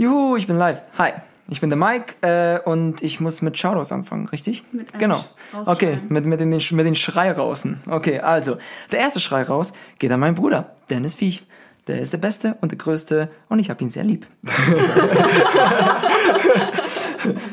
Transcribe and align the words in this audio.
Juhu, 0.00 0.36
ich 0.36 0.46
bin 0.46 0.56
live. 0.56 0.80
Hi, 0.96 1.10
ich 1.48 1.60
bin 1.60 1.70
der 1.70 1.76
Mike 1.76 2.14
äh, 2.20 2.60
und 2.60 3.02
ich 3.02 3.18
muss 3.18 3.42
mit 3.42 3.58
Shoutouts 3.58 3.90
anfangen, 3.90 4.28
richtig? 4.28 4.62
Mit 4.70 4.92
einem 4.94 5.00
genau. 5.00 5.16
Sch- 5.52 5.66
Okay, 5.66 5.98
mit, 6.08 6.24
mit, 6.24 6.38
den, 6.38 6.50
mit 6.50 6.86
den 6.86 6.94
Schrei 6.94 7.32
rausen. 7.32 7.80
Okay, 7.90 8.20
also, 8.20 8.58
der 8.92 9.00
erste 9.00 9.18
Schrei 9.18 9.42
raus 9.42 9.72
geht 9.98 10.12
an 10.12 10.20
meinen 10.20 10.36
Bruder, 10.36 10.76
Dennis 10.88 11.16
Viech. 11.16 11.44
Der 11.88 12.00
ist 12.00 12.12
der 12.12 12.18
Beste 12.18 12.56
und 12.60 12.70
der 12.70 12.78
Größte 12.78 13.28
und 13.48 13.58
ich 13.58 13.70
hab 13.70 13.80
ihn 13.80 13.88
sehr 13.88 14.04
lieb. 14.04 14.28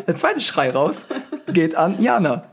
der 0.08 0.16
zweite 0.16 0.40
Schrei 0.42 0.70
raus 0.70 1.08
geht 1.52 1.74
an 1.76 2.00
Jana. 2.00 2.44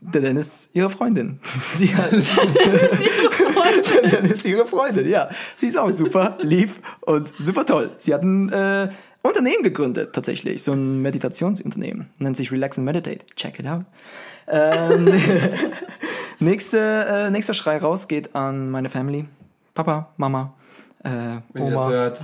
Der 0.00 0.20
Dennis, 0.22 0.70
ihre 0.72 0.88
Freundin. 0.88 1.40
Sie 1.60 1.94
hat, 1.94 2.10
der 4.02 4.10
Dennis, 4.10 4.44
ihre 4.44 4.66
Freundin, 4.66 5.08
ja. 5.08 5.28
Sie 5.56 5.66
ist 5.68 5.76
auch 5.76 5.90
super 5.90 6.38
lieb 6.40 6.70
und 7.02 7.32
super 7.38 7.66
toll. 7.66 7.90
Sie 7.98 8.14
hat 8.14 8.22
ein 8.22 8.48
äh, 8.50 8.88
Unternehmen 9.22 9.62
gegründet, 9.62 10.14
tatsächlich. 10.14 10.62
So 10.62 10.72
ein 10.72 11.00
Meditationsunternehmen. 11.02 12.10
Nennt 12.18 12.36
sich 12.36 12.50
Relax 12.50 12.78
and 12.78 12.84
Meditate. 12.84 13.24
Check 13.36 13.58
it 13.58 13.66
out. 13.66 13.84
Ähm, 14.48 15.08
nächste, 16.40 16.78
äh, 16.78 17.30
nächster 17.30 17.54
Schrei 17.54 17.78
raus 17.78 18.08
geht 18.08 18.34
an 18.34 18.70
meine 18.70 18.88
Family. 18.88 19.26
Papa, 19.74 20.12
Mama, 20.16 20.54
äh, 21.04 21.08
Wenn 21.52 21.62
Oma, 21.64 21.88
hört. 21.88 22.22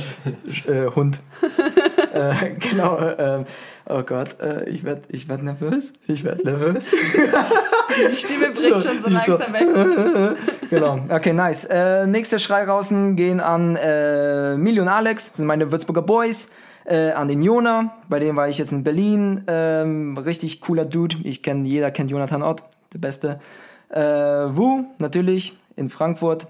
äh, 0.66 0.86
Hund. 0.94 1.20
äh, 2.12 2.50
genau. 2.50 2.98
Äh, 2.98 3.44
oh 3.88 4.02
Gott, 4.02 4.40
äh, 4.40 4.68
ich 4.68 4.84
werd, 4.84 5.06
ich 5.08 5.28
werd 5.28 5.42
nervös. 5.42 5.92
Ich 6.06 6.22
werd 6.22 6.44
nervös. 6.44 6.92
Die 6.92 8.16
Stimme 8.16 8.52
bricht 8.52 8.68
schon 8.68 9.02
so 9.02 9.10
langsam 9.10 9.52
weg. 9.52 10.38
Genau. 10.76 10.98
Okay, 11.08 11.32
nice. 11.32 11.64
Äh, 11.64 12.06
nächster 12.06 12.38
Schrei 12.38 12.64
draußen 12.64 13.16
gehen 13.16 13.40
an 13.40 13.76
äh, 13.76 14.56
Mili 14.56 14.80
und 14.80 14.88
Alex, 14.88 15.28
das 15.28 15.36
sind 15.38 15.46
meine 15.46 15.70
Würzburger 15.70 16.02
Boys. 16.02 16.50
Äh, 16.84 17.12
an 17.12 17.28
den 17.28 17.42
Jona, 17.42 17.94
bei 18.08 18.18
dem 18.18 18.36
war 18.36 18.48
ich 18.48 18.58
jetzt 18.58 18.72
in 18.72 18.82
Berlin. 18.82 19.44
Ähm, 19.46 20.16
richtig 20.18 20.60
cooler 20.60 20.84
Dude. 20.84 21.16
Ich 21.22 21.42
kenne, 21.42 21.66
jeder 21.68 21.90
kennt 21.92 22.10
Jonathan 22.10 22.42
Ott, 22.42 22.64
der 22.92 22.98
Beste. 22.98 23.40
Äh, 23.88 24.00
Wu, 24.00 24.84
natürlich, 24.98 25.56
in 25.76 25.90
Frankfurt. 25.90 26.48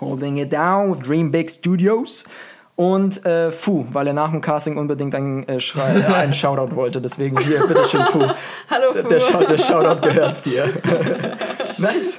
Holding 0.00 0.38
it 0.38 0.50
down 0.50 0.92
with 0.92 1.06
Dream 1.06 1.30
Big 1.30 1.50
Studios. 1.50 2.24
Und 2.76 3.24
äh, 3.24 3.52
Fu, 3.52 3.86
weil 3.92 4.08
er 4.08 4.14
nach 4.14 4.30
dem 4.30 4.40
Casting 4.40 4.78
unbedingt 4.78 5.14
einen, 5.14 5.46
äh, 5.46 5.60
Schrei, 5.60 6.00
äh, 6.00 6.04
einen 6.14 6.32
Shoutout 6.32 6.74
wollte. 6.74 7.00
Deswegen 7.00 7.38
hier, 7.38 7.66
bitteschön, 7.66 8.04
Fu. 8.06 8.20
Hallo, 8.70 8.92
Fu. 8.92 9.08
der, 9.08 9.46
der 9.46 9.58
Shoutout 9.58 10.00
gehört 10.00 10.44
dir. 10.44 10.72
nice. 11.78 12.18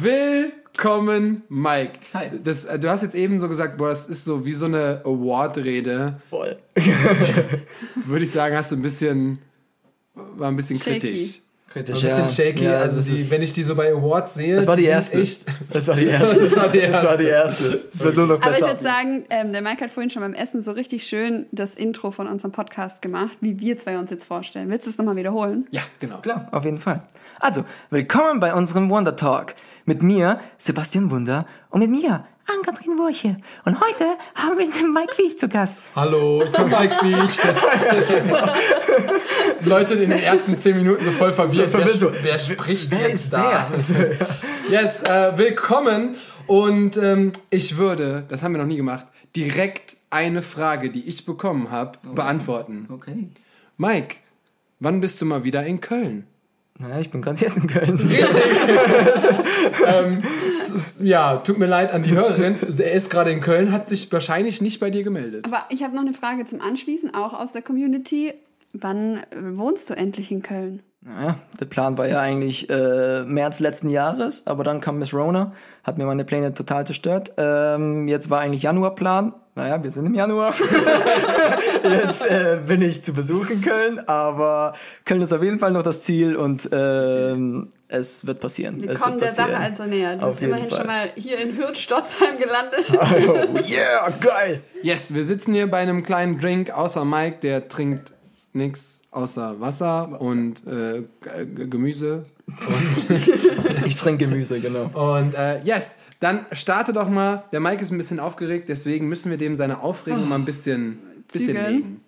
Willkommen, 0.00 1.42
Mike. 1.48 1.98
Hi. 2.12 2.30
Das, 2.42 2.66
äh, 2.66 2.78
du 2.78 2.90
hast 2.90 3.02
jetzt 3.02 3.14
eben 3.14 3.38
so 3.38 3.48
gesagt, 3.48 3.78
boah, 3.78 3.88
das 3.88 4.08
ist 4.08 4.24
so 4.24 4.44
wie 4.44 4.52
so 4.52 4.66
eine 4.66 5.00
Award-Rede. 5.04 6.20
Voll. 6.28 6.58
Würde 7.94 8.24
ich 8.24 8.30
sagen, 8.30 8.54
hast 8.54 8.72
du 8.72 8.76
ein 8.76 8.82
bisschen, 8.82 9.38
war 10.14 10.48
ein 10.48 10.56
bisschen 10.56 10.78
Shaky. 10.78 11.00
kritisch. 11.00 11.40
Kritisch, 11.66 12.04
Ein 12.04 12.24
bisschen 12.24 12.28
shaky. 12.28 12.64
Ja, 12.66 12.78
also 12.80 12.96
das 12.96 13.06
die, 13.06 13.14
ist- 13.14 13.30
wenn 13.30 13.42
ich 13.42 13.50
die 13.50 13.62
so 13.62 13.74
bei 13.74 13.90
Awards 13.92 14.34
sehe, 14.34 14.54
Das 14.54 14.66
war 14.66 14.76
die 14.76 14.84
erste. 14.84 15.18
Echt, 15.18 15.44
Das 15.72 15.88
war 15.88 15.96
die 15.96 16.06
erste. 16.08 16.40
Das 16.40 16.56
war 16.56 16.68
die 16.68 16.80
Das 16.80 17.04
war 17.04 17.16
die 17.16 17.24
erste. 17.24 17.80
Es 17.92 18.04
wird 18.04 18.16
nur 18.16 18.26
noch 18.26 18.34
Aber 18.36 18.50
ich 18.50 18.58
besser. 18.58 18.66
würde 18.68 18.82
sagen, 18.82 19.24
ähm, 19.30 19.52
der 19.52 19.62
Mike 19.62 19.82
hat 19.82 19.90
vorhin 19.90 20.10
schon 20.10 20.22
beim 20.22 20.34
Essen 20.34 20.62
so 20.62 20.72
richtig 20.72 21.04
schön 21.06 21.46
das 21.52 21.74
Intro 21.74 22.10
von 22.10 22.28
unserem 22.28 22.52
Podcast 22.52 23.00
gemacht, 23.02 23.38
wie 23.40 23.58
wir 23.60 23.76
zwei 23.78 23.98
uns 23.98 24.10
jetzt 24.10 24.24
vorstellen. 24.24 24.68
Willst 24.70 24.86
du 24.86 24.90
es 24.90 24.98
nochmal 24.98 25.16
wiederholen? 25.16 25.66
ja, 25.70 25.82
genau. 26.00 26.20
Klar, 26.20 26.48
auf 26.52 26.64
jeden 26.64 26.78
Fall. 26.78 27.02
Also, 27.40 27.64
willkommen 27.90 28.40
bei 28.40 28.54
unserem 28.54 28.88
Wonder 28.90 29.16
Talk. 29.16 29.54
Mit 29.86 30.02
mir, 30.02 30.38
Sebastian 30.58 31.10
Wunder, 31.10 31.46
und 31.70 31.80
mit 31.80 31.90
mir, 31.90 32.24
Ann-Kathrin 32.46 32.98
Wurche. 32.98 33.36
Und 33.64 33.80
heute 33.80 34.04
haben 34.34 34.58
wir 34.58 34.70
den 34.70 34.92
Mike 34.92 35.16
Wiech 35.16 35.38
zu 35.38 35.48
Gast. 35.48 35.78
Hallo, 35.96 36.42
ich 36.44 36.52
bin 36.52 36.68
Mike 36.68 36.94
Fiech. 36.96 37.38
Leute 39.64 39.94
in 39.94 40.10
den 40.10 40.18
ersten 40.18 40.56
zehn 40.56 40.76
Minuten 40.76 41.04
so 41.04 41.10
voll 41.10 41.32
verwirrt. 41.32 41.72
Wer, 41.72 42.22
wer 42.22 42.38
spricht 42.38 42.90
Wer 42.90 42.98
jetzt 43.00 43.14
ist 43.14 43.32
da? 43.32 43.68
wer? 43.70 44.18
Yes, 44.82 45.02
äh, 45.02 45.32
willkommen. 45.36 46.16
Und 46.46 46.96
ähm, 46.96 47.32
ich 47.50 47.76
würde, 47.76 48.24
das 48.28 48.42
haben 48.42 48.52
wir 48.52 48.58
noch 48.60 48.66
nie 48.68 48.76
gemacht, 48.76 49.06
direkt 49.34 49.96
eine 50.10 50.42
Frage, 50.42 50.90
die 50.90 51.08
ich 51.08 51.24
bekommen 51.24 51.70
habe, 51.70 51.98
beantworten. 52.14 52.86
Okay. 52.90 53.30
Mike, 53.76 54.16
wann 54.80 55.00
bist 55.00 55.20
du 55.20 55.24
mal 55.24 55.44
wieder 55.44 55.64
in 55.64 55.80
Köln? 55.80 56.26
Naja, 56.80 56.98
ich 56.98 57.10
bin 57.10 57.22
gerade 57.22 57.38
jetzt 57.40 57.56
in 57.56 57.66
Köln. 57.66 57.98
Es 60.64 60.70
ist, 60.70 60.94
ja, 61.00 61.36
tut 61.36 61.58
mir 61.58 61.66
leid 61.66 61.92
an 61.92 62.02
die 62.02 62.10
Hörerin. 62.10 62.56
Er 62.78 62.92
ist 62.92 63.10
gerade 63.10 63.30
in 63.30 63.40
Köln, 63.40 63.70
hat 63.70 63.88
sich 63.88 64.10
wahrscheinlich 64.10 64.60
nicht 64.60 64.80
bei 64.80 64.90
dir 64.90 65.04
gemeldet. 65.04 65.44
Aber 65.44 65.66
ich 65.68 65.84
habe 65.84 65.94
noch 65.94 66.02
eine 66.02 66.14
Frage 66.14 66.44
zum 66.46 66.60
Anschließen, 66.60 67.14
auch 67.14 67.32
aus 67.32 67.52
der 67.52 67.62
Community. 67.62 68.32
Wann 68.72 69.18
äh, 69.18 69.56
wohnst 69.56 69.88
du 69.90 69.94
endlich 69.94 70.32
in 70.32 70.42
Köln? 70.42 70.82
Naja, 71.06 71.36
der 71.60 71.66
Plan 71.66 71.98
war 71.98 72.08
ja 72.08 72.18
eigentlich 72.18 72.70
äh, 72.70 73.24
März 73.24 73.60
letzten 73.60 73.90
Jahres, 73.90 74.46
aber 74.46 74.64
dann 74.64 74.80
kam 74.80 74.98
Miss 74.98 75.12
Rona, 75.12 75.52
hat 75.82 75.98
mir 75.98 76.06
meine 76.06 76.24
Pläne 76.24 76.54
total 76.54 76.86
zerstört. 76.86 77.32
Ähm, 77.36 78.08
jetzt 78.08 78.30
war 78.30 78.40
eigentlich 78.40 78.62
Januarplan. 78.62 79.34
Naja, 79.54 79.82
wir 79.84 79.90
sind 79.90 80.06
im 80.06 80.14
Januar. 80.14 80.54
jetzt 81.84 82.24
äh, 82.24 82.58
bin 82.66 82.80
ich 82.80 83.04
zu 83.04 83.12
Besuch 83.12 83.50
in 83.50 83.60
Köln, 83.60 84.00
aber 84.08 84.72
Köln 85.04 85.20
ist 85.20 85.32
auf 85.34 85.42
jeden 85.42 85.58
Fall 85.58 85.72
noch 85.72 85.82
das 85.82 86.00
Ziel 86.00 86.36
und 86.36 86.70
ähm, 86.72 87.70
es 87.86 88.26
wird 88.26 88.40
passieren. 88.40 88.82
Wir 88.82 88.90
es 88.90 89.00
kommen 89.00 89.12
wird 89.12 89.24
der 89.24 89.28
Sache 89.28 89.56
also 89.58 89.84
näher. 89.84 90.16
Du 90.16 90.24
Auf 90.24 90.30
bist 90.30 90.42
immerhin 90.42 90.70
Fall. 90.70 90.78
schon 90.78 90.86
mal 90.86 91.10
hier 91.16 91.38
in 91.38 91.56
Hürth-Stotzheim 91.56 92.38
gelandet. 92.38 92.80
Oh, 93.26 93.58
yeah, 93.58 94.10
geil! 94.20 94.60
Yes, 94.82 95.14
wir 95.14 95.22
sitzen 95.22 95.54
hier 95.54 95.70
bei 95.70 95.78
einem 95.78 96.02
kleinen 96.02 96.40
Drink, 96.40 96.70
außer 96.70 97.04
Mike, 97.04 97.38
der 97.42 97.68
trinkt 97.68 98.13
nichts 98.54 99.02
außer 99.10 99.60
Wasser, 99.60 100.20
und 100.20 100.66
äh, 100.66 101.02
Gemüse. 101.66 102.24
Ich 103.86 103.96
trinke 103.96 104.26
Gemüse, 104.26 104.60
genau. 104.60 104.90
Und 104.94 105.34
äh, 105.34 105.60
yes, 105.62 105.96
dann 106.20 106.46
starte 106.52 106.92
doch 106.92 107.08
mal. 107.08 107.44
Der 107.52 107.60
Mike 107.60 107.82
ist 107.82 107.90
ein 107.90 107.96
bisschen 107.96 108.20
aufgeregt, 108.20 108.68
deswegen 108.68 109.08
müssen 109.08 109.30
wir 109.30 109.38
dem 109.38 109.56
seine 109.56 109.80
Aufregung 109.80 110.28
mal 110.28 110.36
ein 110.36 110.44
bisschen, 110.44 110.98
bisschen 111.30 111.56
legen. 111.56 112.00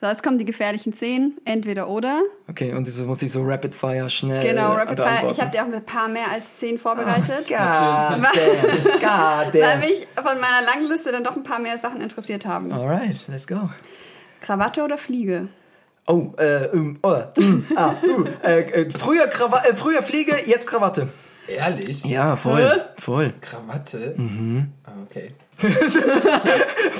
So, 0.00 0.06
jetzt 0.06 0.22
kommen 0.22 0.38
die 0.38 0.44
gefährlichen 0.44 0.92
Zehn, 0.92 1.36
entweder 1.44 1.88
oder. 1.88 2.22
Okay, 2.48 2.74
und 2.74 2.86
so 2.86 3.04
muss 3.04 3.22
ich 3.22 3.32
so 3.32 3.42
Rapid 3.42 3.74
Fire 3.74 4.08
schnell 4.08 4.46
Genau, 4.46 4.72
Rapid 4.72 5.00
Fire. 5.00 5.30
Ich 5.30 5.40
habe 5.40 5.50
dir 5.50 5.62
auch 5.62 5.72
ein 5.72 5.84
paar 5.84 6.08
mehr 6.08 6.30
als 6.30 6.56
zehn 6.56 6.78
vorbereitet. 6.78 7.48
God 7.48 7.58
damn, 7.58 8.20
God 8.20 9.02
Weil 9.02 9.50
damn. 9.52 9.80
mich 9.80 10.06
von 10.14 10.40
meiner 10.40 10.62
langen 10.64 10.88
Liste 10.90 11.12
dann 11.12 11.24
doch 11.24 11.36
ein 11.36 11.42
paar 11.42 11.58
mehr 11.58 11.78
Sachen 11.78 12.00
interessiert 12.00 12.46
haben. 12.46 12.72
Alright, 12.72 13.20
let's 13.28 13.46
go. 13.46 13.68
Krawatte 14.40 14.82
oder 14.82 14.96
Fliege? 14.98 15.48
Oh, 16.06 16.32
äh, 16.38 16.68
um, 16.72 16.98
oh, 17.02 17.22
um, 17.36 17.66
ah, 17.76 17.94
uh, 18.02 18.24
äh, 18.42 18.60
äh, 18.60 18.90
früher, 18.90 19.28
Krawa 19.28 19.62
äh, 19.64 19.74
früher 19.74 20.02
Fliege, 20.02 20.34
jetzt 20.46 20.66
Krawatte. 20.66 21.08
Ehrlich? 21.46 22.04
Ja, 22.04 22.36
voll, 22.36 22.84
voll. 22.98 23.32
Krawatte? 23.40 24.14
Ah, 24.84 24.92
okay. 25.04 25.34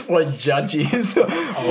Voll 0.07 0.27
judgy. 0.39 0.85
So, 1.03 1.27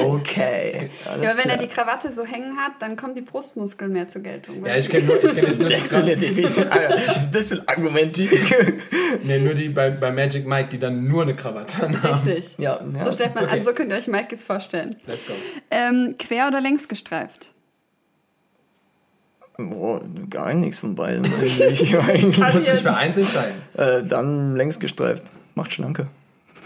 okay. 0.06 0.90
Ja, 1.22 1.38
wenn 1.38 1.50
er 1.50 1.58
die 1.58 1.68
Krawatte 1.68 2.12
so 2.12 2.24
hängen 2.26 2.58
hat, 2.58 2.74
dann 2.80 2.96
kommen 2.96 3.14
die 3.16 3.22
Brustmuskeln 3.22 3.92
mehr 3.94 4.08
zur 4.08 4.22
Geltung. 4.22 4.66
Ja, 4.66 4.76
ich 4.76 4.90
kenne 4.90 5.06
nur, 5.06 5.16
ich 5.24 5.34
kenn 5.34 5.36
jetzt 5.48 5.60
nur 5.60 5.70
die, 5.70 5.76
das 5.76 5.90
für 5.94 5.98
eine 5.98 6.16
Definition? 6.18 6.68
Alter, 6.70 6.94
Was 6.96 7.16
ist 7.18 7.32
das 7.32 7.50
für 7.50 7.56
ein 7.56 7.68
Argument? 7.68 8.18
nee, 9.24 9.40
nur 9.40 9.54
die 9.54 9.70
bei, 9.70 9.90
bei 9.92 10.12
Magic 10.12 10.46
Mike, 10.48 10.70
die 10.70 10.80
dann 10.80 11.08
nur 11.08 11.24
eine 11.24 11.36
Krawatte 11.36 11.78
haben. 11.80 11.96
Richtig. 12.26 12.56
ja, 12.58 12.80
ja. 12.96 13.04
So 13.04 13.12
stellt 13.12 13.36
man, 13.36 13.44
Okay. 13.46 13.54
also 13.54 13.66
so 13.70 13.74
könnt 13.76 13.92
ihr 13.92 13.98
euch 13.98 14.08
Mike 14.08 14.28
jetzt 14.32 14.46
vorstellen. 14.46 14.96
Let's 15.06 15.26
go. 15.28 15.34
Ähm, 15.72 16.16
quer 16.18 16.48
oder 16.48 16.62
längs 16.62 16.88
gestreift? 16.88 17.54
Boah, 19.58 20.02
gar 20.30 20.54
nichts 20.54 20.80
von 20.80 20.96
beiden. 20.96 21.24
Du 21.30 21.30
musst 21.42 21.60
dich 21.60 21.90
für 22.82 22.96
eins 22.96 23.18
entscheiden. 23.18 23.56
äh, 23.78 24.04
dann 24.08 24.56
längs 24.56 24.80
gestreift. 24.80 25.24
Macht 25.56 25.74
schlanker. 25.74 26.08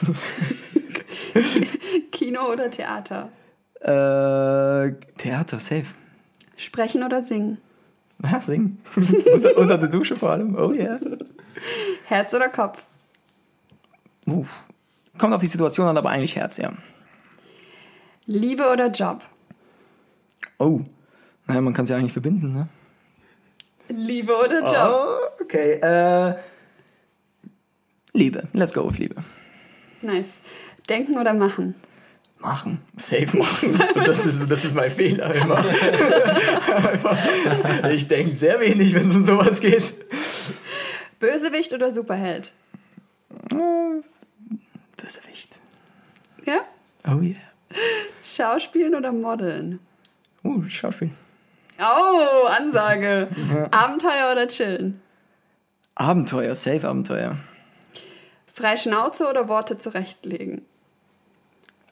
Kino 2.11 2.51
oder 2.51 2.69
Theater? 2.69 3.29
Äh, 3.79 4.93
Theater, 5.17 5.59
safe. 5.59 5.87
Sprechen 6.55 7.03
oder 7.03 7.21
singen? 7.21 7.57
Ja, 8.23 8.41
singen. 8.41 8.81
unter, 8.95 9.57
unter 9.57 9.77
der 9.77 9.89
Dusche 9.89 10.15
vor 10.15 10.31
allem. 10.31 10.55
Oh 10.55 10.71
yeah. 10.71 10.97
Herz 12.05 12.33
oder 12.33 12.49
Kopf? 12.49 12.85
Uff. 14.25 14.67
Kommt 15.17 15.33
auf 15.33 15.41
die 15.41 15.47
Situation 15.47 15.87
an, 15.87 15.97
aber 15.97 16.09
eigentlich 16.09 16.35
Herz, 16.35 16.57
ja. 16.57 16.71
Liebe 18.25 18.69
oder 18.71 18.89
Job? 18.89 19.23
Oh. 20.57 20.81
Naja, 21.45 21.61
man 21.61 21.73
kann 21.73 21.83
es 21.83 21.89
ja 21.89 21.97
eigentlich 21.97 22.13
verbinden, 22.13 22.53
ne? 22.53 22.69
Liebe 23.89 24.33
oder 24.33 24.61
Job? 24.61 25.19
Oh, 25.39 25.43
okay. 25.43 25.73
Äh, 25.81 26.35
Liebe. 28.13 28.47
Let's 28.53 28.73
go 28.73 28.87
with 28.87 28.97
Liebe. 28.97 29.15
Nice. 30.03 30.41
Denken 30.89 31.17
oder 31.17 31.33
machen? 31.33 31.75
Machen. 32.39 32.81
Safe 32.97 33.37
machen. 33.37 33.79
Das 33.95 34.25
ist, 34.25 34.51
das 34.51 34.65
ist 34.65 34.75
mein 34.75 34.91
Fehler 34.91 35.33
immer. 35.33 35.63
Ich 37.91 38.07
denke 38.07 38.35
sehr 38.35 38.59
wenig, 38.59 38.93
wenn 38.93 39.07
es 39.07 39.15
um 39.15 39.23
sowas 39.23 39.59
geht. 39.61 39.93
Bösewicht 41.19 41.71
oder 41.73 41.91
Superheld? 41.91 42.51
Oh, 43.53 44.01
Bösewicht. 44.97 45.59
Ja? 46.45 46.59
Oh 47.07 47.21
yeah. 47.21 47.35
Schauspielen 48.23 48.95
oder 48.95 49.11
Modeln? 49.11 49.79
Uh, 50.43 50.63
Schauspiel. 50.67 51.11
Oh, 51.79 52.47
Ansage. 52.47 53.27
Abenteuer 53.71 54.31
oder 54.33 54.47
chillen? 54.47 55.01
Abenteuer, 55.95 56.55
safe 56.55 56.87
Abenteuer. 56.87 57.37
Frei 58.53 58.77
Schnauze 58.77 59.27
oder 59.27 59.47
Worte 59.49 59.77
zurechtlegen? 59.79 60.61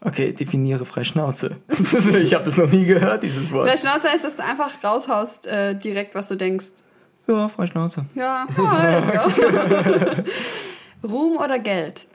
Okay, 0.04 0.32
definiere 0.34 0.86
frei 0.86 1.04
Schnauze. 1.04 1.58
ich 1.70 2.34
habe 2.34 2.46
das 2.46 2.58
noch 2.58 2.72
nie 2.72 2.86
gehört, 2.86 3.24
dieses 3.24 3.52
Wort. 3.52 3.68
Frei 3.70 3.78
Schnauze 3.78 4.10
heißt, 4.10 4.24
dass 4.24 4.36
du 4.36 4.44
einfach 4.44 4.72
raushaust 4.84 5.48
äh, 5.48 5.76
direkt, 5.76 6.16
was 6.16 6.28
du 6.28 6.36
denkst. 6.36 6.68
Ja, 7.28 7.48
frei 7.48 7.66
Schnauze. 7.68 8.06
Ja, 8.16 8.48
oh, 8.58 8.62
let's 8.82 9.12
go. 9.12 10.24
Ruhm 11.08 11.38
oder 11.38 11.60
Geld? 11.60 12.08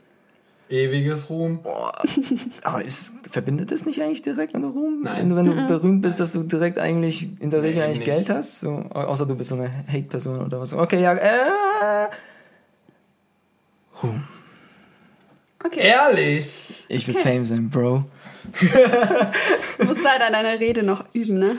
Ewiges 0.69 1.29
Ruhm. 1.29 1.59
Aber 2.63 2.83
ist, 2.83 3.13
verbindet 3.29 3.71
das 3.71 3.85
nicht 3.85 4.01
eigentlich 4.01 4.21
direkt 4.21 4.53
mit 4.53 4.63
Ruhm? 4.65 5.01
Nein. 5.03 5.33
Wenn 5.33 5.45
du, 5.45 5.55
wenn 5.55 5.57
du 5.57 5.67
berühmt 5.67 6.01
bist, 6.01 6.19
dass 6.19 6.33
du 6.33 6.43
direkt 6.43 6.77
eigentlich 6.79 7.27
in 7.41 7.49
der 7.49 7.63
Regel 7.63 7.77
Nee, 7.79 7.83
eigentlich 7.83 7.99
nicht. 7.99 8.09
Geld 8.27 8.29
hast? 8.29 8.59
So, 8.59 8.69
au- 8.93 9.05
außer 9.05 9.25
du 9.25 9.35
bist 9.35 9.49
so 9.49 9.55
eine 9.55 9.69
Hate-Person 9.91 10.39
oder 10.45 10.59
was. 10.59 10.73
Okay, 10.73 11.01
ja, 11.01 11.13
äh. 11.13 12.09
Ruhm. 14.03 14.23
Okay, 15.67 15.81
Ehrlich? 15.81 16.85
Ich 16.87 17.07
will 17.07 17.15
Fame 17.15 17.45
sein, 17.45 17.69
Bro. 17.69 18.05
du 19.77 19.85
musst 19.85 20.09
halt 20.09 20.21
an 20.25 20.33
deiner 20.33 20.59
Rede 20.59 20.83
noch 20.83 21.03
üben, 21.13 21.39
ne? 21.39 21.57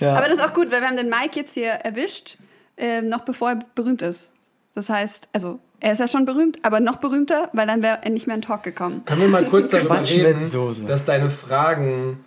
Ja. 0.00 0.14
Aber 0.14 0.26
das 0.26 0.38
ist 0.38 0.44
auch 0.44 0.52
gut, 0.52 0.70
weil 0.72 0.80
wir 0.80 0.88
haben 0.88 0.96
den 0.96 1.08
Mike 1.08 1.36
jetzt 1.38 1.54
hier 1.54 1.70
erwischt, 1.70 2.36
ähm, 2.76 3.08
noch 3.08 3.24
bevor 3.24 3.50
er 3.50 3.58
berühmt 3.74 4.02
ist. 4.02 4.30
Das 4.74 4.90
heißt, 4.90 5.28
also, 5.32 5.60
er 5.78 5.92
ist 5.92 6.00
ja 6.00 6.08
schon 6.08 6.24
berühmt, 6.24 6.58
aber 6.62 6.80
noch 6.80 6.96
berühmter, 6.96 7.50
weil 7.52 7.66
dann 7.66 7.82
wäre 7.82 7.98
er 8.02 8.10
nicht 8.10 8.26
mehr 8.26 8.34
in 8.34 8.42
Talk 8.42 8.64
gekommen. 8.64 9.04
Können 9.04 9.20
wir 9.20 9.28
mal 9.28 9.44
kurz 9.50 9.70
darüber 9.70 10.00
reden, 10.00 10.40
dass 10.88 11.04
deine 11.04 11.30
Fragen 11.30 12.23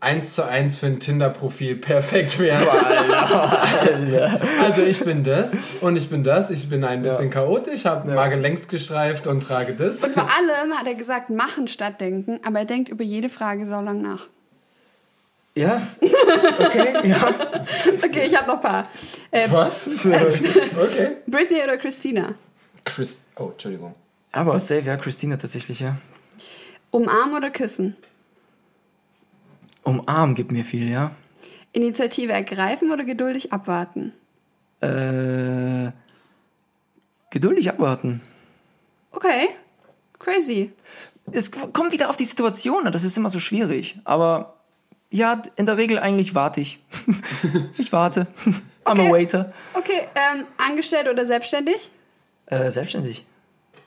eins 0.00 0.34
zu 0.34 0.44
eins 0.44 0.78
für 0.78 0.86
ein 0.86 1.00
Tinder-Profil 1.00 1.76
perfekt 1.76 2.38
wären? 2.38 2.66
Also 4.62 4.82
ich 4.82 5.00
bin 5.00 5.24
das 5.24 5.78
und 5.80 5.96
ich 5.96 6.08
bin 6.10 6.22
das. 6.24 6.50
Ich 6.50 6.68
bin 6.68 6.84
ein 6.84 7.02
bisschen 7.02 7.30
chaotisch, 7.30 7.84
habe 7.84 8.12
Mage 8.14 8.36
längst 8.36 8.68
gestreift 8.68 9.26
und 9.26 9.42
trage 9.42 9.74
das. 9.74 10.04
Und 10.04 10.14
vor 10.14 10.28
allem 10.28 10.72
hat 10.78 10.86
er 10.86 10.94
gesagt, 10.94 11.30
machen 11.30 11.68
statt 11.68 12.00
denken, 12.00 12.40
aber 12.44 12.60
er 12.60 12.64
denkt 12.64 12.88
über 12.88 13.04
jede 13.04 13.28
Frage 13.28 13.66
so 13.66 13.80
lang 13.80 14.02
nach. 14.02 14.28
Ja, 15.56 15.80
okay, 16.00 17.08
ja. 17.08 17.16
Okay, 18.04 18.26
ich 18.26 18.36
habe 18.36 18.46
noch 18.46 18.56
ein 18.56 18.62
paar. 18.62 18.88
Äh, 19.30 19.48
Was? 19.50 19.88
Okay. 19.96 21.16
Britney 21.26 21.62
oder 21.64 21.76
Christina? 21.78 22.34
Chris. 22.84 23.22
Oh, 23.36 23.48
Entschuldigung. 23.50 23.94
Aber 24.32 24.60
safe, 24.60 24.82
ja, 24.82 24.96
Christina 24.96 25.36
tatsächlich, 25.36 25.80
ja. 25.80 25.96
Umarmen 26.90 27.36
oder 27.36 27.50
küssen? 27.50 27.96
Umarmen 29.88 30.34
gibt 30.34 30.52
mir 30.52 30.64
viel, 30.64 30.88
ja. 30.90 31.10
Initiative 31.72 32.32
ergreifen 32.32 32.90
oder 32.92 33.04
geduldig 33.04 33.52
abwarten? 33.52 34.12
Äh, 34.80 35.90
geduldig 37.30 37.68
abwarten. 37.68 38.20
Okay, 39.10 39.48
crazy. 40.18 40.72
Es 41.32 41.50
kommt 41.50 41.92
wieder 41.92 42.08
auf 42.10 42.16
die 42.16 42.24
Situation 42.24 42.86
an, 42.86 42.92
das 42.92 43.04
ist 43.04 43.16
immer 43.16 43.30
so 43.30 43.38
schwierig. 43.38 43.98
Aber 44.04 44.54
ja, 45.10 45.42
in 45.56 45.66
der 45.66 45.76
Regel 45.78 45.98
eigentlich 45.98 46.34
warte 46.34 46.60
ich. 46.60 46.82
ich 47.78 47.92
warte. 47.92 48.26
I'm 48.84 48.92
Okay. 48.92 49.06
a 49.06 49.10
waiter. 49.10 49.52
Okay, 49.74 50.00
ähm, 50.14 50.46
angestellt 50.56 51.08
oder 51.08 51.26
selbstständig? 51.26 51.90
Äh, 52.46 52.70
selbstständig. 52.70 53.26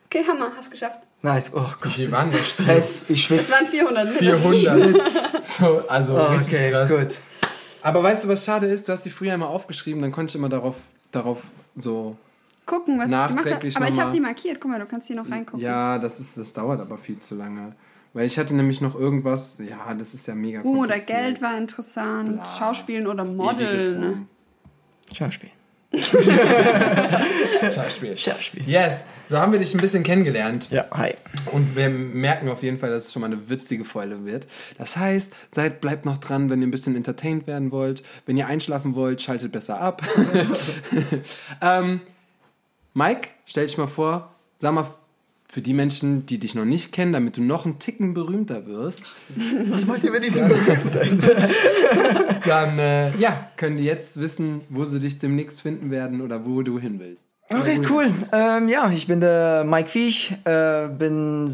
Okay, 0.06 0.24
Hammer, 0.28 0.52
hast 0.56 0.70
geschafft. 0.70 1.00
Nice. 1.24 1.52
Oh 1.54 1.66
Gott. 1.80 1.98
Wie 1.98 2.12
waren 2.12 2.32
das? 2.32 2.50
Stress, 2.50 3.06
ich 3.10 3.28
Das 3.28 3.38
schwitze. 3.40 3.52
waren 3.52 3.68
400 3.68 4.22
mindestens. 4.22 4.60
400. 4.60 5.44
So, 5.44 5.88
also 5.88 6.14
Oh, 6.16 6.24
richtig 6.34 6.54
okay, 6.56 6.72
krass. 6.72 6.90
gut. 6.90 7.20
Aber 7.84 8.04
weißt 8.04 8.24
du, 8.24 8.28
was 8.28 8.44
schade 8.46 8.66
ist? 8.68 8.88
Du 8.88 8.92
hast 8.94 9.06
die 9.06 9.10
früher 9.10 9.34
immer 9.34 9.48
aufgeschrieben, 9.50 10.02
dann 10.02 10.12
konnte 10.12 10.32
ich 10.32 10.36
immer 10.36 10.50
darauf, 10.50 10.78
darauf 11.12 11.52
so. 11.76 12.18
Gucken, 12.66 12.98
was 12.98 13.06
ich. 13.06 13.12
Nachträglich 13.12 13.76
Aber 13.78 13.88
ich 13.88 13.96
noch 13.96 14.02
habe 14.04 14.12
die 14.14 14.20
markiert. 14.20 14.60
Guck 14.62 14.72
mal, 14.72 14.80
du 14.80 14.86
kannst 14.86 15.08
hier 15.08 15.16
noch 15.16 15.30
reingucken. 15.30 15.60
Ja, 15.60 15.98
das 16.00 16.20
ist, 16.20 16.38
das 16.38 16.54
dauert 16.54 16.80
aber 16.80 16.98
viel 16.98 17.20
zu 17.20 17.36
lange. 17.36 17.76
Weil 18.14 18.26
ich 18.26 18.38
hatte 18.38 18.56
nämlich 18.56 18.82
noch 18.82 18.94
irgendwas, 18.96 19.60
ja, 19.60 19.94
das 19.94 20.14
ist 20.14 20.28
ja 20.28 20.36
mega 20.36 20.62
Ruhm 20.62 20.80
oder 20.80 20.90
kompliziert. 20.96 21.18
Geld 21.20 21.42
war 21.42 21.58
interessant. 21.58 22.34
Bla. 22.36 22.46
Schauspielen 22.46 23.08
oder 23.08 23.24
Ewiges 23.24 23.38
Modeln. 23.38 24.04
Ruhm. 24.04 24.28
Schauspiel. 27.74 28.18
Schauspiel. 28.18 28.64
Yes, 28.66 29.06
so 29.28 29.38
haben 29.38 29.52
wir 29.52 29.60
dich 29.60 29.74
ein 29.74 29.82
bisschen 29.82 30.04
kennengelernt. 30.04 30.70
Ja, 30.72 30.86
hi. 30.92 31.14
Und 31.52 31.76
wir 31.76 31.90
merken 31.90 32.48
auf 32.48 32.64
jeden 32.64 32.80
Fall, 32.80 32.92
dass 32.92 33.08
es 33.08 33.14
schon 33.14 33.22
mal 33.22 33.26
eine 33.26 33.50
witzige 33.50 33.84
Folge 33.84 34.24
wird. 34.24 34.48
Das 34.78 34.96
heißt, 34.96 35.34
seid, 35.50 35.82
bleibt 35.82 36.06
noch 36.06 36.18
dran, 36.18 36.50
wenn 36.50 36.62
ihr 36.62 36.68
ein 36.68 36.72
bisschen 36.72 36.96
entertained 36.96 37.46
werden 37.46 37.72
wollt. 37.72 38.04
Wenn 38.26 38.38
ihr 38.38 38.48
einschlafen 38.48 38.96
wollt, 38.96 39.22
schaltet 39.22 39.52
besser 39.52 39.82
ab. 39.82 40.02
ähm, 41.62 42.00
Mike, 42.94 43.30
stell 43.46 43.66
dich 43.66 43.78
mal 43.78 43.88
vor, 43.88 44.34
sag 44.56 44.74
mal 44.74 44.86
für 45.52 45.62
die 45.62 45.74
Menschen, 45.74 46.26
die 46.26 46.40
dich 46.40 46.56
noch 46.56 46.64
nicht 46.64 46.94
kennen, 46.94 47.12
damit 47.12 47.36
du 47.36 47.44
noch 47.44 47.66
einen 47.66 47.78
Ticken 47.78 48.14
berühmter 48.14 48.66
wirst, 48.68 49.04
Was 49.70 49.86
wollt 49.86 50.02
ihr 50.02 50.12
mit 50.12 50.24
diesem 50.24 50.48
berühmt 50.48 50.90
sein? 50.90 51.20
dann 52.46 52.80
äh, 52.80 53.14
ja, 53.18 53.48
können 53.58 53.76
die 53.76 53.84
jetzt 53.84 54.22
wissen, 54.22 54.62
wo 54.70 54.86
sie 54.86 55.02
dich 55.02 55.20
demnächst 55.20 55.60
finden 55.60 55.92
werden 55.92 56.22
oder 56.22 56.46
wo 56.46 56.62
du 56.62 56.80
hin 56.80 57.02
willst. 57.02 57.28
Okay, 57.50 57.82
cool. 57.90 58.14
Ähm, 58.32 58.70
ja, 58.70 58.90
ich 58.92 59.08
bin 59.08 59.20
der 59.20 59.66
Mike 59.66 59.90
Viech, 59.90 60.38
äh, 60.46 60.88
bin 60.88 61.52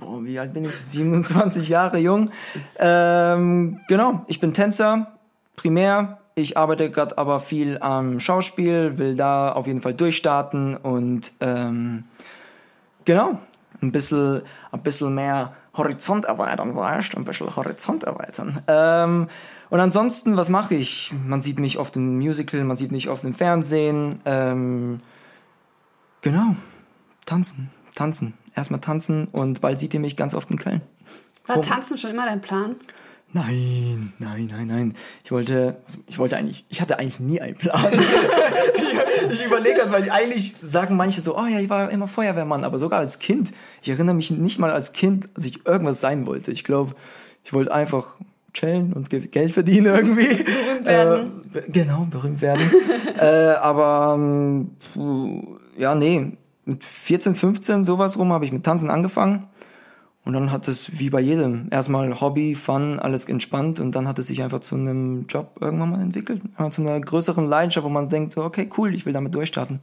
oh, 0.00 0.24
wie 0.24 0.38
alt 0.38 0.54
bin 0.54 0.64
ich? 0.64 0.74
27 0.74 1.68
Jahre 1.68 1.98
jung. 1.98 2.30
Ähm, 2.78 3.80
genau, 3.86 4.24
ich 4.28 4.40
bin 4.40 4.54
Tänzer, 4.54 5.12
primär. 5.56 6.16
Ich 6.36 6.56
arbeite 6.56 6.90
gerade 6.90 7.18
aber 7.18 7.38
viel 7.38 7.76
am 7.80 8.18
Schauspiel, 8.18 8.96
will 8.96 9.14
da 9.14 9.52
auf 9.52 9.66
jeden 9.66 9.82
Fall 9.82 9.92
durchstarten 9.92 10.74
und 10.74 11.32
ähm, 11.40 12.04
genau, 13.04 13.38
ein 13.82 13.92
bisschen, 13.92 14.42
ein 14.72 14.82
bisschen 14.82 15.14
mehr 15.14 15.54
Horizont 15.76 16.24
erweitern, 16.24 16.74
weißt 16.74 17.14
du? 17.14 17.18
Ein 17.18 17.24
bisschen 17.24 17.54
Horizont 17.54 18.04
erweitern. 18.04 18.62
Ähm, 18.66 19.28
und 19.70 19.80
ansonsten, 19.80 20.36
was 20.36 20.48
mache 20.48 20.74
ich? 20.74 21.12
Man 21.26 21.40
sieht 21.40 21.60
mich 21.60 21.78
oft 21.78 21.96
im 21.96 22.18
Musical, 22.18 22.64
man 22.64 22.76
sieht 22.76 22.92
mich 22.92 23.08
oft 23.08 23.24
im 23.24 23.34
Fernsehen. 23.34 24.16
Ähm, 24.24 25.00
genau, 26.22 26.56
tanzen, 27.24 27.70
tanzen. 27.94 28.34
Erstmal 28.56 28.80
tanzen 28.80 29.28
und 29.28 29.60
bald 29.60 29.78
seht 29.78 29.94
ihr 29.94 30.00
mich 30.00 30.16
ganz 30.16 30.34
oft 30.34 30.50
in 30.50 30.58
Köln. 30.58 30.80
War 31.46 31.62
Tanzen 31.62 31.98
schon 31.98 32.10
immer 32.10 32.26
dein 32.26 32.40
Plan? 32.40 32.76
Nein, 33.32 34.12
nein, 34.18 34.48
nein, 34.50 34.66
nein. 34.66 34.94
Ich 35.24 35.30
wollte, 35.30 35.76
ich 36.08 36.18
wollte 36.18 36.36
eigentlich, 36.36 36.64
ich 36.68 36.80
hatte 36.80 36.98
eigentlich 36.98 37.20
nie 37.20 37.40
einen 37.40 37.56
Plan. 37.56 37.86
ich 38.74 39.32
ich 39.40 39.44
überlege 39.46 39.86
weil 39.90 40.10
eigentlich 40.10 40.56
sagen 40.62 40.96
manche 40.96 41.20
so, 41.20 41.38
oh 41.38 41.46
ja, 41.46 41.60
ich 41.60 41.70
war 41.70 41.90
immer 41.90 42.08
Feuerwehrmann, 42.08 42.64
aber 42.64 42.78
sogar 42.78 42.98
als 42.98 43.20
Kind. 43.20 43.52
Ich 43.82 43.88
erinnere 43.88 44.16
mich 44.16 44.30
nicht 44.32 44.58
mal 44.58 44.70
als 44.72 44.92
Kind, 44.92 45.28
dass 45.34 45.44
ich 45.44 45.64
irgendwas 45.66 46.00
sein 46.00 46.26
wollte. 46.26 46.50
Ich 46.50 46.64
glaube, 46.64 46.94
ich 47.44 47.52
wollte 47.52 47.72
einfach 47.72 48.16
chillen 48.52 48.92
und 48.92 49.10
Ge- 49.10 49.28
Geld 49.28 49.52
verdienen 49.52 49.86
irgendwie. 49.86 50.26
Berühmt 50.26 50.84
werden. 50.86 51.44
Äh, 51.54 51.70
genau, 51.70 52.06
berühmt 52.10 52.40
werden. 52.42 52.68
äh, 53.18 53.54
aber 53.60 54.14
ähm, 54.16 54.70
ja, 55.78 55.94
nee, 55.94 56.32
mit 56.64 56.84
14, 56.84 57.36
15 57.36 57.84
sowas 57.84 58.18
rum 58.18 58.32
habe 58.32 58.44
ich 58.44 58.50
mit 58.50 58.64
Tanzen 58.64 58.90
angefangen. 58.90 59.46
Und 60.24 60.34
dann 60.34 60.52
hat 60.52 60.68
es 60.68 60.98
wie 60.98 61.08
bei 61.08 61.20
jedem 61.20 61.68
erstmal 61.70 62.20
Hobby, 62.20 62.54
Fun, 62.54 62.98
alles 62.98 63.24
entspannt 63.24 63.80
und 63.80 63.94
dann 63.94 64.06
hat 64.06 64.18
es 64.18 64.26
sich 64.26 64.42
einfach 64.42 64.60
zu 64.60 64.74
einem 64.74 65.26
Job 65.26 65.56
irgendwann 65.60 65.90
mal 65.90 66.02
entwickelt. 66.02 66.42
Zu 66.70 66.82
einer 66.82 67.00
größeren 67.00 67.46
Leidenschaft, 67.46 67.84
wo 67.84 67.88
man 67.88 68.08
denkt, 68.08 68.34
so, 68.34 68.44
okay, 68.44 68.68
cool, 68.76 68.94
ich 68.94 69.06
will 69.06 69.14
damit 69.14 69.34
durchstarten. 69.34 69.80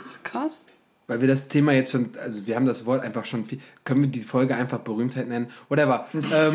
Ach, 0.00 0.22
krass. 0.24 0.66
Weil 1.06 1.20
wir 1.20 1.28
das 1.28 1.48
Thema 1.48 1.72
jetzt 1.72 1.92
schon, 1.92 2.10
also 2.22 2.46
wir 2.46 2.56
haben 2.56 2.66
das 2.66 2.86
Wort 2.86 3.02
einfach 3.02 3.24
schon 3.24 3.44
viel. 3.44 3.60
Können 3.84 4.02
wir 4.02 4.08
die 4.08 4.20
Folge 4.20 4.56
einfach 4.56 4.78
Berühmtheit 4.78 5.28
nennen? 5.28 5.48
Whatever. 5.68 6.06
ähm, 6.14 6.54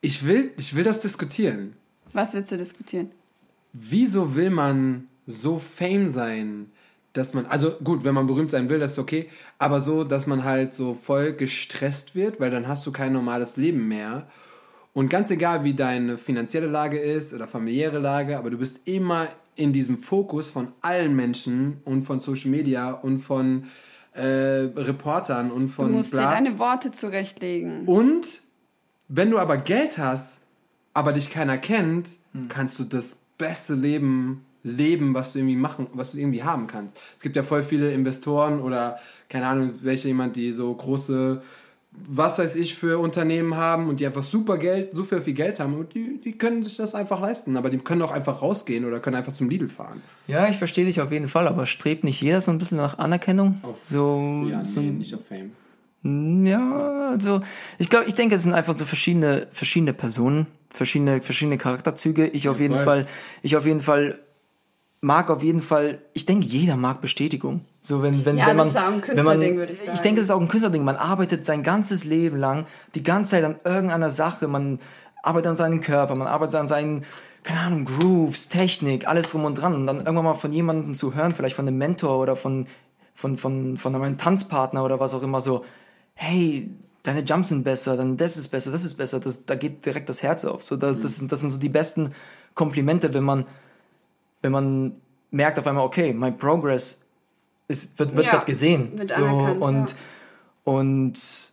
ich, 0.00 0.24
will, 0.26 0.52
ich 0.58 0.74
will 0.74 0.84
das 0.84 0.98
diskutieren. 0.98 1.74
Was 2.12 2.34
willst 2.34 2.52
du 2.52 2.56
diskutieren? 2.56 3.10
Wieso 3.72 4.34
will 4.34 4.50
man 4.50 5.08
so 5.26 5.58
fame 5.58 6.06
sein, 6.06 6.72
dass 7.12 7.34
man, 7.34 7.46
also 7.46 7.72
gut, 7.82 8.04
wenn 8.04 8.14
man 8.14 8.26
berühmt 8.26 8.50
sein 8.50 8.68
will, 8.68 8.78
das 8.78 8.92
ist 8.92 8.98
okay, 8.98 9.28
aber 9.58 9.80
so, 9.80 10.04
dass 10.04 10.26
man 10.26 10.44
halt 10.44 10.74
so 10.74 10.94
voll 10.94 11.32
gestresst 11.32 12.14
wird, 12.14 12.40
weil 12.40 12.50
dann 12.50 12.68
hast 12.68 12.86
du 12.86 12.92
kein 12.92 13.12
normales 13.12 13.56
Leben 13.56 13.88
mehr. 13.88 14.28
Und 14.92 15.08
ganz 15.08 15.30
egal, 15.30 15.64
wie 15.64 15.74
deine 15.74 16.18
finanzielle 16.18 16.66
Lage 16.66 16.98
ist 16.98 17.32
oder 17.32 17.46
familiäre 17.46 17.98
Lage, 17.98 18.38
aber 18.38 18.50
du 18.50 18.58
bist 18.58 18.80
immer 18.86 19.28
in 19.56 19.72
diesem 19.72 19.96
Fokus 19.96 20.50
von 20.50 20.72
allen 20.80 21.14
Menschen 21.14 21.80
und 21.84 22.02
von 22.02 22.20
Social 22.20 22.50
Media 22.50 22.90
und 22.92 23.18
von 23.18 23.64
äh, 24.14 24.22
Reportern 24.76 25.50
und 25.50 25.62
Du 25.62 25.68
von 25.68 25.92
musst 25.92 26.12
bla. 26.12 26.22
dir 26.22 26.34
deine 26.34 26.58
Worte 26.58 26.90
zurechtlegen. 26.90 27.84
Und 27.86 28.42
wenn 29.08 29.30
du 29.30 29.38
aber 29.38 29.56
Geld 29.56 29.98
hast, 29.98 30.42
aber 30.94 31.12
dich 31.12 31.30
keiner 31.30 31.58
kennt, 31.58 32.18
kannst 32.48 32.78
du 32.78 32.84
das 32.84 33.18
beste 33.38 33.74
Leben 33.74 34.44
leben, 34.62 35.14
was 35.14 35.32
du 35.32 35.38
irgendwie 35.38 35.56
machen, 35.56 35.86
was 35.92 36.12
du 36.12 36.18
irgendwie 36.18 36.42
haben 36.42 36.66
kannst. 36.66 36.96
Es 37.16 37.22
gibt 37.22 37.36
ja 37.36 37.42
voll 37.42 37.62
viele 37.62 37.92
Investoren 37.92 38.60
oder 38.60 38.98
keine 39.28 39.46
Ahnung, 39.46 39.74
welche 39.82 40.08
jemand, 40.08 40.36
die 40.36 40.52
so 40.52 40.74
große 40.74 41.42
was 41.92 42.38
weiß 42.38 42.56
ich 42.56 42.76
für 42.76 42.98
Unternehmen 42.98 43.56
haben 43.56 43.88
und 43.88 44.00
die 44.00 44.06
einfach 44.06 44.22
super 44.22 44.58
Geld, 44.58 44.94
so 44.94 45.02
viel, 45.02 45.20
viel 45.20 45.34
Geld 45.34 45.58
haben 45.58 45.74
und 45.74 45.92
die, 45.94 46.18
die 46.24 46.32
können 46.32 46.62
sich 46.62 46.76
das 46.76 46.94
einfach 46.94 47.20
leisten, 47.20 47.56
aber 47.56 47.68
die 47.68 47.78
können 47.78 48.02
auch 48.02 48.12
einfach 48.12 48.42
rausgehen 48.42 48.84
oder 48.84 49.00
können 49.00 49.16
einfach 49.16 49.32
zum 49.32 49.50
Lidl 49.50 49.68
fahren. 49.68 50.00
Ja, 50.26 50.48
ich 50.48 50.56
verstehe 50.56 50.84
dich 50.84 51.00
auf 51.00 51.10
jeden 51.10 51.28
Fall, 51.28 51.48
aber 51.48 51.66
strebt 51.66 52.04
nicht 52.04 52.20
jeder 52.22 52.40
so 52.40 52.52
ein 52.52 52.58
bisschen 52.58 52.78
nach 52.78 52.98
Anerkennung? 52.98 53.58
Auf, 53.62 53.78
so, 53.86 54.46
ja, 54.48 54.64
so 54.64 54.80
nee, 54.80 54.90
nicht 54.90 55.14
auf 55.14 55.26
Fame. 55.26 55.50
Ja, 56.46 57.10
also 57.10 57.40
ich 57.78 57.90
glaube, 57.90 58.06
ich 58.06 58.14
denke, 58.14 58.36
es 58.36 58.44
sind 58.44 58.54
einfach 58.54 58.78
so 58.78 58.86
verschiedene, 58.86 59.48
verschiedene 59.50 59.92
Personen, 59.92 60.46
verschiedene, 60.70 61.20
verschiedene 61.20 61.58
Charakterzüge. 61.58 62.28
Ich 62.28 62.48
auf 62.48 62.60
jeden 62.60 62.76
voll. 62.76 62.84
Fall, 62.84 63.06
ich 63.42 63.56
auf 63.56 63.66
jeden 63.66 63.80
Fall 63.80 64.18
mag 65.00 65.30
auf 65.30 65.42
jeden 65.42 65.60
Fall, 65.60 66.02
ich 66.12 66.26
denke, 66.26 66.46
jeder 66.46 66.76
mag 66.76 67.00
Bestätigung. 67.00 67.64
So 67.80 68.02
wenn, 68.02 68.24
wenn, 68.26 68.36
Ja, 68.36 68.48
wenn 68.48 68.58
das 68.58 68.74
man, 68.74 68.76
ist 68.76 68.88
auch 68.88 68.92
ein 68.92 69.00
Künstlerding, 69.00 69.56
würde 69.56 69.72
ich 69.72 69.80
sagen. 69.80 69.92
Ich 69.94 70.00
denke, 70.00 70.20
das 70.20 70.26
ist 70.26 70.30
auch 70.30 70.40
ein 70.40 70.48
Künstlerding. 70.48 70.84
Man 70.84 70.96
arbeitet 70.96 71.46
sein 71.46 71.62
ganzes 71.62 72.04
Leben 72.04 72.36
lang, 72.36 72.66
die 72.94 73.02
ganze 73.02 73.30
Zeit 73.32 73.44
an 73.44 73.56
irgendeiner 73.64 74.10
Sache. 74.10 74.48
Man 74.48 74.78
arbeitet 75.22 75.50
an 75.50 75.56
seinem 75.56 75.80
Körper, 75.80 76.14
man 76.14 76.28
arbeitet 76.28 76.56
an 76.56 76.68
seinen, 76.68 77.04
keine 77.42 77.60
Ahnung, 77.60 77.86
Grooves, 77.86 78.48
Technik, 78.48 79.08
alles 79.08 79.30
drum 79.30 79.46
und 79.46 79.54
dran. 79.54 79.74
Und 79.74 79.86
dann 79.86 79.98
irgendwann 79.98 80.24
mal 80.24 80.34
von 80.34 80.52
jemandem 80.52 80.94
zu 80.94 81.14
hören, 81.14 81.34
vielleicht 81.34 81.56
von 81.56 81.66
einem 81.66 81.78
Mentor 81.78 82.18
oder 82.18 82.36
von, 82.36 82.66
von, 83.14 83.38
von, 83.38 83.78
von 83.78 83.94
einem 83.94 84.18
Tanzpartner 84.18 84.84
oder 84.84 85.00
was 85.00 85.14
auch 85.14 85.22
immer 85.22 85.40
so, 85.40 85.64
hey, 86.14 86.70
deine 87.02 87.20
Jumps 87.20 87.48
sind 87.48 87.64
besser, 87.64 87.96
dann 87.96 88.18
das 88.18 88.36
ist 88.36 88.48
besser, 88.48 88.70
das 88.70 88.84
ist 88.84 88.94
besser, 88.94 89.20
das, 89.20 89.46
da 89.46 89.54
geht 89.54 89.86
direkt 89.86 90.10
das 90.10 90.22
Herz 90.22 90.44
auf. 90.44 90.62
So, 90.62 90.76
das, 90.76 90.98
das, 90.98 91.16
sind, 91.16 91.32
das 91.32 91.40
sind 91.40 91.50
so 91.50 91.58
die 91.58 91.70
besten 91.70 92.12
Komplimente, 92.54 93.14
wenn 93.14 93.24
man, 93.24 93.46
wenn 94.42 94.52
man 94.52 95.00
merkt 95.30 95.58
auf 95.58 95.66
einmal, 95.66 95.84
okay, 95.84 96.12
mein 96.12 96.36
Progress 96.36 97.00
ist, 97.68 97.98
wird, 97.98 98.16
wird 98.16 98.26
Ja, 98.26 98.32
gerade 98.32 98.46
gesehen. 98.46 98.98
wird 98.98 99.10
so, 99.12 99.24
und, 99.24 99.90
ja. 99.90 99.96
und 100.64 101.52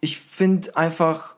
ich 0.00 0.20
finde 0.20 0.76
einfach, 0.76 1.36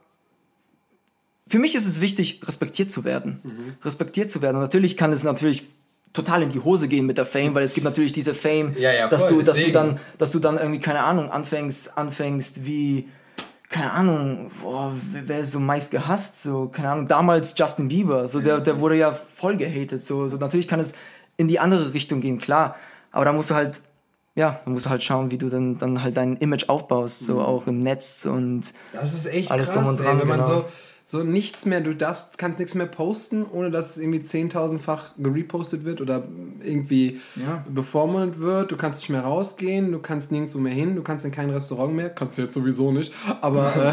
für 1.47 1.59
mich 1.59 1.75
ist 1.75 1.87
es 1.87 2.01
wichtig, 2.01 2.41
respektiert 2.47 2.91
zu 2.91 3.05
werden. 3.05 3.41
Mhm. 3.45 3.75
Respektiert 3.85 4.31
zu 4.31 4.43
werden. 4.43 4.57
Und 4.57 4.63
natürlich 4.63 4.97
kann 4.97 5.13
es 5.13 5.23
natürlich 5.23 5.67
total 6.13 6.43
in 6.43 6.51
die 6.51 6.61
Hose 6.61 6.89
gehen 6.89 7.07
mit 7.07 7.19
der 7.19 7.27
Fame, 7.27 7.55
weil 7.55 7.65
es 7.65 7.75
gibt 7.75 7.85
natürlich 7.85 8.13
diese 8.13 8.35
Fame, 8.35 8.75
Ja, 8.79 8.93
ja, 8.93 9.09
dass 9.09 9.25
voll, 9.25 9.39
du, 9.39 9.43
dass 9.43 9.57
du 9.57 9.71
dann, 9.73 10.01
dass 10.19 10.33
du 10.33 10.39
dann 10.39 10.57
irgendwie, 10.57 10.81
keine 10.81 11.01
Ahnung, 11.01 11.31
anfängst, 11.31 11.99
anfängst 11.99 12.65
wie, 12.65 13.09
keine 13.71 13.93
Ahnung, 13.93 14.51
boah, 14.63 14.93
wer 15.13 15.41
ist 15.41 15.53
so 15.53 15.61
meist 15.61 15.91
gehasst, 15.91 16.43
so, 16.43 16.69
keine 16.69 16.91
Ahnung, 16.91 17.09
damals 17.09 17.55
Justin 17.57 17.89
Bieber, 17.89 18.29
so, 18.29 18.41
der, 18.41 18.61
der 18.61 18.79
wurde 18.81 18.97
ja 18.97 19.13
voll 19.13 19.57
gehatet, 19.57 20.03
so, 20.03 20.29
so, 20.29 20.37
natürlich 20.37 20.69
kann 20.69 20.81
es 20.81 20.93
in 21.37 21.49
die 21.49 21.59
andere 21.59 21.93
Richtung 21.95 22.21
gehen, 22.21 22.39
klar, 22.39 22.77
aber 23.11 23.25
da 23.25 23.33
musst 23.33 23.51
du 23.51 23.55
halt, 23.55 23.81
ja, 24.37 24.61
da 24.65 24.71
musst 24.71 24.87
du 24.87 24.91
halt 24.91 25.03
schauen, 25.03 25.31
wie 25.31 25.39
du 25.39 25.49
dann, 25.49 25.79
dann 25.79 26.03
halt 26.03 26.17
dein 26.17 26.37
Image 26.37 26.69
aufbaust, 26.69 27.21
so 27.21 27.41
auch 27.41 27.67
im 27.67 27.81
Netz 27.81 28.27
und 28.27 28.75
Das 28.93 29.15
ist 29.15 29.27
echt 29.27 29.51
Alles 29.51 29.71
krass, 29.71 29.87
drum 29.87 29.97
und 29.97 30.05
dran, 30.05 30.17
ey, 30.17 30.21
wenn 30.23 30.29
man 30.29 30.41
genau. 30.41 30.61
so, 30.61 30.65
so 31.07 31.23
nichts 31.23 31.67
mehr, 31.67 31.83
du 31.83 31.95
darfst, 31.95 32.39
kannst 32.39 32.59
nichts 32.61 32.75
mehr 32.75 32.87
posten, 32.87 33.45
ohne 33.45 33.71
dass 33.71 33.91
es 33.91 33.99
irgendwie 33.99 34.21
10.000-fach 34.21 35.11
gerepostet 35.19 35.85
wird 35.85 36.01
oder 36.01 36.25
irgendwie 36.63 37.21
Ja. 37.37 37.63
bevormundet 37.69 38.41
wird. 38.41 38.73
Du 38.73 38.77
kannst 38.79 39.01
nicht 39.01 39.11
mehr 39.11 39.21
rausgehen, 39.21 39.93
du 39.93 39.99
kannst 39.99 40.33
nirgendwo 40.33 40.59
mehr 40.59 40.73
hin, 40.73 40.97
du 40.97 41.03
kannst 41.03 41.27
in 41.27 41.31
kein 41.31 41.51
Restaurant 41.51 41.95
mehr, 41.95 42.09
kannst 42.09 42.39
du 42.39 42.43
jetzt 42.43 42.55
sowieso 42.55 42.91
nicht, 42.91 43.13
aber 43.43 43.77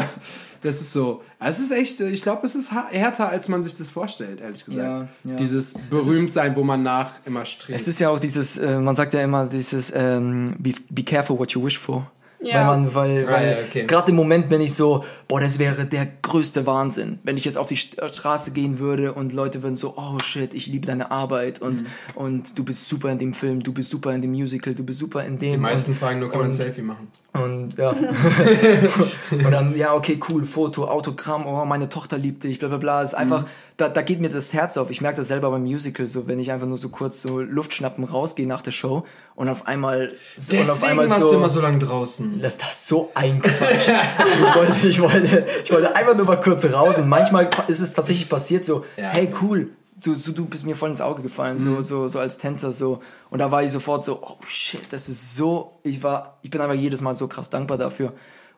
das 0.62 0.80
ist 0.80 0.92
so. 0.92 1.22
Es 1.38 1.58
ist 1.60 1.70
echt, 1.72 2.00
ich 2.00 2.22
glaube, 2.22 2.46
es 2.46 2.54
ist 2.54 2.72
härter, 2.72 3.28
als 3.28 3.48
man 3.48 3.62
sich 3.62 3.74
das 3.74 3.90
vorstellt, 3.90 4.40
ehrlich 4.40 4.64
gesagt. 4.64 5.08
Ja, 5.24 5.30
ja. 5.30 5.36
Dieses 5.36 5.74
Berühmtsein, 5.90 6.56
wo 6.56 6.62
man 6.62 6.82
nach 6.82 7.14
immer 7.26 7.44
strebt. 7.44 7.78
Es 7.78 7.88
ist 7.88 7.98
ja 7.98 8.08
auch 8.08 8.20
dieses, 8.20 8.56
äh, 8.56 8.78
man 8.78 8.94
sagt 8.94 9.12
ja 9.12 9.22
immer 9.22 9.46
dieses, 9.46 9.92
ähm, 9.94 10.54
be, 10.58 10.72
be 10.88 11.02
careful 11.02 11.38
what 11.38 11.50
you 11.50 11.62
wish 11.62 11.78
for. 11.78 12.10
Ja. 12.42 12.68
Weil 12.68 12.78
man, 12.78 12.94
weil, 12.94 13.28
Ah, 13.28 13.32
weil 13.32 13.50
ja, 13.50 13.56
okay. 13.64 13.86
gerade 13.86 14.10
im 14.10 14.16
Moment 14.16 14.48
bin 14.48 14.60
ich 14.60 14.74
so, 14.74 15.04
boah, 15.28 15.40
das 15.40 15.58
wäre 15.58 15.84
der 15.84 16.06
größte 16.22 16.66
Wahnsinn, 16.66 17.18
wenn 17.22 17.36
ich 17.36 17.44
jetzt 17.44 17.56
auf 17.56 17.68
die 17.68 17.74
äh, 17.98 18.12
Straße 18.12 18.50
gehen 18.50 18.78
würde 18.78 19.12
und 19.12 19.32
Leute 19.32 19.62
würden 19.62 19.76
so, 19.76 19.94
oh 19.96 20.18
shit, 20.18 20.52
ich 20.54 20.66
liebe 20.66 20.86
deine 20.86 21.10
Arbeit 21.10 21.60
und, 21.60 21.82
Mhm. 21.82 21.86
und 22.16 22.58
du 22.58 22.64
bist 22.64 22.88
super 22.88 23.10
in 23.10 23.18
dem 23.18 23.32
Film, 23.34 23.62
du 23.62 23.72
bist 23.72 23.90
super 23.90 24.12
in 24.12 24.22
dem 24.22 24.32
Musical, 24.32 24.74
du 24.74 24.84
bist 24.84 24.98
super 24.98 25.24
in 25.24 25.38
dem. 25.38 25.52
Die 25.52 25.56
meisten 25.58 25.92
und, 25.92 25.98
fragen 25.98 26.18
nur, 26.20 26.30
kann 26.30 26.40
man 26.40 26.48
ein 26.50 26.52
Selfie 26.52 26.82
machen. 26.82 27.08
und 27.34 27.78
ja. 27.78 27.90
und 29.30 29.50
dann, 29.50 29.76
ja, 29.76 29.94
okay, 29.94 30.18
cool, 30.28 30.44
Foto, 30.44 30.84
Autogramm, 30.86 31.46
oh, 31.46 31.64
meine 31.64 31.88
Tochter 31.88 32.18
liebt 32.18 32.44
dich, 32.44 32.58
bla 32.58 32.68
bla 32.68 32.78
bla. 32.78 33.02
Ist 33.02 33.14
einfach, 33.14 33.46
da, 33.76 33.88
da 33.88 34.02
geht 34.02 34.20
mir 34.20 34.28
das 34.28 34.52
Herz 34.52 34.76
auf. 34.76 34.90
Ich 34.90 35.00
merke 35.00 35.16
das 35.16 35.28
selber 35.28 35.50
beim 35.50 35.62
Musical, 35.62 36.06
so 36.08 36.26
wenn 36.28 36.38
ich 36.38 36.50
einfach 36.52 36.66
nur 36.66 36.76
so 36.76 36.88
kurz 36.90 37.22
so 37.22 37.40
Luft 37.40 37.72
schnappen 37.74 38.04
rausgehe 38.04 38.46
nach 38.46 38.62
der 38.62 38.70
Show 38.72 39.04
und 39.34 39.48
auf 39.48 39.66
einmal 39.66 40.12
so, 40.36 40.56
und 40.56 40.62
auf 40.62 40.66
Deswegen 40.68 40.90
einmal 40.90 41.08
warst 41.10 41.20
so, 41.20 41.30
du 41.30 41.36
immer 41.36 41.50
so 41.50 41.60
lange 41.60 41.78
draußen. 41.78 42.38
das, 42.42 42.56
das 42.56 42.70
ist 42.72 42.86
so 42.88 43.10
ein 43.14 43.40
Quatsch. 43.40 43.88
ich, 43.88 44.54
wollte, 44.54 44.88
ich, 44.88 45.00
wollte, 45.02 45.46
ich 45.64 45.72
wollte 45.72 45.96
einfach 45.96 46.16
nur 46.16 46.26
mal 46.26 46.40
kurz 46.40 46.64
raus 46.72 46.98
und 46.98 47.08
manchmal 47.08 47.48
ist 47.68 47.80
es 47.80 47.92
tatsächlich 47.92 48.28
passiert 48.28 48.64
so, 48.64 48.84
Ja. 48.96 49.08
hey 49.10 49.32
cool, 49.42 49.70
so, 49.96 50.14
so, 50.14 50.32
du 50.32 50.46
bist 50.46 50.66
mir 50.66 50.74
voll 50.74 50.88
ins 50.90 51.00
Auge 51.00 51.22
gefallen, 51.22 51.58
so, 51.58 51.70
Mhm. 51.70 51.82
so, 51.82 52.08
so 52.08 52.18
als 52.18 52.38
Tänzer 52.38 52.72
so. 52.72 53.00
Und 53.30 53.38
da 53.40 53.50
war 53.50 53.62
ich 53.62 53.70
sofort 53.70 54.04
so, 54.04 54.20
oh 54.22 54.36
shit, 54.46 54.80
das 54.90 55.08
ist 55.08 55.36
so, 55.36 55.78
ich 55.82 56.02
war, 56.02 56.38
ich 56.42 56.50
bin 56.50 56.60
einfach 56.60 56.74
jedes 56.74 57.02
Mal 57.02 57.14
so 57.14 57.28
krass 57.28 57.50
dankbar 57.50 57.78
dafür. 57.78 58.12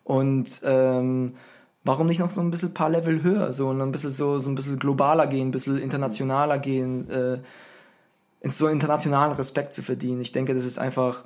Und 0.04 0.60
ähm, 0.64 1.34
warum 1.84 2.06
nicht 2.06 2.18
noch 2.18 2.30
so 2.30 2.40
ein 2.40 2.50
bisschen 2.50 2.74
paar 2.74 2.90
Level 2.90 3.22
höher, 3.22 3.52
so 3.52 3.68
und 3.68 3.80
ein 3.80 3.92
bisschen 3.92 4.10
so, 4.10 4.38
so 4.38 4.50
ein 4.50 4.54
bisschen 4.54 4.78
globaler 4.78 5.26
gehen, 5.26 5.48
ein 5.48 5.50
bisschen 5.50 5.78
internationaler 5.78 6.58
gehen, 6.58 7.10
äh, 7.10 7.38
so 8.42 8.68
internationalen 8.68 9.32
Respekt 9.34 9.72
zu 9.72 9.82
verdienen. 9.82 10.20
Ich 10.20 10.32
denke, 10.32 10.54
das 10.54 10.64
ist 10.64 10.78
einfach, 10.78 11.24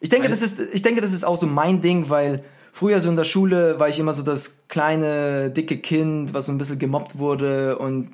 ich 0.00 0.08
denke, 0.08 0.28
das 0.28 0.42
ist, 0.42 0.60
ich 0.60 0.82
denke, 0.82 1.00
das 1.00 1.12
ist 1.12 1.24
auch 1.24 1.36
so 1.36 1.46
mein 1.46 1.80
Ding, 1.80 2.10
weil 2.10 2.44
früher 2.72 3.00
so 3.00 3.08
in 3.08 3.16
der 3.16 3.24
Schule 3.24 3.80
war 3.80 3.88
ich 3.88 3.98
immer 3.98 4.12
so 4.12 4.22
das 4.22 4.68
kleine, 4.68 5.50
dicke 5.50 5.78
Kind, 5.78 6.34
was 6.34 6.46
so 6.46 6.52
ein 6.52 6.58
bisschen 6.58 6.78
gemobbt 6.78 7.18
wurde 7.18 7.78
und 7.78 8.10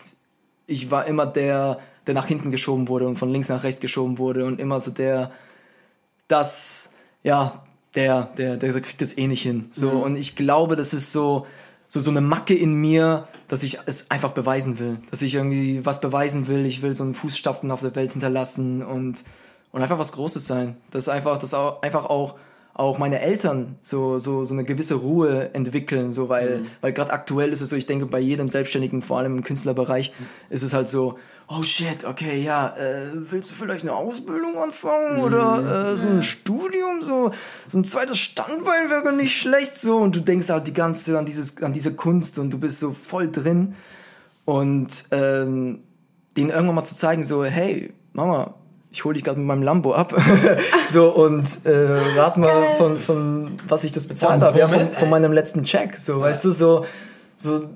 ich 0.66 0.90
war 0.90 1.06
immer 1.06 1.26
der, 1.26 1.78
der 2.06 2.14
nach 2.14 2.26
hinten 2.26 2.50
geschoben 2.50 2.88
wurde 2.88 3.08
und 3.08 3.18
von 3.18 3.30
links 3.30 3.48
nach 3.48 3.64
rechts 3.64 3.80
geschoben 3.80 4.18
wurde 4.18 4.44
und 4.44 4.60
immer 4.60 4.78
so 4.80 4.90
der, 4.90 5.32
das, 6.28 6.90
ja, 7.22 7.64
der, 7.94 8.24
der, 8.36 8.56
der 8.56 8.80
kriegt 8.80 9.02
es 9.02 9.16
eh 9.16 9.26
nicht 9.26 9.42
hin. 9.42 9.66
So, 9.70 9.90
und 9.90 10.16
ich 10.16 10.36
glaube, 10.36 10.76
das 10.76 10.94
ist 10.94 11.12
so, 11.12 11.46
so, 11.86 12.00
so 12.00 12.10
eine 12.10 12.20
Macke 12.20 12.54
in 12.54 12.74
mir, 12.74 13.26
dass 13.48 13.62
ich 13.62 13.78
es 13.86 14.10
einfach 14.10 14.32
beweisen 14.32 14.78
will. 14.78 14.98
Dass 15.10 15.22
ich 15.22 15.34
irgendwie 15.34 15.84
was 15.84 16.00
beweisen 16.00 16.48
will. 16.48 16.66
Ich 16.66 16.82
will 16.82 16.94
so 16.94 17.02
einen 17.02 17.14
Fußstapfen 17.14 17.70
auf 17.70 17.80
der 17.80 17.94
Welt 17.96 18.12
hinterlassen 18.12 18.82
und, 18.82 19.24
und 19.72 19.82
einfach 19.82 19.98
was 19.98 20.12
Großes 20.12 20.46
sein. 20.46 20.76
Das 20.90 21.08
einfach, 21.08 21.38
das 21.38 21.54
auch, 21.54 21.82
einfach 21.82 22.04
auch, 22.04 22.36
auch 22.78 22.98
meine 22.98 23.20
Eltern 23.20 23.76
so, 23.82 24.20
so, 24.20 24.44
so 24.44 24.54
eine 24.54 24.64
gewisse 24.64 24.94
Ruhe 24.94 25.52
entwickeln, 25.52 26.12
so, 26.12 26.28
weil, 26.28 26.64
weil 26.80 26.92
gerade 26.92 27.12
aktuell 27.12 27.50
ist 27.50 27.60
es 27.60 27.70
so, 27.70 27.76
ich 27.76 27.86
denke, 27.86 28.06
bei 28.06 28.20
jedem 28.20 28.48
Selbstständigen, 28.48 29.02
vor 29.02 29.18
allem 29.18 29.38
im 29.38 29.44
Künstlerbereich, 29.44 30.12
ist 30.48 30.62
es 30.62 30.74
halt 30.74 30.88
so, 30.88 31.18
oh 31.48 31.64
shit, 31.64 32.04
okay, 32.04 32.40
ja, 32.40 32.68
äh, 32.76 33.08
willst 33.12 33.50
du 33.50 33.54
vielleicht 33.56 33.82
eine 33.82 33.94
Ausbildung 33.94 34.58
anfangen 34.58 35.24
oder 35.24 35.92
äh, 35.92 35.96
so 35.96 36.06
ein 36.06 36.22
Studium, 36.22 37.02
so, 37.02 37.32
so 37.66 37.78
ein 37.78 37.84
zweites 37.84 38.18
Standbein 38.18 38.90
wäre 38.90 39.12
nicht 39.12 39.36
schlecht, 39.36 39.74
so, 39.74 39.96
und 39.96 40.14
du 40.14 40.20
denkst 40.20 40.48
halt 40.48 40.68
die 40.68 40.72
ganze 40.72 41.06
Zeit 41.06 41.16
an 41.16 41.26
dieses, 41.26 41.60
an 41.60 41.72
diese 41.72 41.94
Kunst 41.94 42.38
und 42.38 42.50
du 42.50 42.58
bist 42.58 42.78
so 42.78 42.92
voll 42.92 43.30
drin. 43.30 43.74
Und 44.44 45.06
ähm, 45.10 45.80
denen 46.36 46.50
irgendwann 46.50 46.76
mal 46.76 46.84
zu 46.84 46.94
zeigen, 46.94 47.24
so, 47.24 47.44
hey, 47.44 47.92
Mama, 48.12 48.54
ich 48.98 49.04
hole 49.04 49.14
dich 49.14 49.22
gerade 49.22 49.38
mit 49.38 49.46
meinem 49.46 49.62
Lambo 49.62 49.94
ab. 49.94 50.12
so, 50.88 51.10
und 51.14 51.64
äh, 51.64 51.70
rat 52.16 52.36
mal 52.36 52.74
von, 52.76 52.98
von 52.98 53.52
was 53.68 53.84
ich 53.84 53.92
das 53.92 54.08
bezahlt 54.08 54.42
habe, 54.42 54.58
ja, 54.58 54.66
von, 54.66 54.92
von 54.92 55.08
meinem 55.08 55.32
letzten 55.32 55.62
Check. 55.62 55.96
So, 55.96 56.20
weißt 56.20 56.44
du, 56.44 56.50
so, 56.50 56.84
so, 57.36 57.68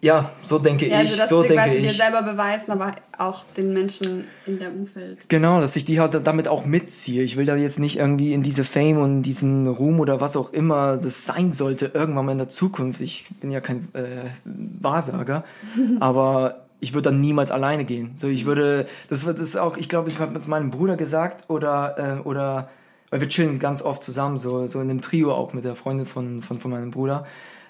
ja, 0.00 0.30
so 0.42 0.58
denke 0.58 0.88
Ja, 0.88 0.98
also 0.98 1.14
ich, 1.14 1.22
so 1.22 1.42
du 1.42 1.48
denke 1.48 1.64
quasi 1.64 1.82
dir 1.82 1.90
ich. 1.90 1.98
selber 1.98 2.22
beweisen, 2.22 2.70
aber 2.70 2.92
auch 3.18 3.44
den 3.58 3.74
Menschen 3.74 4.24
in 4.46 4.58
der 4.58 4.70
Umfeld. 4.72 5.28
Genau, 5.28 5.60
dass 5.60 5.76
ich 5.76 5.84
die 5.84 6.00
halt 6.00 6.18
damit 6.26 6.48
auch 6.48 6.64
mitziehe. 6.64 7.22
Ich 7.22 7.36
will 7.36 7.44
da 7.44 7.54
jetzt 7.54 7.78
nicht 7.78 7.98
irgendwie 7.98 8.32
in 8.32 8.42
diese 8.42 8.64
Fame 8.64 8.96
und 8.96 9.24
diesen 9.24 9.66
Ruhm 9.66 10.00
oder 10.00 10.22
was 10.22 10.34
auch 10.34 10.54
immer 10.54 10.96
das 10.96 11.26
sein 11.26 11.52
sollte, 11.52 11.90
irgendwann 11.92 12.24
mal 12.24 12.32
in 12.32 12.38
der 12.38 12.48
Zukunft. 12.48 13.02
Ich 13.02 13.26
bin 13.42 13.50
ja 13.50 13.60
kein 13.60 13.86
äh, 13.92 14.00
Wahrsager, 14.46 15.44
aber 16.00 16.67
ich 16.80 16.94
würde 16.94 17.10
dann 17.10 17.20
niemals 17.20 17.50
alleine 17.50 17.84
gehen. 17.84 18.12
So, 18.14 18.28
ich 18.28 18.46
würde, 18.46 18.86
das 19.08 19.26
wird 19.26 19.40
das 19.40 19.56
auch, 19.56 19.76
ich 19.76 19.88
glaube, 19.88 20.08
ich 20.08 20.18
habe 20.18 20.36
es 20.36 20.46
meinem 20.46 20.70
Bruder 20.70 20.96
gesagt 20.96 21.48
oder, 21.48 22.18
äh, 22.18 22.20
oder, 22.26 22.68
weil 23.10 23.20
wir 23.20 23.28
chillen 23.28 23.58
ganz 23.58 23.82
oft 23.82 24.02
zusammen, 24.02 24.36
so, 24.36 24.66
so 24.66 24.80
in 24.80 24.90
einem 24.90 25.00
Trio 25.00 25.32
auch 25.32 25.54
mit 25.54 25.64
der 25.64 25.76
Freundin 25.76 26.06
von, 26.06 26.42
von, 26.42 26.58
von 26.58 26.70
meinem 26.70 26.90
Bruder. 26.90 27.24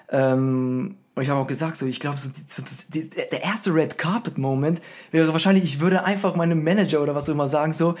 Ähm, 0.09 0.97
und 1.15 1.23
ich 1.23 1.29
habe 1.29 1.39
auch 1.39 1.47
gesagt, 1.47 1.75
so, 1.75 1.85
ich 1.85 1.99
glaube, 1.99 2.17
so, 2.17 2.29
so 2.45 2.61
das, 2.61 2.87
die, 2.87 3.09
der 3.09 3.43
erste 3.43 3.73
Red 3.73 3.97
Carpet 3.97 4.37
Moment 4.37 4.81
wäre 5.11 5.31
wahrscheinlich, 5.33 5.63
ich 5.63 5.79
würde 5.79 6.03
einfach 6.03 6.35
meinem 6.35 6.63
Manager 6.63 7.01
oder 7.01 7.15
was 7.15 7.29
auch 7.29 7.33
immer 7.33 7.47
sagen, 7.47 7.73
so, 7.73 7.95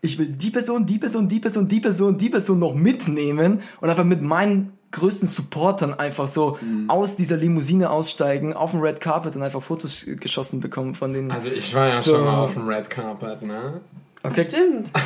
ich 0.00 0.18
will 0.18 0.26
die 0.26 0.50
Person, 0.50 0.84
die 0.84 0.98
Person, 0.98 1.28
die 1.28 1.40
Person, 1.40 1.68
die 1.68 1.80
Person, 1.80 2.18
die 2.18 2.30
Person 2.30 2.58
noch 2.58 2.74
mitnehmen 2.74 3.62
und 3.80 3.88
einfach 3.88 4.04
mit 4.04 4.22
meinen 4.22 4.72
größten 4.94 5.28
Supportern 5.28 5.92
einfach 5.94 6.28
so 6.28 6.58
aus 6.88 7.16
dieser 7.16 7.36
Limousine 7.36 7.90
aussteigen, 7.90 8.54
auf 8.54 8.70
dem 8.70 8.80
Red 8.80 9.00
Carpet 9.00 9.36
und 9.36 9.42
einfach 9.42 9.62
Fotos 9.62 10.06
geschossen 10.06 10.60
bekommen 10.60 10.94
von 10.94 11.12
den. 11.12 11.30
Also 11.30 11.48
ich 11.48 11.74
war 11.74 11.88
ja 11.88 11.98
So. 11.98 12.12
schon 12.16 12.24
mal 12.24 12.38
auf 12.38 12.54
dem 12.54 12.66
Red 12.66 12.88
Carpet, 12.88 13.42
ne? 13.42 13.80
Okay. 14.22 14.44
Stimmt. 14.48 14.90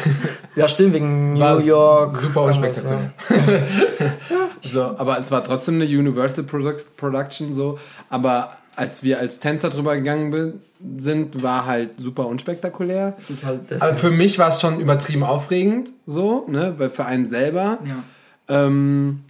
Ja, 0.56 0.66
stimmt, 0.66 0.92
wegen 0.94 1.34
New 1.34 1.40
War 1.40 1.60
York. 1.60 2.16
super 2.16 2.42
unspektakulär. 2.42 3.12
so, 4.62 4.82
aber 4.98 5.18
es 5.18 5.30
war 5.30 5.44
trotzdem 5.44 5.76
eine 5.76 5.84
Universal 5.84 6.44
Product 6.44 6.78
Production 6.96 7.54
so. 7.54 7.78
Aber 8.10 8.56
als 8.74 9.02
wir 9.04 9.18
als 9.20 9.38
Tänzer 9.40 9.70
drüber 9.70 9.94
gegangen 9.96 10.60
sind, 10.96 11.42
war 11.42 11.66
halt 11.66 12.00
super 12.00 12.26
unspektakulär. 12.26 13.14
Das 13.18 13.30
ist 13.30 13.44
halt. 13.46 13.60
Aber 13.80 13.94
für 13.94 14.10
mich 14.10 14.38
war 14.38 14.48
es 14.48 14.60
schon 14.60 14.80
übertrieben 14.80 15.22
aufregend, 15.22 15.92
so, 16.06 16.44
ne, 16.48 16.74
weil 16.78 16.90
für 16.90 17.04
einen 17.04 17.26
selber. 17.26 17.78
ja. 17.84 18.02
Ähm, 18.50 19.20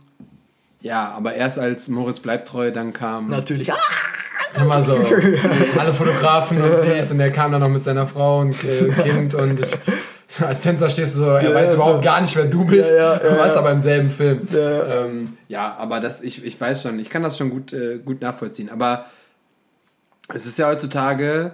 ja, 0.81 1.13
aber 1.17 1.35
erst 1.35 1.59
als 1.59 1.89
Moritz 1.89 2.21
bleibt 2.21 2.49
treu 2.49 2.71
dann 2.71 2.93
kam 2.93 3.27
Natürlich. 3.27 3.73
Ah! 3.73 3.77
immer 4.57 4.81
so 4.83 4.95
alle 5.79 5.93
Fotografen 5.93 6.61
und 6.61 6.83
dies 6.83 7.11
und 7.13 7.21
er 7.21 7.31
kam 7.31 7.53
dann 7.53 7.61
noch 7.61 7.69
mit 7.69 7.85
seiner 7.85 8.07
Frau 8.07 8.41
und 8.41 8.57
äh, 8.65 8.89
Kind 9.03 9.35
und 9.35 9.61
ich, 9.61 10.43
als 10.43 10.63
Tänzer 10.63 10.89
stehst 10.91 11.15
du 11.17 11.21
so, 11.21 11.31
er 11.31 11.43
Ja, 11.43 11.55
weiß 11.55 11.71
ja, 11.71 11.75
überhaupt 11.75 11.99
so. 11.99 12.05
gar 12.05 12.21
nicht, 12.21 12.35
wer 12.37 12.47
du 12.47 12.65
bist, 12.65 12.91
Ja, 12.91 12.97
ja, 13.17 13.25
ja, 13.25 13.31
du 13.31 13.39
warst 13.39 13.55
ja. 13.55 13.61
aber 13.61 13.71
im 13.73 13.81
selben 13.81 14.11
Film. 14.11 14.47
Ja. 14.51 15.05
Ähm, 15.05 15.37
ja, 15.49 15.77
aber 15.79 16.01
das, 16.01 16.23
ich, 16.23 16.45
ich 16.45 16.59
weiß 16.61 16.83
schon, 16.83 16.99
ich 16.99 17.11
kann 17.11 17.23
das 17.23 17.37
schon 17.37 17.51
gut, 17.51 17.73
äh, 17.73 17.99
gut 17.99 18.21
nachvollziehen. 18.21 18.71
Aber 18.71 19.07
es 20.33 20.47
ist 20.47 20.59
ja 20.59 20.69
heutzutage, 20.69 21.53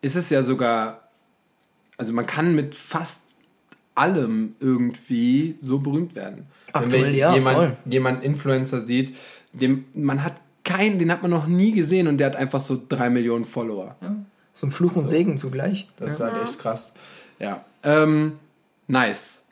ist 0.00 0.16
es 0.16 0.30
ja 0.30 0.42
sogar, 0.42 1.08
also 1.98 2.12
man 2.12 2.26
kann 2.26 2.54
mit 2.54 2.74
fast 2.74 3.24
allem 3.94 4.54
irgendwie 4.60 5.56
so 5.58 5.78
berühmt 5.78 6.14
werden. 6.14 6.46
Aktuell, 6.80 7.04
Wenn 7.06 7.14
ja, 7.14 7.34
jemand, 7.34 7.56
voll. 7.56 7.76
jemand 7.86 8.24
Influencer 8.24 8.80
sieht, 8.80 9.14
dem, 9.52 9.84
man 9.94 10.22
hat 10.22 10.34
keinen, 10.64 10.98
den 10.98 11.10
hat 11.12 11.22
man 11.22 11.30
noch 11.30 11.46
nie 11.46 11.72
gesehen 11.72 12.08
und 12.08 12.18
der 12.18 12.26
hat 12.28 12.36
einfach 12.36 12.60
so 12.60 12.80
drei 12.88 13.08
Millionen 13.10 13.44
Follower. 13.44 13.96
So 14.52 14.66
ein 14.66 14.70
Fluch 14.70 14.96
und 14.96 15.06
Segen 15.06 15.38
zugleich. 15.38 15.88
Das 15.98 16.14
ist 16.14 16.20
halt 16.20 16.34
echt 16.42 16.58
krass. 16.58 16.92
Ja. 17.38 17.64
Ähm, 17.82 18.32
nice. 18.88 19.44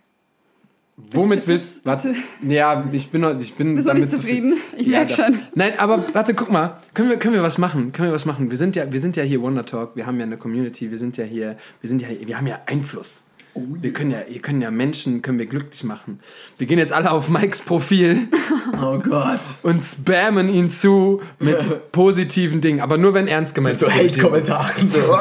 Womit 0.96 1.46
willst 1.48 1.84
warte, 1.84 2.14
Ja, 2.42 2.84
ich 2.92 3.10
bin 3.10 3.20
noch, 3.22 3.38
ich 3.38 3.54
bin 3.54 3.74
Bist 3.74 3.86
du 3.86 3.88
damit 3.92 4.04
nicht 4.04 4.14
zufrieden? 4.14 4.54
Ich 4.76 4.86
merk 4.86 5.08
da- 5.08 5.14
schon. 5.26 5.38
Nein, 5.54 5.78
aber 5.78 6.04
warte, 6.14 6.34
guck 6.34 6.50
mal. 6.50 6.78
Können 6.94 7.10
wir, 7.10 7.18
können 7.18 7.34
wir 7.34 7.42
was 7.42 7.58
machen? 7.58 7.92
Können 7.92 8.08
wir 8.08 8.14
was 8.14 8.26
machen? 8.26 8.50
Wir 8.50 8.56
sind 8.56 8.76
ja, 8.76 8.90
wir 8.92 9.00
sind 9.00 9.16
ja 9.16 9.22
hier 9.24 9.40
Wonder 9.42 9.64
Talk. 9.66 9.96
Wir 9.96 10.06
haben 10.06 10.18
ja 10.18 10.24
eine 10.26 10.36
Community. 10.36 10.90
Wir 10.90 10.98
sind 10.98 11.16
ja 11.16 11.24
hier, 11.24 11.56
wir 11.80 11.88
sind 11.88 12.00
ja, 12.00 12.08
wir 12.24 12.36
haben 12.38 12.46
ja 12.46 12.60
Einfluss. 12.66 13.24
Wir 13.54 13.92
können 13.92 14.11
ja, 14.11 14.18
ihr 14.28 14.40
können 14.40 14.61
ja 14.61 14.70
Menschen, 14.70 15.23
können 15.23 15.38
wir 15.38 15.46
glücklich 15.46 15.84
machen. 15.84 16.18
Wir 16.58 16.66
gehen 16.66 16.78
jetzt 16.78 16.92
alle 16.92 17.11
auf 17.11 17.28
Mikes 17.28 17.62
Profil 17.62 18.28
Oh 18.82 18.99
Gott. 18.99 19.40
und 19.62 19.80
spammen 19.82 20.49
ihn 20.49 20.70
zu 20.70 21.20
mit 21.38 21.92
positiven 21.92 22.61
Dingen. 22.61 22.80
Aber 22.80 22.99
nur 22.99 23.14
wenn 23.14 23.28
ernst 23.28 23.54
gemeint 23.54 23.78
So 23.78 23.87
positive. 23.87 24.08
Hate-Kommentaren. 24.08 24.88
So. 24.88 25.18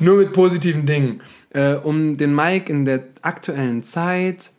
Nur 0.00 0.18
mit 0.18 0.32
positiven 0.32 0.86
Dingen. 0.86 1.20
Äh, 1.50 1.74
um 1.74 2.16
den 2.16 2.34
Mike 2.34 2.70
in 2.72 2.84
der 2.84 3.04
aktuellen 3.22 3.82
Zeit 3.82 4.52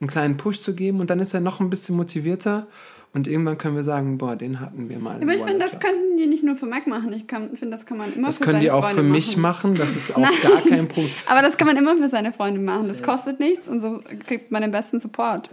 einen 0.00 0.08
kleinen 0.08 0.36
Push 0.36 0.62
zu 0.62 0.74
geben 0.74 1.00
und 1.00 1.10
dann 1.10 1.20
ist 1.20 1.34
er 1.34 1.40
noch 1.40 1.60
ein 1.60 1.70
bisschen 1.70 1.96
motivierter 1.96 2.66
und 3.12 3.26
irgendwann 3.26 3.58
können 3.58 3.74
wir 3.76 3.82
sagen, 3.82 4.18
boah, 4.18 4.36
den 4.36 4.60
hatten 4.60 4.88
wir 4.88 4.98
mal. 4.98 5.16
Aber 5.20 5.34
ich 5.34 5.40
finde, 5.40 5.58
das 5.58 5.80
könnten 5.80 6.16
die 6.16 6.26
nicht 6.26 6.44
nur 6.44 6.54
für 6.56 6.66
Mike 6.66 6.88
machen. 6.88 7.12
Ich 7.12 7.26
kann- 7.26 7.56
finde, 7.56 7.72
das 7.76 7.84
kann 7.86 7.98
man 7.98 8.12
immer 8.12 8.28
das 8.28 8.38
für 8.38 8.44
können 8.44 8.54
seine 8.56 8.64
die 8.64 8.70
auch 8.70 8.84
Freunde 8.84 9.02
für 9.02 9.08
mich 9.08 9.36
machen, 9.36 9.74
das 9.74 9.96
ist 9.96 10.14
auch 10.16 10.20
gar 10.42 10.60
kein 10.62 10.86
Problem. 10.86 11.10
Aber 11.26 11.42
das 11.42 11.56
kann 11.56 11.66
man 11.66 11.76
immer 11.76 11.96
für 11.96 12.08
seine 12.08 12.32
Freunde 12.32 12.60
machen. 12.60 12.86
Das 12.88 13.02
kostet 13.02 13.40
nichts 13.40 13.66
und 13.68 13.80
so 13.80 14.00
kriegt 14.26 14.50
man 14.52 14.62
den 14.62 14.70
besten 14.70 15.00
Support. 15.00 15.50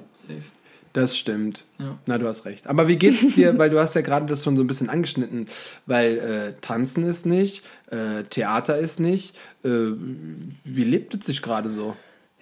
Das 0.93 1.15
stimmt. 1.17 1.65
Ja. 1.79 1.97
Na, 2.07 2.17
du 2.17 2.27
hast 2.27 2.45
recht. 2.45 2.65
Aber 2.67 2.87
wie 2.87 2.95
geht's 2.95 3.27
dir, 3.35 3.57
weil 3.59 3.69
du 3.69 3.79
hast 3.79 3.93
ja 3.93 4.01
gerade 4.01 4.25
das 4.25 4.43
schon 4.43 4.55
so 4.55 4.63
ein 4.63 4.67
bisschen 4.67 4.89
angeschnitten, 4.89 5.45
weil 5.85 6.17
äh, 6.17 6.53
Tanzen 6.61 7.03
ist 7.05 7.25
nicht, 7.27 7.63
äh, 7.91 8.23
Theater 8.29 8.77
ist 8.79 8.99
nicht. 8.99 9.35
Äh, 9.63 9.69
wie 10.63 10.83
lebt 10.83 11.13
es 11.15 11.25
sich 11.27 11.41
gerade 11.41 11.69
so? 11.69 11.95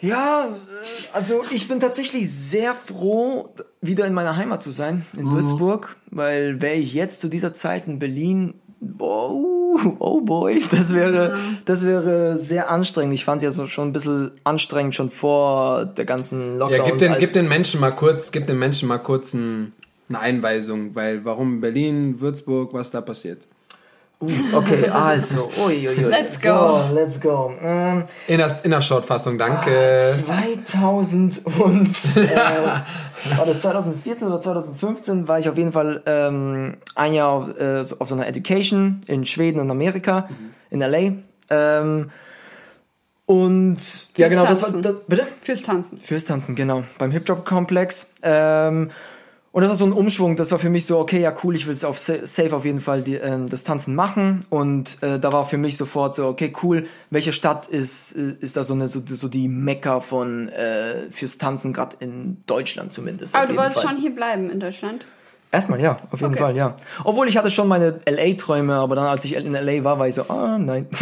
Ja, 0.06 0.46
äh, 0.48 1.16
also 1.18 1.44
ich 1.52 1.68
bin 1.68 1.80
tatsächlich 1.80 2.32
sehr 2.32 2.76
froh, 2.76 3.50
wieder 3.82 4.06
in 4.06 4.14
meiner 4.14 4.38
Heimat 4.38 4.62
zu 4.62 4.72
sein, 4.72 5.06
in 5.18 5.32
Würzburg, 5.32 5.96
weil 6.12 6.62
wäre 6.62 6.76
ich 6.76 6.94
jetzt 6.94 7.22
zu 7.22 7.28
dieser 7.28 7.54
Zeit 7.54 7.88
in 7.88 7.98
Berlin, 7.98 8.54
boah, 8.80 9.32
uh, 9.32 9.96
oh 10.00 10.22
boy, 10.22 10.64
das 10.72 10.94
wäre, 10.94 11.38
das 11.66 11.86
wäre 11.86 12.38
sehr 12.38 12.70
anstrengend. 12.70 13.16
Ich 13.16 13.26
fand 13.26 13.38
es 13.40 13.44
ja 13.44 13.52
so 13.52 13.68
schon 13.68 13.90
ein 13.90 13.94
bisschen 13.94 14.32
anstrengend 14.44 14.94
schon 14.94 15.10
vor 15.10 15.86
der 15.86 16.06
ganzen 16.06 16.60
Lockdown. 16.60 16.80
Ja, 16.80 16.86
gib 16.86 17.00
den, 17.00 17.16
gib 17.20 17.34
den 17.34 17.48
Menschen 17.48 17.80
mal 17.80 17.92
kurz, 17.92 18.32
gib 18.32 18.46
den 18.46 18.60
Menschen 18.60 18.88
mal 18.88 19.00
kurz 19.00 19.34
ein, 19.34 19.74
eine 20.10 20.20
Einweisung, 20.20 20.94
weil 20.94 21.26
warum 21.26 21.62
Berlin, 21.62 22.22
Würzburg, 22.22 22.74
was 22.74 22.92
da 22.92 23.02
passiert? 23.02 23.40
Uh, 24.22 24.32
okay, 24.56 24.88
also, 24.88 25.50
ui, 25.66 25.88
ui, 25.88 26.06
ui. 26.06 26.10
Let's 26.10 26.42
so, 26.42 26.50
go. 26.50 26.80
let's 26.94 27.20
go. 27.20 27.52
Ähm, 27.62 28.06
In 28.28 28.38
der, 28.38 28.50
in 28.64 28.72
der 28.72 28.82
Shortfassung, 28.82 29.38
danke. 29.38 29.72
2000 30.26 31.42
und 31.60 31.96
äh, 32.16 32.36
war 33.38 33.46
das 33.46 33.60
2014 33.62 34.28
oder 34.28 34.40
2015 34.40 35.28
war 35.28 35.40
ich 35.40 35.50
auf 35.50 35.58
jeden 35.58 35.74
Fall 35.74 36.02
ähm, 36.06 36.78
ein 36.96 37.14
Jahr 37.14 37.30
auf, 37.30 37.60
äh, 37.60 37.84
so- 37.84 38.00
auf 38.00 38.08
so 38.08 38.16
einer 38.16 38.26
Education 38.28 39.02
in 39.08 39.26
Schweden 39.26 39.60
und 39.60 39.70
Amerika 39.70 40.30
in 40.70 40.80
LA 40.80 41.12
ähm, 41.50 42.10
und 43.26 43.78
ja 44.18 44.28
genau 44.30 44.46
das 44.46 44.62
war 44.62 44.70
Tanzen. 44.70 44.82
das, 44.82 44.96
bitte 45.08 45.28
Fürs 45.42 45.64
Tanzen. 45.64 45.98
Fürs 45.98 46.26
Tanzen, 46.26 46.56
genau. 46.56 46.84
Beim 47.00 47.12
Hip 47.12 47.26
Drop 47.26 47.44
Komplex. 47.46 48.08
Ähm, 48.22 48.92
und 49.56 49.62
das 49.62 49.70
war 49.70 49.76
so 49.78 49.86
ein 49.86 49.94
Umschwung. 49.94 50.36
Das 50.36 50.52
war 50.52 50.60
für 50.60 50.70
mich 50.70 50.86
so, 50.86 51.00
okay, 51.00 51.22
ja 51.22 51.34
cool, 51.44 51.56
ich 51.56 51.66
will 51.66 51.72
es 51.74 51.86
auf 51.86 51.98
sa- 51.98 52.26
safe 52.26 52.54
auf 52.54 52.66
jeden 52.66 52.82
Fall 52.82 53.02
die, 53.04 53.16
ähm, 53.16 53.48
das 53.48 53.64
Tanzen 53.64 53.96
machen. 53.96 54.42
Und 54.50 55.02
äh, 55.02 55.18
da 55.18 55.32
war 55.32 55.46
für 55.46 55.58
mich 55.58 55.78
sofort 55.78 56.14
so, 56.14 56.28
okay, 56.28 56.52
cool, 56.62 56.88
welche 57.10 57.32
Stadt 57.32 57.66
ist, 57.68 58.12
äh, 58.18 58.34
ist 58.42 58.58
da 58.58 58.66
so 58.66 58.74
eine 58.74 58.90
so, 58.90 59.02
so 59.10 59.30
die 59.30 59.48
Mekka 59.48 60.02
von 60.02 60.50
äh, 60.50 61.10
fürs 61.10 61.38
Tanzen, 61.38 61.72
gerade 61.72 61.96
in 62.02 62.44
Deutschland 62.48 62.92
zumindest. 62.92 63.34
Aber 63.34 63.48
du 63.48 63.56
wolltest 63.56 63.80
Fall. 63.82 63.92
schon 63.94 63.98
hier 64.02 64.14
bleiben 64.14 64.50
in 64.50 64.60
Deutschland. 64.60 65.06
Erstmal 65.54 65.80
ja, 65.80 66.00
auf 66.12 66.20
jeden 66.20 66.34
Okay. 66.34 66.44
Fall, 66.44 66.58
ja. 66.58 66.76
Obwohl 67.06 67.30
ich 67.30 67.38
hatte 67.38 67.50
schon 67.50 67.70
meine 67.70 68.02
LA-Träume, 68.10 68.76
aber 68.76 68.96
dann 68.98 69.06
als 69.06 69.24
ich 69.24 69.36
in 69.36 69.54
LA 69.54 69.86
war, 69.86 69.98
war 70.00 70.08
ich 70.10 70.16
so, 70.16 70.24
ah, 70.28 70.58
nein. 70.60 70.86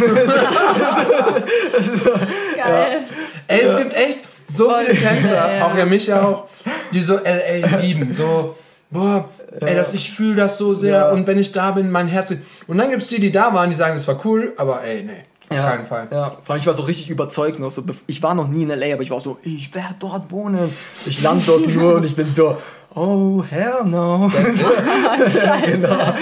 Geil. 2.56 3.00
Ey, 3.48 3.60
es 3.62 3.76
gibt 3.76 3.94
echt 3.94 4.18
so 4.46 4.70
viele 4.72 4.96
Tänzer, 4.96 5.34
Ja, 5.34 5.54
ja. 5.56 5.66
auch 5.66 5.76
ja 5.76 5.84
mich 5.86 6.12
auch, 6.12 6.46
die 6.94 7.02
so 7.02 7.18
LA 7.18 7.76
lieben. 7.80 8.14
So, 8.14 8.56
boah, 8.90 9.28
ey, 9.60 9.74
das, 9.74 9.92
ich 9.92 10.12
fühle 10.12 10.36
das 10.36 10.56
so 10.58 10.72
sehr 10.74 10.94
Ja. 10.94 11.10
und 11.12 11.26
wenn 11.26 11.38
ich 11.38 11.52
da 11.52 11.72
bin, 11.72 11.90
mein 11.90 12.08
Herz. 12.08 12.32
Und 12.66 12.78
dann 12.78 12.90
gibt's 12.90 13.08
die, 13.08 13.20
die 13.20 13.32
da 13.32 13.52
waren, 13.52 13.68
die 13.70 13.76
sagen, 13.76 13.94
das 13.94 14.08
war 14.08 14.18
cool, 14.24 14.54
aber 14.56 14.82
ey, 14.82 15.02
nee, 15.02 15.12
auf 15.50 15.56
Ja, 15.56 15.70
keinen 15.70 15.86
Fall. 15.86 16.08
Ja, 16.10 16.36
vor 16.42 16.52
allem 16.54 16.60
ich 16.60 16.66
war 16.66 16.74
so 16.74 16.84
richtig 16.84 17.10
überzeugt 17.10 17.58
noch 17.58 17.70
so. 17.70 17.82
Ich 18.06 18.22
war 18.22 18.34
noch 18.34 18.48
nie 18.48 18.62
in 18.62 18.68
LA, 18.70 18.94
aber 18.94 19.02
ich 19.02 19.10
war 19.10 19.20
so, 19.20 19.36
ich 19.42 19.74
werde 19.74 19.96
dort 19.98 20.30
wohnen. 20.30 20.70
Ich 21.06 21.20
land 21.22 21.46
dort 21.46 21.66
nur 21.68 21.96
und 21.96 22.04
ich 22.04 22.14
bin 22.14 22.32
so, 22.32 22.56
oh 22.94 23.44
hell 23.48 23.84
no. 23.84 24.30
Scheiße. 24.30 25.80
genau. 25.80 26.14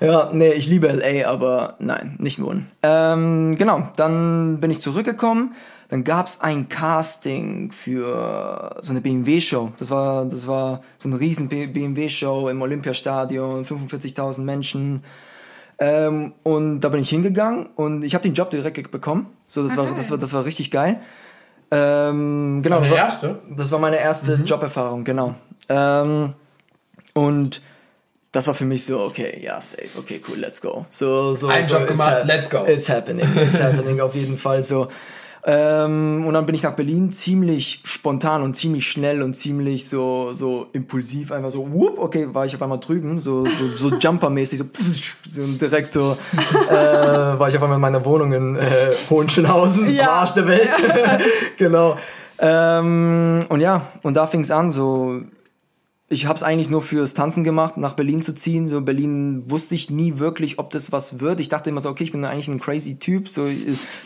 Ja, 0.00 0.30
nee, 0.32 0.52
ich 0.52 0.68
liebe 0.68 0.88
LA, 0.88 1.28
aber 1.28 1.76
nein, 1.78 2.16
nicht 2.18 2.42
wohnen. 2.42 2.68
Ähm, 2.82 3.54
genau, 3.56 3.88
dann 3.96 4.60
bin 4.60 4.70
ich 4.70 4.80
zurückgekommen. 4.80 5.54
Dann 5.88 6.04
gab's 6.04 6.40
ein 6.40 6.68
Casting 6.68 7.70
für 7.70 8.78
so 8.82 8.90
eine 8.90 9.00
BMW-Show. 9.00 9.72
Das 9.78 9.90
war, 9.90 10.24
das 10.24 10.48
war 10.48 10.80
so 10.98 11.08
eine 11.08 11.20
riesen 11.20 11.48
BMW-Show 11.48 12.48
im 12.48 12.62
Olympiastadion, 12.62 13.64
45.000 13.64 14.40
Menschen. 14.40 15.02
Ähm, 15.78 16.32
und 16.42 16.80
da 16.80 16.88
bin 16.88 17.00
ich 17.00 17.10
hingegangen 17.10 17.66
und 17.74 18.04
ich 18.04 18.14
habe 18.14 18.22
den 18.22 18.34
Job 18.34 18.50
direkt 18.50 18.90
bekommen. 18.90 19.28
So, 19.46 19.62
das 19.62 19.76
war, 19.76 19.86
das 19.86 20.10
war, 20.10 20.18
das 20.18 20.32
war 20.32 20.44
richtig 20.44 20.70
geil. 20.70 21.00
Ähm, 21.70 22.62
genau, 22.62 22.76
Deine 22.76 22.88
das 22.88 22.90
war, 22.90 22.98
erste? 22.98 23.38
Das 23.56 23.72
war 23.72 23.78
meine 23.78 23.98
erste 23.98 24.34
Joberfahrung, 24.34 25.04
genau. 25.04 25.34
Ähm, 25.68 26.34
und 27.14 27.60
das 28.32 28.46
war 28.48 28.54
für 28.54 28.64
mich 28.64 28.84
so, 28.84 29.00
okay, 29.00 29.40
ja, 29.42 29.60
safe, 29.60 29.96
okay, 29.96 30.20
cool, 30.28 30.38
let's 30.38 30.60
go. 30.60 30.86
So, 30.90 31.34
so, 31.34 31.48
Ein 31.48 31.62
so, 31.62 31.76
Job 31.76 31.86
gemacht, 31.86 32.22
let's 32.24 32.50
go. 32.50 32.64
It's 32.66 32.88
happening, 32.88 33.28
it's 33.36 33.60
happening 33.60 34.00
auf 34.00 34.14
jeden 34.14 34.36
Fall 34.36 34.64
so. 34.64 34.88
Ähm, 35.46 36.24
und 36.26 36.32
dann 36.32 36.46
bin 36.46 36.54
ich 36.54 36.62
nach 36.62 36.72
Berlin 36.72 37.12
ziemlich 37.12 37.80
spontan 37.84 38.42
und 38.42 38.54
ziemlich 38.54 38.86
schnell 38.88 39.20
und 39.22 39.34
ziemlich 39.34 39.86
so, 39.86 40.32
so 40.32 40.68
impulsiv, 40.72 41.32
einfach 41.32 41.50
so, 41.50 41.70
whoop, 41.70 41.98
okay, 41.98 42.28
war 42.32 42.46
ich 42.46 42.54
auf 42.54 42.62
einmal 42.62 42.80
drüben, 42.80 43.18
so, 43.20 43.44
so, 43.44 43.68
so 43.76 43.90
Jumper-mäßig, 43.98 44.58
so, 44.58 44.64
so 45.28 45.46
direkt 45.46 45.92
so, 45.92 46.16
äh, 46.70 46.74
war 46.74 47.46
ich 47.48 47.56
auf 47.56 47.62
einmal 47.62 47.76
in 47.76 47.82
meiner 47.82 48.04
Wohnung 48.06 48.32
in 48.32 48.56
äh, 48.56 48.60
Hohenschönhausen, 49.10 49.90
Ja. 49.94 50.04
am 50.04 50.08
Arsch 50.20 50.30
der 50.32 50.48
Welt. 50.48 50.70
genau. 51.58 51.98
Ähm, 52.38 53.40
und 53.50 53.60
ja, 53.60 53.82
und 54.02 54.14
da 54.14 54.26
fing 54.26 54.40
es 54.40 54.50
an, 54.50 54.70
so 54.70 55.20
ich 56.10 56.26
habe 56.26 56.36
es 56.36 56.42
eigentlich 56.42 56.68
nur 56.68 56.82
fürs 56.82 57.14
Tanzen 57.14 57.44
gemacht, 57.44 57.78
nach 57.78 57.94
Berlin 57.94 58.20
zu 58.20 58.34
ziehen. 58.34 58.68
So 58.68 58.80
Berlin 58.82 59.44
wusste 59.50 59.74
ich 59.74 59.88
nie 59.88 60.18
wirklich, 60.18 60.58
ob 60.58 60.68
das 60.70 60.92
was 60.92 61.18
wird. 61.20 61.40
Ich 61.40 61.48
dachte 61.48 61.70
immer 61.70 61.80
so, 61.80 61.88
okay, 61.88 62.04
ich 62.04 62.12
bin 62.12 62.22
eigentlich 62.26 62.46
ein 62.48 62.60
crazy 62.60 62.98
Typ. 62.98 63.26
So, 63.26 63.46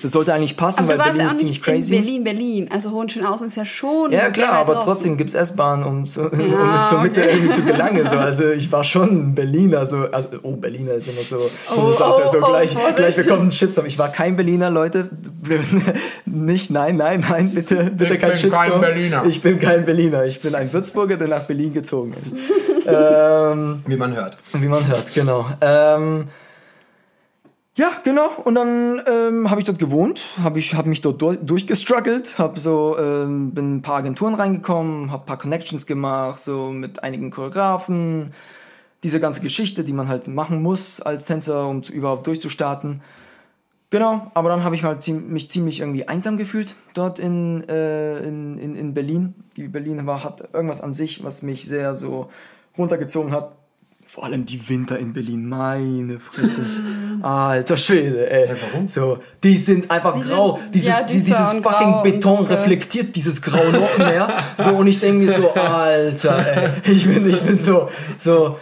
das 0.01 0.13
sollte 0.13 0.33
eigentlich 0.33 0.57
passen, 0.57 0.85
Aber 0.85 0.91
weil 0.91 0.99
Berlin 0.99 1.19
ja 1.21 1.27
auch 1.27 1.33
ist 1.33 1.39
ziemlich 1.39 1.57
nicht 1.59 1.65
crazy. 1.65 1.97
in 1.97 2.05
Berlin, 2.05 2.25
Berlin. 2.25 2.69
Also 2.73 2.93
Hohenschönhausen 2.93 3.49
ist 3.49 3.57
ja 3.57 3.65
schon. 3.65 4.13
Ja 4.13 4.31
klar, 4.31 4.53
aber 4.53 4.75
draußen. 4.75 4.89
trotzdem 4.89 5.17
gibt's 5.17 5.35
S-Bahn, 5.35 5.83
um, 5.83 6.07
so, 6.07 6.23
um 6.31 6.51
Ja, 6.51 6.85
zur 6.85 7.01
Mitte 7.03 7.21
okay. 7.21 7.31
irgendwie 7.33 7.53
zu 7.53 7.63
gelangen. 7.63 8.07
So. 8.09 8.17
Also 8.17 8.49
ich 8.53 8.71
war 8.71 8.85
schon 8.85 9.31
ein 9.31 9.35
Berliner. 9.35 9.85
So, 9.85 9.97
also, 9.99 10.29
oh, 10.45 10.55
Berliner 10.55 10.93
ist 10.93 11.09
immer 11.09 11.23
so, 11.23 11.51
so 11.75 11.81
eine 11.81 11.91
Oh, 11.91 11.93
Sache. 11.95 12.23
oh, 12.27 12.31
so 12.31 12.39
oh, 12.39 12.47
gleich, 12.47 12.75
Vorsicht. 12.75 12.97
gleich 12.97 13.17
bekommt 13.17 13.43
ein 13.43 13.53
Shitstorm. 13.53 13.87
Ich 13.87 13.99
war 13.99 14.09
kein 14.11 14.37
Berliner, 14.37 14.71
Leute. 14.71 15.11
Nicht, 16.27 16.71
nein, 16.71 16.97
nein, 16.97 17.25
nein, 17.29 17.51
bitte, 17.55 17.91
bitte 17.91 18.15
Ich 18.15 18.21
kein 18.21 18.31
bin 18.31 18.39
Shitstorm. 18.39 18.71
kein 18.71 18.81
Berliner. 18.81 19.25
Ich 19.27 19.43
bin 19.43 19.59
kein 19.59 19.85
Berliner. 19.85 20.25
Ich 20.27 20.41
bin 20.41 20.55
ein 20.55 20.73
Würzburger, 20.73 21.17
der 21.17 21.27
nach 21.27 21.43
Berlin 21.43 21.73
gezogen 21.73 21.88
ist. 22.21 22.35
ähm, 22.87 23.83
Wie 23.87 23.97
man 23.97 24.15
hört. 24.15 24.37
wie 24.53 24.69
man 24.69 24.87
hört, 24.87 25.13
genau. 25.15 25.47
Ähm, 25.61 26.25
ja, 27.79 27.93
genau. 28.03 28.31
Und 28.43 28.57
dann 28.57 29.01
ähm, 29.07 29.51
habe 29.51 29.61
ich 29.61 29.67
dort 29.67 29.79
gewohnt, 29.79 30.21
habe 30.43 30.59
ich 30.59 30.75
hab 30.75 30.87
mich 30.87 31.01
dort 31.01 31.23
durch, 31.23 31.39
durchgestruggelt, 31.41 32.37
habe 32.37 32.59
so 32.59 32.99
ähm, 32.99 33.53
bin 33.53 33.77
ein 33.77 33.83
paar 33.83 33.99
Agenturen 33.99 34.35
reingekommen, 34.35 35.13
habe 35.13 35.25
paar 35.25 35.39
Connections 35.39 35.87
gemacht, 35.87 36.41
so 36.41 36.71
mit 36.71 37.05
einigen 37.05 37.31
Choreografen, 37.31 38.33
diese 39.05 39.21
ganze 39.21 39.43
Geschichte, 39.43 39.85
die 39.85 39.93
man 39.93 40.09
halt 40.09 40.27
machen 40.27 40.61
muss 40.61 41.01
als 41.01 41.25
Tänzer, 41.25 41.69
um 41.69 41.85
zu, 41.85 41.93
überhaupt 41.93 42.27
durchzustarten. 42.27 43.01
Genau, 43.91 44.31
aber 44.35 44.51
dann 44.51 44.65
habe 44.65 44.75
ich 44.75 44.85
halt 44.85 45.07
mich 45.09 45.51
ziemlich 45.51 45.81
irgendwie 45.81 46.07
einsam 46.07 46.37
gefühlt 46.37 46.75
dort 46.93 47.19
in, 47.19 47.67
äh, 47.69 48.19
in, 48.19 48.59
in, 48.59 48.75
in 48.75 48.93
Berlin. 48.93 49.35
Die 49.57 49.67
Berlin 49.69 50.07
war, 50.07 50.23
hat 50.25 50.43
irgendwas 50.53 50.83
an 50.83 50.93
sich, 50.93 51.25
was 51.25 51.43
mich 51.43 51.65
sehr 51.65 51.95
so 51.95 52.29
runtergezogen 52.77 53.33
hat. 53.33 53.53
Vor 54.07 54.25
allem 54.25 54.45
die 54.47 54.69
Winter 54.69 54.99
in 54.99 55.13
Berlin, 55.15 55.49
meine 55.49 56.19
Fresse. 56.21 56.63
Alter 57.23 57.77
Schwede, 57.79 58.31
ey. 58.31 58.49
Ja, 58.49 58.55
warum? 58.73 58.89
So, 58.89 59.19
die 59.43 59.57
sind 59.57 59.91
einfach 59.91 60.15
Die 60.15 60.23
sind- 60.23 60.35
grau. 60.35 60.59
Dieses, 60.73 60.89
ja, 60.89 61.03
die, 61.07 61.13
dieses 61.15 61.37
fucking 61.55 61.93
und 61.95 62.03
Beton 62.05 62.45
reflektiert 62.47 63.17
dieses 63.17 63.41
Grau 63.43 63.63
noch 63.71 63.99
mehr. 63.99 64.29
so, 64.57 64.71
und 64.73 64.87
ich 64.87 65.01
denke 65.01 65.25
mir 65.25 65.33
so, 65.33 65.51
Alter, 65.55 66.39
ey. 66.85 66.93
Ich 66.93 67.07
bin, 67.09 67.27
ich 67.29 67.41
bin 67.43 67.59
so, 67.59 67.89
so, 68.19 68.59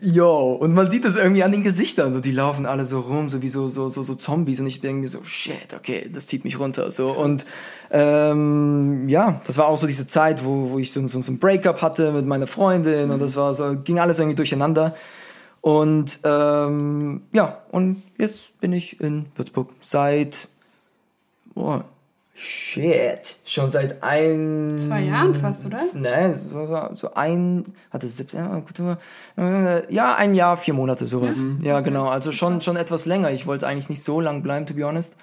yo. 0.00 0.52
Und 0.52 0.74
man 0.74 0.90
sieht 0.90 1.04
das 1.04 1.16
irgendwie 1.16 1.42
an 1.42 1.52
den 1.52 1.62
Gesichtern. 1.62 2.12
So, 2.12 2.20
die 2.20 2.32
laufen 2.32 2.66
alle 2.66 2.84
so 2.84 3.00
rum, 3.00 3.28
so 3.28 3.42
wie 3.42 3.48
so, 3.48 3.68
so, 3.68 3.88
so, 3.88 4.02
so 4.02 4.14
Zombies. 4.14 4.60
Und 4.60 4.66
ich 4.66 4.80
denke 4.80 5.02
mir 5.02 5.08
so, 5.08 5.22
shit, 5.24 5.74
okay, 5.76 6.08
das 6.12 6.26
zieht 6.26 6.44
mich 6.44 6.58
runter. 6.58 6.90
So, 6.90 7.10
und, 7.10 7.44
ähm, 7.90 9.08
ja, 9.08 9.40
das 9.46 9.58
war 9.58 9.66
auch 9.66 9.78
so 9.78 9.86
diese 9.86 10.06
Zeit, 10.06 10.44
wo, 10.44 10.70
wo 10.70 10.78
ich 10.78 10.92
so, 10.92 11.06
so, 11.06 11.20
so 11.20 11.32
ein 11.32 11.38
Breakup 11.38 11.82
hatte 11.82 12.12
mit 12.12 12.26
meiner 12.26 12.46
Freundin. 12.46 13.10
Und 13.10 13.20
das 13.20 13.36
war 13.36 13.54
so, 13.54 13.76
ging 13.76 13.98
alles 13.98 14.18
irgendwie 14.18 14.36
durcheinander. 14.36 14.94
Und 15.60 16.18
ähm, 16.24 17.22
ja, 17.32 17.62
und 17.70 18.02
jetzt 18.18 18.58
bin 18.60 18.72
ich 18.72 19.00
in 19.00 19.26
Würzburg 19.36 19.70
seit 19.80 20.48
oh, 21.54 21.80
shit, 22.42 23.36
schon 23.44 23.70
seit 23.70 24.02
ein 24.02 24.76
Zwei 24.78 25.02
Jahren 25.02 25.34
fast, 25.34 25.64
oder? 25.64 25.80
Ne, 25.94 26.38
so, 26.50 26.88
so, 26.94 27.14
ein, 27.14 27.64
hatte 27.90 28.08
17, 28.08 28.64
äh, 29.36 29.94
ja, 29.94 30.14
ein 30.16 30.34
Jahr, 30.34 30.56
vier 30.56 30.74
Monate, 30.74 31.06
sowas. 31.06 31.44
Ja, 31.60 31.80
genau, 31.80 32.06
also 32.06 32.32
schon, 32.32 32.60
schon 32.60 32.76
etwas 32.76 33.06
länger. 33.06 33.30
Ich 33.30 33.46
wollte 33.46 33.66
eigentlich 33.66 33.88
nicht 33.88 34.02
so 34.02 34.20
lang 34.20 34.42
bleiben, 34.42 34.66
to 34.66 34.74
be 34.74 34.84
honest. 34.84 35.14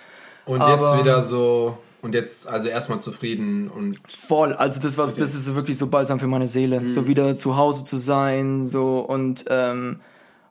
Und 0.46 0.62
Aber- 0.62 0.74
jetzt 0.74 0.98
wieder 1.00 1.22
so. 1.22 1.78
Und 2.02 2.16
jetzt 2.16 2.48
also 2.48 2.70
erstmal 2.70 3.02
zufrieden 3.02 3.70
und 3.70 4.00
Voll, 4.08 4.54
also 4.54 4.80
das 4.80 4.98
war, 4.98 5.06
das 5.06 5.36
ist 5.36 5.54
wirklich 5.54 5.78
so 5.78 5.88
balsam 5.88 6.18
für 6.18 6.28
meine 6.28 6.48
Seele, 6.48 6.90
so 6.90 7.08
wieder 7.08 7.36
zu 7.36 7.58
Hause 7.58 7.84
zu 7.84 7.98
sein, 7.98 8.64
so 8.64 9.00
und 9.00 9.44
ähm, 9.50 10.00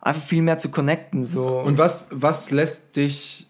einfach 0.02 0.20
viel 0.20 0.42
mehr 0.42 0.58
zu 0.58 0.70
connecten, 0.70 1.24
so. 1.24 1.46
Und 1.60 1.78
was, 1.78 2.08
was 2.10 2.50
lässt 2.50 2.96
dich, 2.96 3.47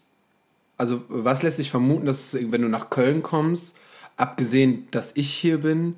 also 0.79 1.03
was 1.09 1.43
lässt 1.43 1.59
dich 1.59 1.71
vermuten, 1.71 2.07
dass 2.07 2.35
wenn 2.41 2.63
du 2.63 2.69
nach 2.69 2.89
Köln 2.89 3.23
kommst, 3.23 3.77
abgesehen, 4.17 4.89
dass 4.91 5.13
ich 5.15 5.31
hier 5.31 5.59
bin, 5.59 5.95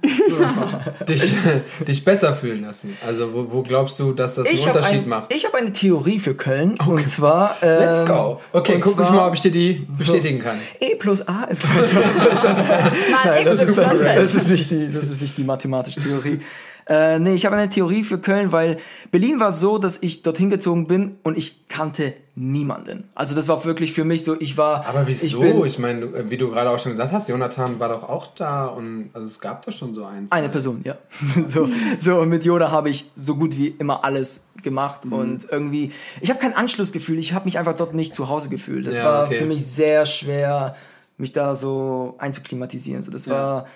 dich, 1.09 1.33
dich 1.87 2.05
besser 2.05 2.35
fühlen 2.35 2.62
lassen? 2.62 2.97
Also 3.07 3.33
wo, 3.33 3.51
wo 3.51 3.62
glaubst 3.62 3.99
du, 3.99 4.12
dass 4.12 4.35
das 4.35 4.47
einen 4.47 4.57
ich 4.57 4.69
habe 4.69 4.79
Unterschied 4.79 5.03
ein, 5.05 5.09
macht? 5.09 5.35
ich 5.35 5.45
hab 5.47 5.55
eine 5.55 5.73
Theorie 5.73 6.19
für 6.19 6.35
Köln 6.35 6.79
und 6.87 7.09
zwar 7.09 7.57
ähm, 7.62 7.81
Let's 7.81 8.05
go. 8.05 8.38
Okay, 8.53 8.79
guck 8.79 8.93
ich 8.93 8.97
zwar- 8.99 9.12
mal, 9.12 9.29
ob 9.29 9.35
ich 9.35 9.40
dir 9.40 9.51
die 9.51 9.87
bestätigen 9.97 10.38
kann. 10.38 10.59
E 10.81 10.95
plus 10.97 11.27
A 11.27 11.45
ist 11.45 11.62
gleich. 11.62 11.95
Nein, 11.95 13.45
das, 13.45 13.62
ist, 13.62 13.79
das, 13.79 13.93
ist, 13.95 14.16
das, 14.16 14.35
ist 14.35 14.49
nicht 14.49 14.71
die, 14.71 14.93
das 14.93 15.09
ist 15.09 15.21
nicht 15.23 15.38
die 15.38 15.45
mathematische 15.45 16.01
Theorie. 16.03 16.38
Äh, 16.90 17.20
nee, 17.20 17.35
ich 17.35 17.46
habe 17.46 17.55
eine 17.55 17.68
Theorie 17.70 18.03
für 18.03 18.18
Köln, 18.18 18.50
weil 18.50 18.76
Berlin 19.12 19.38
war 19.38 19.53
so, 19.53 19.79
dass 19.79 19.98
ich 20.03 20.22
dorthin 20.22 20.50
gezogen 20.50 20.88
bin 20.88 21.18
und 21.22 21.38
ich 21.38 21.68
kannte 21.68 22.14
niemanden. 22.35 23.05
Also 23.14 23.37
das 23.37 23.46
war 23.46 23.64
wirklich 23.64 23.92
für 23.92 24.03
mich 24.03 24.24
so, 24.24 24.35
ich 24.40 24.57
war... 24.57 24.85
Aber 24.87 25.03
Ich 25.09 25.22
wieso? 25.22 25.38
bin 25.40 25.64
Ich, 25.64 25.79
meine, 25.79 26.29
wie 26.31 26.37
du 26.37 26.50
gerade 26.50 26.68
auch 26.68 26.81
schon 26.81 26.90
gesagt 26.92 27.12
hast, 27.12 27.29
Jonathan 27.29 27.79
war 27.79 27.90
doch 27.90 28.03
auch 28.09 28.35
da 28.35 28.66
und 28.66 29.11
also 29.12 29.24
es 29.24 29.38
gab 29.38 29.64
doch 29.64 29.72
schon 29.72 29.94
so 29.94 30.05
eins. 30.05 30.33
eine 30.33 30.48
Person, 30.48 30.81
ja. 30.83 30.96
so, 31.48 31.68
so, 32.00 32.18
und 32.18 32.29
mit 32.29 32.44
Yoda 32.44 32.72
habe 32.72 32.90
ich 32.90 33.09
so 33.14 33.37
gut 33.37 33.57
wie 33.57 33.68
immer 33.68 34.05
alles 34.05 34.46
gemacht 34.62 35.05
Mhm. 35.05 35.12
und 35.12 35.46
irgendwie... 35.53 35.92
Ich 36.20 36.29
habe 36.31 36.40
kein 36.40 36.55
Anschlussgefühl, 36.55 37.20
ich 37.20 37.35
habe 37.35 37.44
mich 37.44 37.57
einfach 37.57 37.76
dort 37.76 37.94
nicht 37.94 38.16
zu 38.16 38.29
Hause 38.29 38.48
gefühlt. 38.48 38.87
Das 38.88 38.96
Ja, 38.98 39.05
war 39.05 39.26
okay. 39.26 39.37
für 39.37 39.44
mich 39.46 39.64
sehr 39.64 40.07
schwer, 40.07 40.74
mich 41.18 41.31
da 41.33 41.55
so 41.55 42.16
einzuklimatisieren. 42.18 43.05
So, 43.05 43.12
das 43.12 43.26
Ja. 43.26 43.33
war... 43.35 43.66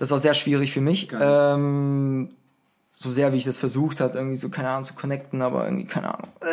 Das 0.00 0.12
war 0.12 0.18
sehr 0.18 0.32
schwierig 0.34 0.72
für 0.72 0.80
mich. 0.80 1.08
Ähm, 1.20 2.30
so 3.00 3.08
sehr, 3.10 3.32
wie 3.32 3.36
ich 3.36 3.44
das 3.44 3.58
versucht 3.58 4.00
hat, 4.00 4.16
irgendwie 4.16 4.36
so, 4.36 4.48
keine 4.48 4.70
Ahnung, 4.70 4.84
zu 4.84 4.94
connecten, 4.94 5.40
aber 5.40 5.64
irgendwie, 5.64 5.84
keine 5.84 6.12
Ahnung. 6.12 6.30
Äh, 6.40 6.46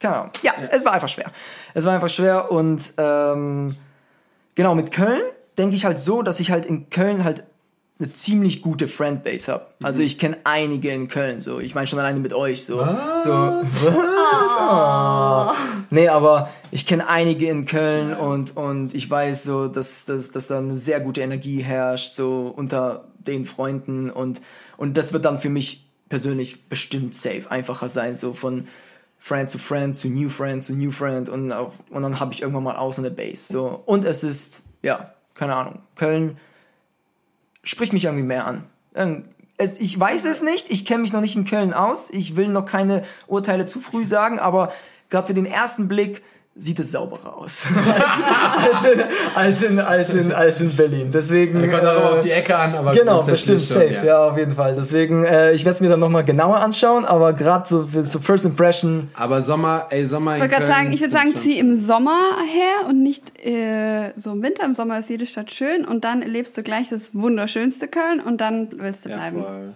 keine 0.00 0.16
Ahnung. 0.16 0.30
Ja, 0.40 0.54
es 0.70 0.86
war 0.86 0.92
einfach 0.92 1.08
schwer. 1.08 1.30
Es 1.74 1.84
war 1.84 1.92
einfach 1.92 2.08
schwer 2.08 2.50
und 2.50 2.94
ähm, 2.96 3.76
genau, 4.54 4.74
mit 4.74 4.90
Köln 4.90 5.20
denke 5.58 5.76
ich 5.76 5.84
halt 5.84 5.98
so, 5.98 6.22
dass 6.22 6.40
ich 6.40 6.50
halt 6.50 6.64
in 6.64 6.88
Köln 6.88 7.24
halt 7.24 7.44
eine 7.98 8.10
ziemlich 8.10 8.62
gute 8.62 8.88
Friendbase 8.88 9.52
habe. 9.52 9.66
Also 9.82 10.02
ich 10.02 10.18
kenne 10.18 10.38
einige 10.44 10.90
in 10.90 11.08
Köln, 11.08 11.42
so. 11.42 11.60
Ich 11.60 11.74
meine 11.74 11.86
schon 11.86 11.98
alleine 11.98 12.20
mit 12.20 12.32
euch, 12.32 12.64
so. 12.64 12.78
Was? 12.78 13.24
so 13.24 13.30
was? 13.30 13.86
Oh. 14.64 15.52
Nee, 15.90 16.08
aber 16.08 16.48
ich 16.70 16.86
kenne 16.86 17.06
einige 17.08 17.48
in 17.48 17.66
Köln 17.66 18.14
und, 18.14 18.56
und 18.56 18.94
ich 18.94 19.08
weiß 19.10 19.44
so, 19.44 19.68
dass, 19.68 20.06
dass, 20.06 20.30
dass 20.30 20.46
da 20.46 20.58
eine 20.58 20.78
sehr 20.78 21.00
gute 21.00 21.20
Energie 21.20 21.62
herrscht, 21.62 22.12
so 22.12 22.52
unter 22.56 23.04
den 23.18 23.44
Freunden 23.44 24.10
und, 24.10 24.40
und 24.82 24.96
das 24.96 25.12
wird 25.12 25.24
dann 25.24 25.38
für 25.38 25.48
mich 25.48 25.86
persönlich 26.08 26.68
bestimmt 26.68 27.14
safe 27.14 27.48
einfacher 27.48 27.88
sein, 27.88 28.16
so 28.16 28.34
von 28.34 28.66
Friend 29.16 29.48
zu 29.48 29.58
Friend 29.58 29.94
zu 29.94 30.08
New 30.08 30.28
Friend 30.28 30.64
zu 30.64 30.72
New 30.74 30.90
Friend 30.90 31.28
und, 31.28 31.52
auf, 31.52 31.74
und 31.90 32.02
dann 32.02 32.18
habe 32.18 32.34
ich 32.34 32.42
irgendwann 32.42 32.64
mal 32.64 32.74
auch 32.74 32.92
so 32.92 33.00
eine 33.00 33.12
Base. 33.12 33.52
So. 33.52 33.80
Und 33.86 34.04
es 34.04 34.24
ist, 34.24 34.62
ja, 34.82 35.14
keine 35.34 35.54
Ahnung, 35.54 35.78
Köln 35.94 36.36
spricht 37.62 37.92
mich 37.92 38.06
irgendwie 38.06 38.24
mehr 38.24 38.44
an. 38.44 38.64
Ähm, 38.96 39.26
Es, 39.56 39.78
ich 39.78 39.94
weiß 39.98 40.24
es 40.24 40.42
nicht, 40.42 40.72
ich 40.72 40.84
kenne 40.84 41.02
mich 41.02 41.12
noch 41.12 41.20
nicht 41.20 41.36
in 41.36 41.44
Köln 41.44 41.72
aus, 41.72 42.10
ich 42.10 42.34
will 42.34 42.48
noch 42.48 42.64
keine 42.64 43.04
Urteile 43.28 43.66
zu 43.66 43.78
früh 43.78 44.04
sagen, 44.04 44.40
aber 44.40 44.72
gerade 45.10 45.28
für 45.28 45.34
den 45.34 45.46
ersten 45.46 45.86
Blick 45.86 46.22
sieht 46.54 46.78
es 46.78 46.90
sauberer 46.92 47.38
aus 47.38 47.66
als, 48.56 48.84
in, 48.84 49.00
als, 49.34 49.62
in, 49.62 49.80
als, 49.80 50.14
in, 50.14 50.32
als 50.32 50.60
in 50.60 50.76
Berlin. 50.76 51.10
Deswegen. 51.10 51.60
Kommt 51.70 51.84
auch 51.84 51.96
immer 51.96 52.10
äh, 52.10 52.12
auf 52.12 52.20
die 52.20 52.30
Ecke 52.30 52.56
an, 52.56 52.74
aber 52.74 52.92
Genau, 52.92 53.22
bestimmt, 53.22 53.60
schon, 53.60 53.68
safe, 53.68 54.06
ja. 54.06 54.28
auf 54.28 54.36
jeden 54.36 54.52
Fall. 54.52 54.74
Deswegen, 54.74 55.24
äh, 55.24 55.52
ich 55.52 55.64
werde 55.64 55.76
es 55.76 55.80
mir 55.80 55.88
dann 55.88 56.00
nochmal 56.00 56.24
genauer 56.24 56.56
anschauen, 56.60 57.06
aber 57.06 57.32
gerade 57.32 57.66
so 57.66 57.86
für 57.86 58.04
so 58.04 58.18
First 58.18 58.44
Impression, 58.44 59.08
Aber 59.14 59.40
Sommer, 59.40 59.86
ey, 59.88 60.04
Sommer 60.04 60.34
Ich 60.34 60.42
wollte 60.42 60.56
gerade 60.56 60.66
sagen, 60.66 60.92
ich 60.92 61.00
würde 61.00 61.12
sagen, 61.12 61.34
zieh 61.34 61.58
im 61.58 61.74
Sommer 61.74 62.20
her 62.46 62.88
und 62.88 63.02
nicht 63.02 63.32
äh, 63.46 64.12
so 64.16 64.32
im 64.32 64.42
Winter. 64.42 64.66
Im 64.66 64.74
Sommer 64.74 64.98
ist 64.98 65.08
jede 65.08 65.26
Stadt 65.26 65.50
schön 65.50 65.86
und 65.86 66.04
dann 66.04 66.20
erlebst 66.20 66.56
du 66.58 66.62
gleich 66.62 66.90
das 66.90 67.14
wunderschönste 67.14 67.88
Köln 67.88 68.20
und 68.20 68.42
dann 68.42 68.68
willst 68.72 69.06
du 69.06 69.08
ja, 69.08 69.16
bleiben. 69.16 69.42
voll. 69.42 69.72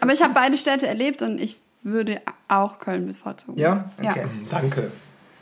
Aber 0.00 0.12
ich 0.12 0.22
habe 0.22 0.34
beide 0.34 0.56
Städte 0.56 0.86
erlebt 0.86 1.22
und 1.22 1.40
ich 1.40 1.58
würde 1.82 2.20
auch 2.48 2.78
Köln 2.78 3.06
bevorzugen. 3.06 3.58
ja, 3.58 3.90
Ja. 4.02 4.10
okay. 4.10 4.26
Danke. 4.50 4.90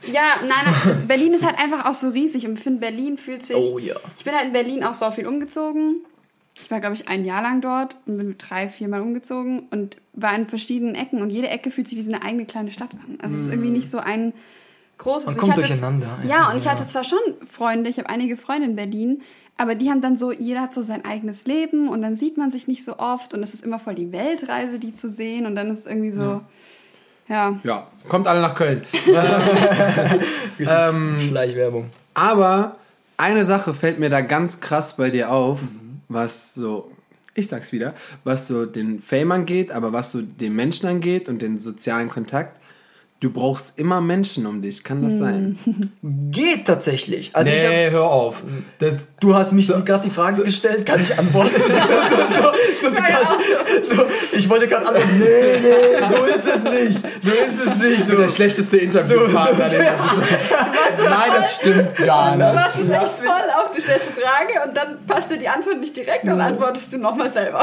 Ja, 0.06 0.36
nein, 0.40 0.50
nein, 0.64 1.04
Berlin 1.08 1.32
ist 1.34 1.44
halt 1.44 1.58
einfach 1.62 1.88
auch 1.88 1.94
so 1.94 2.08
riesig 2.08 2.46
und 2.46 2.54
ich 2.54 2.64
finde, 2.64 2.80
Berlin 2.80 3.18
fühlt 3.18 3.42
sich. 3.42 3.56
Oh 3.56 3.78
ja. 3.78 3.96
Ich 4.18 4.24
bin 4.24 4.34
halt 4.34 4.46
in 4.46 4.52
Berlin 4.52 4.84
auch 4.84 4.94
so 4.94 5.10
viel 5.10 5.26
umgezogen. 5.26 6.02
Ich 6.54 6.70
war, 6.70 6.80
glaube 6.80 6.94
ich, 6.94 7.08
ein 7.08 7.24
Jahr 7.24 7.42
lang 7.42 7.60
dort 7.60 7.96
und 8.06 8.18
bin 8.18 8.36
drei, 8.36 8.68
vier 8.68 8.88
Mal 8.88 9.00
umgezogen 9.00 9.68
und 9.70 9.96
war 10.12 10.34
in 10.34 10.46
verschiedenen 10.48 10.94
Ecken 10.94 11.22
und 11.22 11.30
jede 11.30 11.48
Ecke 11.48 11.70
fühlt 11.70 11.88
sich 11.88 11.96
wie 11.96 12.02
so 12.02 12.12
eine 12.12 12.22
eigene 12.22 12.44
kleine 12.44 12.70
Stadt 12.70 12.94
an. 12.94 13.18
Also 13.20 13.36
es 13.36 13.42
ist 13.42 13.50
irgendwie 13.50 13.70
nicht 13.70 13.90
so 13.90 13.98
ein 13.98 14.32
großes. 14.98 15.26
Man 15.26 15.34
ich 15.34 15.40
kommt 15.40 15.52
hatte 15.52 15.60
durcheinander 15.62 16.18
Ja, 16.28 16.50
und 16.50 16.58
ich 16.58 16.64
ja. 16.64 16.72
hatte 16.72 16.86
zwar 16.86 17.04
schon 17.04 17.18
Freunde, 17.46 17.88
ich 17.88 17.98
habe 17.98 18.08
einige 18.08 18.36
Freunde 18.36 18.66
in 18.66 18.76
Berlin, 18.76 19.22
aber 19.56 19.74
die 19.74 19.90
haben 19.90 20.00
dann 20.00 20.16
so, 20.16 20.32
jeder 20.32 20.62
hat 20.62 20.74
so 20.74 20.82
sein 20.82 21.04
eigenes 21.04 21.46
Leben 21.46 21.88
und 21.88 22.02
dann 22.02 22.14
sieht 22.14 22.36
man 22.36 22.50
sich 22.50 22.66
nicht 22.66 22.84
so 22.84 22.98
oft 22.98 23.34
und 23.34 23.42
es 23.42 23.54
ist 23.54 23.64
immer 23.64 23.78
voll 23.78 23.94
die 23.94 24.12
Weltreise, 24.12 24.78
die 24.78 24.94
zu 24.94 25.08
sehen 25.08 25.46
und 25.46 25.54
dann 25.54 25.70
ist 25.70 25.80
es 25.80 25.86
irgendwie 25.86 26.10
so, 26.10 26.22
ja. 26.22 26.44
Ja, 27.62 27.86
kommt 28.08 28.26
alle 28.26 28.42
nach 28.42 28.54
Köln. 28.54 28.82
Richtig 30.58 31.28
Schleichwerbung. 31.28 31.90
Aber 32.12 32.76
eine 33.16 33.44
Sache 33.44 33.72
fällt 33.72 33.98
mir 33.98 34.10
da 34.10 34.20
ganz 34.20 34.60
krass 34.60 34.96
bei 34.96 35.10
dir 35.10 35.30
auf, 35.30 35.60
was 36.08 36.54
so 36.54 36.90
ich 37.34 37.48
sag's 37.48 37.72
wieder, 37.72 37.94
was 38.24 38.46
so 38.46 38.66
den 38.66 39.00
Fame 39.00 39.32
angeht, 39.32 39.70
aber 39.70 39.92
was 39.92 40.12
so 40.12 40.20
den 40.20 40.54
Menschen 40.54 40.88
angeht 40.88 41.28
und 41.28 41.42
den 41.42 41.58
sozialen 41.58 42.10
Kontakt, 42.10 42.60
du 43.20 43.30
brauchst 43.30 43.78
immer 43.78 44.00
Menschen 44.00 44.46
um 44.46 44.62
dich. 44.62 44.83
Kann 44.83 45.02
das 45.02 45.18
sein? 45.18 45.59
Geht 46.30 46.66
tatsächlich. 46.66 47.30
Also 47.35 47.52
ich 47.52 47.64
hab's, 47.64 47.90
hör 47.90 48.04
auf. 48.11 48.42
Das, 48.78 49.09
du 49.20 49.35
hast 49.35 49.52
mich 49.52 49.68
gerade 49.68 50.02
die 50.04 50.11
Frage 50.11 50.42
gestellt, 50.42 50.87
kann 50.87 51.00
ich 51.00 51.16
antworten? 51.18 51.50
so, 51.61 52.16
so, 52.16 52.16
so, 52.28 52.52
so, 52.74 52.88
du 52.90 52.94
kannst, 53.02 53.90
so, 53.90 54.02
ich 54.33 54.48
wollte 54.48 54.66
gerade 54.68 54.87
antworten, 54.88 55.18
nee, 55.18 55.61
nee, 55.61 56.06
so 56.09 56.24
ist 56.24 56.46
es 56.46 56.64
nicht. 56.64 56.98
So 57.20 57.30
ist 57.33 57.59
es 57.66 57.76
nicht. 57.76 58.06
So. 58.06 58.16
der 58.16 58.28
schlechteste 58.30 58.78
Interviewpartner. 58.78 59.64
So, 59.64 59.70
so, 59.70 59.76
den 59.76 59.85
man 59.85 60.09
sich- 60.24 60.38
Nein, 61.04 61.30
das 61.37 61.54
stimmt 61.56 61.96
gar 61.96 62.33
Du 62.33 62.38
nicht. 62.44 62.54
machst 62.54 62.76
es 62.78 62.88
echt 62.90 63.26
voll 63.26 63.50
auf, 63.59 63.70
du 63.74 63.80
stellst 63.83 64.12
eine 64.12 64.20
Frage 64.26 64.68
und 64.68 64.76
dann 64.76 65.06
passt 65.06 65.30
dir 65.30 65.37
die 65.38 65.48
Antwort 65.48 65.78
nicht 65.78 65.96
direkt 65.96 66.24
und 66.24 66.40
antwortest 66.40 66.92
du 66.92 66.98
nochmal 66.98 67.30
selber. 67.30 67.62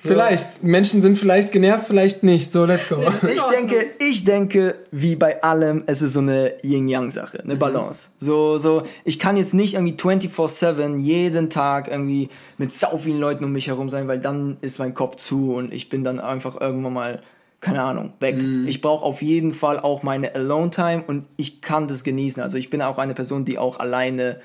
Vielleicht. 0.00 0.62
Menschen 0.62 1.02
sind 1.02 1.18
vielleicht 1.18 1.50
genervt, 1.52 1.86
vielleicht 1.86 2.22
nicht. 2.22 2.52
So, 2.52 2.64
let's 2.64 2.88
go. 2.88 3.02
Ich 3.22 3.42
denke, 3.42 3.86
ich 3.98 4.24
denke, 4.24 4.76
wie 4.92 5.16
bei 5.16 5.42
allem, 5.42 5.82
es 5.86 6.02
ist 6.02 6.12
so 6.12 6.20
eine 6.20 6.54
Yin-Yang-Sache, 6.62 7.40
eine 7.42 7.56
Balance. 7.56 8.10
So, 8.18 8.58
so, 8.58 8.84
ich 9.04 9.18
kann 9.18 9.36
jetzt 9.36 9.54
nicht 9.54 9.74
irgendwie 9.74 9.94
24-7 9.94 11.00
jeden 11.00 11.50
Tag 11.50 11.88
irgendwie 11.88 12.28
mit 12.58 12.72
sau 12.72 12.96
vielen 12.96 13.18
Leuten 13.18 13.44
um 13.44 13.52
mich 13.52 13.66
herum 13.66 13.90
sein, 13.90 14.06
weil 14.06 14.20
dann 14.20 14.58
ist 14.60 14.78
mein 14.78 14.94
Kopf 14.94 15.16
zu 15.16 15.54
und 15.54 15.74
ich 15.74 15.88
bin 15.88 16.04
dann 16.04 16.20
einfach 16.20 16.60
irgendwann 16.60 16.92
mal, 16.92 17.22
keine 17.60 17.82
Ahnung, 17.82 18.12
weg. 18.20 18.40
Ich 18.66 18.80
brauche 18.80 19.04
auf 19.04 19.20
jeden 19.20 19.52
Fall 19.52 19.80
auch 19.80 20.04
meine 20.04 20.32
Alone-Time 20.32 21.02
und 21.08 21.26
ich 21.36 21.60
kann 21.60 21.88
das 21.88 22.04
genießen. 22.04 22.40
Also 22.40 22.56
ich 22.56 22.70
bin 22.70 22.82
auch 22.82 22.98
eine 22.98 23.14
Person, 23.14 23.44
die 23.44 23.58
auch 23.58 23.80
alleine 23.80 24.38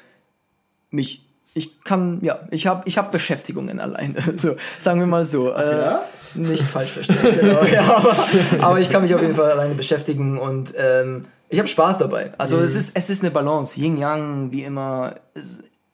mich 0.90 1.30
ich 1.54 1.84
kann, 1.84 2.20
ja, 2.24 2.40
ich 2.52 2.68
habe 2.68 2.84
ich 2.88 2.98
hab 2.98 3.12
Beschäftigungen 3.12 3.80
alleine. 3.80 4.16
So, 4.38 4.56
sagen 4.80 5.00
wir 5.00 5.08
mal 5.08 5.26
so. 5.26 5.54
äh, 5.54 5.82
ja? 5.82 6.04
Nicht 6.36 6.68
falsch 6.68 6.92
verstehen. 6.92 7.18
Genau, 7.40 7.64
ja, 7.64 7.82
aber, 7.82 8.16
aber 8.62 8.80
ich 8.80 8.90
kann 8.90 9.04
mich 9.04 9.14
auf 9.14 9.22
jeden 9.22 9.36
Fall 9.36 9.52
alleine 9.52 9.76
beschäftigen 9.76 10.38
und 10.38 10.74
ähm, 10.78 11.22
ich 11.50 11.60
habe 11.60 11.68
Spaß 11.68 12.00
dabei. 12.00 12.32
Also 12.40 12.58
es, 12.58 12.76
ist, 12.76 12.92
es 12.96 13.12
ist 13.12 13.22
eine 13.22 13.30
Balance. 13.30 13.80
Yin 13.80 13.98
Yang, 13.98 14.52
wie 14.52 14.64
immer. 14.64 15.16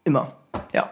Immer. 0.06 0.32
Ja. 0.74 0.90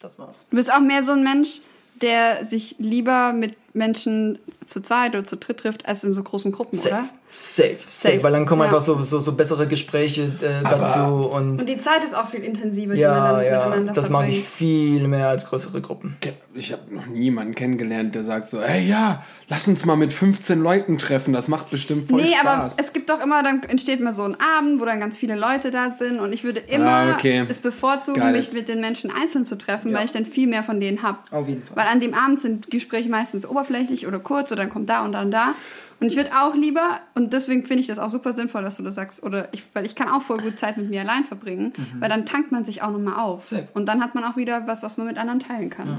Das 0.00 0.18
war's. 0.18 0.46
Du 0.50 0.56
bist 0.56 0.72
auch 0.72 0.80
mehr 0.80 1.04
so 1.04 1.12
ein 1.12 1.22
Mensch, 1.22 1.60
der 2.00 2.44
sich 2.44 2.74
lieber 2.78 3.32
mit 3.32 3.54
Menschen 3.74 4.38
zu 4.66 4.80
zweit 4.80 5.10
oder 5.14 5.24
zu 5.24 5.36
dritt 5.36 5.58
trifft, 5.58 5.86
als 5.86 6.04
in 6.04 6.12
so 6.12 6.22
großen 6.22 6.52
Gruppen, 6.52 6.76
Safe. 6.78 6.94
oder? 6.96 7.04
Safe. 7.26 7.68
Safe. 7.78 7.78
Safe. 7.86 8.22
Weil 8.22 8.32
dann 8.32 8.46
kommen 8.46 8.60
Ja. 8.62 8.66
einfach 8.68 8.80
so, 8.82 9.00
so, 9.02 9.18
so 9.18 9.32
bessere 9.32 9.66
Gespräche 9.66 10.22
äh, 10.42 10.62
dazu 10.62 10.98
und 11.00 11.60
Und 11.62 11.68
die 11.68 11.78
Zeit 11.78 12.04
ist 12.04 12.14
auch 12.14 12.28
viel 12.28 12.40
intensiver, 12.44 12.94
die 12.94 13.00
man 13.00 13.10
ja, 13.10 13.32
dann 13.32 13.44
ja, 13.44 13.64
miteinander 13.66 13.92
das 13.94 14.10
mag 14.10 14.22
verbringt. 14.22 14.42
ich 14.42 14.48
viel 14.48 15.08
mehr 15.08 15.28
als 15.28 15.46
größere 15.48 15.80
Gruppen. 15.80 16.16
Ich 16.54 16.70
habe 16.72 16.94
noch 16.94 17.06
niemanden 17.06 17.54
kennengelernt, 17.54 18.14
der 18.14 18.24
sagt 18.24 18.46
so, 18.48 18.60
hey 18.62 18.86
ja, 18.86 19.24
lass 19.48 19.66
uns 19.68 19.86
mal 19.86 19.96
mit 19.96 20.12
15 20.12 20.60
Leuten 20.60 20.98
treffen, 20.98 21.32
das 21.32 21.48
macht 21.48 21.70
bestimmt 21.70 22.08
voll 22.10 22.20
Nee, 22.22 22.34
aber 22.40 22.68
Spaß. 22.70 22.76
es 22.78 22.92
gibt 22.92 23.08
doch 23.08 23.22
immer, 23.22 23.42
dann 23.42 23.62
entsteht 23.62 24.00
mal 24.00 24.12
so 24.12 24.24
ein 24.24 24.36
Abend, 24.58 24.80
wo 24.80 24.84
dann 24.84 25.00
ganz 25.00 25.16
viele 25.16 25.34
Leute 25.34 25.70
da 25.70 25.88
sind 25.88 26.20
und 26.20 26.32
ich 26.34 26.44
würde 26.44 26.60
immer 26.60 26.86
Ah, 26.90 27.14
okay. 27.14 27.46
es 27.48 27.60
bevorzugen, 27.60 28.20
Got 28.20 28.32
mich 28.32 28.48
it. 28.48 28.54
mit 28.54 28.68
den 28.68 28.80
Menschen 28.80 29.10
einzeln 29.10 29.46
zu 29.46 29.56
treffen, 29.56 29.90
Ja. 29.92 29.98
weil 29.98 30.04
ich 30.04 30.12
dann 30.12 30.26
viel 30.26 30.46
mehr 30.46 30.62
von 30.62 30.78
denen 30.78 31.02
habe. 31.02 31.18
Auf 31.30 31.48
jeden 31.48 31.62
Fall. 31.62 31.76
Weil 31.78 31.86
an 31.86 32.00
dem 32.00 32.12
Abend 32.12 32.38
sind 32.38 32.70
Gespräche 32.70 33.08
meistens 33.08 33.46
oberflächlich 33.62 34.06
oder 34.06 34.18
kurz 34.18 34.50
oder 34.52 34.62
dann 34.62 34.70
kommt 34.70 34.88
da 34.88 35.04
und 35.04 35.12
dann 35.12 35.30
da. 35.30 35.54
Und 36.00 36.08
ich 36.08 36.16
würde 36.16 36.30
auch 36.32 36.56
lieber, 36.56 37.00
und 37.14 37.32
deswegen 37.32 37.64
finde 37.64 37.80
ich 37.80 37.86
das 37.86 38.00
auch 38.00 38.10
super 38.10 38.32
sinnvoll, 38.32 38.62
dass 38.62 38.76
du 38.76 38.82
das 38.82 38.96
sagst, 38.96 39.22
oder 39.22 39.48
ich, 39.52 39.62
weil 39.72 39.86
ich 39.86 39.94
kann 39.94 40.08
auch 40.08 40.20
voll 40.20 40.38
gut 40.38 40.58
Zeit 40.58 40.76
mit 40.76 40.90
mir 40.90 41.00
allein 41.02 41.24
verbringen, 41.24 41.72
weil 42.00 42.08
dann 42.08 42.26
tankt 42.26 42.50
man 42.50 42.64
sich 42.64 42.82
auch 42.82 42.90
nochmal 42.90 43.20
auf. 43.20 43.48
Safe. 43.48 43.68
Und 43.74 43.86
dann 43.86 44.02
hat 44.02 44.16
man 44.16 44.24
auch 44.24 44.36
wieder 44.36 44.66
was, 44.66 44.82
was 44.82 44.96
man 44.96 45.06
mit 45.06 45.16
anderen 45.16 45.38
teilen 45.38 45.70
kann. 45.70 45.98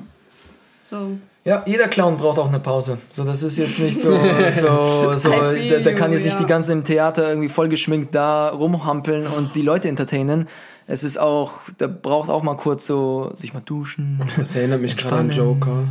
So. 0.82 1.18
Ja, 1.46 1.64
jeder 1.66 1.88
Clown 1.88 2.18
braucht 2.18 2.38
auch 2.38 2.50
eine 2.50 2.60
Pause. 2.60 2.98
So, 3.12 3.24
das 3.24 3.44
ist 3.44 3.58
jetzt 3.58 3.80
nicht 3.80 3.98
so, 3.98 4.12
so, 4.52 5.16
so 5.16 5.30
der, 5.30 5.80
der 5.80 5.96
kann 5.96 6.12
jetzt 6.12 6.26
nicht 6.26 6.34
ja. 6.34 6.42
die 6.42 6.46
ganze 6.46 6.74
im 6.74 6.84
Theater 6.84 7.30
irgendwie 7.30 7.48
voll 7.48 7.70
geschminkt 7.70 8.14
da 8.14 8.50
rumhampeln 8.50 9.26
und 9.28 9.56
die 9.56 9.62
Leute 9.62 9.88
entertainen. 9.88 10.50
Es 10.86 11.06
ist 11.06 11.18
auch, 11.18 11.54
der 11.80 11.88
braucht 11.88 12.30
auch 12.30 12.44
mal 12.44 12.58
kurz 12.58 12.86
so, 12.86 13.32
sich 13.36 13.54
mal 13.54 13.62
duschen. 13.62 14.22
das 14.38 14.54
erinnert 14.56 14.82
mich 14.82 14.98
gerade 14.98 15.16
an. 15.16 15.30
Joker. 15.30 15.86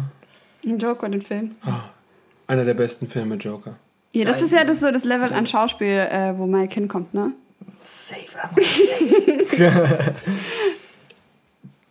Ein 0.65 0.79
Joker, 0.79 1.09
den 1.09 1.21
Film. 1.23 1.53
Einer 2.47 2.65
der 2.65 2.75
besten 2.75 3.07
Filme, 3.09 3.37
Joker. 3.37 3.77
Ja, 4.13 4.25
das 4.25 4.43
ist 4.43 4.53
ja 4.53 4.65
das, 4.65 4.81
so 4.81 4.91
das 4.91 5.05
Level 5.05 5.33
an 5.33 5.47
Schauspiel, 5.47 5.89
äh, 5.89 6.35
wo 6.37 6.47
Mike 6.47 6.75
hinkommt, 6.75 7.15
ne? 7.15 7.33
Safe, 7.83 8.21
aber 8.43 8.63
safe. 8.63 10.15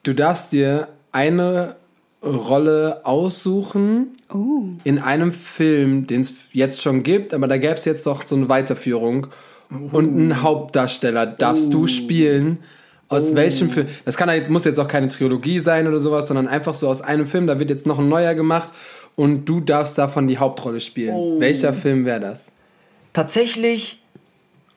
Du 0.03 0.13
darfst 0.13 0.51
dir 0.51 0.88
eine 1.12 1.75
Rolle 2.23 3.01
aussuchen 3.03 4.17
Oh. 4.34 4.63
in 4.86 4.97
einem 4.99 5.31
Film, 5.34 6.07
den 6.07 6.21
es 6.21 6.34
jetzt 6.53 6.81
schon 6.81 7.03
gibt, 7.03 7.34
aber 7.34 7.47
da 7.47 7.57
gäbe 7.57 7.73
es 7.73 7.84
jetzt 7.86 8.05
doch 8.05 8.25
so 8.25 8.36
eine 8.36 8.47
Weiterführung 8.47 9.27
und 9.69 10.07
einen 10.13 10.41
Hauptdarsteller 10.41 11.25
darfst 11.25 11.73
du 11.73 11.86
spielen. 11.88 12.60
Aus 13.12 13.36
welchem 13.36 13.69
Film? 13.69 13.88
Das 14.06 14.17
kann 14.17 14.30
ja 14.30 14.36
jetzt, 14.36 14.50
muss 14.50 14.65
jetzt 14.65 14.80
auch 14.80 14.88
keine 14.88 15.08
Trilogie 15.08 15.60
sein 15.60 15.88
oder 15.88 16.00
sowas, 16.00 16.28
sondern 16.28 16.47
einfach 16.47 16.74
so 16.74 16.88
aus 16.89 17.02
einem 17.02 17.28
Film. 17.28 17.47
Da 17.47 17.60
wird 17.60 17.69
jetzt 17.69 17.86
noch 17.86 18.00
ein 18.00 18.08
neuer 18.10 18.34
gemacht 18.36 18.71
und 19.15 19.45
du 19.45 19.60
darfst 19.60 19.97
davon 19.97 20.28
die 20.28 20.38
Hauptrolle 20.38 20.80
spielen. 20.82 21.39
Welcher 21.39 21.74
Film 21.74 22.06
wäre 22.06 22.19
das? 22.19 22.52
Tatsächlich 23.13 24.02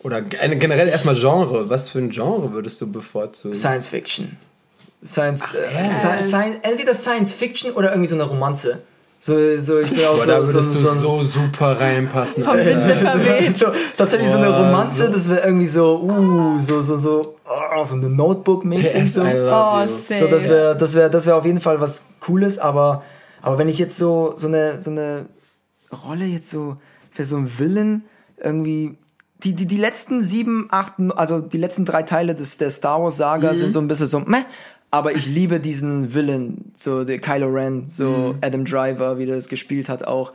Oder 0.03 0.21
gen- 0.23 0.59
generell 0.59 0.89
erstmal 0.89 1.15
Genre. 1.15 1.71
Was 1.71 1.89
für 1.89 1.99
ein 2.01 2.11
Genre 2.11 2.53
würdest 2.53 2.81
du 2.81 2.91
bevorzugen? 2.91 3.55
Science 3.55 3.89
Fiction. 3.89 4.37
Science, 5.05 5.55
äh, 5.55 5.83
Sci- 5.85 6.19
Science, 6.19 6.59
entweder 6.63 6.95
Science 6.95 7.33
Fiction 7.33 7.73
oder 7.73 7.91
irgendwie 7.91 8.09
so 8.09 8.15
eine 8.15 8.25
Romanze. 8.25 8.81
So, 9.27 9.33
so 9.59 9.81
ich 9.81 9.91
bin 9.91 10.01
auch 10.05 10.19
Boah, 10.19 10.27
da 10.27 10.45
so, 10.45 10.53
würdest 10.55 10.83
so, 10.83 10.89
du 10.91 10.95
so, 10.99 11.23
so 11.23 11.25
super 11.25 11.81
reinpassen. 11.81 12.45
Vom 12.45 12.53
Alter. 12.53 12.77
Wind 12.87 12.99
verweht. 13.09 13.57
so, 13.63 13.69
tatsächlich 13.97 14.29
so 14.29 14.37
eine 14.37 14.55
Romanze, 14.55 15.07
so- 15.07 15.13
das 15.13 15.31
wäre 15.31 15.47
irgendwie 15.47 15.67
so, 15.67 15.99
uh, 16.03 16.59
so, 16.59 16.83
so, 16.83 16.99
so, 16.99 17.37
oh, 17.47 17.85
so 17.85 17.95
eine 17.95 18.11
Notebook-mäßig. 18.11 19.11
So. 19.11 19.23
Oh. 19.23 19.87
So, 20.15 20.27
das 20.29 20.49
wäre 20.51 20.77
das 20.77 20.95
wär, 20.95 21.09
das 21.09 21.25
wär 21.25 21.37
auf 21.37 21.47
jeden 21.47 21.61
Fall 21.61 21.81
was 21.81 22.03
Cooles, 22.21 22.59
aber, 22.59 23.03
aber 23.41 23.57
wenn 23.57 23.69
ich 23.71 23.79
jetzt 23.79 23.97
so, 23.97 24.35
so, 24.37 24.47
eine, 24.47 24.79
so 24.83 24.91
eine 24.91 25.25
Rolle 26.07 26.27
jetzt 26.27 26.51
so 26.51 26.77
für 27.11 27.25
so 27.25 27.37
einen 27.37 27.59
Villain 27.59 28.05
irgendwie. 28.37 28.99
Die, 29.43 29.53
die, 29.53 29.67
die 29.67 29.77
letzten 29.77 30.23
sieben, 30.23 30.69
acht, 30.71 30.95
also 31.17 31.39
die 31.41 31.59
letzten 31.59 31.85
drei 31.85 32.03
Teile 32.03 32.35
des, 32.35 32.57
der 32.57 32.71
Star 32.71 33.03
Wars 33.03 33.19
Saga 33.19 33.51
Mhm. 33.53 33.57
sind 33.57 33.71
so 33.73 33.79
ein 33.81 33.89
bisschen 33.89 34.07
so, 34.07 34.21
meh, 34.21 34.39
aber 34.95 35.17
ich 35.17 35.27
liebe 35.27 35.59
diesen 35.59 36.15
Villain, 36.15 36.71
so 36.77 37.03
der 37.05 37.19
Kylo 37.19 37.49
Ren, 37.49 37.89
so 37.89 38.05
Mhm. 38.35 38.39
Adam 38.43 38.65
Driver, 38.65 39.19
wie 39.19 39.27
der 39.27 39.35
das 39.35 39.49
gespielt 39.49 39.89
hat 39.89 40.07
auch. 40.07 40.33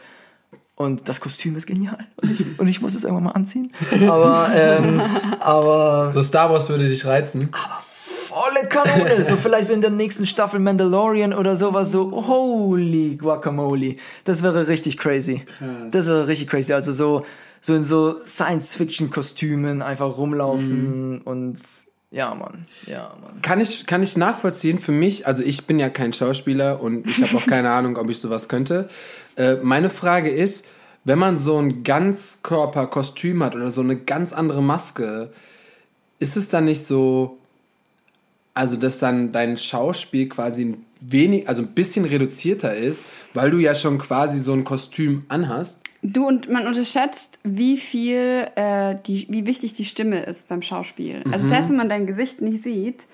Und 0.75 1.07
das 1.07 1.21
Kostüm 1.21 1.55
ist 1.55 1.65
genial. 1.65 1.97
Und 2.21 2.31
ich, 2.31 2.45
und 2.59 2.67
ich 2.67 2.81
muss 2.81 2.93
es 2.93 3.03
irgendwann 3.05 3.23
mal 3.25 3.31
anziehen. 3.31 3.71
Aber, 4.07 4.49
ähm, 4.53 5.01
aber 5.39 6.11
So 6.11 6.21
Star 6.23 6.49
Wars 6.51 6.67
würde 6.67 6.89
dich 6.89 7.05
reizen. 7.05 7.49
volle 7.85 8.67
Kanone. 8.69 9.21
So 9.23 9.37
vielleicht 9.37 9.69
so 9.69 9.73
in 9.73 9.81
der 9.81 9.91
nächsten 9.91 10.25
Staffel 10.25 10.59
Mandalorian 10.59 11.33
oder 11.33 11.55
sowas 11.55 11.91
so, 11.91 12.11
holy 12.27 13.15
guacamole. 13.15 13.95
Das 14.25 14.43
wäre 14.43 14.67
richtig 14.67 14.97
crazy. 14.97 15.43
Das 15.91 16.07
wäre 16.07 16.27
richtig 16.27 16.47
crazy. 16.49 16.73
Also 16.73 16.91
so, 16.91 17.23
so 17.61 17.73
in 17.75 17.83
so 17.85 18.15
Science-Fiction-Kostümen 18.25 19.81
einfach 19.81 20.17
rumlaufen 20.17 21.21
und 21.21 21.57
ja, 22.11 22.33
Mann. 22.33 22.65
Ja, 22.87 23.15
Mann. 23.21 23.41
Kann 23.41 23.61
ich, 23.61 23.85
kann 23.85 24.01
ich 24.01 24.17
nachvollziehen 24.17 24.79
für 24.79 24.91
mich, 24.91 25.27
also 25.27 25.43
ich 25.43 25.67
bin 25.67 25.79
ja 25.79 25.89
kein 25.89 26.11
Schauspieler 26.11 26.81
und 26.81 27.07
ich 27.07 27.21
habe 27.21 27.37
auch 27.37 27.47
keine 27.47 27.69
Ahnung, 27.71 27.97
ob 27.97 28.09
ich 28.09 28.19
sowas 28.19 28.49
könnte. 28.49 28.87
Äh, 29.35 29.55
meine 29.57 29.89
Frage 29.89 30.29
ist, 30.29 30.65
wenn 31.03 31.19
man 31.19 31.37
so 31.37 31.57
ein 31.57 31.83
Ganzkörperkostüm 31.83 33.43
hat 33.43 33.55
oder 33.55 33.71
so 33.71 33.81
eine 33.81 33.95
ganz 33.95 34.33
andere 34.33 34.61
Maske, 34.61 35.31
ist 36.19 36.35
es 36.35 36.49
dann 36.49 36.65
nicht 36.65 36.85
so, 36.85 37.37
also 38.53 38.75
dass 38.75 38.99
dann 38.99 39.31
dein 39.31 39.57
Schauspiel 39.57 40.29
quasi 40.29 40.65
ein 40.65 40.85
wenig, 40.99 41.47
also 41.47 41.61
ein 41.61 41.73
bisschen 41.73 42.05
reduzierter 42.05 42.75
ist, 42.75 43.05
weil 43.33 43.51
du 43.51 43.57
ja 43.57 43.75
schon 43.75 43.99
quasi 43.99 44.39
so 44.39 44.53
ein 44.53 44.63
Kostüm 44.63 45.25
anhast? 45.29 45.81
Du 46.01 46.25
und 46.27 46.49
man 46.49 46.65
unterschätzt, 46.65 47.39
wie 47.43 47.75
viel, 47.75 48.47
äh, 48.55 48.95
die, 49.05 49.27
wie 49.29 49.45
wichtig 49.45 49.73
die 49.73 49.83
Stimme 49.85 50.21
ist 50.21 50.47
beim 50.47 50.61
Schauspiel. 50.61 51.23
Also 51.31 51.45
Mhm. 51.45 51.49
selbst 51.49 51.69
wenn 51.71 51.77
man 51.77 51.89
dein 51.89 52.07
Gesicht 52.07 52.41
nicht 52.41 52.63
sieht, 52.63 53.05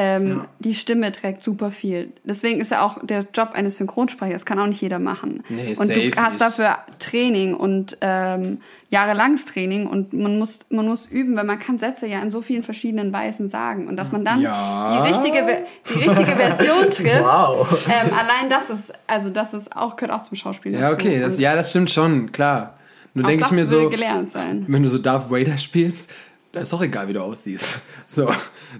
ähm, 0.00 0.42
die 0.60 0.76
Stimme 0.76 1.10
trägt 1.10 1.42
super 1.42 1.72
viel. 1.72 2.12
Deswegen 2.22 2.60
ist 2.60 2.70
ja 2.70 2.82
auch 2.82 2.98
der 3.02 3.24
Job 3.34 3.50
eines 3.54 3.78
Synchronsprechers, 3.78 4.46
kann 4.46 4.60
auch 4.60 4.68
nicht 4.68 4.80
jeder 4.80 5.00
machen. 5.00 5.42
Nee, 5.48 5.74
und 5.76 5.88
du 5.94 6.10
hast 6.16 6.40
dafür 6.40 6.76
Training 7.00 7.54
und 7.54 7.98
ähm, 8.00 8.60
jahrelanges 8.90 9.44
Training 9.44 9.88
und 9.88 10.12
man 10.12 10.38
muss, 10.38 10.60
man 10.70 10.86
muss 10.86 11.06
üben, 11.06 11.34
weil 11.36 11.42
man 11.44 11.58
kann 11.58 11.78
Sätze 11.78 12.06
ja 12.06 12.22
in 12.22 12.30
so 12.30 12.42
vielen 12.42 12.62
verschiedenen 12.62 13.12
Weisen 13.12 13.48
sagen. 13.48 13.88
Und 13.88 13.96
dass 13.96 14.12
man 14.12 14.24
dann 14.24 14.40
Ja. 14.40 15.02
die 15.02 15.08
richtige, 15.10 15.44
die 15.90 15.94
richtige 15.94 16.36
Version 16.36 16.82
trifft, 16.92 17.24
Wow. 17.24 17.88
ähm, 17.88 18.12
allein 18.14 18.48
das 18.48 18.70
ist, 18.70 18.92
also 19.08 19.30
das 19.30 19.52
ist 19.52 19.74
auch, 19.76 19.96
gehört 19.96 20.16
auch 20.16 20.22
zum 20.22 20.36
Schauspiel 20.36 20.74
Ja, 20.74 20.92
okay, 20.92 21.18
das, 21.18 21.40
ja, 21.40 21.56
das 21.56 21.70
stimmt 21.70 21.90
schon, 21.90 22.30
klar. 22.30 22.74
Nur 23.14 23.26
denke 23.26 23.44
ich 23.46 23.50
mir 23.50 23.66
so, 23.66 23.88
gelernt 23.88 24.30
sein. 24.30 24.64
wenn 24.68 24.82
du 24.84 24.88
so 24.90 24.98
Darth 24.98 25.28
Vader 25.28 25.58
spielst, 25.58 26.10
da 26.52 26.60
ist 26.60 26.72
auch 26.72 26.82
egal, 26.82 27.08
wie 27.08 27.12
du 27.12 27.22
aussiehst. 27.22 27.80
So, 28.10 28.26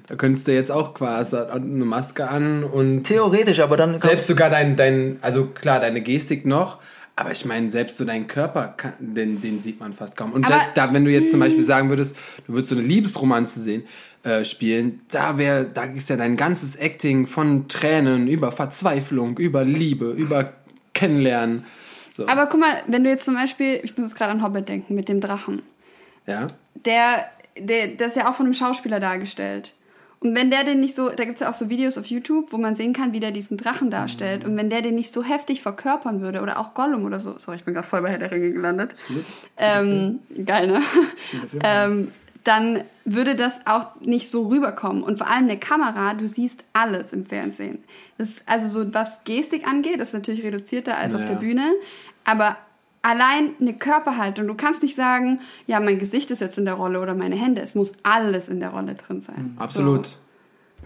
da 0.07 0.15
könntest 0.17 0.49
du 0.49 0.55
jetzt 0.55 0.71
auch 0.71 0.95
quasi 0.95 1.37
eine 1.37 1.85
Maske 1.85 2.29
an 2.29 2.65
und 2.65 3.03
Theoretisch, 3.05 3.61
aber 3.61 3.77
dann. 3.77 3.93
selbst 3.93 4.27
sogar 4.27 4.49
dein, 4.49 4.75
dein, 4.77 5.19
also 5.21 5.47
klar, 5.49 5.81
deine 5.81 6.01
Gestik 6.01 6.47
noch, 6.47 6.79
aber 7.15 7.31
ich 7.33 7.45
meine, 7.45 7.69
selbst 7.69 7.99
so 7.99 8.07
deinen 8.07 8.27
Körper, 8.27 8.69
kann, 8.77 8.95
den, 8.99 9.43
den 9.43 9.61
sieht 9.61 9.81
man 9.81 9.93
fast 9.93 10.17
kaum. 10.17 10.33
Und 10.33 10.47
Aber- 10.47 10.55
das, 10.55 10.69
da, 10.75 10.95
wenn 10.95 11.05
du 11.05 11.11
jetzt 11.11 11.31
zum 11.31 11.41
Beispiel 11.41 11.63
sagen 11.65 11.91
würdest, 11.91 12.17
du 12.47 12.55
würdest 12.55 12.71
so 12.71 12.77
eine 12.79 12.87
Liebesromanze 12.87 13.61
sehen, 13.61 13.83
äh, 14.23 14.47
spielen, 14.47 15.03
da 15.11 15.37
wäre, 15.37 15.67
da 15.67 15.83
ist 15.85 16.09
ja 16.09 16.17
dein 16.17 16.37
ganzes 16.39 16.75
Acting 16.77 17.27
von 17.27 17.69
Tränen 17.69 18.29
über 18.29 18.51
Verzweiflung, 18.51 19.37
über 19.37 19.65
Liebe, 19.65 20.07
über 20.13 20.55
Kennenlernen. 20.95 21.65
So, 22.11 22.27
Aber 22.29 22.47
guck 22.47 22.61
mal, 22.61 22.73
wenn 22.87 23.05
du 23.05 23.11
jetzt 23.11 23.27
zum 23.27 23.35
Beispiel, 23.35 23.81
ich 23.83 23.97
muss 23.99 24.11
jetzt 24.11 24.19
gerade 24.19 24.33
an 24.33 24.43
Hobbit 24.43 24.69
denken, 24.71 24.95
mit 24.95 25.09
dem 25.11 25.21
Drachen. 25.21 25.61
ja. 26.27 26.47
Der, 26.87 27.27
der, 27.61 27.89
das 27.89 28.09
ist 28.09 28.17
ja 28.17 28.31
auch 28.31 28.35
von 28.35 28.47
einem 28.47 28.55
Schauspieler 28.55 29.01
dargestellt. 29.01 29.75
Und 30.21 30.35
wenn 30.35 30.51
der 30.51 30.65
den 30.65 30.81
nicht 30.81 30.97
so, 30.97 31.11
da 31.11 31.25
gibt 31.25 31.35
es 31.37 31.41
ja 31.41 31.49
auch 31.49 31.55
so 31.55 31.69
Videos 31.71 31.97
auf 31.97 32.07
YouTube, 32.07 32.53
wo 32.53 32.57
man 32.57 32.75
sehen 32.75 32.93
kann, 32.93 33.13
wie 33.13 33.21
der 33.21 33.31
diesen 33.31 33.57
Drachen 33.57 33.89
darstellt. 33.89 34.45
Und 34.45 34.57
wenn 34.57 34.69
der 34.69 34.83
den 34.83 34.97
nicht 34.97 35.13
so 35.13 35.23
heftig 35.23 35.63
verkörpern 35.63 36.21
würde, 36.21 36.41
oder 36.41 36.59
auch 36.59 36.75
Gollum 36.75 37.05
oder 37.05 37.21
so, 37.21 37.35
sorry, 37.39 37.59
ich 37.59 37.65
bin 37.65 37.75
gerade 37.75 37.87
voll 37.87 38.03
bei 38.03 38.11
Herr 38.11 38.19
der 38.19 38.33
Ringe 38.33 38.51
gelandet. 38.53 38.95
Ähm, 39.57 40.19
geil, 40.45 40.67
ne? 40.67 40.83
ähm, 41.63 42.11
dann 42.43 42.83
würde 43.05 43.37
das 43.37 43.61
auch 43.67 44.01
nicht 44.01 44.29
so 44.29 44.49
rüberkommen. 44.49 45.05
Und 45.05 45.19
vor 45.19 45.29
allem 45.29 45.45
eine 45.45 45.59
Kamera, 45.59 46.15
du 46.15 46.27
siehst 46.27 46.65
alles 46.73 47.13
im 47.13 47.25
Fernsehen. 47.25 47.85
Das 48.17 48.29
ist 48.31 48.49
also 48.49 48.67
so, 48.67 48.93
was 48.95 49.23
Gestik 49.23 49.69
angeht, 49.69 49.99
ist 49.99 50.15
natürlich 50.15 50.43
reduzierter 50.43 50.97
als 50.97 51.15
auf 51.15 51.21
Ja. 51.23 51.29
der 51.29 51.35
Bühne. 51.37 51.73
Aber 52.25 52.57
allein 53.03 53.51
eine 53.61 53.75
Körperhaltung, 53.75 54.47
du 54.47 54.55
kannst 54.55 54.83
nicht 54.83 54.95
sagen, 54.95 55.41
ja, 55.67 55.81
mein 55.81 55.99
Gesicht 55.99 56.31
ist 56.31 56.41
jetzt 56.41 56.59
in 56.59 56.65
der 56.65 56.75
Rolle 56.75 57.01
oder 57.01 57.15
meine 57.15 57.37
Hände. 57.37 57.61
Es 57.61 57.75
muss 57.75 57.93
alles 58.03 58.49
in 58.49 58.61
der 58.61 58.71
Rolle 58.71 58.95
drin 58.95 59.21
sein. 59.21 59.57
Absolut. 59.59 60.07
So. 60.07 60.15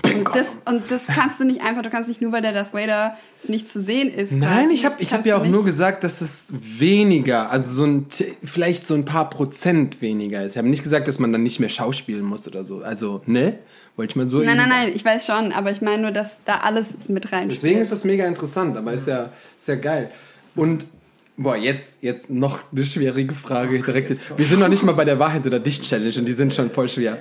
Und 0.04 0.34
das, 0.34 0.56
und 0.64 0.90
das 0.90 1.06
kannst 1.06 1.38
du 1.38 1.44
nicht 1.44 1.62
einfach, 1.62 1.82
du 1.82 1.90
kannst 1.90 2.08
nicht 2.08 2.22
nur, 2.22 2.32
weil 2.32 2.40
der 2.40 2.52
Darth 2.52 2.72
Vader 2.72 3.16
nicht 3.46 3.68
zu 3.68 3.78
sehen 3.80 4.12
ist. 4.12 4.32
Nein, 4.32 4.64
quasi, 4.64 4.74
ich 4.74 4.84
habe 4.86 4.94
ich 4.98 5.12
hab 5.12 5.26
ja 5.26 5.36
auch 5.36 5.46
nur 5.46 5.64
gesagt, 5.64 6.02
dass 6.02 6.22
es 6.22 6.52
weniger, 6.52 7.50
also 7.50 7.74
so 7.74 7.84
ein, 7.84 8.06
vielleicht 8.42 8.86
so 8.86 8.94
ein 8.94 9.04
paar 9.04 9.28
Prozent 9.28 10.00
weniger 10.00 10.42
ist. 10.44 10.52
Ich 10.52 10.58
habe 10.58 10.68
nicht 10.68 10.82
gesagt, 10.82 11.08
dass 11.08 11.18
man 11.18 11.30
dann 11.30 11.42
nicht 11.42 11.60
mehr 11.60 11.68
schauspielen 11.68 12.24
muss 12.24 12.48
oder 12.48 12.64
so. 12.64 12.78
Also, 12.78 13.20
ne? 13.26 13.58
Wollte 13.96 14.12
ich 14.12 14.16
mal 14.16 14.28
so. 14.28 14.38
Nein, 14.38 14.56
nein, 14.56 14.70
nein, 14.70 14.92
ich 14.94 15.04
weiß 15.04 15.26
schon, 15.26 15.52
aber 15.52 15.70
ich 15.70 15.82
meine 15.82 16.02
nur, 16.02 16.10
dass 16.10 16.42
da 16.44 16.58
alles 16.58 16.98
mit 17.08 17.30
rein 17.30 17.50
Deswegen 17.50 17.80
ist 17.80 17.92
das 17.92 18.04
mega 18.04 18.26
interessant, 18.26 18.76
aber 18.78 18.94
ist 18.94 19.06
ja, 19.06 19.28
ist 19.58 19.68
ja 19.68 19.74
geil. 19.74 20.10
Und, 20.56 20.86
boah, 21.36 21.56
jetzt, 21.56 21.98
jetzt 22.02 22.30
noch 22.30 22.60
eine 22.72 22.84
schwierige 22.84 23.34
Frage 23.34 23.80
direkt. 23.80 24.10
Jetzt. 24.10 24.36
Wir 24.36 24.46
sind 24.46 24.60
noch 24.60 24.68
nicht 24.68 24.82
mal 24.82 24.92
bei 24.92 25.04
der 25.04 25.18
Wahrheit 25.18 25.46
oder 25.46 25.58
Dicht-Challenge 25.58 26.18
und 26.18 26.26
die 26.26 26.32
sind 26.32 26.52
schon 26.52 26.70
voll 26.70 26.88
schwer. 26.88 27.18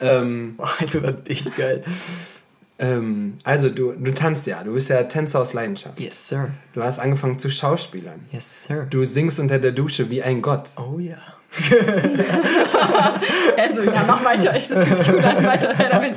Ähm, 0.00 0.58
Alter, 0.58 1.02
war 1.02 1.14
echt 1.26 1.54
geil. 1.56 1.82
ähm, 2.78 3.34
also, 3.44 3.68
du, 3.68 3.92
du 3.92 4.12
tanzt 4.12 4.46
ja, 4.46 4.62
du 4.64 4.74
bist 4.74 4.88
ja 4.88 5.02
Tänzer 5.04 5.40
aus 5.40 5.52
Leidenschaft. 5.52 6.00
Yes, 6.00 6.28
sir. 6.28 6.50
Du 6.72 6.82
hast 6.82 6.98
angefangen 6.98 7.38
zu 7.38 7.50
Schauspielern. 7.50 8.20
Yes, 8.32 8.64
sir. 8.64 8.86
Du 8.90 9.04
singst 9.04 9.38
unter 9.38 9.58
der 9.58 9.72
Dusche 9.72 10.10
wie 10.10 10.22
ein 10.22 10.42
Gott. 10.42 10.70
Oh 10.76 10.98
ja. 10.98 11.18
Also, 13.56 13.82
ja, 13.82 14.04
mach 14.06 14.24
weiter, 14.24 14.56
ich 14.56 14.68
das 14.68 15.06
gut 15.06 15.24
an, 15.24 15.44
weiter 15.44 15.74
damit. 15.74 16.16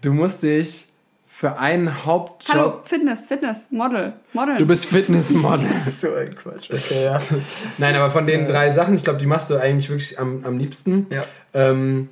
Du 0.00 0.12
musst 0.12 0.42
dich 0.42 0.86
für 1.38 1.56
einen 1.56 2.04
Hauptjob. 2.04 2.56
Hallo, 2.56 2.80
Fitness, 2.82 3.28
Fitness, 3.28 3.68
Model, 3.70 4.14
Model. 4.32 4.56
Du 4.56 4.66
bist 4.66 4.86
Fitnessmodel. 4.86 5.68
So 5.78 6.12
ein 6.12 6.34
Quatsch. 6.34 6.68
Okay, 6.68 7.04
ja. 7.04 7.20
Nein, 7.78 7.94
aber 7.94 8.10
von 8.10 8.26
den 8.26 8.48
drei 8.48 8.72
Sachen, 8.72 8.92
ich 8.96 9.04
glaube, 9.04 9.20
die 9.20 9.26
machst 9.26 9.48
du 9.48 9.56
eigentlich 9.56 9.88
wirklich 9.88 10.18
am, 10.18 10.44
am 10.44 10.58
liebsten. 10.58 11.06
Ja. 11.10 11.22
Ähm, 11.54 12.08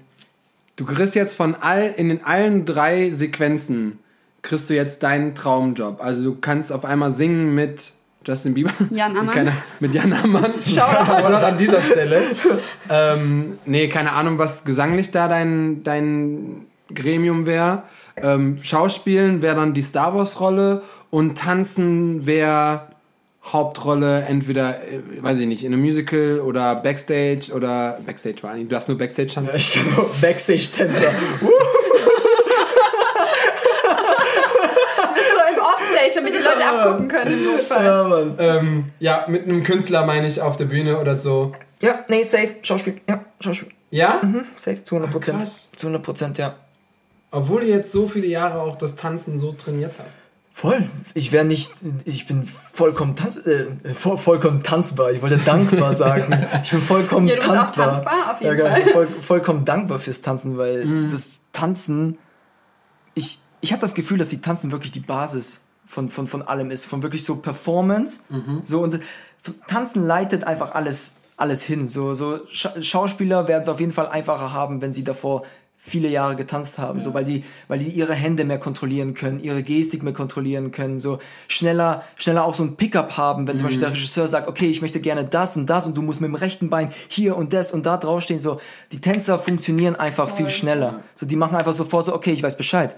du 0.77 0.85
kriegst 0.85 1.17
jetzt 1.17 1.35
von 1.35 1.57
all, 1.57 1.93
in 1.97 2.09
den 2.09 2.25
allen 2.25 2.67
drei 2.67 3.11
Sequenzen, 3.11 3.99
kriegst 4.43 4.71
du 4.71 4.75
jetzt 4.75 5.03
deinen 5.03 5.35
Traumjob. 5.35 6.01
Also 6.01 6.23
du 6.23 6.37
kannst 6.37 6.71
auf 6.71 6.85
einmal 6.85 7.11
singen 7.11 7.53
mit 7.53 7.95
Justin 8.25 8.55
Bieber. 8.55 8.71
Jan 8.91 9.17
Ammann. 9.17 9.27
Keine, 9.35 9.53
mit 9.81 9.93
Jan 9.93 10.13
Ammann. 10.13 10.53
Shoutout. 10.65 11.05
Shoutout 11.05 11.35
an 11.35 11.59
dieser 11.59 11.83
Stelle. 11.83 12.23
ähm, 12.89 13.59
nee, 13.65 13.89
keine 13.89 14.13
Ahnung, 14.13 14.39
was 14.39 14.65
gesanglich 14.65 15.11
da 15.11 15.27
dein, 15.27 15.83
dein 15.83 16.67
Gremium 16.95 17.47
wäre. 17.47 17.83
Ähm, 18.23 18.59
Schauspielen 18.63 19.43
wäre 19.43 19.57
dann 19.57 19.75
die 19.75 19.83
Star 19.83 20.15
Wars-Rolle 20.15 20.83
und 21.11 21.37
Tanzen 21.37 22.27
wäre 22.27 22.83
Hauptrolle 23.53 24.25
entweder, 24.25 24.83
äh, 24.83 25.01
weiß 25.21 25.39
ich 25.41 25.47
nicht, 25.47 25.65
in 25.65 25.73
einem 25.73 25.83
Musical 25.83 26.41
oder 26.41 26.77
Backstage 26.77 27.53
oder 27.55 28.01
Backstage 28.05 28.43
war 28.43 28.55
nicht, 28.55 28.67
du 28.67 28.75
darfst 28.75 28.89
nur 28.89 28.97
Backstage 28.99 29.35
tanzen. 29.35 29.57
Ich 29.57 29.73
genau, 29.73 30.11
Backstage-Tänzer. 30.21 31.11
bist 35.15 35.31
so 35.31 35.55
im 35.55 35.61
Offstage, 35.63 36.13
damit 36.15 36.35
die 36.35 36.39
Leute 36.43 36.67
abgucken 36.67 37.09
können 37.09 37.33
im 37.33 37.45
Notfall. 37.45 37.85
ja, 37.85 38.05
Mann. 38.05 38.35
Ähm, 38.39 38.85
ja, 38.99 39.25
mit 39.29 39.45
einem 39.45 39.63
Künstler 39.63 40.07
meine 40.07 40.27
ich 40.27 40.41
auf 40.41 40.57
der 40.57 40.65
Bühne 40.65 40.99
oder 40.99 41.15
so. 41.15 41.53
Ja, 41.83 42.05
nee, 42.09 42.23
safe. 42.23 42.57
Schauspiel. 42.63 42.97
Ja, 43.09 43.25
Schauspiel. 43.41 43.69
Ja? 43.91 44.21
Safe, 44.57 44.83
zu 44.83 44.97
100 44.97 45.13
Prozent. 45.13 45.49
Zu 45.49 45.87
100 45.87 46.03
Prozent, 46.03 46.39
ja. 46.39 46.57
Obwohl 47.37 47.61
du 47.63 47.69
jetzt 47.69 47.93
so 47.93 48.09
viele 48.09 48.27
Jahre 48.27 48.61
auch 48.61 48.77
das 48.77 48.97
Tanzen 48.97 49.39
so 49.39 49.53
trainiert 49.53 49.95
hast. 50.05 50.19
Voll. 50.53 50.89
Ich 51.13 51.33
wäre 51.33 51.45
nicht, 51.45 51.71
ich 52.07 52.27
bin 52.27 52.45
vollkommen 52.45 53.15
tanz, 53.15 53.37
äh, 53.47 53.67
voll, 53.95 54.17
vollkommen 54.17 54.63
tanzbar. 54.63 55.13
Ich 55.13 55.21
wollte 55.21 55.37
dankbar 55.37 55.95
sagen. 56.05 56.35
Ich 56.63 56.71
bin 56.71 56.81
vollkommen 56.81 57.27
Ja, 57.27 57.35
du 57.35 57.41
bist 57.41 57.51
auch 57.53 57.57
tanzbar. 57.57 57.87
tanzbar, 57.89 58.33
auf 58.33 58.41
jeden 58.41 58.59
ja, 58.59 58.67
Fall. 58.67 58.81
genau. 58.81 58.93
Voll, 58.93 59.09
vollkommen 59.21 59.65
dankbar 59.67 59.99
fürs 59.99 60.23
Tanzen, 60.23 60.57
weil 60.57 61.11
das 61.11 61.43
Tanzen, 61.53 62.17
ich, 63.15 63.39
ich 63.61 63.73
habe 63.73 63.83
das 63.83 63.95
Gefühl, 63.95 64.17
dass 64.17 64.31
die 64.31 64.41
Tanzen 64.41 64.73
wirklich 64.73 64.93
die 64.93 65.01
Basis 65.01 65.67
von, 65.85 66.09
von, 66.09 66.27
von 66.27 66.41
allem 66.41 66.71
ist. 66.71 66.87
Von 66.87 67.03
wirklich 67.03 67.25
so 67.27 67.37
Performance. 67.37 68.21
So 68.65 68.81
und 68.81 68.99
Tanzen 69.69 70.07
leitet 70.07 70.45
einfach 70.45 70.73
alles, 70.75 71.17
alles 71.37 71.63
hin. 71.63 71.87
So, 71.87 72.15
so 72.15 72.41
Scha 72.49 72.81
Schauspieler 72.81 73.47
werden 73.47 73.61
es 73.63 73.69
auf 73.69 73.79
jeden 73.79 73.93
Fall 73.93 74.09
einfacher 74.09 74.55
haben, 74.55 74.81
wenn 74.81 74.95
sie 74.95 75.05
davor 75.05 75.43
viele 75.79 76.09
Jahre 76.09 76.35
getanzt 76.35 76.79
haben, 76.79 77.01
so 77.01 77.15
weil 77.15 77.25
die, 77.25 77.45
weil 77.69 77.79
die 77.79 77.89
ihre 77.89 78.15
Hände 78.15 78.45
mehr 78.45 78.59
kontrollieren 78.59 79.15
können, 79.15 79.39
ihre 79.39 79.63
Gestik 79.63 80.03
mehr 80.03 80.13
kontrollieren 80.13 80.73
können, 80.73 80.99
so 80.99 81.19
schneller, 81.47 82.03
schneller 82.17 82.45
auch 82.45 82.57
so 82.57 82.65
ein 82.65 82.77
Pickup 82.77 83.17
haben, 83.17 83.47
wenn 83.47 83.57
zum 83.57 83.67
Beispiel 83.67 83.83
der 83.83 83.91
Regisseur 83.91 84.27
sagt, 84.27 84.49
okay, 84.49 84.67
ich 84.67 84.83
möchte 84.83 85.01
gerne 85.01 85.25
das 85.25 85.57
und 85.57 85.67
das 85.67 85.87
und 85.87 85.97
du 85.97 86.03
musst 86.03 86.21
mit 86.21 86.29
dem 86.29 86.35
rechten 86.35 86.71
Bein 86.71 86.91
hier 87.09 87.37
und 87.37 87.53
das 87.53 87.71
und 87.71 87.87
da 87.87 87.99
draufstehen, 87.99 88.41
so 88.41 88.59
die 88.91 89.01
Tänzer 89.01 89.39
funktionieren 89.39 89.95
einfach 89.95 90.29
viel 90.29 90.51
schneller, 90.51 91.03
so 91.15 91.25
die 91.25 91.37
machen 91.37 91.57
einfach 91.57 91.73
sofort 91.73 92.07
so, 92.07 92.15
okay, 92.15 92.33
ich 92.33 92.43
weiß 92.43 92.57
Bescheid, 92.57 92.97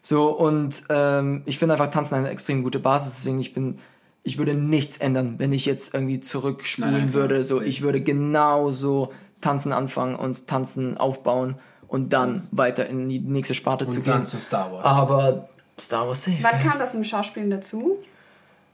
so 0.00 0.30
und 0.30 0.84
ähm, 0.88 1.42
ich 1.44 1.58
finde 1.58 1.74
einfach 1.74 1.90
Tanzen 1.90 2.14
eine 2.14 2.30
extrem 2.30 2.62
gute 2.62 2.78
Basis, 2.78 3.16
deswegen 3.16 3.40
ich 3.40 3.52
bin 3.52 3.76
ich 4.24 4.38
würde 4.38 4.54
nichts 4.54 4.96
ändern, 4.98 5.34
wenn 5.38 5.52
ich 5.52 5.66
jetzt 5.66 5.94
irgendwie 5.94 6.20
zurückspulen 6.20 6.92
Nein, 6.92 7.10
klar, 7.10 7.22
würde. 7.22 7.42
So, 7.42 7.60
ich 7.60 7.82
würde 7.82 8.00
genauso 8.00 9.12
tanzen 9.40 9.72
anfangen 9.72 10.14
und 10.14 10.46
tanzen 10.46 10.96
aufbauen 10.96 11.56
und 11.92 12.12
dann 12.14 12.42
weiter 12.52 12.86
in 12.88 13.06
die 13.08 13.20
nächste 13.20 13.54
Sparte 13.54 13.84
zu 13.88 13.98
Und 13.98 14.04
gehen. 14.04 14.12
dann 14.14 14.26
zu 14.26 14.40
Star 14.40 14.72
Wars. 14.72 14.84
Aber 14.84 15.48
Star 15.78 16.06
Wars 16.08 16.24
safe. 16.24 16.38
Wann 16.40 16.58
kam 16.62 16.78
das 16.78 16.94
im 16.94 17.04
Schauspielen 17.04 17.50
dazu? 17.50 17.98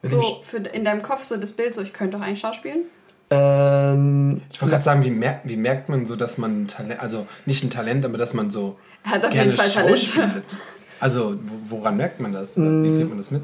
Mit 0.02 0.12
So 0.12 0.38
für 0.42 0.58
in 0.58 0.84
deinem 0.84 1.02
Kopf 1.02 1.24
so 1.24 1.36
das 1.36 1.50
Bild, 1.52 1.74
so 1.74 1.82
ich 1.82 1.92
könnte 1.92 2.16
doch 2.16 2.24
eigentlich 2.24 2.38
schauspielen. 2.38 2.82
Ähm, 3.30 4.40
Ich 4.52 4.60
wollte 4.62 4.70
gerade 4.72 4.84
sagen, 4.84 5.02
wie 5.02 5.10
merkt, 5.10 5.48
wie 5.48 5.56
merkt 5.56 5.88
man 5.88 6.06
so, 6.06 6.16
dass 6.16 6.38
man 6.38 6.62
ein 6.62 6.68
Talent, 6.68 7.00
also 7.00 7.26
nicht 7.44 7.62
ein 7.64 7.70
Talent, 7.70 8.04
aber 8.04 8.16
dass 8.18 8.34
man 8.34 8.50
so 8.50 8.78
hat 9.04 9.24
auf 9.24 9.32
gerne 9.32 9.50
jeden 9.52 9.56
Fall 9.58 9.68
Talent. 9.68 10.56
Also, 11.00 11.34
wo- 11.46 11.78
woran 11.78 11.96
merkt 11.96 12.20
man 12.20 12.32
das? 12.32 12.56
Oder 12.56 12.82
Wie 12.82 12.96
kriegt 12.96 13.08
man 13.08 13.18
das 13.18 13.30
mit? 13.30 13.42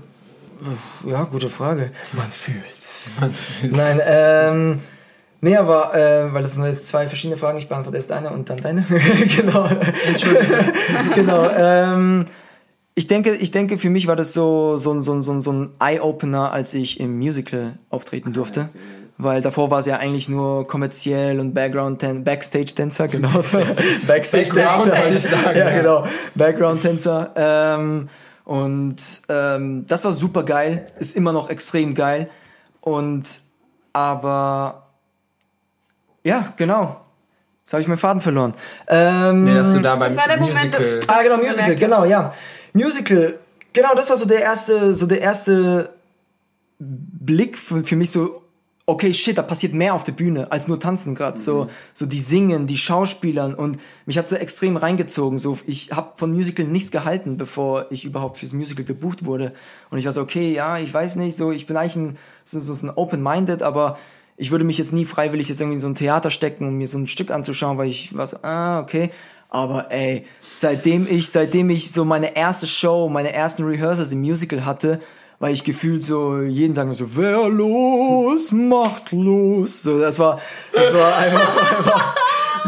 ja, 1.07 1.25
gute 1.25 1.51
Frage. 1.51 1.91
Man 2.13 2.31
fühlt's. 2.31 3.11
Man 3.21 3.33
fühlt's. 3.33 3.77
Nein, 3.77 4.01
ähm, 4.05 4.81
nee, 5.45 5.57
aber, 5.57 5.95
äh, 5.95 6.33
weil 6.35 6.43
das 6.43 6.55
sind 6.55 6.65
jetzt 6.65 6.89
zwei 6.89 7.07
verschiedene 7.07 7.39
Fragen, 7.39 7.59
ich 7.59 7.69
beantworte 7.69 7.97
erst 7.97 8.11
deine 8.11 8.31
und 8.31 8.51
dann 8.51 8.59
deine. 8.59 8.85
genau. 9.37 9.69
genau, 11.15 11.49
ähm, 11.57 12.27
ich 12.95 13.07
denke, 13.07 13.35
ich 13.35 13.51
denke, 13.51 13.79
für 13.79 13.91
mich 13.91 14.07
war 14.07 14.17
das 14.17 14.33
so, 14.33 14.77
so, 14.77 14.93
ein- 14.93 15.03
so, 15.03 15.13
ein- 15.13 15.23
so, 15.23 15.33
ein- 15.33 15.41
so 15.41 15.53
ein 15.53 15.71
Eye-Opener, 15.81 16.53
als 16.53 16.75
ich 16.75 17.01
im 17.01 17.19
Musical 17.19 17.75
auftreten 17.91 18.33
durfte. 18.33 18.69
Weil 19.17 19.43
davor 19.43 19.71
war 19.71 19.79
es 19.79 19.87
ja 19.87 19.99
eigentlich 19.99 20.29
nur 20.29 20.67
kommerziell 20.67 21.39
und 21.39 21.55
Background 21.55 22.05
Backstage-Tänzer, 22.25 23.07
genau 23.07 23.41
sagen, 23.43 23.67
ja, 25.57 25.71
ja. 25.71 25.79
genau. 25.79 26.05
Background-Tänzer. 26.35 27.31
Ähm, 27.37 28.09
und 28.45 28.97
ähm, 29.29 29.87
das 29.87 30.05
war 30.05 30.13
super 30.13 30.43
geil, 30.43 30.87
ist 30.99 31.17
immer 31.17 31.33
noch 31.33 31.49
extrem 31.49 31.95
geil. 31.95 32.29
Und 32.81 33.41
aber 33.93 34.84
ja, 36.25 36.53
genau. 36.57 37.01
Jetzt 37.63 37.73
habe 37.73 37.81
ich 37.83 37.89
meinen 37.89 37.99
Faden 37.99 38.21
verloren. 38.21 38.55
Ähm, 38.89 39.45
Nee, 39.45 39.55
dass 39.55 39.73
du 39.73 39.81
da 39.81 39.97
beim 39.97 40.09
Das 40.09 40.17
war 40.19 40.27
der 40.29 40.39
Moment, 40.41 40.75
Musical... 40.75 41.01
das- 41.01 41.09
Ah, 41.09 41.23
genau, 41.23 41.37
Musical, 41.39 41.75
genau, 41.77 42.05
ja. 42.05 42.33
Musical, 42.75 43.39
genau, 43.73 43.95
das 43.95 44.11
war 44.11 44.17
so 44.17 44.27
der 44.27 44.41
erste, 44.43 44.93
so 44.95 45.07
der 45.07 45.21
erste 45.23 45.91
Blick 46.79 47.57
für, 47.57 47.83
für 47.85 47.97
mich 47.97 48.11
so, 48.11 48.43
okay, 48.87 49.15
shit, 49.15 49.39
da 49.39 49.43
passiert 49.43 49.73
mehr 49.73 49.95
auf 49.95 50.05
der 50.05 50.13
Bühne 50.13 50.53
als 50.53 50.69
nur 50.69 50.79
tanzen 50.79 51.15
gerade. 51.15 51.39
So, 51.39 51.69
so 51.95 52.05
die 52.05 52.21
singen, 52.21 52.67
die 52.67 52.77
Schauspielern 52.77 53.55
und 53.55 53.79
mich 54.05 54.19
hat 54.19 54.27
so 54.27 54.37
extrem 54.37 54.77
reingezogen. 54.77 55.39
So, 55.39 55.57
ich 55.67 55.91
habe 55.93 56.13
von 56.17 56.33
Musical 56.33 56.67
nichts 56.67 56.91
gehalten, 56.91 57.39
bevor 57.39 57.87
ich 57.91 58.05
überhaupt 58.05 58.39
fürs 58.41 58.53
Musical 58.53 58.85
gebucht 58.85 59.25
wurde. 59.25 59.55
Und 59.89 59.97
ich 59.99 60.05
war 60.05 60.13
so, 60.13 60.21
okay, 60.21 60.53
ja, 60.53 60.77
ich 60.79 60.93
weiß 60.93 61.17
nicht, 61.17 61.37
so, 61.37 61.51
ich 61.51 61.65
bin 61.65 61.77
eigentlich 61.79 61.97
ein, 61.97 62.19
so, 62.45 62.61
so 62.61 62.87
ein 62.87 62.91
Open-Minded, 62.91 63.63
aber 63.63 63.99
ich 64.37 64.51
würde 64.51 64.65
mich 64.65 64.79
jetzt 64.79 64.93
nie 64.93 65.05
freiwillig 65.05 65.49
jetzt 65.49 65.61
irgendwie 65.61 65.75
in 65.75 65.81
so 65.81 65.87
ein 65.87 65.95
Theater 65.95 66.31
stecken, 66.31 66.67
um 66.67 66.75
mir 66.75 66.89
so 66.89 66.99
ein 66.99 67.07
Stück 67.07 67.31
anzuschauen, 67.31 67.79
weil 67.79 67.89
ich 67.89 68.17
war 68.17 68.27
so, 68.27 68.39
ah, 68.43 68.81
okay. 68.81 69.11
Aber 69.49 69.93
ey, 69.93 70.27
seitdem 70.51 71.07
ich, 71.09 71.31
seitdem 71.31 71.71
ich 71.71 71.93
so 71.93 72.05
meine 72.05 72.37
erste 72.37 72.67
Show, 72.67 73.09
meine 73.09 73.33
ersten 73.33 73.65
Rehearsals 73.65 74.11
im 74.11 74.21
Musical 74.21 74.65
hatte, 74.65 75.01
weil 75.39 75.53
ich 75.53 75.63
gefühlt 75.63 76.03
so 76.03 76.41
jeden 76.41 76.75
Tag 76.75 76.93
so, 76.95 77.17
wer 77.17 77.49
los, 77.49 78.51
macht 78.51 79.13
los. 79.13 79.83
So, 79.83 80.01
das 80.01 80.19
war, 80.19 80.41
das 80.73 80.93
war 80.95 81.17
einfach, 81.17 81.57
einfach 81.79 82.17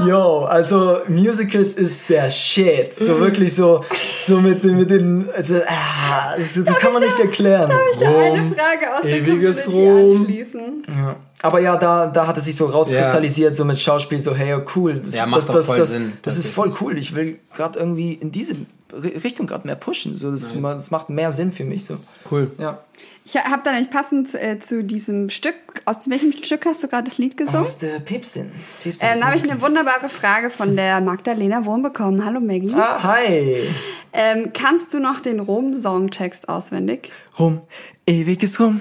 Yo, 0.05 0.45
also 0.45 0.99
Musicals 1.09 1.73
ist 1.75 2.09
der 2.11 2.29
Shit. 2.29 2.93
So 2.95 3.19
wirklich 3.19 3.55
so, 3.55 3.83
so 4.23 4.41
mit, 4.41 4.63
den- 4.63 4.77
mit 4.79 4.91
den, 4.91 5.29
also, 5.35 5.55
ah, 5.67 6.35
das, 6.37 6.55
das 6.63 6.79
kann 6.79 6.93
man 6.93 7.03
nicht 7.03 7.19
erklären. 7.19 7.71
Darf 7.71 7.81
ich 7.93 7.99
da 7.99 8.09
eine 8.09 8.45
Frage 8.55 8.95
aus 8.95 9.03
der 9.03 9.17
ewiges 9.17 9.65
Community 9.65 9.89
Rom. 9.89 10.21
anschließen? 10.21 10.83
Ja. 10.89 11.17
Aber 11.43 11.61
ja, 11.61 11.77
da, 11.77 12.07
da 12.09 12.27
hat 12.27 12.37
es 12.37 12.45
sich 12.45 12.57
so 12.57 12.67
rauskristallisiert, 12.67 13.55
so 13.55 13.65
mit 13.65 13.79
Schauspiel, 13.79 14.19
so, 14.21 14.35
hey, 14.35 14.59
cool. 14.75 14.95
Das, 14.95 15.15
Ja, 15.15 15.25
macht 15.27 15.39
das, 15.39 15.47
doch 15.47 15.55
das, 15.55 15.67
voll 15.67 15.79
das, 15.79 15.93
Sinn, 15.93 16.13
Das 16.23 16.37
ist 16.37 16.49
voll 16.51 16.73
cool. 16.81 16.99
Ich 16.99 17.15
will 17.15 17.39
gerade 17.55 17.79
irgendwie 17.79 18.13
in 18.15 18.31
diese 18.31 18.55
Richtung 19.03 19.47
gerade 19.47 19.67
mehr 19.67 19.77
pushen. 19.77 20.17
So, 20.17 20.31
das, 20.31 20.55
ma- 20.55 20.75
das 20.75 20.91
macht 20.91 21.09
mehr 21.11 21.33
Sinn 21.33 21.53
für 21.53 21.65
mich. 21.65 21.85
So. 21.85 21.97
Cool. 22.31 22.51
Ja. 22.59 22.79
Ich 23.25 23.35
habe 23.37 23.63
da 23.65 23.73
nicht 23.73 23.91
passend 23.91 24.35
äh, 24.35 24.59
zu 24.61 24.85
diesem 24.85 25.31
Stück, 25.31 25.55
aus 25.85 26.09
welchem 26.09 26.33
Stück 26.45 26.65
hast 26.65 26.85
du 26.85 26.89
gerade 26.89 27.05
das 27.09 27.19
Lied 27.19 27.37
gesungen? 27.37 27.63
Aus 27.63 27.77
der 27.79 27.99
Päpstin. 27.99 28.53
Päpstin 28.85 29.09
Äh, 29.09 29.15
dann 29.19 29.25
habe 29.27 29.37
ich 29.37 29.43
eine 29.43 29.61
wunderbare 29.61 30.09
Frage 30.09 30.49
von 30.49 30.77
der 30.77 31.01
Magdalena 31.01 31.65
Wurm 31.65 31.83
bekommen. 31.83 32.25
Hallo 32.25 32.41
Maggie. 32.41 32.73
Ah, 32.75 33.03
hi. 33.03 33.69
Ähm, 34.13 34.51
kannst 34.55 34.95
du 34.95 35.01
noch 35.01 35.21
den 35.21 35.41
Rom-Songtext 35.41 36.49
auswendig? 36.49 37.11
Rum, 37.39 37.63
ewiges 38.07 38.61
Rum. 38.61 38.81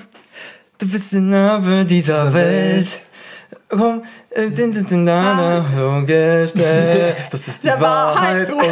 Du 0.77 0.87
bist 0.87 1.13
der 1.13 1.21
Name 1.21 1.83
dieser 1.85 2.33
Welt. 2.33 2.99
Rum, 3.73 4.03
äh, 4.29 4.49
din, 4.49 4.71
din, 4.71 4.85
din, 4.85 5.03
na, 5.03 5.33
na, 5.33 5.65
so 5.75 6.05
gestellt. 6.05 7.15
Das 7.31 7.47
ist 7.47 7.63
die 7.63 7.67
Der 7.67 7.81
Wahrheit. 7.81 8.49
Wahrheit. 8.51 8.69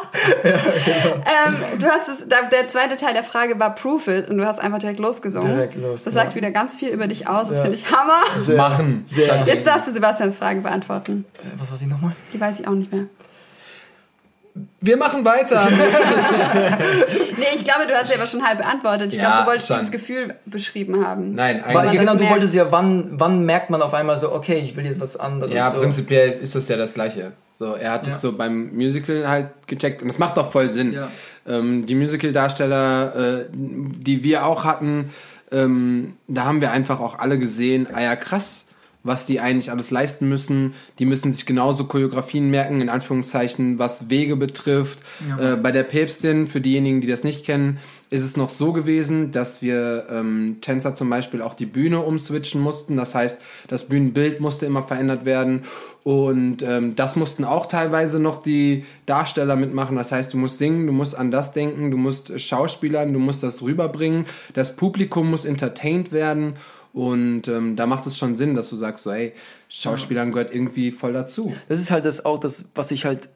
Ähm, 0.12 1.54
du 1.78 1.86
hast 1.86 2.08
es, 2.08 2.26
der, 2.28 2.66
zweite 2.68 2.96
Teil 2.96 3.14
der 3.14 3.22
Frage 3.22 3.58
war 3.60 3.74
Proof 3.74 4.08
It 4.08 4.28
und 4.28 4.38
du 4.38 4.44
hast 4.44 4.58
einfach 4.58 4.78
direkt 4.78 4.98
losgesungen. 4.98 5.48
Direkt 5.54 5.76
los, 5.76 6.04
Das 6.04 6.14
ja. 6.14 6.22
sagt 6.22 6.34
wieder 6.34 6.50
ganz 6.50 6.76
viel 6.76 6.88
über 6.88 7.06
dich 7.06 7.28
aus. 7.28 7.46
Das 7.48 7.58
Ja. 7.58 7.62
finde 7.62 7.76
ich 7.78 7.86
Hammer. 7.90 8.20
Sehr, 8.36 8.56
Machen. 8.56 9.04
Sehr. 9.06 9.44
Jetzt 9.46 9.66
darfst 9.66 9.86
du 9.88 9.92
Sebastians 9.92 10.36
Frage 10.36 10.60
beantworten. 10.60 11.24
Äh, 11.38 11.58
Was 11.60 11.70
war 11.70 11.78
sie 11.78 11.86
nochmal? 11.86 12.12
Die 12.34 12.40
weiß 12.40 12.60
ich 12.60 12.66
auch 12.66 12.72
nicht 12.72 12.92
mehr. 12.92 13.04
Wir 14.80 14.96
machen 14.96 15.24
weiter. 15.24 15.68
Nee, 17.36 17.46
ich 17.56 17.64
glaube, 17.64 17.86
du 17.86 17.94
hast 17.94 18.08
sie 18.08 18.14
aber 18.16 18.26
schon 18.26 18.44
halb 18.46 18.58
beantwortet. 18.58 19.12
Ich 19.12 19.18
Ja, 19.18 19.24
glaube, 19.30 19.40
du 19.42 19.46
wolltest 19.48 19.68
schon. 19.68 19.76
dieses 19.78 19.90
Gefühl 19.90 20.34
beschrieben 20.46 21.04
haben. 21.06 21.34
Nein, 21.34 21.64
eigentlich. 21.64 21.94
ja, 21.94 22.00
genau, 22.00 22.14
du 22.16 22.28
wolltest 22.28 22.54
ja, 22.54 22.70
wann, 22.70 23.12
wann 23.12 23.44
merkt 23.46 23.70
man 23.70 23.80
auf 23.82 23.94
einmal 23.94 24.18
so, 24.18 24.32
okay, 24.32 24.58
ich 24.58 24.76
will 24.76 24.84
jetzt 24.84 25.00
was 25.00 25.16
anderes. 25.16 25.52
Ja, 25.54 25.70
so. 25.70 25.78
prinzipiell 25.78 26.32
ist 26.32 26.54
das 26.54 26.68
ja 26.68 26.76
das 26.76 26.92
Gleiche. 26.94 27.32
So, 27.54 27.74
er 27.74 27.92
hat 27.92 28.02
es 28.06 28.14
Ja. 28.14 28.18
so 28.18 28.32
beim 28.32 28.74
Musical 28.74 29.26
halt 29.28 29.48
gecheckt 29.66 30.02
und 30.02 30.08
das 30.08 30.18
macht 30.18 30.38
auch 30.38 30.50
voll 30.50 30.70
Sinn. 30.70 30.92
Ja. 30.92 31.08
Ähm, 31.46 31.86
die 31.86 31.94
Musical-Darsteller, 31.94 33.40
äh, 33.40 33.44
die 33.52 34.22
wir 34.22 34.44
auch 34.46 34.64
hatten, 34.64 35.10
ähm, 35.52 36.14
da 36.28 36.44
haben 36.44 36.60
wir 36.60 36.70
einfach 36.72 37.00
auch 37.00 37.18
alle 37.18 37.38
gesehen, 37.38 37.88
ah 37.92 38.00
ja 38.00 38.16
krass, 38.16 38.66
was 39.02 39.26
die 39.26 39.40
eigentlich 39.40 39.70
alles 39.70 39.90
leisten 39.90 40.28
müssen. 40.28 40.74
Die 40.98 41.06
müssen 41.06 41.32
sich 41.32 41.46
genauso 41.46 41.84
Choreografien 41.84 42.50
merken, 42.50 42.80
in 42.80 42.88
Anführungszeichen, 42.88 43.78
was 43.78 44.10
Wege 44.10 44.36
betrifft. 44.36 45.00
Äh, 45.38 45.56
bei 45.56 45.72
der 45.72 45.84
Päpstin, 45.84 46.46
für 46.46 46.60
diejenigen, 46.60 47.00
die 47.00 47.08
das 47.08 47.24
nicht 47.24 47.44
kennen, 47.44 47.78
ist 48.10 48.24
es 48.24 48.36
noch 48.36 48.50
so 48.50 48.72
gewesen, 48.72 49.30
dass 49.30 49.62
wir 49.62 50.06
ähm, 50.10 50.58
Tänzer 50.60 50.94
zum 50.94 51.08
Beispiel 51.08 51.42
auch 51.42 51.54
die 51.54 51.66
Bühne 51.66 52.00
umswitchen 52.00 52.60
mussten. 52.60 52.96
Das 52.96 53.14
heißt, 53.14 53.40
das 53.68 53.88
Bühnenbild 53.88 54.40
musste 54.40 54.66
immer 54.66 54.82
verändert 54.82 55.24
werden. 55.24 55.62
Und 56.02 56.62
ähm, 56.62 56.96
das 56.96 57.14
mussten 57.14 57.44
auch 57.44 57.66
teilweise 57.66 58.18
noch 58.18 58.42
die 58.42 58.84
Darsteller 59.06 59.54
mitmachen. 59.54 59.96
Das 59.96 60.12
heißt, 60.12 60.32
du 60.34 60.38
musst 60.38 60.58
singen, 60.58 60.86
du 60.86 60.92
musst 60.92 61.16
an 61.16 61.30
das 61.30 61.52
denken, 61.52 61.90
du 61.90 61.96
musst 61.96 62.38
schauspielern, 62.40 63.12
du 63.12 63.20
musst 63.20 63.42
das 63.42 63.62
rüberbringen. 63.62 64.26
Das 64.54 64.76
Publikum 64.76 65.30
muss 65.30 65.44
entertained 65.44 66.10
werden. 66.10 66.54
Und 66.92 67.46
ähm, 67.48 67.76
da 67.76 67.86
macht 67.86 68.06
es 68.06 68.18
schon 68.18 68.36
Sinn, 68.36 68.54
dass 68.54 68.68
du 68.68 68.76
sagst, 68.76 69.04
so, 69.04 69.12
hey, 69.12 69.32
Schauspielern 69.68 70.32
gehört 70.32 70.52
irgendwie 70.52 70.90
voll 70.90 71.12
dazu. 71.12 71.54
Das 71.68 71.78
ist 71.78 71.90
halt 71.90 72.04
das 72.04 72.24
auch 72.24 72.38
das, 72.38 72.66
was 72.74 72.90
ich 72.90 73.04
halt 73.04 73.28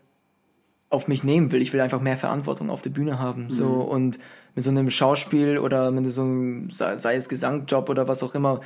auf 0.91 1.09
mich 1.09 1.25
nehmen 1.25 1.53
will. 1.53 1.63
Ich 1.63 1.73
will 1.73 1.81
einfach 1.81 2.01
mehr 2.01 2.17
Verantwortung 2.17 2.71
auf 2.71 2.83
der 2.83 2.91
Bühne 2.91 3.19
haben. 3.19 3.51
So 3.51 3.67
und 3.67 4.19
mit 4.55 4.65
so 4.65 4.71
einem 4.71 4.91
Schauspiel 4.91 5.59
oder 5.59 5.91
mit 5.91 6.11
so 6.13 6.23
einem, 6.23 6.71
sei 6.71 7.15
es 7.15 7.29
Gesangjob 7.29 7.89
oder 7.89 8.09
was 8.09 8.23
auch 8.23 8.35
immer, 8.35 8.61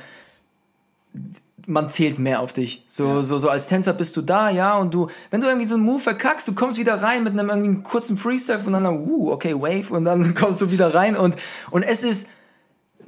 man 1.65 1.89
zählt 1.89 2.19
mehr 2.19 2.41
auf 2.41 2.53
dich. 2.53 2.83
So, 2.87 3.21
so, 3.21 3.37
so 3.37 3.49
als 3.49 3.67
Tänzer 3.67 3.93
bist 3.93 4.15
du 4.17 4.21
da, 4.21 4.49
ja, 4.49 4.77
und 4.77 4.93
du, 4.93 5.07
wenn 5.29 5.41
du 5.41 5.47
irgendwie 5.47 5.67
so 5.67 5.75
einen 5.75 5.83
Move 5.83 5.99
verkackst, 5.99 6.47
du 6.47 6.55
kommst 6.55 6.79
wieder 6.79 7.01
rein 7.01 7.23
mit 7.23 7.33
einem 7.33 7.49
irgendwie 7.49 7.83
kurzen 7.83 8.17
Freestyle 8.17 8.59
und 8.65 8.73
dann, 8.73 8.85
uh, 8.85 9.31
okay, 9.31 9.53
Wave, 9.53 9.93
und 9.93 10.05
dann 10.05 10.33
kommst 10.35 10.61
du 10.61 10.71
wieder 10.71 10.93
rein 10.93 11.15
und, 11.15 11.35
und 11.71 11.83
es 11.83 12.03
ist 12.03 12.27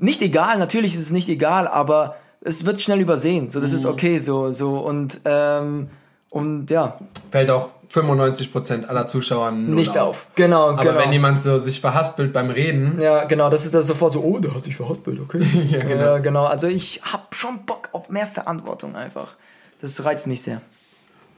nicht 0.01 0.21
egal, 0.21 0.57
natürlich 0.57 0.93
ist 0.93 1.01
es 1.01 1.11
nicht 1.11 1.29
egal, 1.29 1.67
aber 1.67 2.15
es 2.41 2.65
wird 2.65 2.81
schnell 2.81 2.99
übersehen. 2.99 3.49
So, 3.49 3.61
das 3.61 3.71
ist 3.73 3.85
okay, 3.85 4.17
so, 4.17 4.51
so, 4.51 4.77
und, 4.79 5.21
ähm, 5.25 5.89
und 6.29 6.71
ja, 6.71 6.97
Fällt 7.29 7.51
auch 7.51 7.69
95% 7.93 8.85
aller 8.85 9.07
Zuschauer 9.07 9.51
nicht 9.51 9.97
auf. 9.97 10.27
Genau, 10.35 10.69
Aber 10.69 10.83
genau. 10.83 10.99
wenn 10.99 11.11
jemand 11.11 11.41
so 11.41 11.59
sich 11.59 11.81
verhaspelt 11.81 12.33
beim 12.33 12.49
Reden, 12.49 12.99
ja, 12.99 13.25
genau, 13.25 13.49
das 13.49 13.65
ist 13.65 13.73
das 13.73 13.87
sofort 13.87 14.13
so, 14.13 14.21
oh, 14.21 14.39
der 14.39 14.55
hat 14.55 14.63
sich 14.63 14.75
verhaspelt, 14.75 15.19
okay. 15.19 15.39
ja, 15.69 15.79
genau. 15.79 16.21
genau. 16.21 16.45
Also 16.45 16.67
ich 16.67 17.01
hab 17.03 17.35
schon 17.35 17.65
Bock 17.65 17.89
auf 17.91 18.09
mehr 18.09 18.27
Verantwortung 18.27 18.95
einfach. 18.95 19.35
Das 19.81 20.03
reizt 20.05 20.27
mich 20.27 20.41
sehr. 20.41 20.61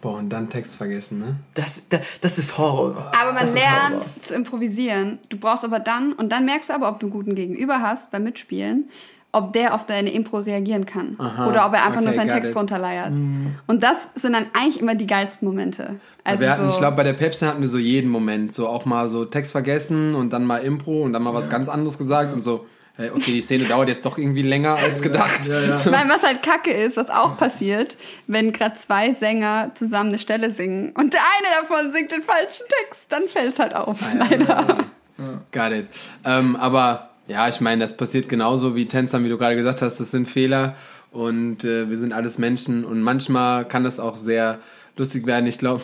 Boah, 0.03 0.17
und 0.17 0.29
dann 0.29 0.49
Text 0.49 0.75
vergessen, 0.75 1.19
ne? 1.19 1.37
Das, 1.53 1.87
das, 1.87 2.01
das 2.19 2.37
ist 2.37 2.57
Horror. 2.57 3.11
Aber 3.19 3.31
man 3.31 3.43
das 3.43 3.53
lernt 3.53 4.03
zu 4.03 4.35
improvisieren. 4.35 5.17
Du 5.29 5.37
brauchst 5.37 5.63
aber 5.63 5.79
dann, 5.79 6.11
und 6.11 6.31
dann 6.31 6.43
merkst 6.43 6.69
du 6.69 6.73
aber, 6.73 6.89
ob 6.89 6.99
du 6.99 7.07
einen 7.07 7.13
guten 7.13 7.35
Gegenüber 7.35 7.81
hast 7.81 8.11
beim 8.11 8.23
Mitspielen, 8.23 8.89
ob 9.31 9.53
der 9.53 9.73
auf 9.73 9.85
deine 9.85 10.11
Impro 10.11 10.39
reagieren 10.39 10.85
kann. 10.85 11.15
Oder 11.15 11.65
ob 11.65 11.73
er 11.73 11.85
einfach 11.85 11.95
okay, 11.95 12.03
nur 12.03 12.11
seinen 12.11 12.29
Text 12.29 12.51
it. 12.51 12.57
runterleiert. 12.57 13.13
Und 13.65 13.81
das 13.81 14.09
sind 14.13 14.33
dann 14.33 14.47
eigentlich 14.53 14.79
immer 14.79 14.93
die 14.93 15.07
geilsten 15.07 15.47
Momente. 15.47 15.95
Also 16.25 16.41
wir 16.41 16.51
hatten, 16.51 16.63
so, 16.63 16.69
ich 16.69 16.77
glaube, 16.77 16.97
bei 16.97 17.03
der 17.03 17.13
Pepsi 17.13 17.45
hatten 17.45 17.61
wir 17.61 17.69
so 17.69 17.79
jeden 17.79 18.11
Moment, 18.11 18.53
so 18.53 18.67
auch 18.67 18.85
mal 18.85 19.07
so 19.07 19.23
Text 19.23 19.53
vergessen 19.53 20.15
und 20.15 20.33
dann 20.33 20.45
mal 20.45 20.57
Impro 20.57 21.01
und 21.01 21.13
dann 21.13 21.23
mal 21.23 21.33
was 21.33 21.49
ganz 21.49 21.69
anderes 21.69 21.97
gesagt 21.97 22.33
und 22.33 22.41
so, 22.41 22.67
okay, 22.97 23.31
die 23.31 23.41
Szene 23.41 23.65
dauert 23.65 23.87
jetzt 23.89 24.05
doch 24.05 24.17
irgendwie 24.17 24.43
länger 24.43 24.75
als 24.75 25.01
gedacht. 25.01 25.41
ich 25.41 25.91
meine, 25.91 26.09
was 26.11 26.23
halt 26.23 26.43
kacke 26.43 26.71
ist, 26.71 26.95
was 26.95 27.09
auch 27.09 27.37
passiert, 27.37 27.97
wenn 28.27 28.53
gerade 28.53 28.75
zwei 28.75 29.13
Sänger 29.13 29.71
zusammen 29.73 30.09
eine 30.09 30.19
Stelle 30.19 30.51
singen 30.51 30.91
und 30.91 31.13
der 31.13 31.21
eine 31.21 31.61
davon 31.61 31.91
singt 31.91 32.11
den 32.11 32.21
falschen 32.21 32.65
Text, 32.81 33.11
dann 33.11 33.27
fällt 33.27 33.53
es 33.53 33.59
halt 33.59 33.75
auf, 33.75 33.99
leider. 34.13 34.77
Got 35.51 35.71
it. 35.71 35.89
Ähm, 36.25 36.55
aber 36.55 37.09
ja, 37.27 37.47
ich 37.47 37.61
meine, 37.61 37.81
das 37.81 37.97
passiert 37.97 38.29
genauso 38.29 38.75
wie 38.75 38.87
Tänzern, 38.87 39.23
wie 39.23 39.29
du 39.29 39.37
gerade 39.37 39.55
gesagt 39.55 39.81
hast, 39.81 39.99
das 39.99 40.11
sind 40.11 40.27
Fehler 40.27 40.75
und 41.11 41.63
äh, 41.63 41.89
wir 41.89 41.97
sind 41.97 42.13
alles 42.13 42.37
Menschen 42.37 42.85
und 42.85 43.01
manchmal 43.01 43.67
kann 43.67 43.83
das 43.83 43.99
auch 43.99 44.17
sehr 44.17 44.59
lustig 44.97 45.25
werden. 45.25 45.47
Ich 45.47 45.57
glaube, 45.57 45.81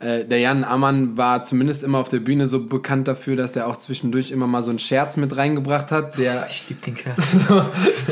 äh, 0.00 0.24
der 0.24 0.38
Jan 0.38 0.64
Ammann 0.64 1.18
war 1.18 1.42
zumindest 1.42 1.82
immer 1.82 1.98
auf 1.98 2.08
der 2.08 2.20
Bühne 2.20 2.46
so 2.46 2.66
bekannt 2.66 3.06
dafür, 3.06 3.36
dass 3.36 3.54
er 3.54 3.66
auch 3.66 3.76
zwischendurch 3.76 4.30
immer 4.30 4.46
mal 4.46 4.62
so 4.62 4.70
einen 4.70 4.78
Scherz 4.78 5.18
mit 5.18 5.36
reingebracht 5.36 5.90
hat, 5.90 6.16
der 6.16 6.46
Ich 6.48 6.68
lieb 6.70 6.82
den 6.82 6.94
Kerl. 6.94 7.14
so, 7.18 7.56
das 7.56 8.08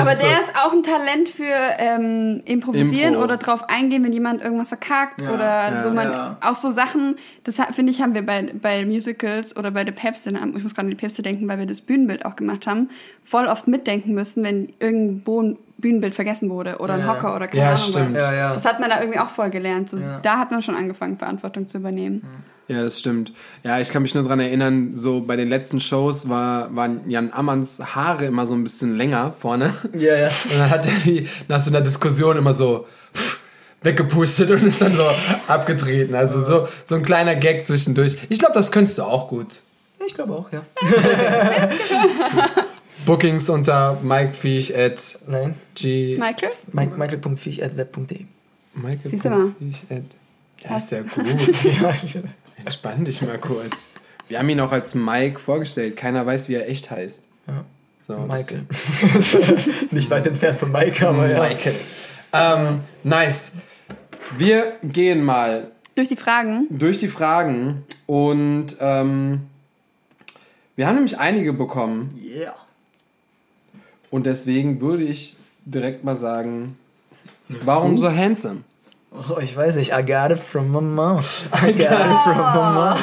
Aber 0.00 0.12
ist 0.12 0.20
so, 0.20 0.26
der 0.26 0.40
ist 0.40 0.52
auch 0.56 0.72
ein 0.72 0.82
Talent 0.82 1.28
für 1.28 1.44
ähm, 1.78 2.42
Improvisieren 2.44 3.14
Impro. 3.14 3.24
oder 3.24 3.36
drauf 3.36 3.68
eingehen, 3.68 4.02
wenn 4.02 4.12
jemand 4.12 4.42
irgendwas 4.42 4.68
verkackt 4.68 5.22
oder 5.22 5.70
ja, 5.72 5.80
so. 5.80 5.90
Man, 5.90 6.10
ja. 6.10 6.36
Auch 6.40 6.56
so 6.56 6.72
Sachen, 6.72 7.14
das 7.44 7.60
finde 7.70 7.92
ich, 7.92 8.02
haben 8.02 8.14
wir 8.14 8.26
bei, 8.26 8.48
bei 8.60 8.84
Musicals 8.84 9.56
oder 9.56 9.70
bei 9.70 9.84
der 9.84 9.92
Päpste, 9.92 10.30
ich 10.30 10.62
muss 10.62 10.74
gerade 10.74 10.86
an 10.86 10.90
die 10.90 10.96
Päpste 10.96 11.22
denken, 11.22 11.46
weil 11.46 11.58
wir 11.58 11.66
das 11.66 11.82
Bühnenbild 11.82 12.24
auch 12.24 12.34
gemacht 12.34 12.66
haben, 12.66 12.90
voll 13.22 13.46
oft 13.46 13.68
mitdenken 13.68 14.12
müssen, 14.12 14.42
wenn 14.42 14.72
irgendein 14.80 15.20
Bo- 15.20 15.56
Bühnenbild 15.82 16.14
vergessen 16.14 16.48
wurde 16.48 16.78
oder 16.78 16.94
ein 16.94 17.00
Ja. 17.00 17.08
Hocker 17.08 17.36
oder 17.36 17.46
keine 17.48 17.62
Ja, 17.62 17.68
Ahnung 17.72 17.78
stimmt. 17.82 18.14
was. 18.14 18.22
Ja, 18.22 18.32
ja. 18.34 18.54
Das 18.54 18.64
hat 18.64 18.80
man 18.80 18.88
da 18.88 19.00
irgendwie 19.00 19.18
auch 19.18 19.28
voll 19.28 19.50
gelernt. 19.50 19.90
So, 19.90 19.98
Ja. 19.98 20.18
Da 20.20 20.38
hat 20.38 20.50
man 20.50 20.62
schon 20.62 20.74
angefangen, 20.74 21.18
Verantwortung 21.18 21.68
zu 21.68 21.76
übernehmen. 21.76 22.22
Ja, 22.68 22.82
das 22.82 22.98
stimmt. 23.00 23.32
Ja, 23.64 23.80
ich 23.80 23.90
kann 23.90 24.00
mich 24.02 24.14
nur 24.14 24.22
dran 24.24 24.40
erinnern, 24.40 24.92
so 24.96 25.20
bei 25.20 25.36
den 25.36 25.48
letzten 25.50 25.80
Shows 25.80 26.28
war, 26.30 26.74
waren 26.74 27.10
Jan 27.10 27.30
Ammanns 27.32 27.82
Haare 27.94 28.24
immer 28.24 28.46
so 28.46 28.54
ein 28.54 28.62
bisschen 28.62 28.96
länger 28.96 29.32
vorne. 29.38 29.74
Ja, 29.94 30.16
ja. 30.16 30.28
Und 30.50 30.58
dann 30.58 30.70
hat 30.70 30.86
er 30.86 30.92
die 31.04 31.28
nach 31.48 31.60
so 31.60 31.68
einer 31.70 31.82
Diskussion 31.82 32.38
immer 32.38 32.54
so 32.54 32.86
weggepustet 33.82 34.48
und 34.52 34.62
ist 34.62 34.80
dann 34.80 34.92
so 34.94 35.02
abgetreten. 35.48 36.14
Also 36.14 36.40
so, 36.40 36.68
so 36.84 36.94
ein 36.94 37.02
kleiner 37.02 37.34
Gag 37.34 37.66
zwischendurch. 37.66 38.16
Ich 38.28 38.38
glaube, 38.38 38.54
das 38.54 38.70
könntest 38.70 38.96
du 38.98 39.02
auch 39.02 39.26
gut. 39.26 39.62
Ich 40.06 40.14
glaube 40.14 40.32
auch, 40.34 40.48
ja. 40.52 40.62
Bookings 43.06 43.48
unter 43.48 43.98
Mike 44.02 44.34
at 44.76 45.18
Nein. 45.26 45.54
G. 45.74 46.16
Michael? 46.18 46.50
Mike, 46.72 46.96
Michael.fiech.web.de. 46.96 48.26
Michael. 48.74 48.98
Siehst 49.04 49.24
du 49.24 49.30
mal. 49.30 49.54
at. 49.90 50.02
Ja, 50.62 50.76
ist 50.76 50.92
ja 50.92 51.02
gut. 51.02 51.12
Entspann 52.64 53.04
dich 53.04 53.22
mal 53.22 53.38
kurz. 53.38 53.92
Wir 54.28 54.38
haben 54.38 54.48
ihn 54.48 54.60
auch 54.60 54.72
als 54.72 54.94
Mike 54.94 55.38
vorgestellt. 55.40 55.96
Keiner 55.96 56.24
weiß, 56.24 56.48
wie 56.48 56.54
er 56.54 56.68
echt 56.68 56.90
heißt. 56.90 57.22
Ja. 57.48 57.64
So, 57.98 58.16
Michael. 58.18 58.66
Nicht 59.90 60.10
weit 60.10 60.26
entfernt 60.26 60.58
von 60.58 60.70
Mike, 60.72 61.06
aber 61.06 61.28
ja. 61.28 61.40
Michael. 61.48 61.74
Ähm, 62.32 62.80
nice. 63.02 63.52
Wir 64.36 64.76
gehen 64.82 65.22
mal 65.22 65.72
Durch 65.94 66.08
die 66.08 66.16
Fragen. 66.16 66.66
durch 66.70 66.98
die 66.98 67.08
Fragen 67.08 67.84
und 68.06 68.76
ähm, 68.80 69.42
wir 70.76 70.86
haben 70.86 70.94
nämlich 70.94 71.18
einige 71.18 71.52
bekommen 71.52 72.18
Yeah. 72.24 72.54
Und 74.12 74.26
deswegen 74.26 74.80
würde 74.80 75.02
ich 75.02 75.36
direkt 75.64 76.04
mal 76.04 76.14
sagen, 76.14 76.76
warum 77.64 77.96
so 77.96 78.08
handsome? 78.08 78.58
Oh, 79.10 79.38
ich 79.40 79.56
weiß 79.56 79.76
nicht. 79.76 79.92
I 79.92 80.04
got 80.04 80.30
it 80.30 80.38
from 80.38 80.70
my 80.70 80.80
mom. 80.80 81.18
I 81.18 81.72
got 81.72 81.80
it 81.80 82.18
from 82.24 82.36
my 82.36 82.72
mom. 82.74 82.98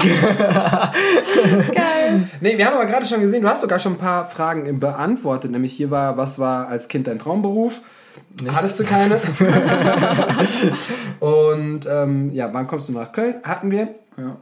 Geil. 1.74 2.28
Nee, 2.40 2.56
wir 2.56 2.66
haben 2.66 2.74
aber 2.74 2.86
gerade 2.86 3.04
schon 3.04 3.20
gesehen, 3.20 3.42
du 3.42 3.48
hast 3.48 3.62
sogar 3.62 3.80
schon 3.80 3.94
ein 3.94 3.98
paar 3.98 4.26
Fragen 4.26 4.78
beantwortet. 4.78 5.50
Nämlich 5.50 5.72
hier 5.72 5.90
war, 5.90 6.16
was 6.16 6.38
war 6.38 6.68
als 6.68 6.86
Kind 6.86 7.08
dein 7.08 7.18
Traumberuf? 7.18 7.80
Hattest 8.46 8.78
du 8.78 8.84
keine? 8.84 9.20
Und 11.20 11.86
ähm, 11.90 12.30
ja, 12.32 12.52
wann 12.52 12.68
kommst 12.68 12.88
du 12.88 12.92
nach 12.92 13.10
Köln? 13.10 13.36
Hatten 13.42 13.72
wir. 13.72 13.94
Ja. 14.16 14.36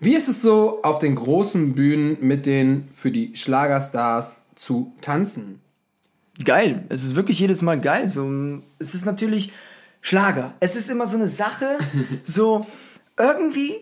Wie 0.00 0.14
ist 0.14 0.28
es 0.28 0.42
so, 0.42 0.80
auf 0.82 0.98
den 0.98 1.14
großen 1.14 1.74
Bühnen 1.74 2.18
mit 2.20 2.44
den 2.46 2.88
für 2.92 3.10
die 3.10 3.34
Schlagerstars 3.34 4.47
zu 4.58 4.92
tanzen? 5.00 5.60
Geil. 6.44 6.84
Es 6.88 7.02
ist 7.04 7.16
wirklich 7.16 7.38
jedes 7.38 7.62
Mal 7.62 7.80
geil. 7.80 8.08
So, 8.08 8.28
es 8.78 8.94
ist 8.94 9.06
natürlich 9.06 9.52
Schlager. 10.00 10.52
Es 10.60 10.76
ist 10.76 10.88
immer 10.90 11.06
so 11.06 11.16
eine 11.16 11.28
Sache, 11.28 11.66
so 12.24 12.66
irgendwie. 13.18 13.74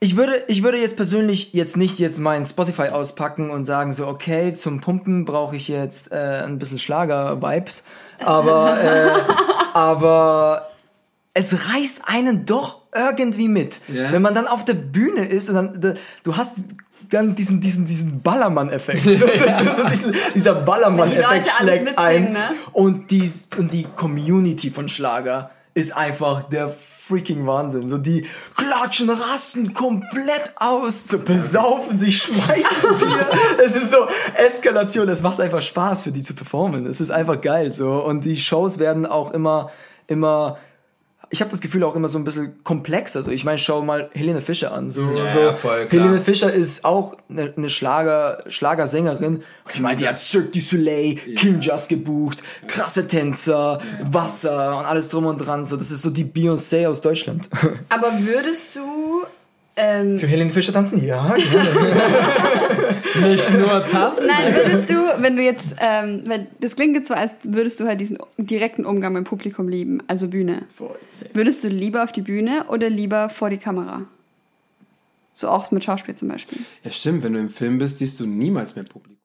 Ich 0.00 0.16
würde, 0.18 0.34
ich 0.48 0.62
würde 0.62 0.76
jetzt 0.78 0.96
persönlich 0.96 1.54
jetzt 1.54 1.78
nicht 1.78 1.98
jetzt 1.98 2.18
mein 2.18 2.44
Spotify 2.44 2.88
auspacken 2.88 3.48
und 3.48 3.64
sagen 3.64 3.90
so, 3.94 4.06
okay, 4.06 4.52
zum 4.52 4.82
Pumpen 4.82 5.24
brauche 5.24 5.56
ich 5.56 5.68
jetzt 5.68 6.12
äh, 6.12 6.42
ein 6.44 6.58
bisschen 6.58 6.78
Schlager-Vibes. 6.78 7.84
Aber, 8.22 8.78
äh, 8.82 9.10
aber 9.72 10.68
es 11.32 11.70
reißt 11.70 12.02
einen 12.04 12.44
doch 12.44 12.82
irgendwie 12.94 13.48
mit. 13.48 13.80
Ja. 13.88 14.12
Wenn 14.12 14.20
man 14.20 14.34
dann 14.34 14.46
auf 14.46 14.66
der 14.66 14.74
Bühne 14.74 15.24
ist 15.26 15.48
und 15.48 15.54
dann, 15.54 15.80
da- 15.80 15.94
du 16.22 16.36
hast 16.36 16.58
dann 17.10 17.34
diesen, 17.34 17.60
diesen, 17.60 17.86
diesen 17.86 18.20
Ballermann-Effekt. 18.22 19.00
so, 19.02 19.16
so, 19.16 19.88
diesen, 19.88 20.14
dieser 20.34 20.54
Ballermann-Effekt 20.54 21.48
schlägt 21.48 21.98
ein. 21.98 22.32
ne? 22.32 22.38
Und 22.72 23.10
die, 23.10 23.30
und 23.56 23.72
die 23.72 23.86
Community 23.96 24.70
von 24.70 24.88
Schlager 24.88 25.50
ist 25.74 25.96
einfach 25.96 26.42
der 26.42 26.70
freaking 27.06 27.46
Wahnsinn. 27.46 27.88
So, 27.88 27.98
die 27.98 28.26
klatschen, 28.56 29.10
rasten 29.10 29.74
komplett 29.74 30.54
aus, 30.56 31.08
so 31.08 31.18
besaufen 31.18 31.98
sich, 31.98 32.22
schmeißen 32.22 32.98
dir. 33.00 33.28
Es 33.62 33.76
ist 33.76 33.90
so 33.90 34.06
Eskalation. 34.36 35.08
Es 35.08 35.22
macht 35.22 35.40
einfach 35.40 35.60
Spaß 35.60 36.00
für 36.00 36.12
die 36.12 36.22
zu 36.22 36.34
performen. 36.34 36.86
Es 36.86 37.00
ist 37.00 37.10
einfach 37.10 37.40
geil, 37.40 37.72
so. 37.72 37.92
Und 37.92 38.24
die 38.24 38.38
Shows 38.38 38.78
werden 38.78 39.04
auch 39.04 39.32
immer, 39.32 39.70
immer, 40.06 40.58
ich 41.34 41.40
habe 41.40 41.50
das 41.50 41.60
Gefühl 41.60 41.82
auch 41.82 41.96
immer 41.96 42.06
so 42.06 42.16
ein 42.16 42.22
bisschen 42.22 42.62
komplex. 42.62 43.16
Also 43.16 43.32
ich 43.32 43.44
meine, 43.44 43.58
schau 43.58 43.82
mal 43.82 44.08
Helene 44.12 44.40
Fischer 44.40 44.72
an. 44.72 44.92
So, 44.92 45.02
Ja, 45.02 45.28
so 45.28 45.40
ja, 45.40 45.54
voll 45.54 45.86
klar. 45.86 46.04
Helene 46.04 46.20
Fischer 46.20 46.52
ist 46.52 46.84
auch 46.84 47.16
eine, 47.28 47.52
eine 47.56 47.68
Schlager, 47.68 48.44
Schlagersängerin. 48.46 49.42
Ich 49.72 49.80
meine, 49.80 49.96
die 49.96 50.06
hat 50.06 50.16
Cirque 50.16 50.52
du 50.52 50.60
Soleil, 50.60 51.16
King 51.16 51.60
Just 51.60 51.88
gebucht, 51.88 52.40
krasse 52.68 53.08
Tänzer, 53.08 53.78
Wasser 54.04 54.78
und 54.78 54.84
alles 54.84 55.08
drum 55.08 55.26
und 55.26 55.38
dran. 55.38 55.64
So, 55.64 55.76
das 55.76 55.90
ist 55.90 56.02
so 56.02 56.10
die 56.10 56.24
Beyoncé 56.24 56.86
aus 56.86 57.00
Deutschland. 57.00 57.50
Aber 57.88 58.12
würdest 58.20 58.76
du. 58.76 59.24
Ähm, 59.76 60.20
Für 60.20 60.28
Helene 60.28 60.50
Fischer 60.50 60.72
tanzen? 60.72 61.04
Ja, 61.04 61.34
gerne. 61.34 61.40
Nicht 63.20 63.54
nur 63.54 63.84
tanzen. 63.86 64.26
nein, 64.26 64.54
würdest 64.54 64.90
du, 64.90 64.94
wenn 65.18 65.36
du 65.36 65.42
jetzt. 65.42 65.76
Ähm, 65.78 66.22
wenn, 66.26 66.46
das 66.60 66.76
klingt 66.76 66.96
jetzt 66.96 67.08
so, 67.08 67.14
als 67.14 67.38
würdest 67.44 67.78
du 67.80 67.86
halt 67.86 68.00
diesen 68.00 68.18
direkten 68.38 68.84
Umgang 68.84 69.12
mit 69.12 69.24
dem 69.24 69.26
Publikum 69.26 69.68
lieben, 69.68 70.02
also 70.06 70.28
Bühne. 70.28 70.62
Würdest 71.32 71.62
du 71.64 71.68
lieber 71.68 72.04
auf 72.04 72.12
die 72.12 72.22
Bühne 72.22 72.64
oder 72.68 72.90
lieber 72.90 73.28
vor 73.28 73.50
die 73.50 73.58
Kamera? 73.58 74.02
So 75.32 75.48
auch 75.48 75.70
mit 75.70 75.84
Schauspiel 75.84 76.14
zum 76.14 76.28
Beispiel. 76.28 76.58
Ja, 76.84 76.90
stimmt, 76.90 77.24
wenn 77.24 77.32
du 77.32 77.40
im 77.40 77.48
Film 77.48 77.78
bist, 77.78 77.98
siehst 77.98 78.20
du 78.20 78.26
niemals 78.26 78.76
mehr 78.76 78.84
Publikum. 78.84 79.18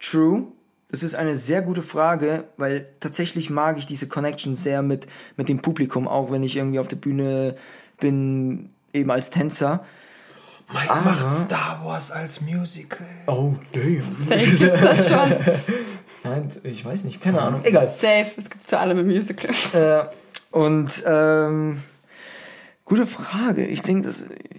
True. 0.00 0.46
Das 0.90 1.02
ist 1.02 1.14
eine 1.14 1.36
sehr 1.36 1.62
gute 1.62 1.82
Frage, 1.82 2.44
weil 2.56 2.86
tatsächlich 3.00 3.50
mag 3.50 3.78
ich 3.78 3.86
diese 3.86 4.06
Connection 4.06 4.54
sehr 4.54 4.82
mit, 4.82 5.06
mit 5.36 5.48
dem 5.48 5.60
Publikum, 5.60 6.06
auch 6.06 6.30
wenn 6.30 6.42
ich 6.42 6.56
irgendwie 6.56 6.78
auf 6.78 6.88
der 6.88 6.96
Bühne 6.96 7.56
bin, 7.98 8.70
eben 8.92 9.10
als 9.10 9.30
Tänzer. 9.30 9.84
Mike 10.74 10.90
Aber- 10.90 11.10
macht 11.12 11.30
Star 11.32 11.80
Wars 11.84 12.10
als 12.10 12.40
Musical. 12.40 13.06
Oh, 13.26 13.52
damn. 13.72 14.12
Safe 14.12 14.38
gibt's 14.44 14.60
das 14.60 15.08
schon. 15.10 15.32
Nein, 16.24 16.50
ich 16.64 16.84
weiß 16.84 17.04
nicht, 17.04 17.20
keine 17.20 17.40
Ahnung. 17.40 17.60
Egal. 17.64 17.86
Safe, 17.86 18.26
es 18.36 18.50
gibt 18.50 18.68
zu 18.68 18.78
allem 18.78 18.98
im 18.98 19.06
Musical. 19.06 19.50
Äh, 19.72 20.04
und 20.50 21.02
ähm, 21.06 21.82
gute 22.86 23.06
Frage. 23.06 23.66
Ich 23.66 23.82
denke, 23.82 24.08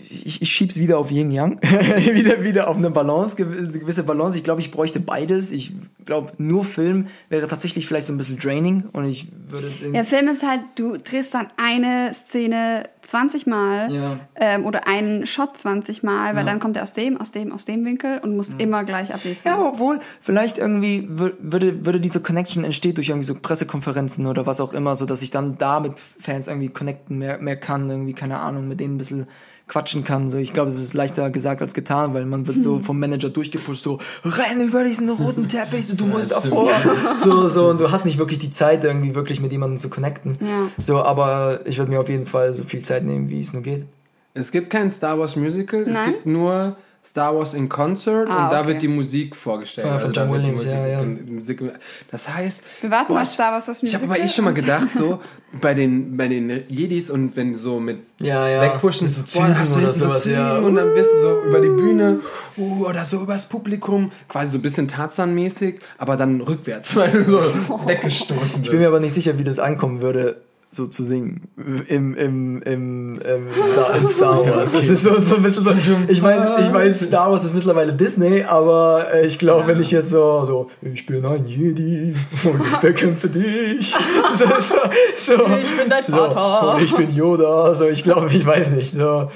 ich, 0.10 0.42
ich 0.42 0.52
schieb's 0.52 0.78
wieder 0.78 1.00
auf 1.00 1.10
Yin 1.12 1.32
Yang, 1.32 1.60
wieder 1.62 2.44
wieder 2.44 2.68
auf 2.70 2.78
eine 2.78 2.92
Balance, 2.92 3.36
eine 3.38 3.72
gewisse 3.72 4.04
Balance. 4.04 4.38
Ich 4.38 4.44
glaube, 4.44 4.62
ich 4.62 4.72
bräuchte 4.72 5.00
beides. 5.00 5.52
Ich 5.52 5.74
glaube, 6.06 6.32
nur 6.38 6.64
Film 6.66 7.08
wäre 7.30 7.48
tatsächlich 7.48 7.88
vielleicht 7.88 8.08
so 8.08 8.14
ein 8.14 8.18
bisschen 8.18 8.38
draining 8.38 8.86
und 8.94 9.06
ich 9.10 9.28
würde 9.50 9.72
Ja, 9.92 10.04
Film 10.04 10.28
ist 10.28 10.44
halt, 10.48 10.62
du 10.76 10.98
drehst 10.98 11.34
dann 11.34 11.48
eine 11.58 12.14
Szene 12.14 12.84
20 13.08 13.48
Mal 13.48 13.92
Ja. 13.94 14.20
ähm, 14.36 14.66
oder 14.66 14.88
einen 14.88 15.26
Shot 15.26 15.58
20 15.58 16.04
Mal, 16.04 16.36
weil 16.36 16.46
dann 16.46 16.60
kommt 16.60 16.76
er 16.78 16.84
aus 16.84 16.94
dem, 16.94 17.20
aus 17.20 17.32
dem, 17.32 17.52
aus 17.52 17.66
dem 17.66 17.86
Winkel 17.86 18.20
und 18.20 18.36
muss 18.36 18.50
immer 18.58 18.84
gleich 18.84 19.14
abliefern. 19.14 19.52
Ja, 19.52 19.58
aber 19.58 19.70
obwohl, 19.70 20.00
vielleicht 20.22 20.58
irgendwie 20.58 21.08
wür- 21.12 21.34
würde, 21.40 21.86
würde 21.86 22.00
diese 22.00 22.20
Connection 22.22 22.64
entsteht 22.64 22.98
durch 22.98 23.10
irgendwie 23.10 23.26
so 23.28 23.36
Pressekonferenzen 23.36 24.26
oder 24.26 24.46
was 24.46 24.60
auch 24.62 24.74
immer, 24.74 24.96
so 24.96 25.06
dass 25.06 25.22
ich 25.22 25.32
dann 25.32 25.58
da 25.58 25.80
mit 25.80 26.00
Fans 26.00 26.48
irgendwie 26.48 26.70
connecten 26.70 27.18
mehr, 27.18 27.38
mehr 27.40 27.56
kann, 27.56 27.90
irgendwie, 27.90 28.14
keine 28.14 28.40
Ahnung, 28.40 28.68
mit 28.68 28.80
denen 28.80 28.96
ein 28.96 28.98
bisschen 28.98 29.28
quatschen 29.68 30.04
kann. 30.04 30.30
So, 30.30 30.38
ich 30.38 30.54
glaube, 30.54 30.70
es 30.70 30.80
ist 30.80 30.94
leichter 30.94 31.30
gesagt 31.32 31.62
als 31.62 31.74
getan, 31.74 32.14
weil 32.14 32.26
man 32.26 32.46
wird 32.48 32.58
so 32.58 32.80
vom 32.82 33.00
Manager 33.00 33.30
durchgepusht, 33.30 33.82
so, 33.82 34.00
renn 34.24 34.62
über 34.62 34.84
diesen 34.84 35.10
roten 35.10 35.48
Teppich, 35.48 35.88
so, 35.88 35.96
du 35.96 36.06
musst 36.06 36.36
stimmt. 36.36 36.46
davor. 36.46 36.70
So, 37.18 37.48
so, 37.48 37.70
und 37.70 37.80
du 37.80 37.92
hast 37.92 38.06
nicht 38.06 38.18
wirklich 38.18 38.40
die 38.40 38.50
Zeit, 38.50 38.84
irgendwie 38.84 39.16
wirklich 39.16 39.40
mit 39.40 39.52
jemandem 39.52 39.78
zu 39.78 39.90
connecten. 39.90 40.38
Ja. 40.42 40.70
So, 40.78 41.02
aber 41.02 41.62
ich 41.66 41.78
würde 41.78 41.92
mir 41.92 42.00
auf 42.00 42.10
jeden 42.10 42.28
Fall 42.28 42.54
so 42.54 42.64
viel 42.64 42.84
Zeit 42.84 43.04
nehmen, 43.04 43.30
wie 43.30 43.40
es 43.40 43.54
nur 43.54 43.64
geht. 43.64 43.86
Es 44.34 44.52
gibt 44.52 44.70
kein 44.70 44.92
Star 44.92 45.18
Wars 45.18 45.36
Musical, 45.36 45.84
es 45.84 45.96
Nein? 45.96 46.12
gibt 46.12 46.26
nur 46.26 46.78
Star 47.06 47.36
Wars 47.36 47.54
in 47.54 47.70
Concert 47.70 48.28
Ah, 48.30 48.46
und 48.46 48.52
da 48.52 48.60
okay. 48.62 48.68
wird 48.70 48.82
die 48.82 48.88
Musik 48.88 49.36
vorgestellt. 49.36 49.86
Von- 49.88 49.96
Also 49.98 50.10
John 50.10 50.32
Williams, 50.32 50.64
Musik, 50.64 50.72
ja, 50.72 50.88
ja. 50.88 51.04
Musik, 51.32 51.62
das 52.10 52.28
heißt, 52.28 52.62
Wir 52.82 52.90
warten 52.92 53.14
boah, 53.14 53.22
auf 53.22 53.28
Star 53.28 53.52
Wars, 53.52 53.68
das 53.68 53.84
Ich 53.84 53.94
habe 53.94 54.06
aber 54.06 54.14
Musical 54.14 54.28
eh 54.28 54.34
schon 54.34 54.46
mal 54.46 54.54
gedacht, 54.62 54.92
so 54.94 55.20
bei 55.62 55.74
den, 55.76 56.18
bei 56.18 56.28
den 56.28 56.64
Jedis 56.68 57.12
und 57.12 57.36
wenn 57.36 57.54
so 57.54 57.80
mit 57.80 58.00
Ja, 58.22 58.48
ja. 58.50 58.62
wegpushen, 58.64 59.08
so 59.08 59.22
boah, 59.22 59.48
dann 59.48 59.60
hast 59.60 59.76
du 59.76 59.80
oder 59.80 59.94
so 59.94 60.06
sowas, 60.06 60.24
Zügen 60.24 60.36
ja. 60.38 60.58
und 60.58 60.76
dann 60.76 60.96
wirst 60.96 61.10
du 61.14 61.22
so 61.22 61.42
über 61.48 61.62
die 61.62 61.70
Bühne 61.70 62.20
uh, 62.58 62.86
oder 62.88 63.06
so 63.06 63.22
übers 63.22 63.46
Publikum, 63.48 64.12
quasi 64.28 64.52
so 64.52 64.58
ein 64.58 64.62
bisschen 64.64 64.88
Tarzan-mäßig, 64.88 65.80
aber 66.00 66.18
dann 66.18 66.42
rückwärts, 66.42 66.96
weil 66.96 67.12
du 67.12 67.24
so 67.24 67.40
weggestoßen 67.88 68.64
Ich 68.64 68.70
bin 68.72 68.80
mir 68.80 68.88
aber 68.88 69.00
nicht 69.00 69.14
sicher, 69.14 69.38
wie 69.38 69.44
das 69.44 69.60
ankommen 69.60 70.02
würde, 70.02 70.42
so 70.76 70.88
zu 70.88 71.04
singen 71.04 71.48
im, 71.88 72.16
im, 72.16 72.62
im, 72.62 73.20
im 73.22 73.48
Star, 73.62 73.96
in 73.96 74.06
Star 74.06 74.46
Wars. 74.56 74.74
Das 74.74 74.90
ist 74.90 75.04
so, 75.04 75.20
so 75.20 75.36
ein 75.38 75.44
bisschen 75.44 75.64
so. 75.64 75.72
Ich 76.10 76.22
meine, 76.22 76.58
ich 76.60 76.72
mein, 76.72 76.96
Star 76.96 77.32
Wars 77.32 77.46
ist 77.46 77.54
mittlerweile 77.54 77.94
Disney, 77.94 78.44
aber 78.44 79.08
äh, 79.14 79.26
ich 79.26 79.40
glaube, 79.40 79.68
wenn 79.68 79.80
ich 79.80 79.92
jetzt 79.92 80.10
so, 80.10 80.44
so, 80.44 80.68
ich 80.82 81.06
bin 81.06 81.26
ein 81.26 81.46
Jedi 81.46 82.14
und 82.44 82.62
ich 82.62 82.78
bekämpfe 82.80 83.30
dich. 83.30 83.96
So, 84.36 84.46
so, 84.46 84.76
so, 85.18 85.34
Ich 85.34 85.78
bin 85.78 85.90
dein 85.90 86.04
so, 86.04 86.12
Vater. 86.12 86.76
und 86.76 86.84
ich 86.84 86.94
bin 86.94 87.14
Yoda. 87.14 87.74
So, 87.74 87.88
ich 87.88 88.04
glaube, 88.04 88.28
ich 88.28 88.46
weiß 88.46 88.72
nicht. 88.72 88.94
So, 88.98 89.30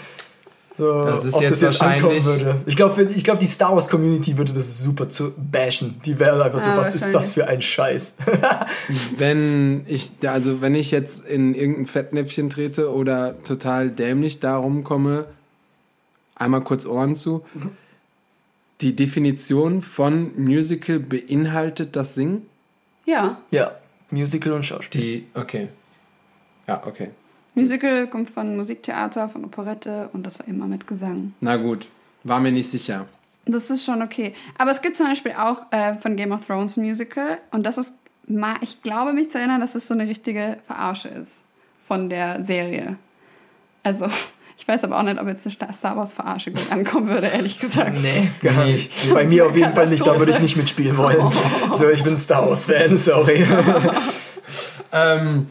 so, 0.80 1.06
Das 1.06 1.26
ist 1.26 1.36
ob 1.36 1.42
jetzt 1.44 1.52
das 1.52 1.62
jetzt 1.62 1.82
wahrscheinlich- 1.82 2.26
würde. 2.26 2.62
Ich 2.66 2.76
glaube, 2.76 3.04
ich 3.04 3.24
glaub, 3.24 3.38
die 3.38 3.46
Star 3.46 3.76
Wars 3.76 3.88
Community 3.90 4.36
würde 4.38 4.54
das 4.54 4.80
super 4.80 5.08
zu 5.08 5.32
bashen. 5.38 6.00
Die 6.06 6.18
wäre 6.20 6.44
einfach 6.44 6.60
so, 6.62 6.70
Ja, 6.72 6.78
was 6.78 6.96
ist 6.96 7.14
das 7.14 7.30
für 7.30 7.48
ein 7.48 7.62
Scheiß? 7.62 8.16
Wenn 9.18 9.84
ich, 9.88 10.14
also 10.26 10.62
wenn 10.62 10.74
ich 10.76 10.92
jetzt 10.92 11.26
in 11.26 11.54
irgendein 11.54 11.86
Fettnäpfchen 11.86 12.50
trete 12.50 12.92
oder 12.92 13.42
total 13.44 13.90
dämlich 13.92 14.40
darum 14.40 14.84
komme, 14.84 15.26
einmal 16.36 16.62
kurz 16.64 16.86
Ohren 16.86 17.16
zu. 17.16 17.44
Die 18.82 18.96
Definition 18.96 19.82
von 19.82 20.32
Musical 20.38 21.00
beinhaltet 21.00 21.96
das 21.98 22.16
Singen? 22.16 22.44
Ja, 23.06 23.42
Ja, 23.52 23.72
Musical 24.10 24.54
und 24.54 24.64
Schauspiel. 24.64 25.02
Die, 25.02 25.28
okay. 25.34 25.68
Ja, 26.68 26.82
okay. 26.88 27.10
Musical 27.60 28.08
kommt 28.08 28.30
von 28.30 28.56
Musiktheater, 28.58 29.30
von 29.30 29.44
Operette 29.46 30.10
und 30.14 30.26
das 30.26 30.40
war 30.40 30.48
immer 30.48 30.66
mit 30.68 30.88
Gesang. 30.88 31.34
Na 31.42 31.58
gut, 31.58 31.88
war 32.24 32.40
mir 32.40 32.52
nicht 32.52 32.70
sicher. 32.70 33.06
Das 33.46 33.70
ist 33.70 33.84
schon 33.86 34.02
okay. 34.02 34.34
Aber 34.58 34.72
es 34.72 34.82
gibt 34.82 34.96
zum 34.98 35.08
Beispiel 35.08 35.32
auch 35.34 35.66
äh, 35.72 35.94
von 35.96 36.16
Game 36.16 36.32
of 36.32 36.46
Thrones 36.46 36.78
ein 36.78 36.84
Musical 36.86 37.38
und 37.52 37.66
das 37.66 37.78
ist, 37.78 37.94
ich 38.62 38.82
glaube 38.84 39.14
mich 39.14 39.30
zu 39.30 39.38
erinnern, 39.40 39.60
dass 39.62 39.76
es 39.76 39.88
so 39.88 39.94
eine 39.94 40.08
richtige 40.08 40.58
Verarsche 40.68 41.08
ist 41.10 41.44
von 41.80 42.10
der 42.10 42.44
Serie. 42.44 42.96
Also, 43.84 44.06
ich 44.58 44.68
weiß 44.68 44.84
aber 44.84 45.00
auch 45.00 45.04
nicht, 45.04 45.20
ob 45.20 45.28
jetzt 45.28 45.46
eine 45.46 45.52
Sta- 45.52 45.74
Star 45.74 45.98
Wars 45.98 46.14
Verarsche 46.14 46.52
gut 46.52 46.72
ankommen 46.72 47.08
würde, 47.10 47.28
ehrlich 47.28 47.58
gesagt. 47.60 47.98
Nee, 48.02 48.30
gar 48.44 48.66
nicht. 48.66 48.92
Bei 49.14 49.26
mir 49.26 49.48
auf 49.48 49.56
jeden 49.56 49.74
Fall 49.74 49.88
nicht, 49.90 50.06
da 50.06 50.20
würde 50.20 50.32
ich 50.32 50.40
nicht 50.40 50.58
mitspielen 50.58 50.96
wollen. 50.98 51.28
So, 51.76 51.90
ich 51.90 52.04
bin 52.04 52.18
Star 52.18 52.48
Wars-Fan, 52.48 52.98
sorry. 52.98 53.46
Ähm, 54.92 55.46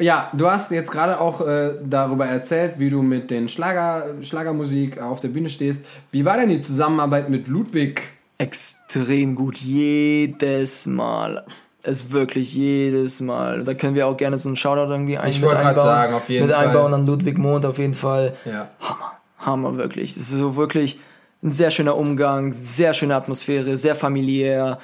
ja, 0.00 0.30
du 0.32 0.50
hast 0.50 0.70
jetzt 0.70 0.90
gerade 0.90 1.20
auch 1.20 1.46
äh, 1.46 1.74
darüber 1.84 2.26
erzählt, 2.26 2.74
wie 2.78 2.90
du 2.90 3.02
mit 3.02 3.30
den 3.30 3.48
Schlager, 3.48 4.06
Schlagermusik 4.22 5.00
auf 5.00 5.20
der 5.20 5.28
Bühne 5.28 5.48
stehst. 5.48 5.84
Wie 6.10 6.24
war 6.24 6.36
denn 6.36 6.48
die 6.48 6.60
Zusammenarbeit 6.60 7.28
mit 7.30 7.46
Ludwig? 7.48 8.02
Extrem 8.38 9.34
gut, 9.36 9.58
jedes 9.58 10.86
Mal. 10.86 11.44
Es 11.82 12.04
ist 12.04 12.12
wirklich 12.12 12.54
jedes 12.54 13.20
Mal. 13.20 13.64
Da 13.64 13.74
können 13.74 13.94
wir 13.94 14.06
auch 14.06 14.16
gerne 14.16 14.36
so 14.38 14.48
einen 14.48 14.56
Shoutout 14.56 14.90
irgendwie 14.90 15.18
ein, 15.18 15.30
Ich 15.30 15.40
mit 15.40 15.50
einbauen. 15.50 15.76
sagen, 15.84 16.14
auf 16.14 16.28
jeden 16.28 16.46
mit 16.46 16.54
Fall. 16.54 16.66
einbauen 16.66 16.92
an 16.94 17.06
Ludwig 17.06 17.38
Mond 17.38 17.64
auf 17.64 17.78
jeden 17.78 17.94
Fall. 17.94 18.34
Ja. 18.44 18.68
Hammer, 18.80 19.12
Hammer 19.38 19.76
wirklich. 19.78 20.10
Es 20.16 20.30
ist 20.30 20.30
so 20.38 20.56
wirklich 20.56 20.98
ein 21.42 21.52
sehr 21.52 21.70
schöner 21.70 21.96
Umgang, 21.96 22.52
sehr 22.52 22.92
schöne 22.92 23.14
Atmosphäre, 23.14 23.76
sehr 23.78 23.94
familiär. 23.94 24.78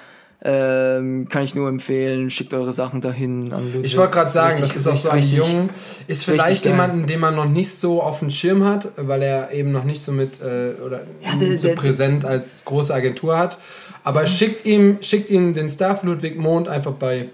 Ähm, 0.45 1.29
kann 1.29 1.43
ich 1.43 1.55
nur 1.55 1.69
empfehlen. 1.69 2.29
Schickt 2.31 2.53
eure 2.55 2.73
Sachen 2.73 3.01
dahin 3.01 3.53
an 3.53 3.65
Ludwig. 3.73 3.85
Ich 3.85 3.97
wollte 3.97 4.13
gerade 4.13 4.31
sagen, 4.31 4.57
das 4.61 4.77
ist 4.77 4.87
auch 4.87 4.95
so 4.95 5.09
ein 5.11 5.17
richtig- 5.17 5.39
Jungen. 5.39 5.71
Ist 6.07 6.25
vielleicht 6.25 6.67
jemanden, 6.67 7.07
den 7.07 7.21
man 7.21 7.35
noch 7.35 7.49
nicht 7.49 7.75
so 7.75 8.03
auf 8.03 8.19
dem 8.21 8.31
Schirm 8.31 8.65
hat, 8.65 8.91
weil 8.97 9.23
er 9.23 9.53
eben 9.53 9.73
noch 9.73 9.85
nicht 9.85 10.05
so 10.05 10.13
mit 10.13 10.41
äh, 10.41 10.75
oder 10.85 11.01
Ja, 11.23 11.35
der- 11.41 11.57
so 11.57 11.69
der- 11.69 11.75
Präsenz 11.75 12.25
als 12.25 12.65
große 12.65 12.93
Agentur 12.95 13.39
hat. 13.39 13.59
Aber 14.05 14.27
schickt 14.27 14.67
ihm, 14.67 14.99
schickt 15.01 15.31
ihm 15.31 15.55
den 15.55 15.69
Staff 15.71 16.03
Ludwig 16.03 16.37
Mond 16.39 16.69
einfach 16.69 16.93
bei 16.93 17.31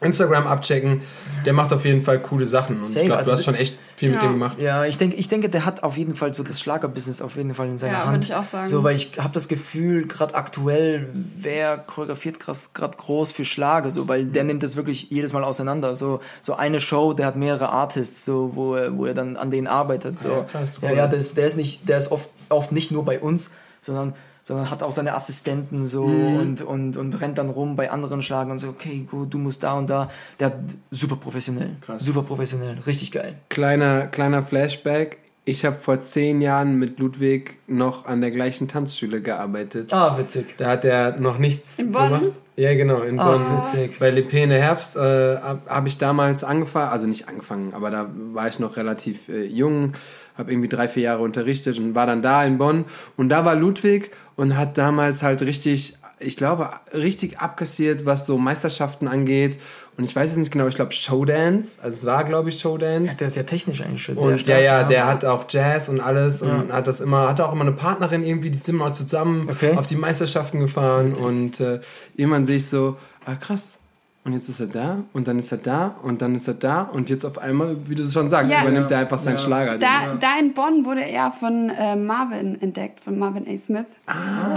Instagram 0.00 0.46
abchecken. 0.46 1.02
Der 1.44 1.52
macht 1.52 1.72
auf 1.72 1.84
jeden 1.84 2.02
Fall 2.02 2.20
coole 2.20 2.46
Sachen. 2.46 2.76
Und 2.76 2.84
Safe, 2.84 3.00
ich 3.00 3.06
glaube, 3.06 3.18
also 3.18 3.32
du 3.32 3.36
hast 3.38 3.44
schon 3.44 3.54
echt 3.54 3.74
viel 4.00 4.10
mit 4.10 4.22
Ja. 4.22 4.28
dem 4.28 4.32
gemacht. 4.32 4.58
Ja, 4.58 4.84
ich 4.86 4.96
denke, 4.98 5.16
ich 5.16 5.28
denke, 5.28 5.48
der 5.50 5.64
hat 5.66 5.82
auf 5.82 5.96
jeden 5.98 6.16
Fall 6.16 6.32
so 6.34 6.42
das 6.42 6.58
Schlagerbusiness 6.60 7.20
auf 7.20 7.36
jeden 7.36 7.54
Fall 7.54 7.66
in 7.68 7.76
seiner 7.78 7.92
Ja, 7.92 8.04
Hand. 8.06 8.14
würde 8.16 8.26
ich 8.26 8.34
auch 8.34 8.42
sagen. 8.42 8.66
So, 8.66 8.82
weil 8.82 8.96
ich 8.96 9.12
habe 9.18 9.32
das 9.34 9.46
Gefühl, 9.46 10.06
gerade 10.06 10.34
aktuell, 10.34 11.08
wer 11.36 11.76
choreografiert 11.78 12.38
gerade 12.40 12.96
groß 12.96 13.32
für 13.32 13.44
Schlager, 13.44 13.90
so, 13.90 14.08
weil 14.08 14.24
der 14.24 14.44
nimmt 14.44 14.62
das 14.62 14.74
wirklich 14.76 15.10
jedes 15.10 15.32
Mal 15.34 15.44
auseinander. 15.44 15.94
So, 15.96 16.20
so 16.40 16.54
eine 16.54 16.80
Show, 16.80 17.12
der 17.12 17.26
hat 17.26 17.36
mehrere 17.36 17.68
Artists, 17.68 18.24
so, 18.24 18.52
wo 18.54 18.74
er, 18.74 18.96
wo 18.96 19.04
er 19.06 19.14
dann 19.14 19.36
an 19.36 19.50
denen 19.50 19.66
arbeitet. 19.66 20.18
So. 20.18 20.28
Ja, 20.28 20.42
krass, 20.44 20.72
ja, 20.80 20.88
cool. 20.90 20.96
ja, 20.96 21.06
der 21.06 21.18
ist, 21.18 21.36
der 21.36 21.46
ist 21.46 21.56
nicht, 21.56 21.88
der 21.88 21.98
ist 21.98 22.10
oft, 22.10 22.30
oft 22.48 22.72
nicht 22.72 22.90
nur 22.90 23.04
bei 23.04 23.20
uns, 23.20 23.50
sondern 23.82 24.14
sondern 24.42 24.70
hat 24.70 24.82
auch 24.82 24.90
seine 24.92 25.14
Assistenten 25.14 25.84
so 25.84 26.06
Mhm. 26.06 26.36
und, 26.36 26.62
und, 26.62 26.96
und 26.96 27.20
rennt 27.20 27.38
dann 27.38 27.48
rum 27.50 27.76
bei 27.76 27.90
anderen 27.90 28.22
Schlagern 28.22 28.52
und 28.52 28.58
so, 28.58 28.68
okay, 28.68 29.06
gut, 29.10 29.32
du 29.34 29.38
musst 29.38 29.62
da 29.62 29.74
und 29.74 29.90
da. 29.90 30.10
Der 30.38 30.48
hat 30.48 30.54
super 30.90 31.16
professionell. 31.16 31.76
Krass. 31.80 32.02
Super 32.04 32.22
professionell, 32.22 32.76
richtig 32.86 33.12
geil. 33.12 33.34
Kleiner, 33.48 34.06
kleiner 34.06 34.42
Flashback. 34.42 35.18
Ich 35.46 35.64
habe 35.64 35.76
vor 35.76 36.00
zehn 36.02 36.42
Jahren 36.42 36.78
mit 36.78 36.98
Ludwig 37.00 37.58
noch 37.66 38.04
an 38.04 38.20
der 38.20 38.30
gleichen 38.30 38.68
Tanzschule 38.68 39.20
gearbeitet. 39.22 39.92
Ah, 39.92 40.16
witzig. 40.18 40.54
Da 40.58 40.68
hat 40.68 40.84
er 40.84 41.18
noch 41.18 41.38
nichts 41.38 41.78
In 41.78 41.92
Bonn? 41.92 42.04
gemacht. 42.10 42.32
Ja, 42.56 42.74
genau, 42.74 43.00
in 43.00 43.18
Ah, 43.18 43.32
Bonn. 43.32 43.58
witzig. 43.58 43.98
Bei 43.98 44.10
Lepene 44.10 44.54
Herbst 44.56 44.96
äh, 44.96 45.38
habe 45.38 45.60
hab 45.66 45.86
ich 45.86 45.96
damals 45.96 46.44
angefangen, 46.44 46.90
also 46.90 47.06
nicht 47.06 47.26
angefangen, 47.26 47.72
aber 47.72 47.90
da 47.90 48.06
war 48.32 48.48
ich 48.48 48.58
noch 48.58 48.76
relativ 48.76 49.28
äh, 49.30 49.44
jung, 49.44 49.94
habe 50.40 50.50
irgendwie 50.50 50.68
drei, 50.68 50.88
vier 50.88 51.04
Jahre 51.04 51.22
unterrichtet 51.22 51.78
und 51.78 51.94
war 51.94 52.06
dann 52.06 52.22
da 52.22 52.42
in 52.44 52.58
Bonn. 52.58 52.84
Und 53.16 53.28
da 53.28 53.44
war 53.44 53.54
Ludwig 53.54 54.10
und 54.36 54.56
hat 54.56 54.76
damals 54.78 55.22
halt 55.22 55.42
richtig, 55.42 55.96
ich 56.18 56.36
glaube, 56.36 56.70
richtig 56.92 57.38
abkassiert, 57.38 58.04
was 58.06 58.26
so 58.26 58.36
Meisterschaften 58.38 59.06
angeht. 59.06 59.58
Und 59.96 60.04
ich 60.04 60.16
weiß 60.16 60.30
es 60.30 60.36
nicht 60.38 60.50
genau, 60.50 60.66
ich 60.66 60.76
glaube 60.76 60.92
Showdance, 60.92 61.78
also 61.82 61.94
es 61.94 62.06
war, 62.06 62.24
glaube 62.24 62.48
ich, 62.48 62.58
Showdance. 62.58 63.18
Der 63.18 63.26
ist 63.28 63.36
ja 63.36 63.42
technisch 63.42 63.82
eigentlich 63.82 64.02
schon 64.02 64.14
sehr 64.14 64.24
Und 64.24 64.30
ja, 64.30 64.38
stark. 64.38 64.62
ja, 64.62 64.84
der 64.84 65.06
hat 65.06 65.24
auch 65.26 65.44
Jazz 65.48 65.90
und 65.90 66.00
alles 66.00 66.40
und 66.40 66.72
hat 66.72 66.86
das 66.86 67.00
immer, 67.00 67.28
hatte 67.28 67.46
auch 67.46 67.52
immer 67.52 67.62
eine 67.62 67.72
Partnerin 67.72 68.24
irgendwie, 68.24 68.48
die 68.50 68.58
sind 68.58 68.76
mal 68.76 68.94
zusammen 68.94 69.46
Okay. 69.50 69.74
auf 69.76 69.86
die 69.86 69.96
Meisterschaften 69.96 70.60
gefahren 70.60 71.12
und 71.12 71.60
äh, 71.60 71.80
irgendwann 72.16 72.46
sehe 72.46 72.56
ich 72.56 72.66
so, 72.66 72.96
ah 73.26 73.34
krass. 73.34 73.79
Und 74.22 74.34
jetzt 74.34 74.50
ist 74.50 74.60
er 74.60 74.66
da 74.66 74.98
und 75.14 75.26
dann 75.28 75.38
ist 75.38 75.50
er 75.50 75.56
da 75.56 75.94
und 76.02 76.20
dann 76.20 76.34
ist 76.34 76.46
er 76.46 76.52
da 76.52 76.82
und 76.82 77.08
jetzt 77.08 77.24
auf 77.24 77.38
einmal, 77.38 77.78
wie 77.86 77.94
du 77.94 78.06
schon 78.10 78.28
sagst, 78.28 78.52
Ja. 78.52 78.60
übernimmt 78.60 78.90
er 78.90 78.98
einfach 78.98 79.16
seinen 79.16 79.38
Schlager. 79.38 79.78
Da, 79.78 80.14
da 80.20 80.38
in 80.38 80.52
Bonn 80.52 80.84
wurde 80.84 81.02
er 81.02 81.30
von 81.32 81.70
äh, 81.70 81.96
Marvin 81.96 82.60
entdeckt, 82.60 83.00
von 83.00 83.18
Marvin 83.18 83.46
A. 83.48 83.56
Smith, 83.56 83.86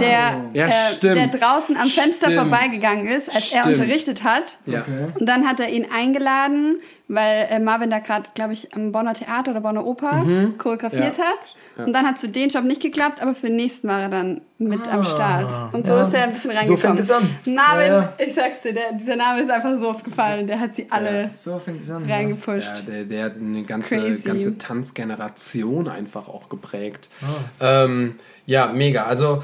der, 0.00 0.44
Ja, 0.52 0.66
äh, 0.66 0.70
stimmt. 0.94 1.16
der 1.16 1.26
draußen 1.28 1.76
am 1.78 1.88
Fenster 1.88 2.26
Stimmt. 2.30 2.40
vorbeigegangen 2.50 3.06
ist, 3.06 3.34
als 3.34 3.52
er 3.54 3.62
Stimmt. 3.62 3.78
unterrichtet 3.78 4.22
hat. 4.22 4.58
ja. 4.66 4.84
Und 5.18 5.26
dann 5.26 5.48
hat 5.48 5.60
er 5.60 5.70
ihn 5.70 5.86
eingeladen, 5.90 6.80
weil 7.08 7.46
äh, 7.50 7.58
Marvin 7.58 7.88
da 7.88 8.00
gerade, 8.00 8.28
glaube 8.34 8.52
ich, 8.52 8.74
am 8.74 8.92
Bonner 8.92 9.14
Theater 9.14 9.52
oder 9.52 9.60
Bonner 9.62 9.86
Oper 9.86 10.24
choreografiert 10.58 11.16
Mhm. 11.18 11.22
Ja. 11.76 11.84
Und 11.84 11.92
dann 11.92 12.06
hat 12.06 12.18
für 12.18 12.28
den 12.28 12.48
Job 12.48 12.64
nicht 12.64 12.80
geklappt, 12.80 13.20
aber 13.20 13.34
für 13.34 13.48
den 13.48 13.56
nächsten 13.56 13.88
war 13.88 14.02
er 14.02 14.08
dann 14.08 14.40
mit 14.58 14.86
am 14.92 15.02
Start. 15.04 15.50
Und 15.72 15.86
so 15.86 15.94
Ah. 15.94 15.96
Ja. 15.98 16.02
ist 16.06 16.14
er 16.14 16.22
ein 16.24 16.32
bisschen 16.32 16.50
So 16.52 16.56
reingekommen. 16.56 16.78
fängt 16.78 17.00
es 17.00 17.10
an. 17.10 17.28
Marvin, 17.46 17.86
Ja, 17.88 18.00
ja. 18.02 18.12
ich 18.18 18.34
sag's 18.34 18.60
dir, 18.62 18.72
der, 18.72 18.92
dieser 18.92 19.16
Name 19.16 19.40
ist 19.42 19.50
einfach 19.50 19.76
so 19.76 19.88
oft 19.90 20.04
gefallen. 20.04 20.46
Der 20.46 20.60
hat 20.60 20.74
sie 20.74 20.86
alle 20.90 21.30
So 21.36 21.58
fängt 21.58 21.82
es 21.82 21.90
an. 21.90 22.08
Ja, 22.08 22.16
reingepusht. 22.16 22.84
der, 22.86 23.04
der 23.04 23.24
hat 23.24 23.36
eine 23.36 23.64
ganze, 23.64 23.96
Crazy. 23.98 24.28
ganze 24.28 24.56
Tanzgeneration 24.58 25.88
einfach 25.88 26.28
auch 26.28 26.48
geprägt. 26.48 27.08
Ähm, 27.60 28.14
ja, 28.46 28.68
mega. 28.68 29.04
Also 29.04 29.42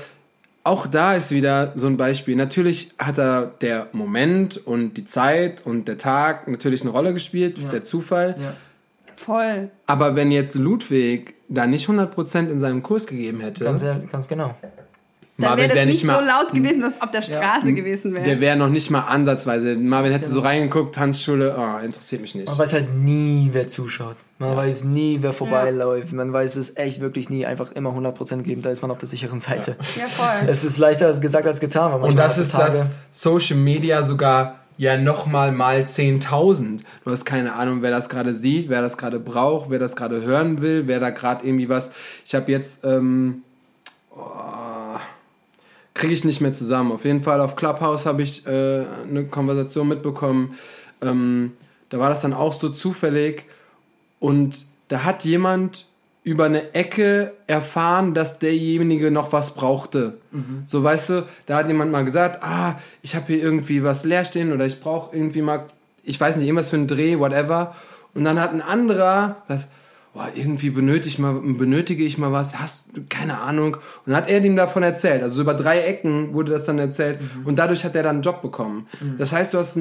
auch 0.63 0.87
da 0.87 1.15
ist 1.15 1.31
wieder 1.31 1.73
so 1.75 1.87
ein 1.87 1.97
Beispiel. 1.97 2.37
Natürlich 2.37 2.93
hat 2.99 3.19
er 3.19 3.47
der 3.61 3.89
Moment 3.93 4.57
und 4.59 4.95
die 4.95 5.05
Zeit 5.05 5.65
und 5.65 5.89
der 5.89 5.99
Tag 5.99 6.49
natürlich 6.49 6.83
eine 6.83 6.91
Rolle 6.91 7.13
gespielt, 7.15 7.59
der 7.73 7.83
Zufall. 7.83 8.35
Ja. 8.39 8.53
Voll. 9.21 9.71
Aber 9.87 10.17
wenn 10.17 10.31
jetzt 10.31 10.55
Ludwig 10.55 11.35
da 11.49 11.67
nicht 11.67 11.89
100% 11.89 12.49
in 12.51 12.59
seinem 12.59 12.83
Kurs 12.83 13.07
gegeben 13.07 13.41
hätte, 13.41 13.65
Ganz, 13.65 13.85
ganz 14.11 14.29
genau. 14.29 14.55
Dann 15.37 15.57
wäre 15.57 15.69
das 15.69 15.77
wär 15.77 15.87
nicht 15.87 16.03
so 16.03 16.13
laut 16.13 16.53
gewesen, 16.53 16.83
dass 16.83 16.97
es 16.97 17.01
auf 17.03 17.11
der 17.13 17.23
Straße 17.23 17.73
gewesen 17.73 18.13
wäre. 18.15 18.25
der 18.25 18.41
wäre 18.41 18.57
noch 18.59 18.69
nicht 18.69 18.91
mal 18.91 19.01
ansatzweise. 19.01 19.75
Marvin 19.75 20.13
hätte 20.13 20.29
so 20.29 20.41
reingeguckt, 20.41 20.95
Tanzschule, 20.95 21.57
oh, 21.59 21.83
interessiert 21.83 22.21
mich 22.21 22.35
nicht. 22.35 22.47
Man 22.47 22.59
weiß 22.59 22.75
halt 22.75 22.95
nie, 22.95 23.49
wer 23.53 23.67
zuschaut. 23.67 24.17
Man 24.39 24.55
weiß 24.55 24.85
nie, 24.85 25.17
wer 25.23 25.33
vorbeiläuft. 25.33 26.13
Man 26.13 26.31
weiß 26.33 26.57
es 26.57 26.77
echt 26.77 27.01
wirklich 27.01 27.31
nie. 27.31 27.47
Einfach 27.47 27.73
immer 27.73 27.91
100% 27.91 28.43
geben, 28.43 28.61
da 28.61 28.69
ist 28.71 28.83
man 28.83 28.91
auf 28.91 28.99
der 28.99 29.09
sicheren 29.09 29.41
Seite. 29.41 29.77
Ja, 29.99 30.07
voll. 30.09 30.27
Es 30.47 30.63
ist 30.63 30.77
leichter 30.77 31.11
gesagt 31.19 31.47
als 31.47 31.61
getan. 31.61 31.93
weil 32.03 32.11
Und 32.11 32.17
das 32.17 32.37
ist 32.39 32.53
heutzutage- 32.55 32.77
das 32.77 32.91
Social 33.23 33.57
Media 33.57 34.03
sogar 34.03 34.60
ja 34.81 34.97
nochmal 34.97 35.53
mal 35.53 35.83
10.000. 35.83 36.81
Du 37.05 37.11
hast 37.11 37.27
keine 37.27 37.53
Ahnung, 37.53 37.83
wer 37.83 37.91
das 37.91 38.09
gerade 38.09 38.33
sieht, 38.33 38.71
wer 38.71 38.81
das 38.81 38.97
gerade 38.97 39.21
braucht, 39.21 39.69
wer 39.69 39.79
das 39.79 39.95
gerade 39.95 40.23
hören 40.23 40.63
will, 40.63 40.85
wer 40.87 40.99
da 40.99 41.11
gerade 41.11 41.47
irgendwie 41.47 41.69
was. 41.69 41.93
Ich 42.25 42.35
habe 42.35 42.51
jetzt, 42.51 42.83
ähm, 42.87 43.43
oh, 44.17 44.97
kriege 45.93 46.15
ich 46.15 46.25
nicht 46.25 46.41
mehr 46.41 46.53
zusammen. 46.53 46.93
Auf 46.93 47.05
jeden 47.05 47.21
Fall 47.21 47.43
auf 47.43 47.57
Clubhouse 47.57 48.07
habe 48.07 48.23
ich 48.23 48.47
äh, 48.47 48.87
eine 49.07 49.27
Konversation 49.27 49.87
mitbekommen. 49.87 50.57
Ähm, 51.03 51.53
da 51.91 51.99
war 51.99 52.09
das 52.09 52.23
dann 52.23 52.33
auch 52.33 52.55
so 52.55 52.71
zufällig 52.71 53.45
und 54.19 54.65
da 54.89 55.05
hat 55.05 55.27
jemand 55.27 55.89
über 56.23 56.45
eine 56.45 56.75
Ecke 56.75 57.33
erfahren, 57.47 58.13
dass 58.13 58.39
derjenige 58.39 59.11
noch 59.11 59.33
was 59.33 59.55
brauchte. 59.55 60.19
So, 60.67 60.83
weißt 60.85 61.09
du, 61.11 61.27
da 61.47 61.57
hat 61.57 61.69
jemand 61.69 61.91
mal 61.93 62.05
gesagt, 62.05 62.43
ah, 62.43 62.77
ich 63.03 63.17
habe 63.17 63.27
hier 63.29 63.43
irgendwie 63.43 63.83
was 63.83 64.05
leer 64.05 64.25
stehen 64.25 64.53
oder 64.53 64.67
ich 64.67 64.81
brauche 64.81 65.17
irgendwie 65.17 65.43
mal, 65.43 65.67
ich 66.03 66.21
weiß 66.21 66.37
nicht, 66.37 66.47
irgendwas 66.47 66.71
für 66.71 66.77
einen 66.77 66.89
Dreh, 66.89 67.19
whatever. 67.19 67.75
Und 68.15 68.25
dann 68.25 68.39
hat 68.39 68.53
ein 68.53 68.61
anderer 68.61 69.37
gesagt, 69.49 69.69
boah, 70.13 70.29
irgendwie 70.35 70.71
benötige 70.71 71.09
ich 71.09 71.19
mal, 71.19 71.35
benötige 71.35 72.05
ich 72.05 72.19
mal 72.19 72.33
was, 72.33 72.59
hast 72.59 72.97
du 72.97 73.03
keine 73.09 73.39
Ahnung. 73.39 73.77
Und 73.77 74.07
dann 74.07 74.17
hat 74.17 74.29
er 74.29 74.45
ihm 74.45 74.57
davon 74.57 74.83
erzählt. 74.83 75.23
Also 75.23 75.41
über 75.41 75.55
drei 75.55 75.81
Ecken 75.81 76.35
wurde 76.35 76.53
das 76.53 76.65
dann 76.67 76.79
erzählt. 76.79 77.19
Und 77.45 77.59
dadurch 77.59 77.85
hat 77.85 77.97
er 77.97 78.03
dann 78.03 78.17
einen 78.17 78.23
Job 78.23 78.43
bekommen. 78.43 78.87
Das 79.17 79.33
heißt, 79.33 79.55
du 79.55 79.59
hast 79.59 79.79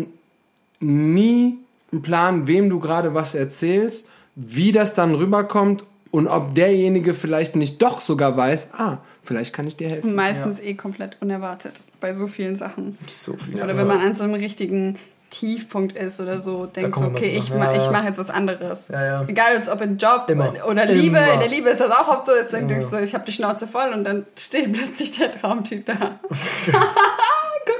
nie 0.80 1.58
einen 1.92 2.02
Plan, 2.02 2.48
wem 2.48 2.70
du 2.70 2.80
gerade 2.80 3.14
was 3.14 3.36
erzählst, 3.36 4.10
wie 4.36 4.72
das 4.72 4.94
dann 4.94 5.14
rüberkommt 5.14 5.84
und 6.12 6.28
ob 6.28 6.56
derjenige 6.56 7.14
vielleicht 7.14 7.56
nicht 7.56 7.82
doch 7.82 8.02
sogar 8.02 8.36
weiß, 8.36 8.70
ah, 8.74 8.98
vielleicht 9.24 9.54
kann 9.54 9.68
ich 9.68 9.76
dir 9.76 9.90
helfen. 9.90 10.16
Meistens 10.16 10.60
eh 10.60 10.74
komplett 10.74 11.18
unerwartet 11.22 11.82
bei 12.00 12.14
so 12.14 12.28
vielen 12.28 12.56
Sachen. 12.56 12.98
so 13.06 13.34
viel. 13.34 13.62
Oder 13.62 13.78
wenn 13.78 13.88
man 13.88 14.02
an 14.02 14.14
so 14.14 14.24
einem 14.24 14.34
richtigen 14.34 14.98
Tiefpunkt 15.30 15.96
ist 15.96 16.20
oder 16.20 16.40
so, 16.40 16.66
denkst 16.66 16.90
du, 16.90 16.92
kommen 16.92 17.14
wir 17.14 17.20
okay, 17.20 17.36
so 17.36 17.44
ich, 17.44 17.50
ma 17.52 17.66
Ja, 17.66 17.74
ja. 17.74 17.86
ich 17.86 17.92
mache 17.92 18.08
jetzt 18.08 18.18
was 18.18 18.30
anderes. 18.30 18.90
Ja, 18.90 19.06
ja. 19.06 19.26
Egal 19.28 19.54
jetzt 19.54 19.70
ob 19.70 19.82
in 19.82 19.98
Job 19.98 20.26
Immer. 20.28 20.54
oder 20.68 20.86
Liebe, 20.86 21.18
Immer. 21.18 21.34
in 21.34 21.40
der 21.40 21.50
Liebe 21.50 21.70
ist 21.70 21.82
das 21.82 21.92
auch 21.92 22.08
oft 22.08 22.26
so, 22.26 22.34
ist, 22.34 22.54
dann 22.54 22.68
denkst 22.68 22.90
du, 22.90 22.98
ich 22.98 23.14
habe 23.14 23.26
die 23.26 23.32
Schnauze 23.32 23.68
voll 23.68 23.94
und 23.94 24.04
dann 24.04 24.26
steht 24.36 24.74
plötzlich 24.74 25.12
der 25.12 25.32
Traumtyp 25.32 25.86
da. 25.86 25.94
Guck 26.30 26.40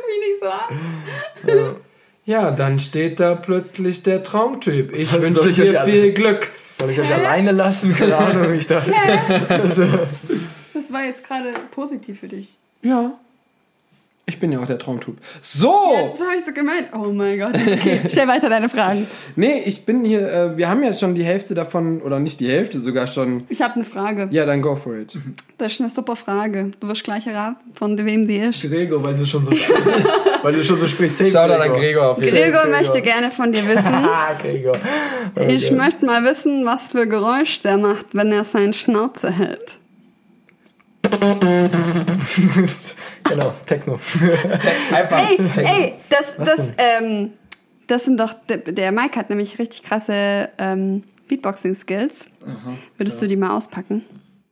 mich 0.06 0.20
nicht 0.22 0.44
so 0.44 0.50
an. 0.50 1.76
Ja, 2.30 2.52
dann 2.52 2.78
steht 2.80 3.20
da 3.20 3.34
plötzlich 3.34 4.04
der 4.04 4.22
Traumtyp. 4.24 4.92
Ich 4.96 5.08
Soll- 5.08 5.24
wünsche 5.24 5.40
soll 5.40 5.50
ich 5.50 5.62
euch 5.62 5.70
dir 5.72 5.82
alle- 5.82 5.92
viel 5.92 6.14
Glück. 6.14 6.52
Soll 6.64 6.92
ich 6.92 7.00
euch 7.00 7.12
alleine 7.12 7.52
lassen? 7.52 7.92
Keine 7.96 8.16
Ahnung, 8.16 8.52
wie 8.54 8.58
ich 8.58 8.68
da. 8.68 8.80
Also, 9.50 9.82
Das 9.84 10.38
das 10.76 10.94
war 10.94 11.04
jetzt 11.06 11.24
gerade 11.28 11.48
positiv 11.72 12.20
für 12.20 12.28
dich. 12.28 12.56
Ja. 12.84 13.14
Ich 14.28 14.40
bin 14.40 14.52
ja 14.52 14.60
auch 14.60 14.68
der 14.68 14.78
Traumtyp. 14.78 15.18
So! 15.42 15.74
Das 16.12 16.22
habe 16.22 16.36
ich 16.38 16.46
so 16.46 16.54
gemeint. 16.54 16.90
Oh 16.94 17.12
mein 17.12 17.40
Gott. 17.40 17.56
Okay, 17.56 18.02
stell 18.08 18.28
weiter 18.28 18.48
deine 18.48 18.70
Fragen. 18.70 19.08
Nee, 19.36 19.64
ich 19.66 19.86
bin 19.86 20.06
hier, 20.06 20.32
äh, 20.32 20.56
wir 20.56 20.70
haben 20.70 20.84
ja 20.84 20.94
schon 20.94 21.16
die 21.16 21.24
Hälfte 21.24 21.56
davon, 21.56 22.00
oder 22.04 22.20
nicht 22.20 22.40
die 22.40 22.48
Hälfte, 22.48 22.80
sogar 22.80 23.08
schon. 23.08 23.42
Ich 23.50 23.64
habe 23.64 23.74
eine 23.74 23.86
Frage. 23.86 24.28
Ja, 24.30 24.46
dann 24.46 24.62
go 24.62 24.76
for 24.76 24.96
it. 24.98 25.18
Das 25.58 25.74
ist 25.74 25.82
eine 25.82 25.90
super 25.90 26.16
Frage. 26.16 26.70
Du 26.80 26.88
wirst 26.88 27.04
gleich 27.04 27.26
erraten, 27.26 27.72
von 27.74 27.98
wem 27.98 28.28
die 28.28 28.38
ist. 28.38 28.62
Gregor, 28.62 29.04
weil 29.04 29.16
du 29.18 29.26
schon 29.26 29.44
so. 29.44 29.52
Weil 30.44 30.54
du 30.54 30.64
schon 30.64 30.78
so 30.78 30.88
sprichst. 30.88 31.20
Hey, 31.20 31.32
Schau 31.32 31.48
da 31.48 31.58
an 31.58 31.74
Gregor 31.74 32.12
auf 32.12 32.22
jeden 32.22 32.36
Fall. 32.36 32.44
Gregor 32.44 32.62
Gregor. 32.64 32.78
möchte 32.78 33.02
gerne 33.02 33.32
von 33.32 33.52
dir 33.52 33.66
wissen. 33.68 33.80
Ah, 34.10 34.34
Gregor. 34.42 34.78
Ich 35.48 35.72
möchte 35.72 36.06
mal 36.06 36.24
wissen, 36.24 36.66
was 36.66 36.90
für 36.90 37.08
Geräusch 37.08 37.62
der 37.62 37.78
macht, 37.78 38.08
wenn 38.14 38.32
er 38.32 38.44
seinen 38.44 38.74
Schnauze 38.74 39.32
hält. 39.32 39.78
genau, 43.24 43.54
Techno. 43.66 44.00
Einfach. 44.92 45.30
Ey, 45.30 45.38
ey, 45.64 45.94
das, 46.10 46.36
Was 46.38 46.48
das, 46.48 46.74
ähm, 46.78 47.32
das 47.88 48.06
sind 48.06 48.20
doch, 48.20 48.34
der, 48.48 48.92
Mike 48.92 49.18
hat 49.20 49.30
nämlich 49.30 49.58
richtig 49.60 49.84
krasse 49.84 50.50
ähm, 50.58 51.04
Beatboxing-Skills. 51.28 52.28
Würdest 52.98 53.22
du 53.22 53.28
die 53.28 53.36
mal 53.36 53.56
auspacken? 53.56 54.06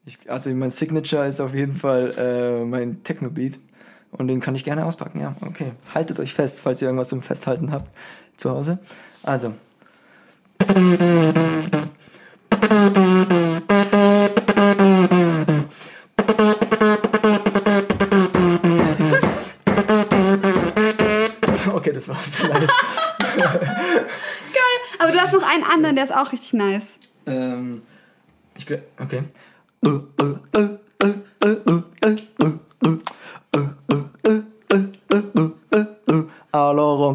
Ich, 0.05 0.17
also 0.27 0.49
mein 0.51 0.69
Signature 0.71 1.27
ist 1.27 1.41
auf 1.41 1.53
jeden 1.53 1.73
Fall 1.73 2.13
äh, 2.17 2.63
mein 2.65 3.03
Techno-Beat. 3.03 3.59
Und 4.11 4.27
den 4.27 4.39
kann 4.39 4.55
ich 4.55 4.63
gerne 4.63 4.85
auspacken, 4.85 5.19
ja. 5.19 5.35
Okay. 5.41 5.71
Haltet 5.93 6.19
euch 6.19 6.33
fest, 6.33 6.61
falls 6.61 6.81
ihr 6.81 6.87
irgendwas 6.87 7.09
zum 7.09 7.21
Festhalten 7.21 7.71
habt 7.71 7.91
zu 8.37 8.49
Hause. 8.51 8.79
Also. 9.23 9.53
Okay, 21.73 21.91
das 21.93 22.07
war's. 22.07 22.41
Nice. 22.43 22.71
Geil. 23.37 24.79
Aber 24.99 25.11
du 25.11 25.19
hast 25.19 25.31
noch 25.33 25.43
einen 25.47 25.63
anderen, 25.63 25.95
der 25.95 26.05
ist 26.05 26.15
auch 26.15 26.31
richtig 26.31 26.53
nice. 26.53 26.97
ähm, 27.27 27.83
ich 28.55 28.65
bin. 28.65 28.81
Okay. 28.99 29.23
Alors, 29.85 30.76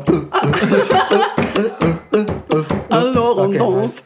Hallo, 2.91 3.45
Okay, 3.47 3.59
Rondons. 3.59 4.03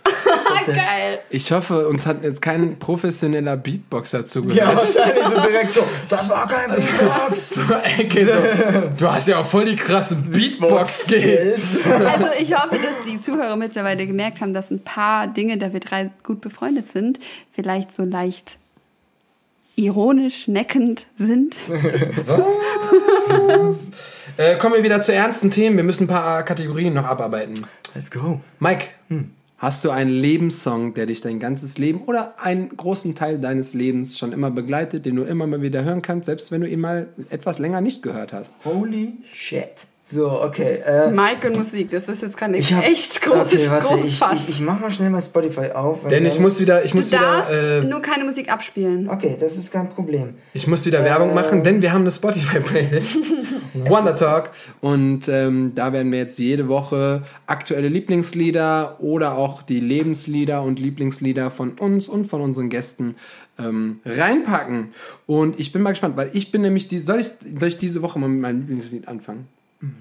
nice. 0.55 0.66
Geil. 0.76 1.18
Ich 1.30 1.51
hoffe, 1.53 1.89
uns 1.89 2.07
hat 2.07 2.22
jetzt 2.22 2.41
kein 2.41 2.78
professioneller 2.78 3.57
Beatboxer 3.57 4.20
Ja, 4.20 4.26
zugehört. 4.26 4.76
wahrscheinlich 4.76 5.24
so 5.24 5.41
direkt 5.41 5.70
so. 5.72 5.82
Das 6.09 6.30
war 6.30 6.47
kein 6.49 6.70
Beatbox. 6.70 7.61
Ecke 7.99 8.26
so. 8.26 8.32
Du 8.97 9.11
hast 9.12 9.28
ja 9.28 9.39
auch 9.41 9.47
voll 9.47 9.66
die 9.66 9.76
krassen 9.76 10.30
Beatbox-Skills. 10.30 11.80
Also 11.87 12.26
ich 12.41 12.55
hoffe, 12.55 12.76
dass 12.76 13.03
die 13.07 13.18
Zuhörer 13.18 13.57
mittlerweile 13.57 14.07
gemerkt 14.07 14.41
haben, 14.41 14.55
dass 14.55 14.70
ein 14.70 14.80
paar 14.80 15.26
Dinge, 15.26 15.59
da 15.59 15.72
wir 15.72 15.80
drei 15.80 16.11
gut 16.22 16.41
befreundet 16.41 16.89
sind, 16.89 17.18
vielleicht 17.53 17.95
so 17.95 18.05
leicht 18.05 18.59
ironisch, 19.74 20.49
neckend 20.49 21.07
sind. 21.16 21.57
Äh, 24.39 24.57
kommen 24.59 24.74
wir 24.74 24.84
wieder 24.84 25.01
zu 25.01 25.14
ernsten 25.14 25.51
Themen. 25.51 25.78
Wir 25.78 25.84
müssen 25.84 26.05
ein 26.05 26.09
paar 26.09 26.43
Kategorien 26.43 26.93
noch 26.93 27.07
abarbeiten. 27.07 27.66
Let's 27.95 28.11
go. 28.11 28.41
Mike, 28.59 28.89
hast 29.57 29.82
du 29.82 29.91
einen 29.91 30.11
Lebenssong, 30.11 30.93
der 30.93 31.07
dich 31.07 31.22
dein 31.22 31.41
ganzes 31.41 31.78
Leben 31.78 32.03
oder 32.03 32.34
einen 32.39 32.76
großen 32.76 33.14
Teil 33.14 33.41
deines 33.41 33.72
Lebens 33.72 34.18
schon 34.18 34.32
immer 34.32 34.51
begleitet, 34.51 35.07
den 35.07 35.16
du 35.16 35.22
immer 35.22 35.47
mal 35.47 35.62
wieder 35.62 35.84
hören 35.84 36.03
kannst, 36.03 36.26
selbst 36.26 36.53
wenn 36.53 36.61
du 36.61 36.68
ihn 36.68 36.80
mal 36.80 37.09
etwas 37.30 37.59
länger 37.59 37.80
nicht 37.80 38.03
gehört 38.03 38.34
hast? 38.34 38.55
Holy 38.66 39.14
shit. 39.32 39.87
So, 40.09 40.40
okay. 40.40 40.78
Äh, 40.86 41.11
Mike 41.11 41.48
und 41.48 41.57
Musik, 41.57 41.90
das 41.90 42.09
ist 42.09 42.22
jetzt 42.22 42.36
gerade 42.36 42.61
hab, 42.61 42.86
echt 42.86 43.20
großes, 43.20 43.54
okay, 43.54 43.70
warte, 43.70 43.86
großes 43.88 44.11
ich, 44.12 44.18
Fass. 44.20 44.48
ich, 44.48 44.54
ich 44.54 44.61
mach 44.61 44.78
mal 44.78 44.88
schnell 44.88 45.11
mal 45.11 45.20
Spotify 45.20 45.72
auf. 45.72 46.07
Denn 46.07 46.24
ich 46.24 46.38
muss 46.38 46.61
wieder, 46.61 46.84
ich 46.84 46.92
du 46.92 46.98
muss 46.98 47.11
wieder, 47.11 47.22
darfst 47.22 47.54
äh, 47.57 47.82
nur 47.82 48.00
keine 48.00 48.22
Musik 48.22 48.52
abspielen. 48.52 49.11
Okay, 49.11 49.36
das 49.38 49.57
ist 49.57 49.72
kein 49.72 49.88
Problem. 49.88 50.34
ich 50.54 50.68
muss 50.68 50.86
wieder 50.86 51.02
Werbung 51.02 51.34
machen, 51.34 51.64
denn 51.64 51.82
wir 51.82 51.92
haben 51.92 52.02
eine 52.02 52.12
Spotify-Playlist, 52.12 53.16
Wonder 53.74 54.14
Talk, 54.14 54.52
und 54.80 55.26
ähm, 55.26 55.72
da 55.74 55.92
werden 55.92 56.12
wir 56.12 56.20
jetzt 56.20 56.38
jede 56.38 56.68
Woche 56.68 57.22
aktuelle 57.48 57.88
Lieblingslieder 57.88 59.00
oder 59.00 59.36
auch 59.36 59.61
die 59.62 59.80
Lebenslieder 59.80 60.62
und 60.62 60.78
Lieblingslieder 60.78 61.50
von 61.50 61.72
uns 61.72 62.07
und 62.07 62.26
von 62.26 62.42
unseren 62.42 62.68
Gästen 62.68 63.16
ähm, 63.59 63.98
reinpacken. 64.04 64.92
Und 65.26 65.59
ich 65.59 65.72
bin 65.72 65.82
mal 65.82 65.90
gespannt, 65.90 66.16
weil 66.16 66.30
ich 66.32 66.52
bin 66.52 66.62
nämlich 66.62 66.86
die, 66.86 67.00
soll 67.00 67.18
ich, 67.18 67.32
soll 67.59 67.70
ich 67.70 67.78
diese 67.78 68.02
Woche 68.02 68.20
mal 68.20 68.28
mit 68.28 68.40
meinem 68.40 68.61
Lieblingslied 68.61 69.09
anfangen? 69.09 69.48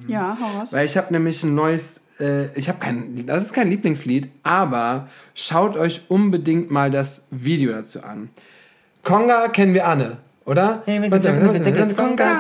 Ja, 0.08 0.38
hau 0.40 0.60
raus. 0.60 0.72
Weil 0.74 0.86
ich 0.86 0.98
habe 0.98 1.12
nämlich 1.14 1.44
ein 1.44 1.56
neues, 1.56 2.02
äh, 2.20 2.48
ich 2.58 2.68
habe 2.70 2.80
kein, 2.80 3.26
das 3.26 3.44
ist 3.46 3.54
kein 3.54 3.70
Lieblingslied, 3.70 4.30
aber 4.44 5.08
schaut 5.34 5.76
euch 5.78 6.02
unbedingt 6.10 6.72
mal 6.72 6.92
das 6.92 7.28
Video 7.32 7.72
dazu 7.74 8.04
an. 8.04 8.30
Konga 9.04 9.48
kennen 9.50 9.74
wir 9.74 9.88
alle, 9.88 10.18
oder? 10.46 10.82
Hey, 10.86 11.00
mit 11.00 11.12
dem- 11.12 11.96
Konga. 11.96 12.40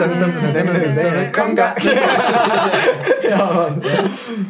Konga. 1.33 1.75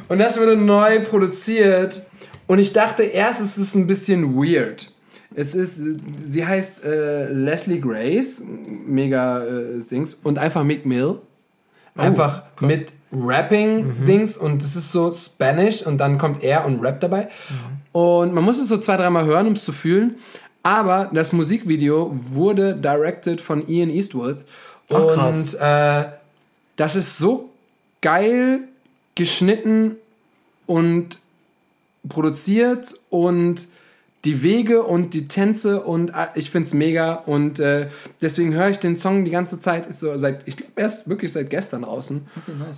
Und 0.07 0.19
das 0.19 0.39
wurde 0.39 0.55
neu 0.55 1.01
produziert 1.03 2.01
und 2.47 2.59
ich 2.59 2.73
dachte 2.73 3.03
erst, 3.03 3.41
es 3.41 3.57
ist 3.57 3.75
ein 3.75 3.87
bisschen 3.87 4.35
weird. 4.35 4.91
Es 5.33 5.53
ist, 5.55 5.81
sie 6.23 6.45
heißt 6.45 6.83
äh, 6.85 7.27
Leslie 7.29 7.79
Grace, 7.79 8.41
mega 8.45 9.43
äh, 9.43 9.81
Dings, 9.89 10.13
und 10.13 10.37
einfach 10.39 10.63
Mick 10.63 10.85
Mill. 10.85 11.19
Einfach 11.95 12.43
mit 12.59 12.91
Rapping-Dings 13.11 14.37
und 14.37 14.61
es 14.61 14.75
ist 14.75 14.91
so 14.91 15.11
Spanish 15.11 15.81
und 15.83 15.97
dann 15.97 16.17
kommt 16.17 16.43
er 16.43 16.65
und 16.65 16.83
rappt 16.83 17.03
dabei. 17.03 17.29
Und 17.91 18.33
man 18.33 18.43
muss 18.43 18.59
es 18.59 18.67
so 18.67 18.77
zwei, 18.77 18.97
dreimal 18.97 19.25
hören, 19.25 19.47
um 19.47 19.53
es 19.53 19.63
zu 19.63 19.71
fühlen. 19.71 20.15
Aber 20.63 21.09
das 21.13 21.31
Musikvideo 21.31 22.11
wurde 22.11 22.75
directed 22.75 23.39
von 23.39 23.67
Ian 23.67 23.89
Eastwood. 23.89 24.43
Ach, 24.91 24.99
und 24.99 25.13
krass. 25.13 25.53
äh, 25.53 26.05
das 26.75 26.95
ist 26.95 27.17
so 27.17 27.49
geil 28.01 28.67
geschnitten 29.15 29.95
und 30.65 31.19
produziert 32.09 32.95
und 33.09 33.67
die 34.25 34.41
Wege 34.41 34.83
und 34.83 35.13
die 35.13 35.27
Tänze 35.27 35.83
und 35.83 36.09
äh, 36.09 36.27
ich 36.35 36.49
find's 36.49 36.73
mega 36.73 37.13
und 37.13 37.59
äh, 37.59 37.87
deswegen 38.21 38.53
höre 38.53 38.69
ich 38.69 38.79
den 38.79 38.97
Song 38.97 39.23
die 39.23 39.31
ganze 39.31 39.59
Zeit 39.59 39.85
ist 39.85 39.99
so 39.99 40.17
seit 40.17 40.47
ich 40.47 40.57
glaube 40.57 40.73
erst 40.75 41.07
wirklich 41.07 41.31
seit 41.31 41.49
gestern 41.49 41.83
draußen 41.83 42.27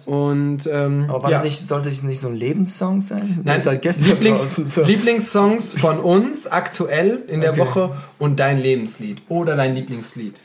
und 0.06 0.68
ähm, 0.72 1.06
Aber 1.10 1.24
war 1.24 1.32
ja. 1.32 1.38
das 1.38 1.46
nicht, 1.46 1.60
sollte 1.60 1.90
es 1.90 2.04
nicht 2.04 2.20
so 2.20 2.28
ein 2.28 2.36
Lebenssong 2.36 3.02
sein? 3.02 3.40
Nein, 3.44 3.62
seit 3.62 3.82
gestern 3.82 4.10
Lieblings, 4.10 4.42
draußen, 4.42 4.68
so. 4.68 4.84
Lieblingssongs 4.84 5.74
von 5.74 6.00
uns 6.00 6.48
aktuell 6.48 7.24
in 7.28 7.42
der 7.42 7.52
Okay. 7.52 7.62
Woche 7.62 7.96
und 8.20 8.40
dein 8.40 8.58
Lebenslied 8.58 9.22
oder 9.30 9.56
dein 9.56 9.74
Lieblingslied. 9.74 10.42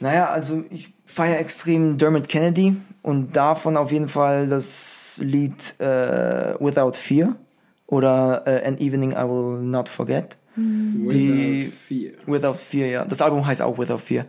Naja, 0.00 0.30
also 0.30 0.64
ich 0.70 0.92
feiere 1.04 1.38
extrem 1.38 1.98
Dermot 1.98 2.28
Kennedy 2.28 2.76
und 3.02 3.36
davon 3.36 3.76
auf 3.76 3.92
jeden 3.92 4.08
Fall 4.08 4.48
das 4.48 5.20
Lied 5.22 5.74
äh, 5.78 6.54
Without 6.58 6.92
Fear 6.94 7.36
oder 7.90 8.42
äh, 8.46 8.66
An 8.66 8.78
Evening 8.78 9.12
I 9.12 9.16
Will 9.28 9.60
Not 9.62 9.88
Forget. 9.88 10.38
Die- 10.56 11.70
Without 11.70 11.76
Fear. 11.86 12.12
Without 12.26 12.54
Fear, 12.54 12.86
ja. 12.88 13.04
Das 13.04 13.20
Album 13.22 13.46
heißt 13.46 13.62
auch 13.62 13.78
Without 13.78 13.98
Fear. 13.98 14.24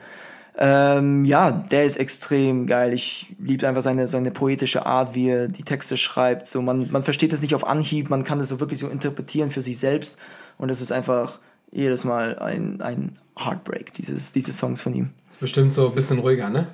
Ähm, 0.58 1.24
ja, 1.26 1.52
der 1.52 1.86
ist 1.86 1.96
extrem 1.96 2.68
geil. 2.68 2.94
Ich 2.94 3.34
liebe 3.40 3.68
einfach 3.68 3.82
seine, 3.82 4.08
seine 4.08 4.32
poetische 4.32 4.86
Art, 4.86 5.16
wie 5.16 5.30
er 5.30 5.48
die 5.48 5.64
Texte 5.64 5.96
schreibt. 5.98 6.46
So, 6.46 6.62
man, 6.62 6.92
man 6.92 7.02
versteht 7.04 7.32
es 7.34 7.42
nicht 7.42 7.56
auf 7.56 7.66
Anhieb, 7.66 8.10
man 8.10 8.24
kann 8.24 8.40
es 8.40 8.50
so 8.50 8.60
wirklich 8.60 8.80
so 8.80 8.88
interpretieren 8.90 9.50
für 9.50 9.62
sich 9.62 9.80
selbst. 9.80 10.18
Und 10.58 10.70
es 10.70 10.82
ist 10.82 10.92
einfach 10.92 11.40
jedes 11.72 12.04
Mal 12.04 12.38
ein, 12.40 12.82
ein 12.82 13.14
Heartbreak, 13.40 13.94
dieses, 13.94 14.34
diese 14.34 14.52
Songs 14.52 14.82
von 14.82 14.94
ihm. 14.94 15.10
Ist 15.28 15.40
bestimmt 15.40 15.74
so 15.74 15.88
ein 15.88 15.96
bisschen 15.96 16.20
ruhiger, 16.20 16.50
ne? 16.50 16.68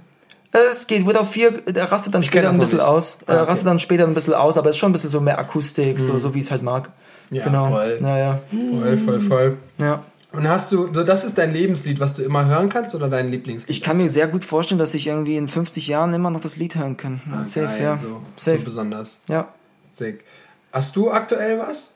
Es 0.70 0.88
geht 0.88 1.06
Without 1.08 1.26
Fear, 1.26 1.52
der 1.52 1.92
rastet 1.92 2.14
dann 2.14 2.24
später 2.24 2.48
kenn 2.48 2.56
ein 2.56 2.60
bisschen 2.60 2.80
aus. 2.80 3.20
Ah, 3.28 3.34
Er 3.34 3.42
okay. 3.42 3.52
rastet 3.52 3.68
dann 3.68 3.80
später 3.80 4.06
ein 4.06 4.14
bisschen 4.14 4.34
aus, 4.34 4.58
aber 4.58 4.70
es 4.70 4.76
ist 4.76 4.80
schon 4.80 4.90
ein 4.90 4.94
bisschen 4.94 5.10
so 5.10 5.22
mehr 5.22 5.38
Akustik, 5.40 6.00
so, 6.00 6.18
so 6.20 6.34
wie 6.34 6.40
es 6.40 6.52
halt 6.52 6.64
mag. 6.64 6.90
Ja, 7.30 7.44
genau. 7.44 7.70
voll. 7.70 7.98
Naja, 8.02 8.42
Voll, 8.80 8.98
voll, 8.98 9.22
voll. 9.22 9.58
ja. 9.80 10.04
Und 10.34 10.48
hast 10.48 10.72
du, 10.74 10.94
so 10.94 11.04
das 11.04 11.24
ist 11.24 11.38
dein 11.38 11.52
Lebenslied, 11.54 12.00
was 12.02 12.14
du 12.14 12.22
immer 12.22 12.46
hören 12.46 12.68
kannst 12.70 12.94
oder 12.94 13.08
dein 13.08 13.30
Lieblingslied? 13.32 13.70
Ich 13.76 13.82
kann 13.82 13.98
mir 13.98 14.10
sehr 14.10 14.28
gut 14.28 14.44
vorstellen, 14.44 14.78
dass 14.78 14.94
ich 14.94 15.08
irgendwie 15.08 15.38
in 15.38 15.48
50 15.48 15.88
Jahren 15.88 16.14
immer 16.14 16.30
noch 16.30 16.42
das 16.42 16.58
Lied 16.58 16.76
hören 16.76 16.98
kann. 16.98 17.22
Ah, 17.32 17.44
Safe, 17.44 17.66
geil, 17.66 17.82
ja. 17.82 17.98
So, 17.98 18.22
Safe. 18.36 18.60
so 18.60 18.66
besonders. 18.66 19.22
ja. 19.30 19.48
Sick. 19.90 20.26
Hast 20.74 20.96
du 20.98 21.10
aktuell 21.12 21.60
was? 21.60 21.94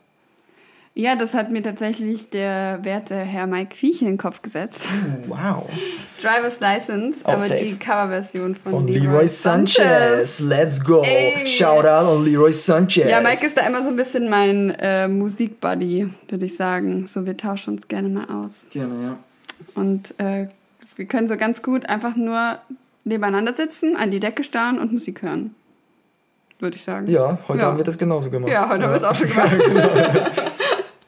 Ja, 0.93 1.15
das 1.15 1.33
hat 1.33 1.49
mir 1.51 1.63
tatsächlich 1.63 2.29
der 2.31 2.79
werte 2.83 3.15
Herr 3.15 3.47
Mike 3.47 3.75
Viech 3.75 4.01
in 4.01 4.07
den 4.07 4.17
Kopf 4.17 4.41
gesetzt. 4.41 4.87
Wow. 5.27 5.69
Driver's 6.21 6.59
License, 6.59 7.25
Auch 7.25 7.29
aber 7.33 7.39
safe. 7.41 7.63
die 7.63 7.75
Coverversion 7.79 8.55
von, 8.55 8.71
Von 8.73 8.87
Leroy 8.89 9.25
Sanchez. 9.27 10.41
Let's 10.41 10.83
go. 10.83 11.01
Ey. 11.03 11.47
Shout 11.47 11.85
out 11.85 12.07
on 12.07 12.25
Leroy 12.25 12.51
Sanchez. 12.51 13.09
Ja, 13.09 13.21
Mike 13.21 13.45
ist 13.45 13.55
da 13.57 13.61
immer 13.65 13.81
so 13.83 13.87
ein 13.89 13.95
bisschen 13.95 14.29
mein 14.29 14.71
äh, 14.79 15.07
Musikbuddy, 15.07 16.09
würde 16.27 16.45
ich 16.45 16.55
sagen. 16.57 17.07
So, 17.07 17.25
wir 17.25 17.37
tauschen 17.37 17.75
uns 17.75 17.87
gerne 17.87 18.09
mal 18.09 18.25
aus. 18.25 18.67
Gerne, 18.69 19.01
ja. 19.03 19.17
Und 19.75 20.13
äh, 20.19 20.47
Wir 20.97 21.05
können 21.05 21.29
so 21.29 21.37
ganz 21.37 21.61
gut 21.63 21.87
einfach 21.87 22.17
nur 22.17 22.57
nebeneinander 23.05 23.55
sitzen, 23.55 23.95
an 23.95 24.11
die 24.11 24.19
Decke 24.19 24.43
starren 24.43 24.77
und 24.77 24.91
Musik 24.91 25.21
hören. 25.21 25.55
Würde 26.59 26.75
ich 26.75 26.83
sagen. 26.83 27.07
Ja, 27.09 27.39
heute 27.47 27.61
Ja. 27.61 27.67
haben 27.67 27.77
wir 27.77 27.85
das 27.85 27.97
genauso 27.97 28.29
gemacht. 28.29 28.51
Ja, 28.51 28.69
heute 28.69 28.83
haben 28.83 28.91
wir 28.91 28.97
es 28.97 29.03
auch 29.03 29.15
schon 29.15 29.29
gemacht. 29.29 29.51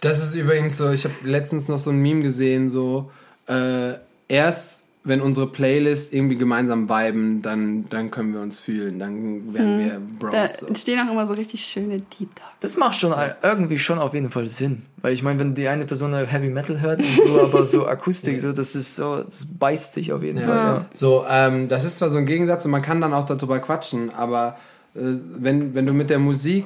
Das 0.04 0.24
ist 0.24 0.36
übrigens 0.36 0.78
so, 0.78 0.91
ich 0.91 1.06
habe 1.06 1.16
letztens 1.24 1.68
noch 1.68 1.78
so 1.78 1.89
ein 1.89 2.01
Meme 2.01 2.22
gesehen, 2.22 2.70
so 2.70 3.12
äh, 3.47 3.93
erst 4.28 4.84
wenn 5.06 5.20
unsere 5.20 5.47
Playlist 5.47 6.14
irgendwie 6.14 6.38
gemeinsam 6.38 6.88
viben, 6.88 7.41
dann, 7.41 7.89
dann 7.89 8.10
können 8.10 8.34
wir 8.34 8.39
uns 8.39 8.60
fühlen, 8.60 8.99
dann 8.99 9.54
werden 9.54 9.80
wir 9.80 9.93
Hm. 9.95 10.18
Da 10.20 10.30
Bros. 10.30 10.58
So. 10.60 10.68
entstehen 10.68 10.99
auch 11.06 11.12
immer 11.12 11.28
so 11.28 11.34
richtig 11.34 11.66
schöne 11.66 11.97
Deep 11.97 12.34
Talks. 12.36 12.54
Das 12.62 12.78
macht 12.78 12.99
schon 12.99 13.14
irgendwie 13.41 13.80
schon 13.80 13.99
auf 13.99 14.14
jeden 14.14 14.30
Fall 14.30 14.47
Sinn. 14.47 14.84
Weil 15.01 15.12
ich 15.12 15.22
meine, 15.22 15.39
wenn 15.39 15.56
die 15.56 15.68
eine 15.68 15.86
Person 15.86 16.14
Heavy 16.14 16.49
Metal 16.49 16.80
hört 16.80 17.01
und 17.01 17.18
du 17.18 17.41
aber 17.43 17.66
so 17.66 17.86
Akustik, 17.86 18.39
so, 18.39 18.54
das 18.54 18.76
ist 18.76 18.95
so, 18.95 19.24
das 19.24 19.45
beißt 19.45 19.93
sich 19.93 20.14
auf 20.14 20.24
jeden 20.24 20.39
Fall. 20.39 20.56
Ja. 20.56 20.86
So, 20.93 21.26
ähm, 21.30 21.68
das 21.68 21.84
ist 21.84 21.97
zwar 21.97 22.10
so 22.10 22.18
ein 22.18 22.26
Gegensatz 22.26 22.64
und 22.64 22.72
man 22.72 22.82
kann 22.82 23.01
dann 23.01 23.14
auch 23.14 23.26
darüber 23.26 23.60
quatschen, 23.60 24.10
aber 24.10 24.58
äh, 24.95 24.99
wenn, 25.01 25.76
wenn 25.76 25.86
du 25.86 25.91
mit 25.91 26.10
der 26.10 26.20
Musik 26.20 26.66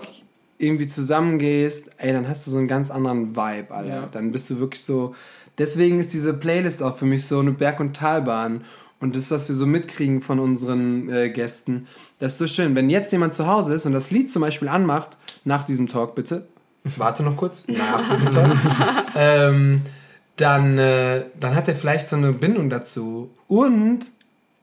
irgendwie 0.57 0.87
zusammengehst, 0.87 1.91
ey, 1.97 2.13
dann 2.13 2.27
hast 2.27 2.47
du 2.47 2.51
so 2.51 2.57
einen 2.57 2.67
ganz 2.67 2.89
anderen 2.89 3.35
Vibe, 3.35 3.73
Alter. 3.73 3.89
Ja. 3.89 4.09
Dann 4.11 4.31
bist 4.31 4.49
du 4.49 4.59
wirklich 4.59 4.83
so. 4.83 5.15
Deswegen 5.57 5.99
ist 5.99 6.13
diese 6.13 6.33
Playlist 6.33 6.83
auch 6.83 6.97
für 6.97 7.05
mich 7.05 7.25
so 7.25 7.39
eine 7.39 7.51
Berg- 7.51 7.79
und 7.79 7.95
Talbahn. 7.95 8.63
Und 8.99 9.15
das, 9.15 9.29
was 9.29 9.47
wir 9.47 9.55
so 9.55 9.67
mitkriegen 9.67 10.21
von 10.21 10.39
unseren 10.39 11.09
äh, 11.09 11.29
Gästen, 11.29 11.87
das 12.19 12.33
ist 12.33 12.39
so 12.39 12.47
schön. 12.47 12.75
Wenn 12.75 12.89
jetzt 12.89 13.11
jemand 13.11 13.33
zu 13.35 13.45
Hause 13.45 13.75
ist 13.75 13.85
und 13.85 13.93
das 13.93 14.09
Lied 14.09 14.31
zum 14.31 14.41
Beispiel 14.41 14.67
anmacht, 14.67 15.17
nach 15.45 15.63
diesem 15.63 15.87
Talk 15.87 16.15
bitte, 16.15 16.47
warte 16.83 17.21
noch 17.21 17.37
kurz, 17.37 17.63
nach 17.67 18.09
diesem 18.09 18.31
Talk, 18.31 18.57
ähm, 19.15 19.81
dann, 20.35 20.77
äh, 20.79 21.25
dann 21.39 21.55
hat 21.55 21.67
er 21.67 21.75
vielleicht 21.75 22.07
so 22.07 22.15
eine 22.15 22.33
Bindung 22.33 22.71
dazu 22.71 23.29
und 23.47 24.07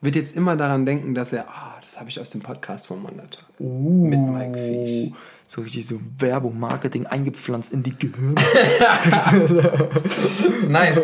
wird 0.00 0.16
jetzt 0.16 0.36
immer 0.36 0.56
daran 0.56 0.84
denken, 0.84 1.14
dass 1.14 1.32
er, 1.32 1.48
ah, 1.48 1.74
das 1.82 1.98
habe 1.98 2.10
ich 2.10 2.20
aus 2.20 2.30
dem 2.30 2.40
Podcast 2.40 2.88
von 2.88 3.02
Mandata. 3.02 3.40
Uh, 3.58 4.08
Mit 4.08 4.18
Mike 4.18 4.58
Fisch. 4.58 5.12
So 5.46 5.60
richtig 5.60 5.86
so 5.86 6.00
Werbung, 6.18 6.58
Marketing 6.58 7.06
eingepflanzt 7.06 7.72
in 7.72 7.82
die 7.82 7.96
Gehirne. 7.96 8.34
Nice. 10.68 11.02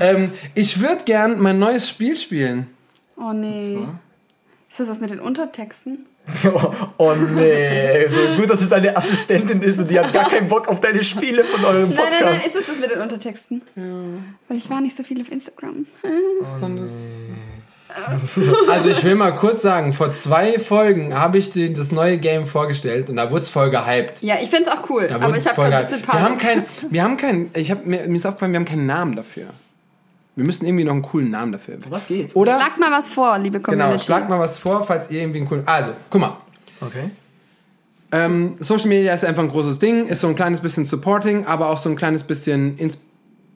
ähm, 0.00 0.32
ich 0.54 0.80
würde 0.80 1.04
gern 1.04 1.40
mein 1.40 1.58
neues 1.58 1.88
Spiel 1.88 2.16
spielen. 2.16 2.68
Oh 3.16 3.32
nee. 3.32 3.78
Ist 4.68 4.80
das 4.80 4.88
das 4.88 5.00
mit 5.00 5.10
den 5.10 5.20
Untertexten? 5.20 6.06
oh 6.98 7.14
nee, 7.34 8.06
so 8.06 8.40
gut, 8.40 8.48
dass 8.48 8.60
es 8.60 8.68
deine 8.68 8.96
Assistentin 8.96 9.60
ist 9.60 9.80
und 9.80 9.90
die 9.90 9.98
hat 9.98 10.12
gar 10.12 10.30
keinen 10.30 10.46
Bock 10.46 10.68
auf 10.68 10.80
deine 10.80 11.02
Spiele 11.02 11.44
von 11.44 11.64
eurem 11.64 11.90
Nein, 11.90 11.96
Podcast. 11.96 12.12
nein, 12.12 12.32
nein, 12.32 12.40
ist 12.46 12.54
das 12.54 12.66
das 12.66 12.78
mit 12.78 12.92
den 12.92 13.00
Untertexten? 13.00 13.62
Weil 13.74 14.56
ich 14.56 14.70
war 14.70 14.80
nicht 14.80 14.96
so 14.96 15.02
viel 15.02 15.20
auf 15.20 15.30
Instagram. 15.30 15.86
Also 18.70 18.88
ich 18.88 19.02
will 19.04 19.14
mal 19.14 19.32
kurz 19.34 19.62
sagen, 19.62 19.92
vor 19.92 20.12
zwei 20.12 20.58
Folgen 20.58 21.14
habe 21.14 21.38
ich 21.38 21.50
dir 21.50 21.72
das 21.72 21.92
neue 21.92 22.18
Game 22.18 22.46
vorgestellt 22.46 23.10
und 23.10 23.16
da 23.16 23.30
wurde 23.30 23.42
es 23.42 23.50
voll 23.50 23.70
gehypt. 23.70 24.22
Ja, 24.22 24.36
ich 24.42 24.50
find's 24.50 24.68
auch 24.68 24.88
cool, 24.90 25.08
Da 25.08 25.16
aber 25.16 25.30
ich 25.30 25.36
es 25.36 25.48
habe 25.56 25.62
ein 25.64 25.80
bisschen 25.80 26.02
Wir 26.06 26.12
haben 26.14 26.38
Panik. 26.38 26.40
kein, 26.40 26.64
wir 26.90 27.02
haben 27.02 27.16
kein, 27.16 27.50
ich 27.54 27.70
habe 27.70 27.82
mir, 27.88 28.06
mir 28.08 28.16
ist 28.16 28.26
aufgefallen, 28.26 28.52
wir 28.52 28.60
haben 28.60 28.64
keinen 28.66 28.86
Namen 28.86 29.16
dafür. 29.16 29.46
Wir 30.34 30.46
müssen 30.46 30.64
irgendwie 30.64 30.84
noch 30.84 30.92
einen 30.94 31.02
coolen 31.02 31.30
Namen 31.30 31.52
dafür. 31.52 31.76
Was 31.90 32.06
geht's? 32.06 32.34
Oder? 32.34 32.56
Schlagt 32.58 32.80
mal 32.80 32.90
was 32.90 33.10
vor, 33.10 33.38
liebe 33.38 33.60
Community. 33.60 33.90
Genau, 33.90 34.02
schlagt 34.02 34.30
mal 34.30 34.38
was 34.40 34.58
vor, 34.58 34.82
falls 34.82 35.10
ihr 35.10 35.20
irgendwie 35.20 35.40
einen 35.40 35.48
coolen. 35.48 35.62
Also, 35.66 35.92
guck 36.08 36.20
mal. 36.20 36.36
Okay. 36.80 37.10
Ähm, 38.12 38.54
Social 38.60 38.88
Media 38.88 39.12
ist 39.12 39.24
einfach 39.24 39.42
ein 39.42 39.48
großes 39.50 39.78
Ding, 39.78 40.06
ist 40.06 40.20
so 40.20 40.28
ein 40.28 40.34
kleines 40.34 40.60
bisschen 40.60 40.84
supporting, 40.84 41.46
aber 41.46 41.68
auch 41.68 41.78
so 41.78 41.88
ein 41.90 41.96
kleines 41.96 42.24
bisschen 42.24 42.76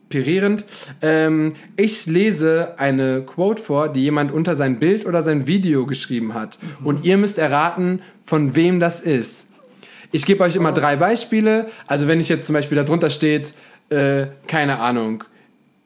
inspirierend. 0.07 0.65
Ähm, 1.01 1.53
ich 1.75 2.05
lese 2.05 2.75
eine 2.77 3.21
Quote 3.23 3.61
vor, 3.61 3.89
die 3.89 4.01
jemand 4.03 4.31
unter 4.31 4.55
sein 4.55 4.79
Bild 4.79 5.05
oder 5.05 5.21
sein 5.21 5.47
Video 5.47 5.85
geschrieben 5.85 6.33
hat. 6.33 6.57
Und 6.83 7.03
ihr 7.03 7.17
müsst 7.17 7.37
erraten, 7.37 8.01
von 8.23 8.55
wem 8.55 8.79
das 8.79 9.01
ist. 9.01 9.47
Ich 10.11 10.25
gebe 10.25 10.43
euch 10.43 10.55
immer 10.55 10.71
drei 10.71 10.95
Beispiele. 10.95 11.67
Also 11.87 12.07
wenn 12.07 12.19
ich 12.21 12.29
jetzt 12.29 12.45
zum 12.45 12.53
Beispiel 12.53 12.77
darunter 12.81 13.09
steht, 13.09 13.53
äh, 13.89 14.27
keine 14.47 14.79
Ahnung, 14.79 15.23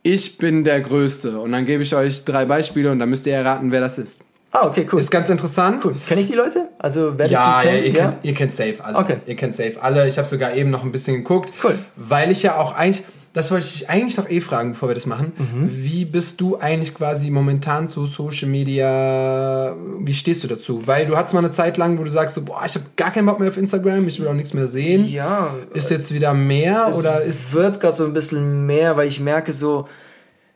ich 0.03 0.37
bin 0.37 0.63
der 0.63 0.81
Größte. 0.81 1.39
Und 1.39 1.51
dann 1.51 1.65
gebe 1.65 1.81
ich 1.81 1.95
euch 1.95 2.23
drei 2.23 2.45
Beispiele 2.45 2.91
und 2.91 2.99
dann 2.99 3.09
müsst 3.09 3.25
ihr 3.25 3.33
erraten, 3.33 3.71
wer 3.71 3.81
das 3.81 3.97
ist. 3.97 4.19
Ah, 4.53 4.67
okay, 4.67 4.85
cool. 4.91 4.99
Ist 4.99 5.09
ganz 5.09 5.29
interessant. 5.29 5.83
cool. 5.85 5.95
Kenne 6.07 6.19
ich 6.21 6.27
die 6.27 6.33
Leute? 6.33 6.67
Also, 6.77 7.13
wer 7.17 7.27
Ja, 7.27 7.61
die 7.61 7.67
ja, 7.67 7.71
kennt? 7.71 7.85
ihr, 7.85 7.93
kennt, 7.93 8.15
ihr 8.23 8.33
kennt 8.33 8.51
safe 8.53 8.75
alle. 8.83 8.97
Okay. 8.97 9.15
Ihr 9.25 9.35
kennt 9.35 9.55
safe 9.55 9.81
alle. 9.81 10.07
Ich 10.07 10.17
habe 10.17 10.27
sogar 10.27 10.53
eben 10.55 10.69
noch 10.69 10.83
ein 10.83 10.91
bisschen 10.91 11.15
geguckt. 11.17 11.53
Cool. 11.63 11.79
Weil 11.95 12.31
ich 12.31 12.43
ja 12.43 12.57
auch 12.57 12.73
eigentlich, 12.75 13.05
das 13.33 13.49
wollte 13.49 13.65
ich 13.65 13.89
eigentlich 13.89 14.17
noch 14.17 14.29
eh 14.29 14.41
fragen, 14.41 14.71
bevor 14.73 14.89
wir 14.89 14.93
das 14.95 15.05
machen. 15.05 15.31
Mhm. 15.37 15.69
Wie 15.71 16.03
bist 16.03 16.41
du 16.41 16.57
eigentlich 16.57 16.93
quasi 16.93 17.29
momentan 17.31 17.87
zu 17.87 18.05
Social 18.05 18.49
Media, 18.49 19.73
wie 19.99 20.13
stehst 20.13 20.43
du 20.43 20.47
dazu? 20.49 20.85
Weil 20.85 21.05
du 21.05 21.15
hattest 21.15 21.33
mal 21.33 21.39
eine 21.39 21.51
Zeit 21.51 21.77
lang, 21.77 21.97
wo 21.97 22.03
du 22.03 22.09
sagst 22.11 22.35
so, 22.35 22.41
boah, 22.41 22.63
ich 22.65 22.75
habe 22.75 22.85
gar 22.97 23.11
keinen 23.11 23.25
Bock 23.25 23.39
mehr 23.39 23.47
auf 23.49 23.57
Instagram, 23.57 24.07
ich 24.07 24.19
will 24.19 24.27
auch 24.27 24.33
nichts 24.33 24.53
mehr 24.53 24.67
sehen. 24.67 25.07
Ja, 25.07 25.53
Ist 25.73 25.89
jetzt 25.91 26.13
wieder 26.13 26.33
mehr 26.33 26.87
es 26.89 26.97
oder 26.99 27.21
ist... 27.21 27.53
wird 27.53 27.79
gerade 27.79 27.95
so 27.95 28.05
ein 28.05 28.13
bisschen 28.13 28.65
mehr, 28.65 28.97
weil 28.97 29.07
ich 29.07 29.19
merke 29.21 29.53
so, 29.53 29.87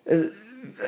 es, 0.03 0.41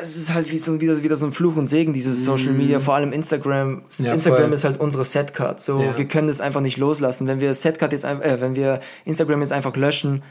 es 0.04 0.18
ist 0.18 0.34
halt 0.34 0.52
wie 0.52 0.58
so, 0.58 0.82
wieder, 0.82 1.02
wieder 1.02 1.16
so 1.16 1.26
ein 1.26 1.32
Fluch 1.32 1.56
und 1.56 1.68
Segen, 1.68 1.94
dieses 1.94 2.26
Social 2.26 2.52
Media, 2.52 2.80
vor 2.82 2.96
allem 2.96 3.14
Instagram. 3.14 3.84
Ja, 4.00 4.14
Instagram 4.14 4.44
voll. 4.44 4.54
ist 4.54 4.64
halt 4.66 4.80
unsere 4.82 5.06
Setcard. 5.06 5.62
So, 5.62 5.82
Ja. 5.82 5.98
wir 5.98 6.06
können 6.06 6.28
das 6.28 6.42
einfach 6.42 6.60
nicht 6.62 6.78
loslassen. 6.78 7.28
Wenn 7.28 7.40
wir 7.40 7.54
Setcard 7.54 7.94
jetzt 7.94 8.04
einfach, 8.04 8.26
äh, 8.26 8.42
wenn 8.42 8.56
wir 8.58 8.82
Instagram 9.06 9.40
jetzt 9.40 9.54
einfach 9.54 9.78
löschen, 9.78 10.24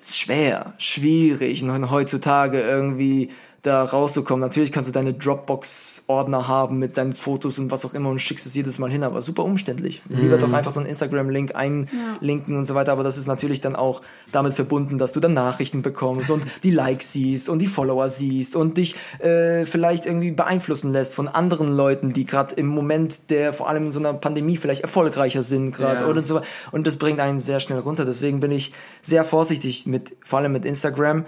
schwer, 0.00 0.74
schwierig, 0.78 1.62
und 1.62 1.90
heutzutage 1.90 2.60
irgendwie 2.60 3.28
da 3.62 3.84
rauszukommen. 3.84 4.40
Natürlich 4.40 4.72
kannst 4.72 4.88
du 4.88 4.92
deine 4.92 5.12
Dropbox-Ordner 5.12 6.48
haben 6.48 6.78
mit 6.78 6.96
deinen 6.96 7.12
Fotos 7.14 7.58
und 7.58 7.70
was 7.70 7.84
auch 7.84 7.92
immer 7.94 8.08
und 8.08 8.18
schickst 8.18 8.46
es 8.46 8.54
jedes 8.54 8.78
Mal 8.78 8.90
hin, 8.90 9.02
aber 9.02 9.20
super 9.22 9.44
umständlich. 9.44 10.02
Lieber 10.08 10.36
Mhm. 10.36 10.40
doch 10.40 10.52
einfach 10.52 10.70
so 10.70 10.80
einen 10.80 10.88
Instagram-Link 10.88 11.54
einlinken 11.54 12.56
und 12.56 12.64
so 12.64 12.74
weiter, 12.74 12.92
aber 12.92 13.02
das 13.02 13.18
ist 13.18 13.26
natürlich 13.26 13.60
dann 13.60 13.76
auch 13.76 14.00
damit 14.32 14.54
verbunden, 14.54 14.96
dass 14.98 15.12
du 15.12 15.20
dann 15.20 15.34
Nachrichten 15.34 15.82
bekommst 15.82 16.30
und 16.30 16.42
die 16.62 16.70
Likes 16.70 17.12
siehst 17.12 17.48
und 17.48 17.58
die 17.58 17.66
Follower 17.66 18.08
siehst 18.08 18.56
und 18.56 18.78
dich 18.78 18.94
äh, 19.18 19.66
vielleicht 19.66 20.06
irgendwie 20.06 20.30
beeinflussen 20.30 20.92
lässt 20.92 21.14
von 21.14 21.28
anderen 21.28 21.68
Leuten, 21.68 22.12
die 22.12 22.24
gerade 22.24 22.54
im 22.54 22.66
Moment 22.66 23.30
der 23.30 23.52
vor 23.52 23.68
allem 23.68 23.86
in 23.86 23.92
so 23.92 23.98
einer 23.98 24.14
Pandemie 24.14 24.56
vielleicht 24.56 24.82
erfolgreicher 24.82 25.42
sind 25.42 25.72
gerade 25.72 26.04
Ja. 26.04 26.08
oder 26.10 26.24
so 26.24 26.40
und 26.72 26.86
das 26.86 26.96
bringt 26.96 27.20
einen 27.20 27.40
sehr 27.40 27.60
schnell 27.60 27.78
runter. 27.80 28.04
Deswegen 28.04 28.40
bin 28.40 28.52
ich 28.52 28.72
sehr 29.02 29.24
vorsichtig 29.24 29.84
mit 29.86 30.16
vor 30.24 30.38
allem 30.38 30.52
mit 30.52 30.64
Instagram. 30.64 31.26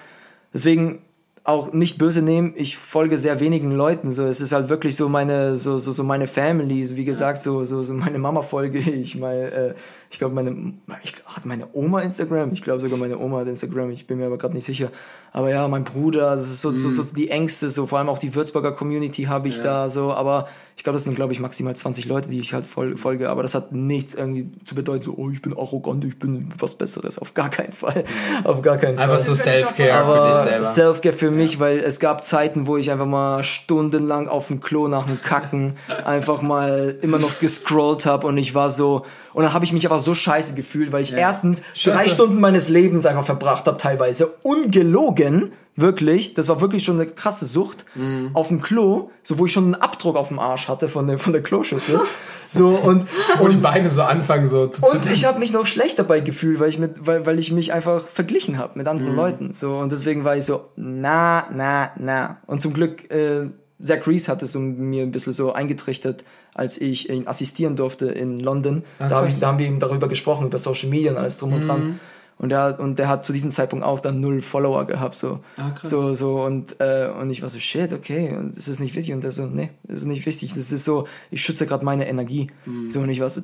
Deswegen 0.55 1.01
auch 1.45 1.73
nicht 1.73 1.99
böse 1.99 2.23
nehmen, 2.23 2.55
ich 2.57 2.77
folge 2.77 3.19
sehr 3.19 3.41
wenigen 3.41 3.73
Leuten. 3.73 4.13
So, 4.13 4.27
es 4.27 4.41
ist 4.41 4.53
halt 4.53 4.69
wirklich 4.69 4.95
so 4.95 5.09
meine, 5.09 5.57
so, 5.57 5.79
so, 5.79 5.91
so 5.91 6.05
meine 6.05 6.29
Family. 6.29 6.85
So, 6.85 6.97
wie 6.97 7.05
gesagt, 7.05 7.41
so, 7.41 7.65
so, 7.65 7.83
so 7.83 7.95
meine 7.95 8.19
Mama 8.19 8.43
folge 8.43 8.79
ich. 8.79 9.17
Meine, 9.17 9.51
äh, 9.51 9.75
ich 10.13 10.19
glaube, 10.19 10.35
meine, 10.35 10.75
ich, 11.03 11.15
hat 11.25 11.47
meine 11.47 11.69
Oma 11.73 12.01
Instagram? 12.01 12.53
Ich 12.53 12.61
glaube 12.61 12.81
sogar 12.81 12.99
meine 12.99 13.19
Oma 13.19 13.39
hat 13.39 13.49
Instagram. 13.49 13.91
Ich 13.93 14.07
bin 14.07 14.19
mir 14.19 14.27
aber 14.27 14.37
gerade 14.37 14.53
nicht 14.53 14.67
sicher. 14.67 14.91
Aber 15.33 15.49
ja, 15.49 15.67
mein 15.69 15.85
Bruder, 15.85 16.37
das 16.37 16.49
ist 16.49 16.61
so, 16.61 16.71
so, 16.71 16.91
so 16.91 17.03
die 17.03 17.31
Ängste, 17.31 17.71
so 17.71 17.87
vor 17.87 17.99
allem 17.99 18.11
auch 18.11 18.19
die 18.19 18.35
Würzburger 18.35 18.73
Community 18.73 19.23
habe 19.23 19.49
ich 19.49 19.61
da 19.61 19.89
so. 19.89 20.13
Aber 20.13 20.49
ich 20.77 20.85
glaube, 20.85 20.97
das 20.97 21.05
sind, 21.05 21.15
glaube 21.15 21.33
ich, 21.33 21.41
maximal 21.41 21.75
20 21.75 22.05
Leute, 22.05 22.29
die 22.29 22.41
ich 22.41 22.53
halt 22.53 22.67
fol 22.67 22.99
folge. 22.99 23.31
Aber 23.31 23.41
das 23.41 23.55
hat 23.55 23.73
nichts 23.73 24.13
irgendwie 24.13 24.51
zu 24.65 24.75
bedeuten, 24.75 25.03
so, 25.03 25.15
oh, 25.17 25.31
ich 25.31 25.41
bin 25.41 25.57
arrogant, 25.57 26.05
ich 26.05 26.19
bin 26.19 26.51
was 26.59 26.75
Besseres. 26.75 27.19
Auf 27.19 27.33
gar 27.33 27.49
keinen 27.49 27.73
Fall. 27.73 28.05
Auf 28.45 28.61
gar 28.61 28.77
keinen 28.77 28.99
Fall. 28.99 29.09
Einfach 29.09 29.25
so 29.25 29.35
Self-Care 29.35 30.05
für 30.05 30.29
dich 30.29 30.51
selber. 30.51 30.65
Self-Care 30.65 31.17
für 31.17 31.31
mich, 31.31 31.59
weil 31.59 31.79
es 31.79 32.01
gab 32.01 32.23
Zeiten, 32.23 32.67
wo 32.67 32.77
ich 32.77 32.91
einfach 32.91 33.07
mal 33.07 33.43
stundenlang 33.45 34.29
auf 34.29 34.49
dem 34.49 34.61
Klo 34.61 34.89
nach 34.89 35.07
dem 35.07 35.23
Kacken 35.23 35.77
einfach 36.05 36.43
mal 36.43 36.99
immer 37.01 37.19
noch 37.19 37.39
gescrollt 37.41 38.05
habe 38.05 38.27
und 38.27 38.37
ich 38.37 38.55
war 38.55 38.71
so 38.71 39.07
und 39.35 39.45
dann 39.45 39.55
habe 39.55 39.65
ich 39.65 39.73
mich 39.73 39.87
aber 39.87 39.99
so 40.03 40.15
scheiße 40.15 40.55
gefühlt, 40.55 40.93
weil 40.93 41.01
ich 41.03 41.13
erstens 41.15 41.63
drei 41.85 41.93
Scheiße. 42.05 42.09
Stunden 42.11 42.41
meines 42.41 42.69
Lebens 42.69 43.07
einfach 43.07 43.25
verbracht 43.25 43.67
habe 43.67 43.79
teilweise 43.79 44.27
ungelogen, 44.43 45.53
wirklich, 45.75 46.35
das 46.35 46.49
war 46.49 46.61
wirklich 46.61 46.85
schon 46.85 47.01
eine 47.01 47.09
krasse 47.11 47.47
Sucht 47.47 47.87
Mhm. 47.95 48.31
auf 48.35 48.49
dem 48.49 48.61
Klo, 48.61 49.09
so 49.23 49.39
wo 49.39 49.47
ich 49.47 49.53
schon 49.53 49.65
einen 49.65 49.75
Abdruck 49.75 50.17
auf 50.17 50.29
dem 50.29 50.39
Arsch 50.39 50.69
hatte 50.69 50.87
von 50.89 51.07
der 51.07 51.19
von 51.19 51.33
der 51.33 51.43
Kloschüssel, 51.43 52.01
so 52.49 52.69
und 52.71 53.07
Wo 53.39 53.49
die 53.49 53.55
und 53.55 53.63
Beine 53.63 53.91
so 53.91 54.03
anfangen 54.03 54.47
so 54.47 54.67
zu 54.67 54.85
und 54.85 54.93
zittern. 54.93 55.13
ich 55.15 55.25
habe 55.25 55.39
mich 55.39 55.53
noch 55.53 55.67
schlecht 55.67 55.99
dabei 55.99 56.21
gefühlt, 56.21 56.61
weil 56.61 56.69
ich 56.69 56.79
mit, 56.79 57.07
weil, 57.07 57.25
weil 57.25 57.39
ich 57.39 57.53
mich 57.53 57.73
einfach 57.73 58.01
verglichen 58.01 58.59
habe 58.59 58.77
mit 58.77 58.85
Mhm. 58.87 58.91
anderen 58.91 59.17
Leuten. 59.17 59.55
So 59.55 59.77
und 59.77 59.91
deswegen 59.93 60.25
war 60.25 60.37
ich 60.37 60.45
so, 60.45 60.67
na, 60.77 61.47
na, 61.55 61.91
na. 61.99 62.39
Und 62.47 62.61
zum 62.61 62.75
Glück, 62.75 63.11
äh, 63.11 63.49
Zach 63.83 64.07
Reese 64.07 64.31
hat 64.31 64.43
es 64.43 64.55
mir 64.55 65.03
ein 65.03 65.11
bisschen 65.11 65.33
so 65.33 65.53
eingetrichtert, 65.53 66.25
als 66.55 66.79
ich 66.81 67.11
ihn 67.11 67.27
assistieren 67.27 67.77
durfte 67.77 68.07
in 68.07 68.37
London. 68.39 68.83
da, 68.99 69.11
hab 69.11 69.27
ich, 69.29 69.39
da 69.41 69.49
haben 69.49 69.59
wir 69.59 69.67
eben 69.67 69.81
darüber 69.81 70.09
gesprochen, 70.09 70.47
über 70.47 70.59
Social 70.59 70.89
Media 70.89 71.11
und 71.13 71.19
alles 71.19 71.37
drum 71.39 71.53
und 71.53 71.65
Mhm. 71.65 71.67
dran. 71.69 72.01
Und 72.39 72.49
der, 72.49 72.81
und 72.81 72.99
der 72.99 73.09
hat 73.09 73.25
zu 73.25 73.33
diesem 73.33 73.53
Zeitpunkt 73.53 73.85
auch 73.85 74.01
dann 74.01 74.21
null 74.21 74.41
Follower 74.41 74.85
gehabt, 74.85 75.15
so. 75.15 75.41
Ah. 75.59 75.71
So, 75.83 76.13
so, 76.15 76.43
und, 76.43 76.81
äh, 76.81 77.09
und 77.21 77.31
ich 77.31 77.41
war 77.43 77.49
so, 77.49 77.61
shit, 77.61 77.93
okay, 77.93 78.35
und 78.37 78.57
das 78.57 78.67
ist 78.67 78.81
nicht 78.81 78.97
wichtig. 78.97 79.15
Und 79.15 79.23
der 79.23 79.31
so, 79.31 79.45
nee, 79.47 79.71
das 79.85 79.99
ist 80.01 80.07
nicht 80.07 80.27
wichtig. 80.27 80.53
Das 80.55 80.73
ist 80.73 80.85
so, 80.85 81.07
ich 81.31 81.41
schütze 81.43 81.67
gerade 81.67 81.85
meine 81.85 82.09
Energie. 82.09 82.49
Mhm. 82.65 82.89
So, 82.89 83.01
und 83.01 83.11
ich 83.11 83.21
war 83.21 83.31
so, 83.31 83.43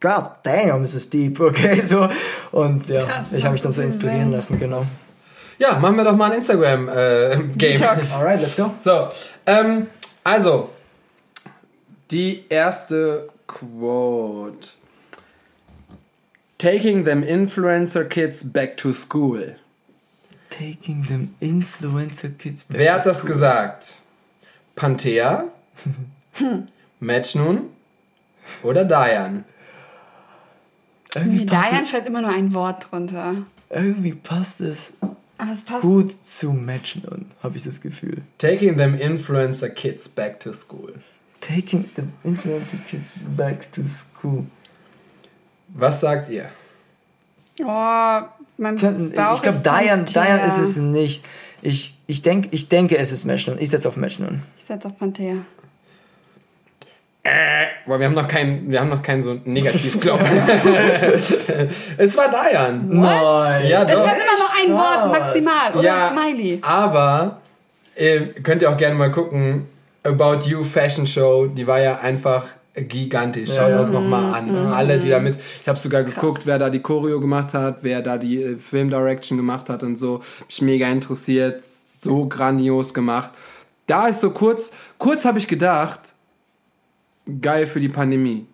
God 0.00 0.30
damn, 0.42 0.84
ist 0.84 0.94
es 0.94 1.08
deep, 1.08 1.40
okay, 1.40 1.80
so. 1.80 2.06
Und 2.52 2.88
ja, 2.90 3.04
Krass, 3.04 3.32
ich 3.32 3.44
habe 3.44 3.52
mich 3.52 3.62
dann 3.62 3.72
so 3.72 3.80
inspirieren 3.80 4.30
lassen, 4.32 4.58
genau. 4.58 4.82
Ja, 5.58 5.78
machen 5.78 5.96
wir 5.96 6.04
doch 6.04 6.16
mal 6.16 6.30
ein 6.32 6.36
Instagram-Game. 6.38 7.52
Detox. 7.56 8.12
Alright, 8.16 8.40
let's 8.42 8.56
go. 8.56 8.74
So, 8.78 9.08
ähm, 9.46 9.86
also, 10.22 10.70
die 12.10 12.44
erste 12.48 13.28
Quote. 13.46 14.68
Taking 16.58 17.04
them 17.04 17.22
influencer 17.22 18.04
kids 18.04 18.44
back 18.52 18.76
to 18.78 18.92
school. 18.92 19.56
Taking 20.50 21.04
them 21.04 21.34
influencer 21.40 22.30
kids 22.30 22.64
back 22.64 22.78
Wer 22.78 22.92
to 22.92 22.98
hat 23.00 23.06
das 23.06 23.18
school. 23.18 23.30
gesagt? 23.30 23.98
Panthea, 24.76 25.44
Matchnun 27.00 27.70
oder 28.62 28.84
Dayan? 28.84 29.44
Irgendwie 31.14 31.46
es, 31.46 31.86
schreibt 31.86 32.08
immer 32.08 32.22
nur 32.22 32.30
ein 32.30 32.54
Wort 32.54 32.90
drunter. 32.90 33.34
irgendwie 33.70 34.14
passt 34.14 34.60
es. 34.60 34.94
Gut 35.80 36.14
zu 36.24 36.52
matchen 36.52 37.04
und 37.04 37.26
habe 37.42 37.56
ich 37.56 37.62
das 37.62 37.80
Gefühl. 37.80 38.22
Taking 38.38 38.76
them 38.76 38.94
influencer 38.94 39.68
kids 39.68 40.08
back 40.08 40.40
to 40.40 40.52
school. 40.52 40.94
Taking 41.40 41.84
the 41.96 42.02
influencer 42.22 42.78
kids 42.88 43.12
back 43.36 43.70
to 43.72 43.82
school. 43.82 44.46
Was 45.68 46.00
sagt 46.00 46.28
ihr? 46.28 46.48
Oh, 47.60 48.20
mein 48.56 48.76
Könnten, 48.76 49.12
Bauch 49.12 49.36
ich 49.36 49.42
glaube, 49.42 49.60
Panthea. 49.60 49.96
Dayan 49.96 50.46
ist 50.46 50.58
es 50.58 50.76
nicht. 50.76 51.24
Ich, 51.62 51.98
ich, 52.06 52.22
denk, 52.22 52.48
ich 52.52 52.68
denke, 52.68 52.98
es 52.98 53.12
ist 53.12 53.24
Match 53.24 53.46
nun. 53.46 53.58
Ich 53.58 53.70
setze 53.70 53.88
auf 53.88 53.96
Match 53.96 54.18
nun. 54.18 54.42
Ich 54.58 54.64
setze 54.64 54.88
auf 54.88 54.98
Panthea. 54.98 55.36
Boah, 57.86 57.98
wir 57.98 58.06
haben 58.06 58.14
noch 58.14 58.28
keinen, 58.28 58.70
wir 58.70 58.80
haben 58.80 58.88
noch 58.88 59.02
keinen 59.02 59.22
so 59.22 59.34
Negativknopf. 59.44 60.20
es 61.98 62.16
war 62.16 62.30
Dayan. 62.30 62.88
Nein. 62.88 63.68
Ja, 63.68 63.82
Es 63.82 63.94
doch. 63.98 64.06
schreibt 64.06 64.22
immer 64.22 64.32
noch 64.32 64.33
ein 64.66 64.72
Wort 64.72 65.12
maximal. 65.12 65.72
Oder 65.74 65.82
Ja, 65.82 66.08
ein 66.08 66.12
Smiley. 66.16 66.58
aber 66.62 67.40
äh, 67.94 68.20
könnt 68.42 68.62
ihr 68.62 68.70
auch 68.70 68.76
gerne 68.76 68.94
mal 68.96 69.10
gucken. 69.12 69.66
About 70.02 70.46
You 70.46 70.64
Fashion 70.64 71.06
Show, 71.06 71.46
die 71.46 71.66
war 71.66 71.80
ja 71.80 72.00
einfach 72.00 72.44
gigantisch. 72.74 73.54
Schaut 73.54 73.72
auch 73.72 73.88
nochmal 73.88 74.34
an. 74.34 74.54
Alle, 74.54 74.98
die 74.98 75.08
damit. 75.08 75.38
Ich 75.62 75.66
habe 75.68 75.78
sogar 75.78 76.02
geguckt, 76.02 76.42
wer 76.44 76.58
da 76.58 76.68
die 76.68 76.80
Choreo 76.80 77.20
gemacht 77.20 77.54
hat, 77.54 77.78
wer 77.82 78.02
da 78.02 78.18
die 78.18 78.42
äh, 78.42 78.58
Film 78.58 78.90
Direction 78.90 79.38
gemacht 79.38 79.68
hat 79.70 79.82
und 79.82 79.96
so. 79.96 80.20
Mich 80.46 80.60
mega 80.60 80.88
interessiert. 80.88 81.62
So 82.02 82.26
grandios 82.28 82.92
gemacht. 82.92 83.30
Da 83.86 84.08
ist 84.08 84.20
so 84.20 84.30
kurz, 84.30 84.72
kurz 84.98 85.24
habe 85.24 85.38
ich 85.38 85.48
gedacht, 85.48 86.14
geil 87.40 87.66
für 87.66 87.80
die 87.80 87.88
Pandemie. 87.88 88.46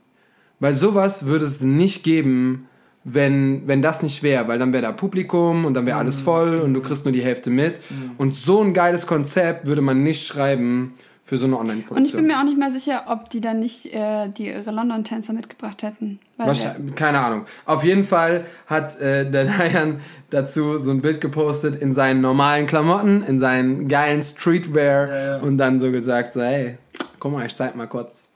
Weil 0.61 0.75
sowas 0.75 1.27
würde 1.27 1.47
es 1.47 1.63
nicht 1.63 2.05
geben, 2.05 2.69
wenn, 3.05 3.63
wenn 3.67 3.83
das 3.83 4.03
nicht 4.03 4.23
wäre. 4.23 4.49
Weil 4.49 4.59
dann 4.59 4.73
wäre 4.73 4.83
da 4.83 4.93
Publikum 4.93 5.65
und 5.65 5.75
dann 5.75 5.87
wäre 5.87 5.99
alles 5.99 6.21
voll 6.21 6.61
und 6.61 6.75
du 6.75 6.81
kriegst 6.83 7.05
nur 7.05 7.13
die 7.13 7.23
Hälfte 7.23 7.51
mit. 7.51 7.81
Und 8.19 8.35
so 8.35 8.63
ein 8.63 8.75
geiles 8.75 9.07
Konzept 9.07 9.67
würde 9.67 9.83
man 9.83 10.03
nicht 10.03 10.27
schreiben 10.27 10.95
für 11.23 11.39
so 11.39 11.47
eine 11.47 11.57
Und 11.57 11.63
ich 11.63 11.69
bin 11.69 11.79
Online-Produktion. 11.79 12.27
mir 12.27 12.39
auch 12.39 12.45
nicht 12.45 12.59
mal 12.59 12.71
sicher, 12.71 13.05
ob 13.07 13.31
die 13.31 13.41
dann 13.41 13.61
nicht 13.61 13.87
äh, 13.95 14.29
die 14.29 14.47
ihre 14.49 14.71
London-Tänzer 14.71 15.33
mitgebracht 15.33 15.83
hätten. 15.83 16.19
Wahrscheinlich, 16.39 16.95
keine 16.95 17.21
Ahnung. 17.21 17.45
Auf 17.67 17.85
jeden 17.85 18.05
Fall 18.05 18.47
hat 18.67 18.99
äh, 19.01 19.31
der 19.31 19.45
Dayan 19.59 20.01
dazu 20.31 20.79
so 20.79 20.91
ein 20.91 21.03
Bild 21.03 21.21
gepostet 21.21 21.81
in 21.81 21.95
seinen 21.95 22.21
normalen 22.21 22.67
Klamotten, 22.67 23.23
in 23.23 23.39
seinen 23.39 23.87
geilen 23.87 24.23
Streetwear 24.23 25.09
Ja, 25.09 25.31
ja. 25.33 25.37
und 25.41 25.59
dann 25.59 25.79
so 25.79 25.93
gesagt, 25.93 26.33
so, 26.33 26.41
hey, 26.43 26.79
guck 27.21 27.33
mal, 27.33 27.47
ich 27.47 27.55
zeig 27.55 27.77
mal 27.77 27.87
kurz. 27.87 28.33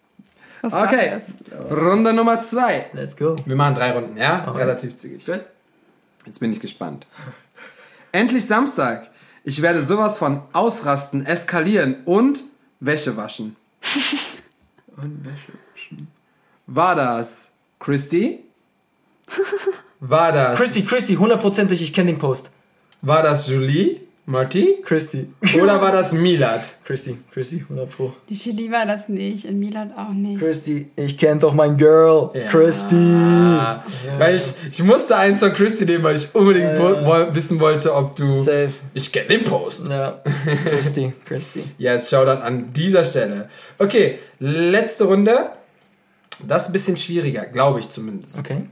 Was 0.64 0.72
Okay. 0.72 1.20
Runde 1.70 2.12
Nummer 2.12 2.40
zwei. 2.40 2.86
Let's 2.92 3.16
go. 3.16 3.36
Wir 3.44 3.56
machen 3.56 3.74
drei 3.74 3.92
Runden, 3.92 4.16
ja? 4.16 4.50
Relativ 4.50 4.94
zügig. 4.96 5.24
Gut. 5.24 5.40
Jetzt 6.26 6.40
bin 6.40 6.50
ich 6.52 6.60
gespannt. 6.60 7.06
Endlich 8.12 8.46
Samstag. 8.46 9.10
Ich 9.44 9.60
werde 9.60 9.82
sowas 9.82 10.16
von 10.18 10.42
ausrasten, 10.52 11.26
eskalieren 11.26 12.02
und 12.04 12.42
Wäsche 12.80 13.16
waschen. 13.16 13.56
Und 14.96 15.24
Wäsche. 15.24 15.52
War 16.66 16.94
das 16.94 17.50
Christy? 17.80 18.44
War 20.00 20.32
das, 20.32 20.58
Christy, 20.58 20.84
Christy, 20.84 21.14
hundertprozentig, 21.14 21.82
ich 21.82 21.92
kenne 21.92 22.12
den 22.12 22.18
Post. 22.18 22.50
war 23.00 23.22
das 23.22 23.48
Julie? 23.48 24.02
Marty? 24.26 24.78
Christy. 24.84 25.28
Oder 25.60 25.82
war 25.82 25.92
das 25.92 26.12
Milad? 26.14 26.72
Christy, 26.84 27.18
Christy, 27.30 27.56
100 27.60 27.90
Pro. 27.90 28.14
Die 28.30 28.34
Julie 28.34 28.70
war 28.70 28.86
das 28.86 29.08
nicht, 29.10 29.44
in 29.44 29.58
Milan 29.58 29.92
auch 29.92 30.08
nicht. 30.14 30.38
Christy, 30.40 30.90
ich 30.96 31.18
kenne 31.18 31.40
doch 31.40 31.52
mein 31.52 31.76
Girl. 31.76 32.30
Ja. 32.32 32.48
Christy. 32.48 32.94
Ah, 32.96 33.84
Weil 34.18 34.36
ich, 34.36 34.44
ich 34.70 34.82
musste 34.82 35.16
eins 35.16 35.40
von 35.40 35.52
Christy 35.52 35.84
nehmen, 35.84 36.04
weil 36.04 36.16
ich 36.16 36.34
unbedingt 36.34 36.68
Ja, 36.68 36.78
wo- 37.06 37.12
ja. 37.12 37.34
wissen 37.34 37.60
wollte, 37.60 37.94
ob 37.94 38.16
du... 38.16 38.34
Safe. 38.36 38.70
Ich 38.94 39.12
kenne 39.12 39.26
den 39.28 39.44
Post. 39.44 39.88
Ja. 39.88 40.22
Christy, 40.64 41.12
Christy. 41.26 41.64
Yes, 41.76 42.08
Shoutout 42.08 42.40
an 42.42 42.72
dieser 42.72 43.04
Stelle. 43.04 43.50
Okay, 43.78 44.18
letzte 44.38 45.04
Runde. 45.04 45.50
Das 46.48 46.62
ist 46.62 46.68
ein 46.70 46.72
bisschen 46.72 46.96
schwieriger, 46.96 47.44
glaube 47.44 47.80
ich 47.80 47.90
zumindest. 47.90 48.38
Okay. 48.38 48.62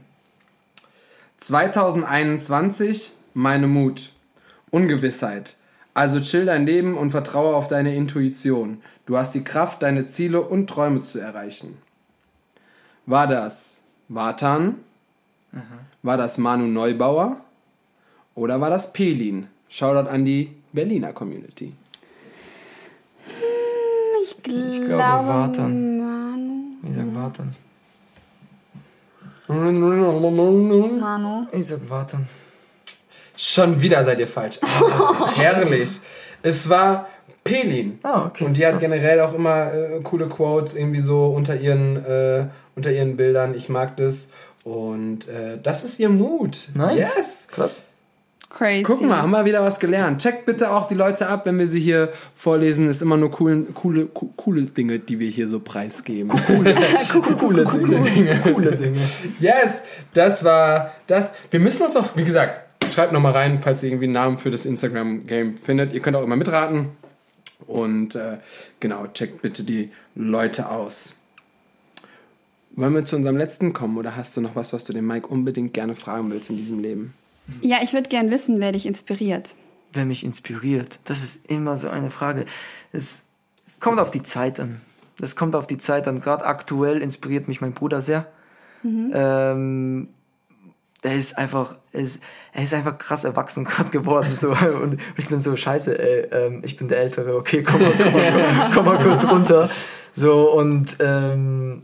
2021, 1.38 3.12
meine 3.34 3.66
Mut. 3.66 4.10
Ungewissheit. 4.72 5.56
Also 5.94 6.18
chill 6.20 6.46
dein 6.46 6.66
Leben 6.66 6.96
und 6.96 7.10
vertraue 7.10 7.54
auf 7.54 7.68
deine 7.68 7.94
Intuition. 7.94 8.82
Du 9.06 9.18
hast 9.18 9.34
die 9.34 9.44
Kraft, 9.44 9.82
deine 9.82 10.04
Ziele 10.04 10.40
und 10.40 10.68
Träume 10.68 11.02
zu 11.02 11.20
erreichen. 11.20 11.76
War 13.04 13.26
das 13.26 13.82
Vatan? 14.08 14.76
War 16.02 16.16
das 16.16 16.38
Manu 16.38 16.66
Neubauer? 16.66 17.36
Oder 18.34 18.60
war 18.60 18.70
das 18.70 18.92
Pelin? 18.94 19.48
Shoutout 19.68 20.08
an 20.08 20.24
die 20.24 20.54
Berliner 20.72 21.12
Community. 21.12 21.74
Ich 24.22 24.42
glaube, 24.42 24.70
Ich 24.72 24.84
glaube, 24.86 25.28
warten. 25.28 25.98
Manu. 25.98 26.76
Ich 26.88 26.94
sag 26.94 27.14
warten. 27.14 27.54
Manu. 29.48 31.46
Ich 31.52 31.66
sag 31.66 31.90
warten. 31.90 32.26
Schon 33.36 33.80
wieder 33.82 34.04
seid 34.04 34.18
ihr 34.18 34.28
falsch. 34.28 34.58
Ah, 34.64 35.30
herrlich. 35.36 36.00
Es 36.42 36.68
war 36.68 37.08
Pelin. 37.44 37.98
Ah, 38.02 38.26
okay. 38.26 38.44
Und 38.44 38.56
die 38.56 38.64
hat 38.66 38.72
Krass. 38.74 38.82
generell 38.84 39.20
auch 39.20 39.34
immer 39.34 39.72
äh, 39.72 40.00
coole 40.02 40.28
Quotes 40.28 40.74
irgendwie 40.74 41.00
so 41.00 41.26
unter 41.26 41.56
ihren, 41.56 41.96
äh, 42.04 42.46
unter 42.76 42.90
ihren 42.92 43.16
Bildern. 43.16 43.54
Ich 43.54 43.68
mag 43.68 43.96
das. 43.96 44.30
Und 44.64 45.26
äh, 45.28 45.58
das 45.62 45.82
ist 45.84 45.98
ihr 45.98 46.08
Mut. 46.08 46.68
Nice. 46.74 47.14
Yes. 47.16 47.48
Krass. 47.50 47.84
Crazy. 48.50 48.82
Guck 48.82 49.00
mal, 49.00 49.22
haben 49.22 49.30
wir 49.30 49.44
wieder 49.46 49.62
was 49.62 49.80
gelernt. 49.80 50.20
Checkt 50.20 50.44
bitte 50.44 50.70
auch 50.72 50.86
die 50.86 50.94
Leute 50.94 51.26
ab, 51.26 51.46
wenn 51.46 51.58
wir 51.58 51.66
sie 51.66 51.80
hier 51.80 52.10
vorlesen. 52.34 52.86
Ist 52.88 53.00
immer 53.00 53.16
nur 53.16 53.30
cool, 53.40 53.66
coole, 53.72 54.06
co- 54.06 54.30
coole 54.36 54.62
Dinge, 54.64 54.98
die 54.98 55.18
wir 55.18 55.30
hier 55.30 55.48
so 55.48 55.58
preisgeben. 55.58 56.28
Coole, 56.46 56.74
coole 57.64 57.64
Dinge. 58.02 58.38
Coole 58.44 58.76
Dinge. 58.76 58.98
Yes, 59.40 59.84
das 60.12 60.44
war 60.44 60.92
das. 61.06 61.32
Wir 61.50 61.60
müssen 61.60 61.82
uns 61.86 61.96
auch, 61.96 62.10
wie 62.14 62.24
gesagt, 62.24 62.71
schreibt 62.92 63.12
nochmal 63.12 63.32
rein, 63.32 63.58
falls 63.58 63.82
ihr 63.82 63.90
irgendwie 63.90 64.06
einen 64.06 64.14
Namen 64.14 64.38
für 64.38 64.50
das 64.50 64.66
Instagram-Game 64.66 65.56
findet. 65.56 65.92
Ihr 65.92 66.00
könnt 66.00 66.16
auch 66.16 66.22
immer 66.22 66.36
mitraten. 66.36 66.90
Und 67.66 68.14
äh, 68.14 68.38
genau, 68.80 69.06
checkt 69.08 69.42
bitte 69.42 69.64
die 69.64 69.90
Leute 70.14 70.68
aus. 70.68 71.16
Wollen 72.74 72.94
wir 72.94 73.04
zu 73.04 73.16
unserem 73.16 73.36
letzten 73.36 73.72
kommen 73.72 73.98
oder 73.98 74.16
hast 74.16 74.36
du 74.36 74.40
noch 74.40 74.56
was, 74.56 74.72
was 74.72 74.84
du 74.84 74.92
dem 74.92 75.06
Mike 75.06 75.26
unbedingt 75.26 75.74
gerne 75.74 75.94
fragen 75.94 76.30
willst 76.30 76.50
in 76.50 76.56
diesem 76.56 76.80
Leben? 76.80 77.14
Ja, 77.60 77.78
ich 77.82 77.92
würde 77.92 78.08
gern 78.08 78.30
wissen, 78.30 78.60
wer 78.60 78.72
dich 78.72 78.86
inspiriert. 78.86 79.54
Wer 79.92 80.06
mich 80.06 80.24
inspiriert, 80.24 80.98
das 81.04 81.22
ist 81.22 81.50
immer 81.50 81.76
so 81.76 81.88
eine 81.88 82.10
Frage. 82.10 82.46
Es 82.92 83.24
kommt 83.78 84.00
auf 84.00 84.10
die 84.10 84.22
Zeit 84.22 84.58
an. 84.58 84.80
Das 85.18 85.36
kommt 85.36 85.54
auf 85.54 85.66
die 85.66 85.76
Zeit 85.76 86.08
an. 86.08 86.20
Gerade 86.20 86.46
aktuell 86.46 86.98
inspiriert 87.02 87.46
mich 87.46 87.60
mein 87.60 87.74
Bruder 87.74 88.00
sehr. 88.00 88.26
Ähm, 88.84 90.08
er 91.02 91.16
ist 91.16 91.36
einfach, 91.36 91.74
er 91.92 92.00
ist, 92.00 92.20
er 92.52 92.62
ist 92.62 92.74
einfach 92.74 92.96
krass 92.96 93.24
erwachsen 93.24 93.64
gerade 93.66 93.90
geworden. 93.90 94.34
So. 94.36 94.50
Und 94.50 95.00
ich 95.16 95.28
bin 95.28 95.40
so, 95.40 95.56
scheiße, 95.56 95.98
ey, 95.98 96.28
ähm, 96.30 96.62
ich 96.64 96.76
bin 96.76 96.88
der 96.88 96.98
Ältere, 96.98 97.36
okay, 97.36 97.62
komm 97.62 97.82
mal, 97.82 97.92
komm 97.96 98.12
mal, 98.12 98.70
komm 98.74 98.84
mal 98.84 99.02
kurz 99.02 99.24
runter. 99.24 99.68
So, 100.14 100.52
und 100.52 100.96
ähm, 101.00 101.82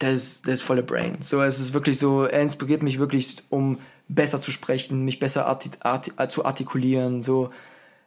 der 0.00 0.12
ist, 0.12 0.46
der 0.46 0.54
ist 0.54 0.62
voller 0.62 0.82
Brain. 0.82 1.18
So, 1.20 1.42
es 1.42 1.58
ist 1.58 1.72
wirklich 1.72 1.98
so, 1.98 2.24
er 2.24 2.40
inspiriert 2.40 2.82
mich 2.82 2.98
wirklich, 2.98 3.44
um 3.50 3.78
besser 4.08 4.40
zu 4.40 4.52
sprechen, 4.52 5.04
mich 5.04 5.18
besser 5.18 5.46
arti 5.46 5.70
arti 5.80 6.12
zu 6.28 6.44
artikulieren. 6.44 7.22
So, 7.22 7.50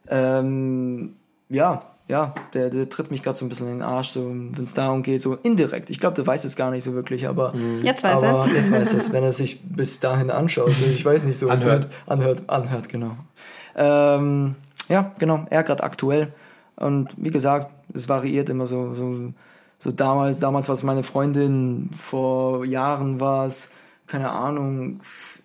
ähm, 0.08 1.16
ja, 1.50 1.91
ja, 2.12 2.36
der, 2.54 2.70
der 2.70 2.90
tritt 2.90 3.10
mich 3.10 3.24
gerade 3.24 3.38
so 3.38 3.46
ein 3.46 3.50
bisschen 3.50 3.68
in 3.68 3.76
den 3.76 3.82
Arsch, 3.82 4.10
so, 4.10 4.30
wenn 4.30 4.64
es 4.66 4.74
darum 4.74 5.02
geht, 5.02 5.22
so 5.22 5.36
indirekt. 5.36 5.90
Ich 5.90 6.00
glaube, 6.00 6.14
der 6.16 6.28
weiß 6.28 6.44
es 6.44 6.58
gar 6.58 6.70
nicht 6.70 6.84
so 6.84 6.94
wirklich, 6.94 7.26
aber, 7.26 7.54
Jetzt 7.82 8.04
weiß 8.04 8.16
aber 8.16 8.28
er's. 8.28 8.54
jetzt 8.54 8.70
weiß 8.70 8.94
es, 8.96 9.14
wenn 9.14 9.24
er 9.24 9.32
sich 9.32 9.62
bis 9.64 10.02
dahin 10.02 10.30
anschaut. 10.30 10.74
So, 10.74 10.86
ich 10.88 11.06
weiß 11.06 11.24
nicht 11.24 11.38
so. 11.38 11.50
Anhört. 11.50 11.88
Anhört, 12.08 12.50
anhört, 12.50 12.90
genau. 12.90 13.16
Ähm, 13.78 14.56
ja, 14.90 15.14
genau, 15.20 15.46
er 15.50 15.64
gerade 15.64 15.84
aktuell. 15.84 16.34
Und 16.76 17.12
wie 17.16 17.32
gesagt, 17.32 17.72
es 17.94 18.10
variiert 18.10 18.50
immer 18.50 18.66
so, 18.66 18.94
so, 18.94 19.32
so 19.80 19.92
damals, 19.92 20.42
damals 20.42 20.68
war 20.68 20.74
es 20.74 20.84
meine 20.84 21.04
Freundin, 21.04 21.90
vor 21.98 22.66
Jahren 22.66 23.22
war 23.22 23.46
es 23.46 23.70
keine 24.08 24.32
Ahnung, 24.32 25.00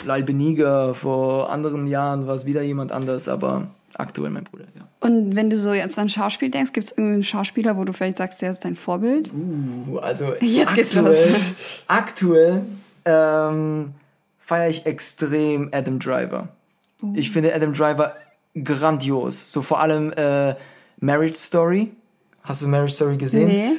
Lal 0.04 0.24
Beniger, 0.24 0.94
vor 0.94 1.52
anderen 1.52 1.86
Jahren 1.86 2.26
war 2.26 2.34
es 2.34 2.44
wieder 2.44 2.62
jemand 2.62 2.90
anders, 2.90 3.28
aber 3.28 3.68
aktuell 3.98 4.30
mein 4.30 4.44
Bruder, 4.44 4.66
ja. 4.76 4.88
Und 5.00 5.36
wenn 5.36 5.50
du 5.50 5.58
so 5.58 5.72
jetzt 5.72 5.98
an 5.98 6.08
Schauspiel 6.08 6.50
denkst, 6.50 6.72
gibt 6.72 6.86
es 6.86 6.92
irgendeinen 6.92 7.22
Schauspieler, 7.22 7.76
wo 7.76 7.84
du 7.84 7.92
vielleicht 7.92 8.16
sagst, 8.16 8.42
der 8.42 8.50
ist 8.50 8.64
dein 8.64 8.74
Vorbild? 8.74 9.30
Uh, 9.32 9.98
also 9.98 10.34
Jetzt 10.40 10.74
geht's 10.74 10.96
aktuell, 10.96 11.04
los. 11.04 11.54
aktuell 11.86 12.62
ähm, 13.04 13.92
feiere 14.38 14.68
ich 14.68 14.86
extrem 14.86 15.70
Adam 15.72 15.98
Driver. 15.98 16.48
Oh. 17.02 17.12
Ich 17.14 17.30
finde 17.30 17.54
Adam 17.54 17.72
Driver 17.72 18.16
grandios. 18.54 19.50
So 19.50 19.62
vor 19.62 19.80
allem 19.80 20.12
äh, 20.12 20.54
Marriage 21.00 21.38
Story. 21.38 21.92
Hast 22.42 22.62
du 22.62 22.68
Marriage 22.68 22.92
Story 22.94 23.16
gesehen? 23.16 23.48
Nee. 23.48 23.72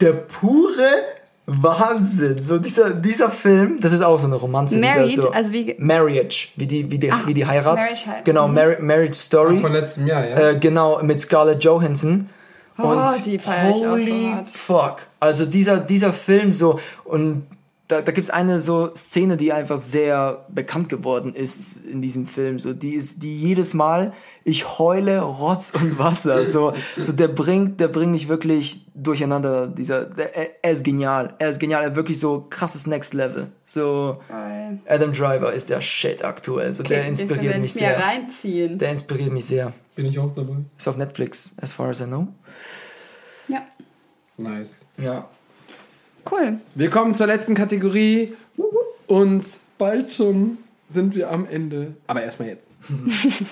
Der 0.00 0.12
pure 0.12 0.88
Wahnsinn. 1.50 2.36
So 2.42 2.58
dieser, 2.58 2.90
dieser 2.90 3.30
Film, 3.30 3.78
das 3.80 3.92
ist 3.94 4.02
auch 4.02 4.18
so 4.20 4.26
eine 4.26 4.36
Romanze. 4.36 4.78
Married, 4.78 5.10
so. 5.22 5.30
also 5.30 5.50
wie- 5.50 5.74
Marriage, 5.78 6.48
wie 6.56 6.66
die, 6.66 6.90
wie 6.90 6.98
die, 6.98 7.10
wie 7.24 7.32
die 7.32 7.46
Heirat. 7.46 7.76
Marriage 7.76 8.06
halt. 8.06 8.24
Genau, 8.26 8.46
Mhm. 8.48 8.54
Mar 8.54 8.66
Marriage 8.80 9.14
Story. 9.14 9.58
Von 9.58 9.72
letztem 9.72 10.06
Jahr, 10.06 10.26
ja. 10.28 10.36
Äh, 10.50 10.58
genau, 10.58 11.02
mit 11.02 11.18
Scarlett 11.18 11.64
Johansson. 11.64 12.28
Oh, 12.80 12.94
die 13.24 13.38
feier 13.38 13.70
ich 13.70 13.76
auch 13.76 13.80
so 13.80 13.90
holy 14.12 14.30
hart. 14.34 14.48
fuck. 14.50 14.96
Also 15.20 15.46
dieser, 15.46 15.78
dieser 15.78 16.12
Film 16.12 16.52
so, 16.52 16.78
und 17.04 17.46
da, 17.88 18.02
da 18.02 18.12
gibt's 18.12 18.28
eine 18.28 18.60
so 18.60 18.94
Szene, 18.94 19.36
die 19.38 19.52
einfach 19.52 19.78
sehr 19.78 20.44
bekannt 20.48 20.90
geworden 20.90 21.32
ist 21.32 21.84
in 21.86 22.02
diesem 22.02 22.26
Film. 22.26 22.58
So, 22.58 22.74
die 22.74 22.94
ist, 22.94 23.22
die 23.22 23.38
jedes 23.38 23.72
Mal, 23.72 24.12
ich 24.44 24.78
heule 24.78 25.20
Rotz 25.20 25.70
und 25.70 25.98
Wasser. 25.98 26.46
So, 26.46 26.74
so 26.98 27.12
der 27.12 27.28
bringt, 27.28 27.80
der 27.80 27.88
bringt 27.88 28.12
mich 28.12 28.28
wirklich 28.28 28.86
durcheinander. 28.94 29.68
Dieser, 29.68 30.04
der, 30.04 30.36
er, 30.36 30.50
er 30.62 30.70
ist 30.70 30.84
genial. 30.84 31.34
Er 31.38 31.48
ist 31.48 31.58
genial. 31.58 31.82
Er 31.82 31.90
hat 31.90 31.96
wirklich 31.96 32.20
so 32.20 32.46
krasses 32.48 32.86
Next 32.86 33.14
Level. 33.14 33.48
So. 33.64 34.20
Adam 34.86 35.12
Driver 35.12 35.52
ist 35.52 35.70
der 35.70 35.80
Shit 35.80 36.24
aktuell. 36.24 36.72
So, 36.72 36.82
der 36.82 37.02
den 37.02 37.16
Film 37.16 37.28
inspiriert 37.30 37.52
werd 37.54 37.62
mich 37.62 37.72
sehr. 37.72 37.98
reinziehen. 37.98 38.78
Der 38.78 38.90
inspiriert 38.90 39.32
mich 39.32 39.46
sehr. 39.46 39.72
Bin 39.96 40.04
ich 40.04 40.18
auch 40.18 40.34
dabei. 40.34 40.56
Ist 40.76 40.88
auf 40.88 40.98
Netflix, 40.98 41.54
as 41.60 41.72
far 41.72 41.88
as 41.88 42.02
I 42.02 42.04
know. 42.04 42.28
Ja, 43.48 43.62
Nice. 44.38 44.86
Ja. 44.98 45.28
Cool. 46.30 46.58
Wir 46.74 46.90
kommen 46.90 47.14
zur 47.14 47.26
letzten 47.26 47.54
Kategorie 47.54 48.32
und 49.06 49.46
bald 49.78 50.10
schon 50.10 50.58
sind 50.86 51.14
wir 51.14 51.30
am 51.30 51.46
Ende. 51.46 51.94
Aber 52.06 52.22
erstmal 52.22 52.48
jetzt. 52.48 52.68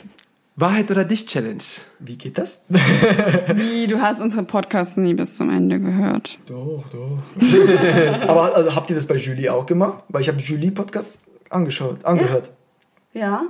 Wahrheit 0.59 0.91
oder 0.91 1.05
Dicht 1.05 1.29
Challenge. 1.29 1.63
Wie 1.99 2.17
geht 2.17 2.39
das? 2.39 2.65
Wie, 2.69 3.87
du 3.87 4.01
hast 4.01 4.23
unseren 4.23 4.47
Podcast 4.47 4.97
nie 4.97 5.13
bis 5.13 5.35
zum 5.35 5.51
Ende 5.51 5.79
gehört. 5.79 6.39
Doch, 6.47 6.85
doch. 6.91 8.27
Aber 8.27 8.57
also, 8.57 8.75
habt 8.75 8.89
ihr 8.89 8.97
das 8.97 9.07
bei 9.07 9.17
Julie 9.17 9.53
auch 9.53 9.67
gemacht? 9.67 10.03
Weil 10.09 10.23
ich 10.23 10.29
habe 10.29 10.39
Julie 10.39 10.71
Podcast 10.71 11.21
angeschaut, 11.51 12.07
angehört. 12.07 12.47
Ja? 12.47 12.53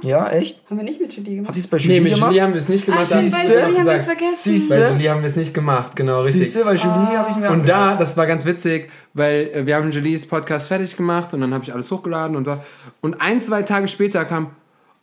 Ja, 0.03 0.29
echt? 0.31 0.62
Haben 0.71 0.77
wir 0.77 0.85
nicht 0.85 1.01
mit 1.01 1.12
Julie 1.14 1.37
gemacht? 1.37 1.49
Habt 1.49 1.57
ihr 1.57 1.61
es 1.61 1.67
bei 1.69 1.77
Nee, 1.79 1.83
Julie 1.85 2.01
mit 2.01 2.14
gemacht? 2.14 2.31
Julie 2.31 2.43
haben 2.43 2.53
wir 2.53 2.61
es 2.61 2.69
nicht 2.69 2.87
gemacht. 2.87 3.03
Ach, 3.05 3.11
das 3.11 3.31
bei 3.33 3.43
Julie 3.47 3.79
haben 3.79 3.85
wir 3.87 3.93
es 3.93 4.05
vergessen. 4.05 4.35
Siehst 4.35 4.69
Bei 4.71 4.77
du? 4.77 4.89
Julie 4.93 5.11
haben 5.11 5.21
wir 5.23 5.27
es 5.27 5.37
nicht 5.37 5.55
gemacht, 5.55 5.97
genau, 5.97 6.19
richtig. 6.21 6.35
Siehst 6.43 6.57
du, 6.57 6.64
bei 6.64 6.75
Julie 6.75 7.19
habe 7.19 7.31
ich 7.31 7.37
mir 7.37 7.51
Und 7.51 7.69
da, 7.69 7.97
das 7.97 8.17
war 8.17 8.27
ganz 8.27 8.45
witzig, 8.45 8.89
weil 9.14 9.51
äh, 9.53 9.67
wir 9.67 9.77
haben 9.77 9.91
Julies 9.91 10.27
Podcast 10.27 10.69
fertig 10.69 10.97
gemacht 10.97 11.35
und 11.35 11.41
dann 11.41 11.53
habe 11.53 11.64
ich 11.64 11.73
alles 11.73 11.91
hochgeladen 11.91 12.37
und, 12.37 12.47
da- 12.47 12.62
und 13.01 13.21
ein, 13.21 13.41
zwei 13.41 13.62
Tage 13.62 13.89
später 13.89 14.25
kam, 14.25 14.51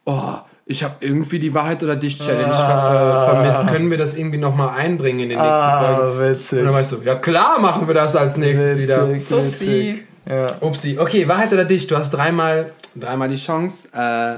oh, 0.06 0.36
ich 0.66 0.82
habe 0.82 0.96
irgendwie 1.02 1.40
die 1.40 1.54
Wahrheit 1.54 1.84
oder 1.84 1.98
Dicht 1.98 2.24
Challenge 2.24 2.54
ver 2.54 3.26
äh, 3.28 3.32
vermisst. 3.34 3.68
Können 3.68 3.92
wir 3.92 3.98
das 3.98 4.16
irgendwie 4.16 4.38
nochmal 4.38 4.78
einbringen 4.80 5.20
in 5.20 5.30
den 5.30 5.38
nächsten 5.38 5.54
Ah, 5.54 5.98
Folgen? 5.98 6.20
witzig. 6.32 6.60
Und 6.60 6.66
dann 6.66 6.74
weißt 6.74 6.92
du, 6.94 6.98
ja 7.04 7.16
klar 7.16 7.60
machen 7.60 7.86
wir 7.86 7.94
das 7.94 8.16
als 8.16 8.38
nächstes 8.38 8.80
wieder. 8.80 9.10
Witzig, 9.14 9.32
Upsi. 9.32 9.66
witzig. 9.68 10.04
Ja. 10.30 10.56
Upsi. 10.62 10.98
Okay, 10.98 11.28
Wahrheit 11.28 11.52
oder 11.52 11.66
Dicht? 11.66 11.92
Du 11.92 11.98
hast 11.98 12.12
dreimal, 12.12 12.72
dreimal 12.96 13.28
die 13.28 13.36
Chance, 13.36 13.90
äh, 13.94 14.38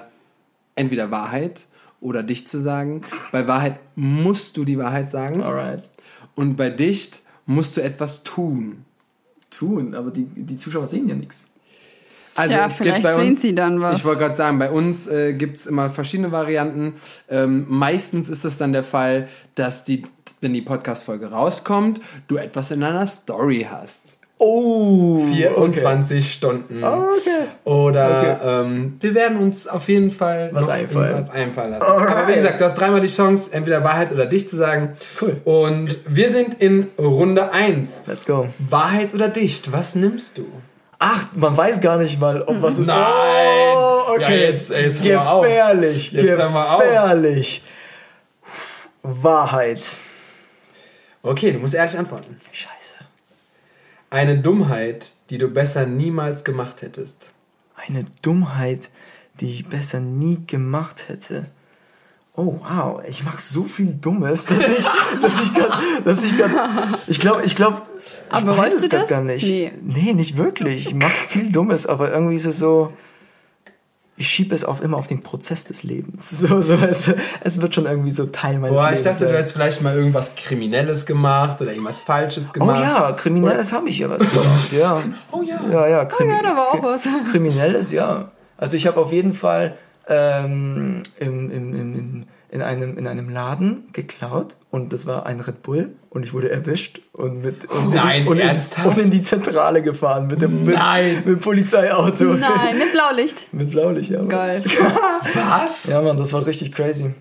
entweder 0.76 1.12
Wahrheit 1.12 1.66
oder 2.02 2.24
Dicht 2.24 2.48
zu 2.48 2.60
sagen. 2.60 3.02
Bei 3.32 3.48
Wahrheit 3.48 3.80
musst 3.96 4.58
du 4.58 4.66
die 4.66 4.78
Wahrheit 4.78 5.10
sagen. 5.10 5.42
Alright. 5.42 5.84
Und 6.36 6.56
bei 6.56 6.70
Dicht 6.70 7.22
musst 7.46 7.78
du 7.78 7.82
etwas 7.82 8.24
tun. 8.24 8.86
Tun, 9.50 9.96
aber 9.96 10.12
die, 10.12 10.26
die 10.26 10.58
Zuschauer 10.58 10.88
sehen 10.88 11.08
ja 11.08 11.16
nichts. 11.16 11.48
Also 12.36 12.54
Ja, 12.54 12.66
es 12.66 12.74
gibt 12.74 12.90
vielleicht 12.90 13.04
bei 13.04 13.14
sehen 13.14 13.30
uns, 13.30 13.42
sie 13.42 13.56
dann 13.56 13.80
was. 13.80 13.98
Ich 13.98 14.06
wollte 14.06 14.20
gerade 14.20 14.36
sagen, 14.36 14.60
bei 14.60 14.70
uns 14.70 15.08
äh, 15.08 15.34
gibt 15.34 15.58
es 15.58 15.66
immer 15.66 15.90
verschiedene 15.90 16.34
Varianten. 16.34 16.96
Ähm, 17.30 17.66
meistens 17.70 18.28
ist 18.28 18.44
es 18.44 18.58
dann 18.58 18.74
der 18.74 18.84
Fall, 18.84 19.30
dass 19.56 19.86
die, 19.86 20.04
wenn 20.42 20.54
die 20.54 20.62
Podcast-Folge 20.62 21.28
rauskommt, 21.32 22.02
du 22.28 22.36
etwas 22.36 22.72
in 22.72 22.82
deiner 22.82 23.08
Story 23.08 23.68
hast. 23.70 24.20
Oh. 24.38 25.24
24 25.34 26.32
Stunden. 26.34 26.84
Okay. 26.84 27.46
Oder 27.64 28.20
Okay. 28.20 28.36
ähm, 28.66 28.98
wir 29.00 29.16
werden 29.16 29.38
uns 29.40 29.66
auf 29.66 29.88
jeden 29.88 30.12
Fall 30.12 30.50
Was 30.52 30.68
einfallen. 30.68 31.12
irgendwas 31.12 31.34
einfallen 31.34 31.72
lassen. 31.72 31.86
Alright. 31.90 32.16
Aber 32.18 32.28
wie 32.28 32.34
gesagt, 32.36 32.60
du 32.60 32.66
hast 32.66 32.76
dreimal 32.76 33.00
die 33.02 33.08
Chance, 33.08 33.50
entweder 33.54 33.84
Wahrheit 33.84 34.12
oder 34.12 34.26
dich 34.26 34.48
zu 34.50 34.58
sagen. 34.58 34.94
Cool. 35.22 35.38
Und 35.46 35.98
wir 36.08 36.30
sind 36.32 36.62
in 36.62 36.88
Runde 37.00 37.52
1. 37.54 38.04
Let's 38.08 38.26
go. 38.26 38.48
Wahrheit 38.70 39.14
oder 39.14 39.30
dicht? 39.30 39.72
Was 39.72 39.96
nimmst 39.96 40.38
du? 40.38 40.46
Ach, 41.00 41.26
man 41.36 41.56
weiß 41.56 41.80
gar 41.82 41.98
nicht 41.98 42.20
mal, 42.20 42.42
ob 42.42 42.62
was... 42.62 42.78
Nein. 42.78 42.98
Oh, 43.76 44.02
okay. 44.16 44.22
Ja, 44.22 44.50
jetzt- 44.50 44.70
jetzt 44.72 45.04
mal 45.04 45.18
auf. 45.18 45.44
gefährlich. 45.44 46.12
Jetzt 46.12 46.38
gefährlich. 46.38 47.64
Wahrheit. 49.04 49.82
Okay, 51.22 51.52
du 51.52 51.60
musst 51.60 51.74
ehrlich 51.74 51.98
antworten. 51.98 52.38
Scheiße. 52.52 52.75
Eine 54.10 54.40
Dummheit, 54.40 55.14
die 55.30 55.38
du 55.38 55.48
besser 55.50 55.86
niemals 55.86 56.44
gemacht 56.44 56.82
hättest. 56.82 57.34
Eine 57.76 58.06
Dummheit, 58.22 58.90
die 59.40 59.52
ich 59.52 59.68
besser 59.68 60.00
nie 60.00 60.46
gemacht 60.48 61.06
hätte. 61.08 61.48
Oh 62.38 62.60
wow, 62.62 63.02
ich 63.08 63.24
mache 63.24 63.42
so 63.42 63.64
viel 63.64 63.94
Dummes, 63.96 64.46
dass 64.46 64.68
ich, 64.68 64.86
dass 65.22 65.42
ich 65.42 65.54
grad, 65.54 65.82
dass 66.04 66.24
ich 66.24 66.38
grad, 66.38 67.00
ich 67.08 67.20
glaube, 67.20 67.44
ich 67.46 67.56
glaube, 67.56 67.82
Aber 68.30 68.40
ich 68.40 68.46
weiß 68.48 68.56
bereust 68.56 68.76
es 68.78 68.82
du 68.84 68.90
grad 68.90 69.02
das? 69.04 69.10
gar 69.10 69.22
nicht. 69.22 69.44
Nee. 69.44 69.72
nee, 69.82 70.14
nicht 70.14 70.36
wirklich. 70.38 70.88
Ich 70.88 70.94
mache 70.94 71.14
viel 71.14 71.52
Dummes, 71.52 71.86
aber 71.86 72.12
irgendwie 72.12 72.36
ist 72.36 72.46
es 72.46 72.58
so, 72.60 72.90
ich 74.18 74.28
schiebe 74.30 74.56
es 74.56 74.64
auf 74.64 74.82
immer 74.82 74.98
auf 74.98 75.08
den 75.08 75.22
Prozess 75.24 75.66
des 75.66 75.84
Lebens. 75.84 76.30
So, 76.46 76.62
so 76.62 76.76
es, 76.76 77.12
es 77.42 77.62
wird 77.62 77.76
schon 77.76 77.86
irgendwie 77.86 78.12
so 78.12 78.26
Teil 78.28 78.60
meines 78.60 78.76
Boah, 78.78 78.86
Lebens. 78.86 79.00
ich 79.02 79.06
dachte, 79.06 79.28
du 79.28 79.38
hättest 79.38 79.54
vielleicht 79.54 79.82
mal 79.82 79.96
irgendwas 79.96 80.36
Kriminelles 80.36 81.06
gemacht 81.06 81.62
oder 81.62 81.72
irgendwas 81.72 82.00
Falsches 82.00 82.46
Oh 82.50 82.54
gemacht. 82.54 82.82
ja, 82.82 83.12
Kriminelles 83.14 83.72
habe 83.74 83.90
ich 83.90 84.00
ja 84.00 84.10
was 84.10 84.20
gemacht, 84.20 84.72
ja. 84.72 85.02
Oh 85.32 85.42
ja. 85.42 85.60
Ja, 85.72 85.88
ja, 85.88 86.06
Krimi 86.06 86.32
Ja, 86.32 86.42
da 86.42 86.56
war 86.56 86.68
auch 86.74 86.84
was. 86.84 87.08
Kriminelles, 87.32 87.92
ja. 87.92 88.32
Also 88.58 88.78
ich 88.78 88.88
habe 88.88 89.00
auf 89.02 89.12
jeden 89.12 89.34
Fall 89.34 89.78
ähm, 90.08 91.02
im, 91.18 91.52
im, 91.52 91.74
im, 91.74 91.96
im, 91.96 92.26
in, 92.50 92.62
einem, 92.62 92.98
in 92.98 93.08
einem 93.08 93.30
Laden 93.30 93.88
geklaut 93.92 94.58
und 94.72 94.94
das 94.94 95.06
war 95.08 95.26
ein 95.26 95.40
Red 95.40 95.62
Bull 95.64 95.96
und 96.10 96.24
ich 96.24 96.34
wurde 96.34 96.50
erwischt 96.52 97.02
und 97.12 97.44
mit 97.44 97.70
und 97.70 97.86
in 97.86 97.96
Nein, 97.96 98.24
die, 98.24 98.30
und 98.30 98.38
in, 98.40 98.48
ernsthaft? 98.48 98.88
und 98.88 98.98
in 98.98 99.12
die 99.12 99.22
Zentrale 99.24 99.82
gefahren 99.82 100.28
mit 100.28 100.42
dem 100.42 100.66
mit, 100.66 100.76
Nein. 100.76 101.24
mit 101.26 101.40
Polizeiauto. 101.42 102.24
Nein, 102.36 102.78
mit 102.78 102.92
Blaulicht. 102.92 103.48
mit 103.54 103.72
Blaulicht, 103.72 104.12
ja. 104.12 104.22
Geil. 104.24 104.64
Was? 105.34 105.86
Ja, 105.88 106.02
Mann, 106.02 106.18
das 106.18 106.32
war 106.34 106.46
richtig 106.46 106.74
crazy. 106.74 107.14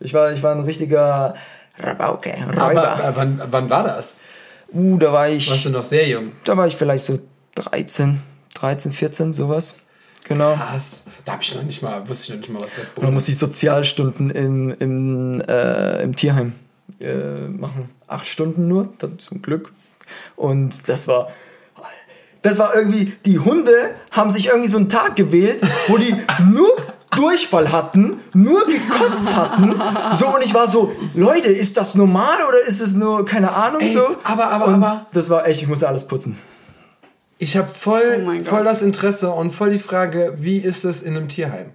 Ich 0.00 0.14
war, 0.14 0.32
ich 0.32 0.42
war 0.42 0.54
ein 0.54 0.60
richtiger 0.62 1.34
Rabauke, 1.78 2.34
Aber 2.48 2.68
Räuber. 2.68 3.00
äh, 3.04 3.12
wann, 3.14 3.42
wann 3.50 3.70
war 3.70 3.84
das? 3.84 4.20
uh, 4.72 4.96
da 4.98 5.12
war 5.12 5.28
Warst 5.30 5.34
ich, 5.36 5.62
du 5.64 5.70
noch 5.70 5.84
sehr 5.84 6.08
jung? 6.08 6.32
da 6.44 6.56
war 6.56 6.66
ich 6.66 6.76
vielleicht 6.76 7.04
so 7.04 7.18
13, 7.56 8.20
13, 8.54 8.92
14, 8.92 9.32
sowas. 9.32 9.76
Genau. 10.28 10.54
Krass. 10.54 11.02
Da 11.24 11.32
hab 11.32 11.42
ich 11.42 11.54
noch 11.54 11.62
nicht 11.62 11.82
mal, 11.82 12.08
wusste 12.08 12.24
ich 12.24 12.30
noch 12.30 12.36
nicht 12.38 12.50
mal, 12.52 12.62
was 12.62 12.76
Red 12.78 12.86
Und 12.88 12.94
Bull 12.96 13.04
dann 13.06 13.14
musste 13.14 13.30
ich 13.32 13.38
Sozialstunden 13.38 14.30
im, 14.30 14.70
im, 14.78 15.40
äh, 15.48 16.02
im 16.02 16.14
Tierheim 16.14 16.52
äh, 17.00 17.48
machen. 17.48 17.90
Acht 18.06 18.26
Stunden 18.26 18.68
nur, 18.68 18.88
dann 18.98 19.18
zum 19.18 19.42
Glück. 19.42 19.72
Und 20.36 20.88
das 20.88 21.06
war. 21.08 21.28
Das 22.42 22.58
war 22.58 22.74
irgendwie, 22.74 23.12
die 23.26 23.38
Hunde 23.38 23.70
haben 24.12 24.30
sich 24.30 24.46
irgendwie 24.46 24.68
so 24.70 24.78
einen 24.78 24.88
Tag 24.88 25.14
gewählt, 25.14 25.60
wo 25.88 25.98
die 25.98 26.14
nur 26.50 26.68
Durchfall 27.14 27.70
hatten, 27.70 28.18
nur 28.32 28.64
gekotzt 28.66 29.34
hatten. 29.36 29.74
So, 30.14 30.28
und 30.34 30.42
ich 30.42 30.54
war 30.54 30.66
so, 30.66 30.90
Leute, 31.14 31.48
ist 31.48 31.76
das 31.76 31.96
normal 31.96 32.38
oder 32.48 32.60
ist 32.66 32.80
es 32.80 32.94
nur, 32.94 33.26
keine 33.26 33.52
Ahnung, 33.52 33.82
Ey, 33.82 33.92
so? 33.92 34.16
aber- 34.24 34.50
aber- 34.50 34.66
und 34.68 34.74
aber- 34.82 35.06
Das 35.12 35.28
war 35.28 35.46
echt, 35.46 35.60
ich 35.60 35.68
musste 35.68 35.86
alles 35.86 36.06
putzen. 36.06 36.38
Ich 37.42 37.56
habe 37.56 37.66
voll, 37.66 38.26
Oh 38.26 38.44
voll 38.44 38.64
das 38.64 38.82
Interesse 38.82 39.30
und 39.30 39.50
voll 39.50 39.70
die 39.70 39.78
Frage, 39.78 40.34
wie 40.38 40.58
ist 40.58 40.84
es 40.84 41.02
in 41.02 41.16
einem 41.16 41.28
Tierheim? 41.28 41.70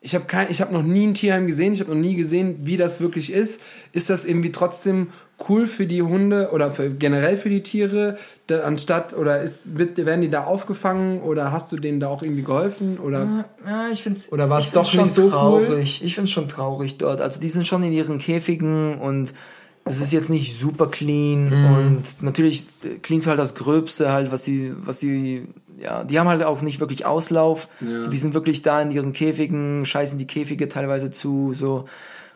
Ich 0.00 0.14
habe 0.14 0.24
kein, 0.24 0.50
ich 0.50 0.62
habe 0.62 0.72
noch 0.72 0.82
nie 0.82 1.06
ein 1.06 1.14
Tierheim 1.14 1.46
gesehen. 1.46 1.74
Ich 1.74 1.80
habe 1.80 1.90
noch 1.94 2.00
nie 2.00 2.16
gesehen, 2.16 2.56
wie 2.62 2.78
das 2.78 3.00
wirklich 3.00 3.32
ist. 3.32 3.60
Ist 3.92 4.08
das 4.08 4.24
irgendwie 4.24 4.50
trotzdem 4.50 5.10
cool 5.48 5.66
für 5.66 5.86
die 5.86 6.00
Hunde 6.00 6.50
oder 6.52 6.72
für, 6.72 6.88
generell 6.90 7.36
für 7.36 7.50
die 7.50 7.62
Tiere, 7.62 8.16
da, 8.46 8.62
anstatt 8.62 9.12
oder 9.14 9.42
ist, 9.42 9.76
wird, 9.78 9.98
werden 9.98 10.22
die 10.22 10.30
da 10.30 10.44
aufgefangen 10.44 11.20
oder 11.20 11.52
hast 11.52 11.70
du 11.70 11.76
denen 11.76 12.00
da 12.00 12.08
auch 12.08 12.22
irgendwie 12.22 12.42
geholfen 12.42 12.98
oder? 12.98 13.44
Ja, 13.66 13.88
ich 13.92 14.02
find's, 14.02 14.32
Oder 14.32 14.46
ich 14.58 14.70
find's 14.70 14.88
doch 14.90 14.94
nicht 14.94 15.14
so 15.14 15.24
cool? 15.24 15.30
traurig. 15.30 16.02
Ich 16.02 16.14
find's 16.14 16.30
schon 16.30 16.48
traurig 16.48 16.96
dort. 16.96 17.20
Also 17.20 17.40
die 17.40 17.50
sind 17.50 17.66
schon 17.66 17.82
in 17.82 17.92
ihren 17.92 18.18
Käfigen 18.18 18.94
und 18.94 19.34
es 19.84 20.00
ist 20.00 20.12
jetzt 20.12 20.30
nicht 20.30 20.56
super 20.56 20.86
clean 20.88 21.48
Mhm. 21.50 21.74
und 21.76 22.22
natürlich 22.22 22.66
äh, 22.84 22.98
cleanst 23.02 23.26
du 23.26 23.30
halt 23.30 23.38
das 23.38 23.54
Gröbste 23.54 24.12
halt, 24.12 24.30
was 24.32 24.42
die, 24.42 24.72
was 24.76 24.98
die, 25.00 25.46
ja, 25.78 26.04
die 26.04 26.18
haben 26.20 26.28
halt 26.28 26.42
auch 26.44 26.62
nicht 26.62 26.78
wirklich 26.80 27.04
Auslauf. 27.06 27.68
Ja. 27.80 28.00
So, 28.02 28.10
die 28.10 28.16
sind 28.18 28.34
wirklich 28.34 28.62
da 28.62 28.80
in 28.80 28.90
ihren 28.92 29.12
Käfigen, 29.12 29.84
scheißen 29.84 30.18
die 30.18 30.26
Käfige 30.26 30.68
teilweise 30.68 31.10
zu, 31.10 31.52
so. 31.54 31.86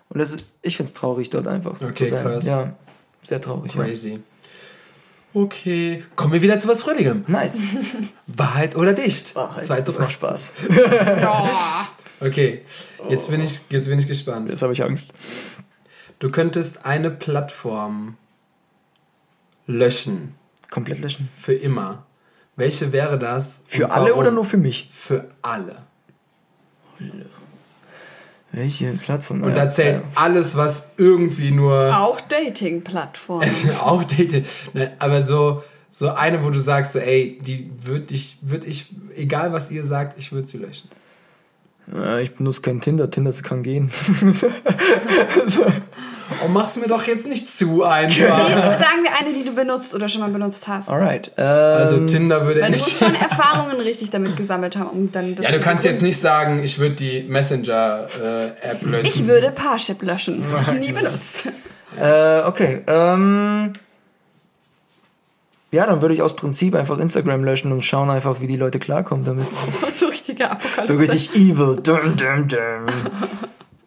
Und 0.09 0.19
das 0.19 0.31
ist, 0.33 0.45
ich 0.63 0.77
find's 0.77 0.93
traurig 0.93 1.31
dort 1.31 1.47
einfach. 1.49 1.81
Okay, 1.81 2.05
zu 2.05 2.07
sein. 2.09 2.23
krass. 2.23 2.47
Ja, 2.47 2.73
sehr 3.23 3.41
traurig. 3.41 3.75
Ja. 3.75 3.85
Crazy. 3.85 4.21
Okay. 5.35 6.03
Kommen 6.17 6.33
wir 6.33 6.43
wieder 6.43 6.59
zu 6.59 6.67
was 6.69 6.83
Fröhlichem. 6.83 7.25
Nice. 7.27 7.59
Wahrheit 8.27 8.75
oder 8.77 8.95
dicht? 8.95 9.37
Ah, 9.37 9.61
Zweite 9.63 9.85
das 9.85 9.99
macht 9.99 10.13
Spaß. 10.13 10.53
Ja. 11.21 11.49
Okay, 12.19 12.63
jetzt 13.11 13.29
bin 13.29 13.43
ich, 13.43 13.61
jetzt 13.69 13.89
bin 13.89 13.99
ich 13.99 14.09
gespannt. 14.09 14.49
Jetzt 14.49 14.63
habe 14.63 14.73
ich 14.73 14.83
Angst. 14.83 15.09
Du 16.19 16.31
könntest 16.31 16.87
eine 16.87 17.11
Plattform 17.11 18.17
löschen. 19.67 20.35
Komplett 20.71 21.01
löschen. 21.01 21.29
Für 21.37 21.55
immer. 21.55 22.07
Welche 22.57 22.93
wäre 22.93 23.19
das? 23.19 23.65
Für 23.67 23.91
alle 23.91 24.07
warum? 24.07 24.21
oder 24.21 24.31
nur 24.31 24.45
für 24.45 24.57
mich? 24.57 24.89
Für 24.91 25.29
alle. 25.43 25.77
Welche 28.53 28.93
Plattform? 28.93 29.43
Und 29.43 29.55
da 29.55 29.69
zählt 29.69 30.01
alles, 30.15 30.57
was 30.57 30.93
irgendwie 30.97 31.51
nur. 31.51 31.95
Auch 31.95 32.21
Dating-Plattformen. 32.23 33.51
auch 33.81 34.03
Date. 34.05 34.47
Ne, 34.73 34.93
aber 34.99 35.23
so, 35.23 35.63
so 35.91 36.09
eine, 36.09 36.43
wo 36.43 36.49
du 36.49 36.61
sagst, 36.61 36.95
so, 36.95 36.99
ey, 36.99 37.39
die 37.43 37.71
würde 37.83 38.15
ich, 38.15 38.39
würde 38.41 38.67
ich, 38.67 38.87
egal 39.15 39.53
was 39.53 39.71
ihr 39.71 39.85
sagt, 39.85 40.19
ich 40.19 40.33
würde 40.33 40.49
sie 40.49 40.57
löschen. 40.59 40.89
Ich 42.21 42.35
benutze 42.35 42.63
kein 42.63 42.81
Tinder. 42.81 43.11
Tinder 43.11 43.33
kann 43.43 43.63
gehen. 43.63 43.93
Oh, 46.45 46.49
mach's 46.49 46.77
mir 46.77 46.87
doch 46.89 47.05
jetzt 47.07 47.27
nicht 47.27 47.49
zu 47.49 47.83
einfach. 47.85 48.19
Sagen 48.19 49.03
wir 49.05 49.17
eine, 49.19 49.33
die 49.33 49.45
du 49.45 49.55
benutzt 49.55 49.95
oder 49.95 50.09
schon 50.09 50.21
mal 50.23 50.31
benutzt 50.31 50.67
hast. 50.69 50.89
Alright. 50.89 51.31
Ähm, 51.37 51.45
Also 51.47 52.05
Tinder 52.07 52.45
würde 52.47 52.61
Weil 52.63 52.71
du 52.73 52.77
ich 52.77 52.83
musst 52.83 53.01
nicht. 53.03 53.13
schon 53.13 53.21
Erfahrungen 53.31 53.77
richtig 53.81 54.11
damit 54.11 54.37
gesammelt 54.37 54.77
haben, 54.77 54.91
um 54.91 55.13
dann 55.13 55.35
das 55.37 55.47
Ja, 55.47 55.53
du 55.53 55.61
kannst 55.61 55.85
jetzt 55.85 56.03
nicht 56.03 56.21
sagen, 56.21 56.63
ich 56.63 56.79
würde 56.79 56.95
die 56.97 57.23
Messenger-App 57.29 58.83
löschen. 58.83 59.07
Ich 59.07 59.27
würde 59.27 59.51
Parship 59.53 60.03
löschen. 60.03 60.43
Nie 60.79 60.93
benutzt. 60.93 61.45
Äh, 62.01 62.41
okay. 62.43 62.83
Ähm, 62.87 63.73
ja, 65.73 65.87
dann 65.87 66.01
würde 66.03 66.15
ich 66.15 66.23
aus 66.23 66.35
Prinzip 66.37 66.75
einfach 66.75 66.99
Instagram 66.99 67.45
löschen 67.45 67.73
und 67.73 67.83
schauen 67.83 68.11
einfach, 68.11 68.41
wie 68.41 68.47
die 68.47 68.57
Leute 68.57 68.79
klarkommen 68.79 69.25
damit. 69.25 69.47
so 69.95 70.07
richtige 70.07 70.51
Apokalypse. 70.51 70.87
So 70.93 70.99
richtig 70.99 71.35
evil. 71.37 71.77
Dum, 71.83 72.17
dum, 72.17 72.49
dum. 72.49 72.87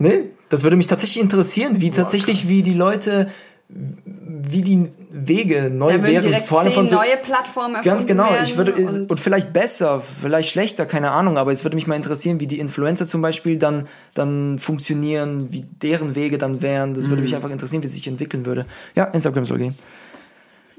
Nee, 0.02 0.30
das 0.50 0.64
würde 0.64 0.76
mich 0.76 0.88
tatsächlich 0.88 1.24
interessieren, 1.24 1.82
wie 1.82 1.92
tatsächlich, 1.92 2.48
wie 2.48 2.64
die 2.64 2.74
Leute, 2.74 3.30
wie 3.70 4.62
die 4.62 4.90
Wege 5.12 5.70
neu 5.72 5.98
Da 5.98 6.04
wären. 6.04 6.34
Vor 6.42 6.62
allem 6.62 6.72
von 6.72 6.88
so, 6.88 6.96
neue 6.96 7.18
Plattformen 7.18 7.76
erfunden 7.76 7.90
Ganz 7.90 8.08
genau, 8.08 8.28
ich 8.44 8.58
würde 8.58 8.74
und, 8.74 9.12
und, 9.12 9.20
vielleicht 9.20 9.54
besser, 9.54 10.02
vielleicht 10.02 10.50
schlechter, 10.50 10.88
keine 10.88 11.12
Ahnung, 11.12 11.38
aber 11.38 11.52
es 11.52 11.64
würde 11.64 11.76
mich 11.76 11.86
mal 11.86 11.96
interessieren, 11.96 12.40
wie 12.40 12.48
die 12.48 12.60
Influencer 12.60 13.06
zum 13.06 13.22
Beispiel 13.22 13.60
dann, 13.60 13.88
dann 14.16 14.58
funktionieren, 14.58 15.54
wie 15.54 15.62
deren 15.62 16.16
Wege 16.16 16.40
dann 16.40 16.64
wären. 16.64 16.96
Das 16.96 17.06
Mhm. 17.06 17.10
würde 17.12 17.22
mich 17.22 17.36
einfach 17.36 17.52
interessieren, 17.52 17.84
wie 17.84 17.88
es 17.88 17.94
sich 17.94 18.08
entwickeln 18.08 18.46
würde. 18.48 18.66
Ja, 18.96 19.04
Instagram 19.06 19.46
soll 19.46 19.60
gehen. 19.60 19.76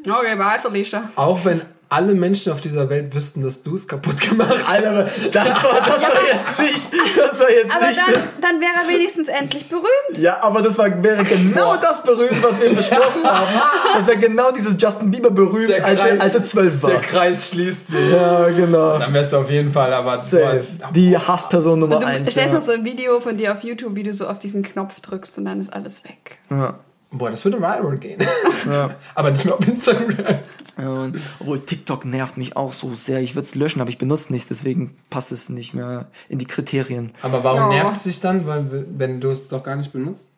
Okay, 0.05 0.37
bye, 0.37 0.59
Felicia. 0.61 1.11
Auch 1.15 1.45
wenn 1.45 1.63
alle 1.91 2.15
Menschen 2.15 2.53
auf 2.53 2.61
dieser 2.61 2.89
Welt 2.89 3.15
wüssten, 3.15 3.43
dass 3.43 3.62
du 3.62 3.75
es 3.75 3.87
kaputt 3.89 4.21
gemacht 4.21 4.49
hast. 4.65 4.71
Alter, 4.73 5.09
das 5.33 5.65
war, 5.65 5.73
das 5.87 6.03
war 6.03 6.23
jetzt 6.33 6.59
nicht, 6.61 6.85
das 7.19 7.41
war 7.41 7.51
jetzt 7.51 7.75
Aber 7.77 7.87
nicht. 7.89 8.01
dann, 8.01 8.15
dann 8.41 8.61
wäre 8.61 8.71
er 8.83 8.89
wenigstens 8.89 9.27
endlich 9.29 9.69
berühmt. 9.69 9.87
ja, 10.15 10.43
aber 10.43 10.62
das 10.62 10.79
war, 10.79 11.03
wäre 11.03 11.25
genau 11.25 11.77
das 11.77 12.03
berühmt, 12.05 12.43
was 12.43 12.61
wir 12.61 12.73
besprochen 12.75 13.25
haben. 13.25 13.49
Das 13.95 14.07
wäre 14.07 14.19
genau 14.19 14.53
dieses 14.53 14.77
Justin 14.81 15.11
Bieber 15.11 15.31
berühmt, 15.31 15.69
Der 15.69 15.85
als, 15.85 15.99
er, 16.01 16.07
Kreis- 16.11 16.21
als 16.21 16.35
er 16.37 16.43
zwölf 16.45 16.83
war. 16.83 16.91
Der 16.91 17.01
Kreis 17.01 17.49
schließt 17.49 17.89
sich. 17.89 18.11
Ja, 18.12 18.49
genau. 18.51 18.99
Dann 18.99 19.12
wärst 19.12 19.33
du 19.33 19.39
auf 19.39 19.51
jeden 19.51 19.73
Fall, 19.73 19.93
aber 19.93 20.17
Safe. 20.17 20.62
Die 20.95 21.19
Hassperson 21.19 21.79
Nummer 21.81 21.97
Und 21.97 22.03
du 22.05 22.07
eins. 22.07 22.31
stellst 22.31 22.51
Ja. 22.53 22.55
noch 22.55 22.62
so 22.65 22.73
ein 22.73 22.85
Video 22.85 23.19
von 23.21 23.37
dir 23.37 23.53
auf 23.53 23.65
YouTube, 23.65 23.97
wie 23.97 24.05
du 24.05 24.12
so 24.15 24.29
auf 24.29 24.39
diesen 24.39 24.62
Knopf 24.62 25.01
drückst 25.01 25.39
und 25.39 25.45
dann 25.47 25.61
ist 25.61 25.73
alles 25.73 26.05
weg. 26.05 26.39
Ja. 26.51 26.79
Boah, 27.12 27.31
das 27.31 27.45
würde 27.45 27.59
viral 27.59 27.99
gehen. 27.99 28.20
Ja. 28.70 28.95
aber 29.15 29.31
nicht 29.31 29.45
mehr 29.47 29.55
auf 29.57 29.66
Instagram. 29.66 30.37
Und, 30.77 31.19
obwohl 31.41 31.61
TikTok 31.61 32.05
nervt 32.05 32.37
mich 32.37 32.57
auch 32.57 32.73
so 32.73 32.95
sehr. 32.95 33.20
Ich 33.20 33.35
würde 33.35 33.45
es 33.47 33.55
löschen, 33.55 33.81
aber 33.81 33.89
ich 33.91 33.97
benutze 33.99 34.32
nichts, 34.32 34.49
deswegen 34.49 34.95
passt 35.09 35.32
es 35.32 35.49
nicht 35.49 35.73
mehr 35.74 36.09
in 36.28 36.39
die 36.39 36.45
Kriterien. 36.47 37.12
Aber 37.23 37.43
warum 37.43 37.59
Ja. 37.73 37.82
nervt 37.82 37.97
es 37.97 38.03
dich 38.05 38.20
dann, 38.20 38.47
weil, 38.47 38.87
wenn 38.97 39.20
du 39.20 39.31
es 39.31 39.49
doch 39.49 39.62
gar 39.62 39.77
nicht 39.77 39.93
benutzt? 39.93 40.28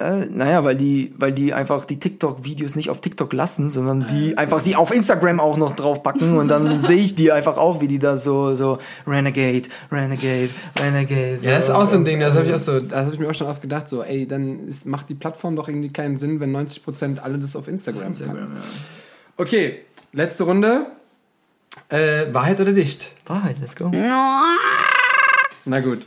Äh, 0.00 0.26
naja, 0.30 0.64
weil 0.64 0.76
die, 0.76 1.12
weil 1.18 1.30
die 1.30 1.52
einfach 1.52 1.84
die 1.84 1.98
TikTok-Videos 1.98 2.74
nicht 2.74 2.88
auf 2.88 3.02
TikTok 3.02 3.30
lassen, 3.34 3.68
sondern 3.68 4.06
die 4.08 4.38
einfach 4.38 4.58
sie 4.58 4.74
auf 4.74 4.94
Instagram 4.94 5.40
auch 5.40 5.58
noch 5.58 5.76
draufpacken 5.76 6.38
und 6.38 6.48
dann 6.48 6.78
sehe 6.78 6.96
ich 6.96 7.16
die 7.16 7.30
einfach 7.32 7.58
auch, 7.58 7.82
wie 7.82 7.88
die 7.88 7.98
da 7.98 8.16
so, 8.16 8.54
so 8.54 8.78
Renegade, 9.06 9.68
Renegade, 9.92 10.48
Renegade. 10.78 11.38
So. 11.38 11.46
Ja, 11.46 11.56
das 11.56 11.64
ist 11.64 11.70
auch 11.70 11.84
so 11.84 11.96
ein 11.96 12.06
Ding, 12.06 12.18
das 12.18 12.34
habe 12.34 12.46
ich 12.46 12.54
auch 12.54 12.58
so, 12.58 12.80
das 12.80 13.04
habe 13.04 13.12
ich 13.12 13.20
mir 13.20 13.28
auch 13.28 13.34
schon 13.34 13.46
oft 13.46 13.60
gedacht, 13.60 13.90
so, 13.90 14.02
ey, 14.02 14.26
dann 14.26 14.66
ist, 14.68 14.86
macht 14.86 15.10
die 15.10 15.14
Plattform 15.14 15.54
doch 15.54 15.68
irgendwie 15.68 15.92
keinen 15.92 16.16
Sinn, 16.16 16.40
wenn 16.40 16.56
90% 16.56 17.18
alle 17.18 17.38
das 17.38 17.54
auf 17.54 17.68
Instagram, 17.68 18.06
Instagram, 18.08 18.36
packen. 18.36 18.56
ja. 18.56 18.62
Okay, 19.36 19.80
letzte 20.14 20.44
Runde. 20.44 20.86
Äh, 21.90 22.32
Wahrheit 22.32 22.58
oder 22.58 22.72
dicht? 22.72 23.12
Wahrheit, 23.26 23.56
let's 23.60 23.76
go. 23.76 23.90
Na 25.66 25.80
gut. 25.80 26.06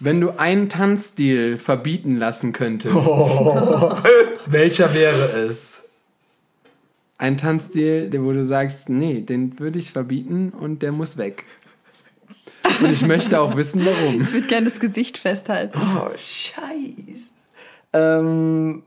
Wenn 0.00 0.20
du 0.20 0.38
einen 0.38 0.68
Tanzstil 0.68 1.58
verbieten 1.58 2.16
lassen 2.16 2.52
könntest, 2.52 2.94
welcher 4.46 4.94
wäre 4.94 5.32
es? 5.46 5.84
Ein 7.18 7.36
Tanzstil, 7.36 8.08
der 8.08 8.22
wo 8.22 8.32
du 8.32 8.44
sagst, 8.44 8.88
nee, 8.88 9.22
den 9.22 9.58
würde 9.58 9.80
ich 9.80 9.90
verbieten 9.90 10.50
und 10.50 10.82
der 10.82 10.92
muss 10.92 11.16
weg. 11.16 11.46
Und 12.80 12.92
ich 12.92 13.04
möchte 13.04 13.40
auch 13.40 13.56
wissen, 13.56 13.84
warum. 13.84 14.22
Ich 14.22 14.32
würde 14.32 14.46
gerne 14.46 14.66
das 14.66 14.78
Gesicht 14.78 15.18
festhalten. 15.18 15.76
Oh, 15.76 16.10
scheiße. 16.16 17.30
Ähm, 17.92 18.84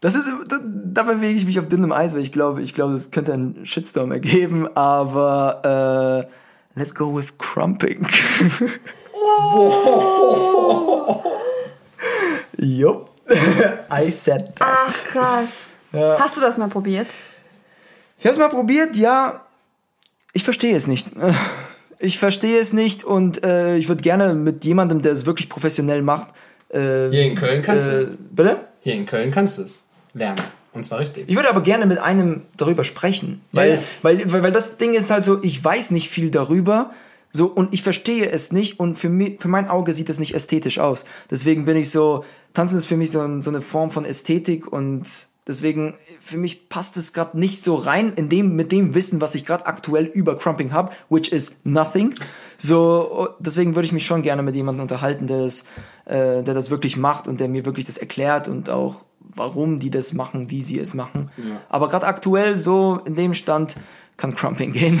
das 0.00 0.16
ist, 0.16 0.28
da, 0.48 0.58
da 0.64 1.02
bewege 1.04 1.36
ich 1.36 1.46
mich 1.46 1.60
auf 1.60 1.68
dünnem 1.68 1.92
Eis, 1.92 2.12
weil 2.14 2.22
ich 2.22 2.32
glaube, 2.32 2.60
ich 2.60 2.74
glaube, 2.74 2.94
das 2.94 3.12
könnte 3.12 3.32
einen 3.32 3.64
Shitstorm 3.64 4.10
ergeben, 4.10 4.66
aber 4.76 6.26
äh, 6.74 6.78
let's 6.78 6.92
go 6.92 7.16
with 7.16 7.38
crumping. 7.38 8.04
Jupp. 12.58 13.10
I 13.90 14.10
said 14.10 14.54
that. 14.56 14.60
Ach, 14.60 15.04
krass. 15.04 15.68
Hast 15.92 16.36
du 16.36 16.40
das 16.40 16.56
mal 16.58 16.68
probiert? 16.68 17.08
Ich 18.18 18.24
habe 18.26 18.32
es 18.32 18.38
mal 18.38 18.48
probiert, 18.48 18.96
ja. 18.96 19.42
Ich 20.32 20.44
verstehe 20.44 20.74
es 20.74 20.86
nicht. 20.86 21.08
Ich 21.98 22.18
verstehe 22.18 22.58
es 22.58 22.72
nicht 22.72 23.04
und 23.04 23.44
äh, 23.44 23.76
ich 23.76 23.88
würde 23.88 24.02
gerne 24.02 24.34
mit 24.34 24.64
jemandem, 24.64 25.02
der 25.02 25.12
es 25.12 25.26
wirklich 25.26 25.48
professionell 25.48 26.02
macht. 26.02 26.28
Äh, 26.70 27.10
Hier 27.10 27.24
in 27.24 27.34
Köln 27.36 27.62
kannst 27.62 27.88
äh, 27.88 28.06
du. 28.06 28.16
Bitte? 28.30 28.60
Hier 28.80 28.94
in 28.94 29.06
Köln 29.06 29.30
kannst 29.30 29.58
du 29.58 29.62
es 29.62 29.82
lernen. 30.14 30.42
Und 30.72 30.86
zwar 30.86 31.00
richtig. 31.00 31.24
Ich 31.28 31.36
würde 31.36 31.50
aber 31.50 31.62
gerne 31.62 31.84
mit 31.84 31.98
einem 31.98 32.42
darüber 32.56 32.84
sprechen, 32.84 33.42
weil, 33.52 33.74
Ja. 33.74 33.78
weil, 34.00 34.32
weil, 34.32 34.42
weil 34.44 34.52
das 34.52 34.78
Ding 34.78 34.94
ist 34.94 35.10
halt 35.10 35.24
so, 35.24 35.42
ich 35.42 35.62
weiß 35.62 35.90
nicht 35.90 36.08
viel 36.08 36.30
darüber, 36.30 36.90
so 37.32 37.46
und 37.46 37.72
ich 37.72 37.82
verstehe 37.82 38.30
es 38.30 38.52
nicht 38.52 38.78
und 38.78 38.96
für 38.96 39.08
mich, 39.08 39.40
für 39.40 39.48
mein 39.48 39.68
Auge 39.68 39.92
sieht 39.92 40.10
es 40.10 40.18
nicht 40.18 40.34
ästhetisch 40.34 40.78
aus. 40.78 41.04
Deswegen 41.30 41.64
bin 41.64 41.76
ich 41.76 41.90
so, 41.90 42.24
Tanzen 42.52 42.76
ist 42.76 42.86
für 42.86 42.96
mich 42.96 43.10
so, 43.10 43.20
ein, 43.20 43.40
so 43.40 43.50
eine 43.50 43.62
Form 43.62 43.90
von 43.90 44.04
Ästhetik 44.04 44.70
und 44.70 45.06
deswegen 45.46 45.94
für 46.20 46.36
mich 46.36 46.68
passt 46.68 46.96
es 46.98 47.14
gerade 47.14 47.38
nicht 47.38 47.62
so 47.62 47.74
rein 47.74 48.12
in 48.16 48.28
dem 48.28 48.54
mit 48.54 48.70
dem 48.70 48.94
Wissen, 48.94 49.22
was 49.22 49.34
ich 49.34 49.46
gerade 49.46 49.66
aktuell 49.66 50.04
über 50.04 50.36
Crumping 50.36 50.72
habe, 50.72 50.92
which 51.08 51.32
is 51.32 51.60
nothing. 51.64 52.14
So 52.58 53.30
deswegen 53.38 53.74
würde 53.74 53.86
ich 53.86 53.92
mich 53.92 54.06
schon 54.06 54.22
gerne 54.22 54.42
mit 54.42 54.54
jemandem 54.54 54.82
unterhalten, 54.82 55.26
der 55.26 55.44
das, 55.44 55.64
äh, 56.04 56.42
der 56.42 56.54
das 56.54 56.70
wirklich 56.70 56.98
macht 56.98 57.28
und 57.28 57.40
der 57.40 57.48
mir 57.48 57.64
wirklich 57.64 57.86
das 57.86 57.96
erklärt 57.96 58.46
und 58.46 58.68
auch 58.68 59.04
warum 59.34 59.78
die 59.78 59.90
das 59.90 60.12
machen, 60.12 60.50
wie 60.50 60.62
sie 60.62 60.78
es 60.78 60.94
machen. 60.94 61.30
Aber 61.68 61.88
gerade 61.88 62.06
aktuell 62.06 62.56
so 62.56 63.00
in 63.04 63.14
dem 63.14 63.34
Stand 63.34 63.76
kann 64.16 64.34
Crumping 64.34 64.72
gehen. 64.72 65.00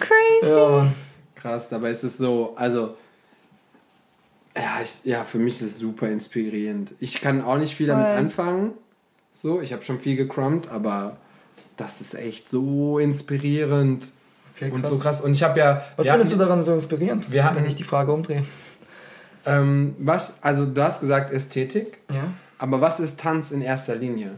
Crazy. 0.00 0.50
ja. 0.52 0.90
Krass, 1.34 1.68
dabei 1.68 1.90
ist 1.90 2.04
es 2.04 2.18
so, 2.18 2.52
also. 2.56 2.96
Ja, 4.56 4.80
ich, 4.82 5.04
ja, 5.04 5.24
für 5.24 5.38
mich 5.38 5.54
ist 5.54 5.62
es 5.62 5.78
super 5.78 6.08
inspirierend. 6.08 6.92
Ich 6.98 7.20
kann 7.20 7.42
auch 7.42 7.56
nicht 7.56 7.74
viel 7.74 7.86
damit 7.86 8.04
Voll. 8.06 8.16
anfangen. 8.16 8.72
So, 9.32 9.60
ich 9.60 9.72
habe 9.72 9.82
schon 9.82 10.00
viel 10.00 10.16
gecrumpt, 10.16 10.68
aber 10.68 11.16
das 11.76 12.00
ist 12.00 12.14
echt 12.14 12.48
so 12.50 12.98
inspirierend. 12.98 14.10
Okay, 14.56 14.70
Und 14.72 14.86
so 14.86 14.98
krass. 14.98 15.20
Und 15.20 15.32
ich 15.32 15.42
habe 15.42 15.58
ja. 15.58 15.82
Was 15.96 16.08
findest 16.08 16.30
du 16.32 16.34
hatten- 16.36 16.46
daran 16.48 16.62
so 16.64 16.74
inspirierend, 16.74 17.30
Wir 17.32 17.44
hatten- 17.44 17.56
wenn 17.56 17.66
ich 17.66 17.76
die 17.76 17.84
Frage 17.84 18.12
umdrehe? 18.12 18.44
Ähm, 19.46 19.94
was, 19.98 20.34
also 20.42 20.66
du 20.66 20.82
hast 20.82 21.00
gesagt 21.00 21.32
Ästhetik, 21.32 21.98
Ja. 22.12 22.24
aber 22.58 22.80
was 22.82 23.00
ist 23.00 23.20
Tanz 23.20 23.52
in 23.52 23.62
erster 23.62 23.94
Linie? 23.96 24.32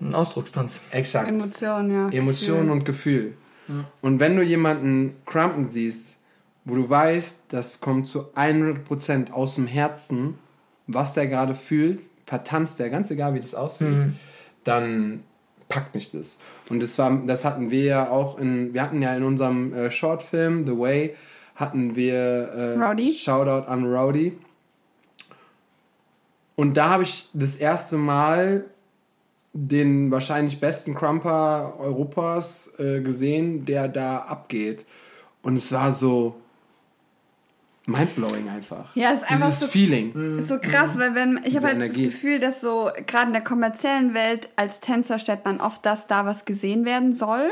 Ein 0.00 0.14
Ausdruckstanz. 0.14 0.82
Exakt. 0.90 1.28
Emotionen, 1.28 1.90
ja. 1.90 2.08
Emotion 2.10 2.58
Gefühl. 2.58 2.70
und 2.70 2.84
Gefühl. 2.84 3.34
Und 4.00 4.20
wenn 4.20 4.36
du 4.36 4.42
jemanden 4.42 5.16
crumpen 5.24 5.64
siehst, 5.64 6.18
wo 6.64 6.74
du 6.76 6.88
weißt, 6.88 7.44
das 7.48 7.80
kommt 7.80 8.06
zu 8.06 8.32
100% 8.34 9.32
aus 9.32 9.56
dem 9.56 9.66
Herzen 9.66 10.38
was 10.86 11.14
der 11.14 11.26
gerade 11.26 11.54
fühlt, 11.54 12.00
vertanzt 12.26 12.78
der, 12.78 12.90
ganz 12.90 13.10
egal 13.10 13.34
wie 13.34 13.40
das 13.40 13.54
aussieht, 13.54 13.88
Mhm. 13.88 14.16
dann 14.64 15.24
packt 15.68 15.94
mich 15.94 16.12
das. 16.12 16.38
Und 16.68 16.80
das 16.82 16.96
war, 16.98 17.22
das 17.26 17.44
hatten 17.44 17.70
wir 17.70 17.82
ja 17.84 18.08
auch 18.10 18.38
in, 18.38 18.72
wir 18.72 18.82
hatten 18.82 19.02
ja 19.02 19.14
in 19.16 19.24
unserem 19.24 19.72
äh, 19.74 19.90
Shortfilm 19.90 20.64
The 20.66 20.78
Way 20.78 21.16
hatten 21.56 21.96
wir 21.96 22.14
äh, 22.14 22.74
Rowdy. 22.78 23.12
Shoutout 23.12 23.66
an 23.68 23.84
Rowdy. 23.84 24.38
Und 26.54 26.76
da 26.76 26.90
habe 26.90 27.02
ich 27.02 27.28
das 27.34 27.56
erste 27.56 27.96
Mal 27.96 28.64
den 29.58 30.10
wahrscheinlich 30.10 30.60
besten 30.60 30.94
Crumper 30.94 31.74
Europas 31.78 32.72
äh, 32.78 33.00
gesehen, 33.00 33.64
der 33.64 33.88
da 33.88 34.18
abgeht. 34.18 34.84
Und 35.42 35.56
es 35.56 35.72
war 35.72 35.92
so 35.92 36.36
mindblowing 37.86 38.48
einfach. 38.48 38.94
Ja, 38.96 39.12
es 39.12 39.22
ist 39.22 39.30
einfach 39.30 39.46
Dieses 39.46 39.60
so- 39.60 39.66
Feeling. 39.68 40.38
Ist 40.38 40.48
so 40.48 40.58
krass, 40.58 40.98
weil 40.98 41.14
wenn 41.14 41.40
ich 41.44 41.54
habe 41.56 41.66
halt 41.68 41.76
Energie. 41.76 42.04
das 42.04 42.12
Gefühl, 42.14 42.40
dass 42.40 42.60
so 42.60 42.90
gerade 43.06 43.28
in 43.28 43.32
der 43.32 43.44
kommerziellen 43.44 44.12
Welt 44.12 44.50
als 44.56 44.80
Tänzer 44.80 45.18
stellt 45.18 45.44
man 45.44 45.60
oft 45.60 45.86
das 45.86 46.06
dar, 46.06 46.26
was 46.26 46.44
gesehen 46.44 46.84
werden 46.84 47.12
soll 47.12 47.48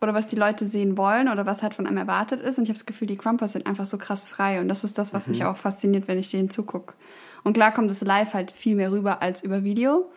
oder 0.00 0.14
was 0.14 0.26
die 0.26 0.36
Leute 0.36 0.64
sehen 0.64 0.96
wollen 0.96 1.28
oder 1.28 1.44
was 1.46 1.62
halt 1.62 1.74
von 1.74 1.86
einem 1.86 1.98
erwartet 1.98 2.40
ist. 2.40 2.56
Und 2.58 2.64
ich 2.64 2.70
habe 2.70 2.78
das 2.78 2.86
Gefühl, 2.86 3.06
die 3.08 3.16
Crumpers 3.18 3.52
sind 3.52 3.66
einfach 3.66 3.84
so 3.84 3.98
krass 3.98 4.24
frei 4.24 4.60
und 4.60 4.68
das 4.68 4.84
ist 4.84 4.96
das, 4.98 5.12
was 5.12 5.26
Mhm. 5.26 5.32
mich 5.32 5.44
auch 5.44 5.56
fasziniert, 5.56 6.08
wenn 6.08 6.18
ich 6.18 6.30
denen 6.30 6.48
zugucke. 6.50 6.94
Und 7.42 7.52
klar 7.52 7.72
kommt 7.74 7.90
es 7.90 8.00
live 8.00 8.32
halt 8.32 8.52
viel 8.52 8.74
mehr 8.76 8.90
rüber 8.90 9.20
als 9.20 9.42
über 9.42 9.64
Video, 9.64 10.10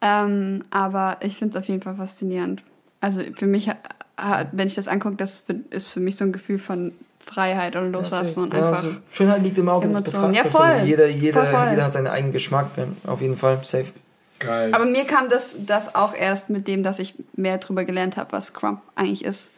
ähm, 0.00 0.64
aber 0.70 1.18
ich 1.22 1.36
finde 1.36 1.56
es 1.56 1.62
auf 1.62 1.68
jeden 1.68 1.82
Fall 1.82 1.94
faszinierend. 1.96 2.62
Also 3.00 3.22
für 3.36 3.46
mich, 3.46 3.68
ha- 3.68 3.76
ha- 4.18 4.44
wenn 4.52 4.66
ich 4.66 4.74
das 4.74 4.88
angucke, 4.88 5.16
das 5.16 5.42
ist 5.70 5.88
für 5.88 6.00
mich 6.00 6.16
so 6.16 6.24
ein 6.24 6.32
Gefühl 6.32 6.58
von 6.58 6.92
Freiheit 7.24 7.76
und 7.76 7.92
Loslassen 7.92 8.42
und 8.44 8.54
Ja, 8.54 8.68
einfach. 8.68 8.84
also 8.84 8.96
Schönheit 9.10 9.42
liegt 9.42 9.58
im 9.58 9.68
Auge 9.68 9.88
des 9.88 9.98
Emotionen. 9.98 10.32
Betrachters. 10.32 10.52
Ja, 10.54 10.58
voll. 10.78 10.86
jeder, 10.86 11.06
jeder, 11.08 11.42
Voll, 11.44 11.52
voll. 11.52 11.70
jeder 11.70 11.84
hat 11.84 11.92
seinen 11.92 12.06
eigenen 12.08 12.32
Geschmack. 12.32 12.70
ja, 12.76 12.86
Auf 13.10 13.20
jeden 13.20 13.36
Fall, 13.36 13.60
safe. 13.62 13.92
Geil. 14.38 14.70
Aber 14.72 14.86
mir 14.86 15.04
kam 15.04 15.28
das, 15.28 15.58
das 15.66 15.94
auch 15.94 16.14
erst 16.14 16.48
mit 16.48 16.66
dem, 16.66 16.82
dass 16.82 16.98
ich 16.98 17.14
mehr 17.36 17.58
darüber 17.58 17.84
gelernt 17.84 18.16
habe, 18.16 18.32
was 18.32 18.54
Crump 18.54 18.80
eigentlich 18.94 19.24
ist. 19.24 19.52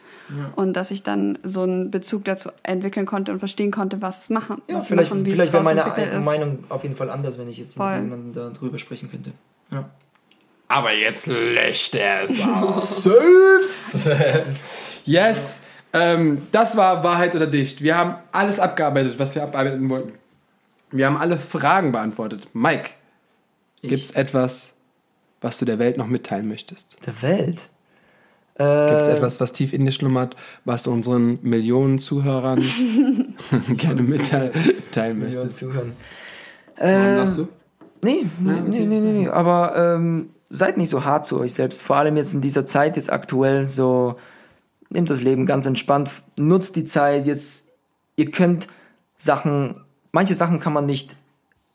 Und 0.55 0.73
dass 0.73 0.89
ich 0.89 1.03
dann 1.03 1.37
so 1.43 1.61
einen 1.63 1.91
Bezug 1.91 2.23
dazu 2.25 2.49
entwickeln 2.63 3.05
konnte 3.05 3.31
und 3.33 3.39
verstehen 3.39 3.71
konnte, 3.71 4.01
was 4.01 4.21
es 4.23 4.29
machen. 4.29 4.61
Ja, 4.67 4.75
was 4.77 4.85
vielleicht, 4.85 5.11
machen, 5.11 5.25
wie 5.25 5.29
es 5.29 5.35
vielleicht 5.35 5.53
wäre 5.53 5.63
meine. 5.63 5.83
Meinung 6.23 6.63
auf 6.69 6.83
jeden 6.83 6.95
Fall 6.95 7.09
anders, 7.09 7.37
wenn 7.37 7.49
ich 7.49 7.57
jetzt 7.57 7.75
Voll. 7.75 7.91
mit 7.99 8.03
jemandem 8.11 8.53
darüber 8.53 8.79
sprechen 8.79 9.11
könnte. 9.11 9.31
Ja. 9.69 9.89
Aber 10.73 10.91
jetzt 10.93 11.27
löscht 11.27 11.93
er 11.93 12.23
es 12.23 12.39
aus. 12.41 13.03
Safe! 13.03 14.45
yes. 15.05 15.59
Ähm, 15.93 16.47
das 16.51 16.75
war 16.75 17.03
Wahrheit 17.03 17.35
oder 17.35 17.45
Dicht. 17.45 17.83
Wir 17.83 17.95
haben 17.95 18.15
alles 18.31 18.59
abgearbeitet, 18.59 19.19
was 19.19 19.35
wir 19.35 19.43
abarbeiten 19.43 19.87
wollten. 19.89 20.13
Wir 20.91 21.05
haben 21.05 21.17
alle 21.17 21.37
Fragen 21.37 21.91
beantwortet. 21.91 22.47
Mike, 22.53 22.89
gibt 23.83 24.03
es 24.05 24.11
etwas, 24.11 24.73
was 25.41 25.59
du 25.59 25.65
der 25.65 25.77
Welt 25.77 25.97
noch 25.97 26.07
mitteilen 26.07 26.47
möchtest? 26.47 26.97
Der 27.05 27.21
Welt. 27.21 27.69
Gibt 28.55 29.01
es 29.01 29.07
Äh, 29.07 29.13
etwas, 29.13 29.39
was 29.39 29.51
tief 29.53 29.73
in 29.73 29.85
dir 29.85 29.91
schlummert, 29.91 30.35
was 30.65 30.83
du 30.83 30.91
unseren 30.91 31.37
Millionen 31.43 31.99
Zuhörern 31.99 32.59
gerne 33.77 34.01
mitteilen 34.03 34.51
Millionen 34.95 35.19
möchtest? 35.19 35.55
zuhören. 35.55 35.93
Warum 36.77 36.91
Äh, 36.91 37.15
lachst 37.17 37.37
du? 37.37 37.47
Nee, 38.01 38.25
nee, 38.39 38.51
okay, 38.51 38.61
nee, 38.69 38.79
nee, 38.85 38.99
nee, 38.99 39.11
nee. 39.21 39.27
Aber 39.29 39.75
ähm, 39.75 40.29
seid 40.49 40.77
nicht 40.77 40.89
so 40.89 41.03
hart 41.03 41.25
zu 41.25 41.39
euch 41.39 41.53
selbst. 41.53 41.83
Vor 41.83 41.97
allem 41.97 42.17
jetzt 42.17 42.33
in 42.33 42.41
dieser 42.41 42.65
Zeit, 42.65 42.95
jetzt 42.95 43.11
aktuell, 43.11 43.67
so 43.67 44.15
nehmt 44.89 45.09
das 45.09 45.21
Leben 45.21 45.45
ganz 45.45 45.65
entspannt, 45.65 46.11
nutzt 46.37 46.75
die 46.75 46.83
Zeit. 46.83 47.25
Jetzt, 47.25 47.67
ihr 48.15 48.31
könnt 48.31 48.67
Sachen, 49.17 49.75
manche 50.11 50.33
Sachen 50.33 50.59
kann 50.59 50.73
man 50.73 50.85
nicht 50.85 51.15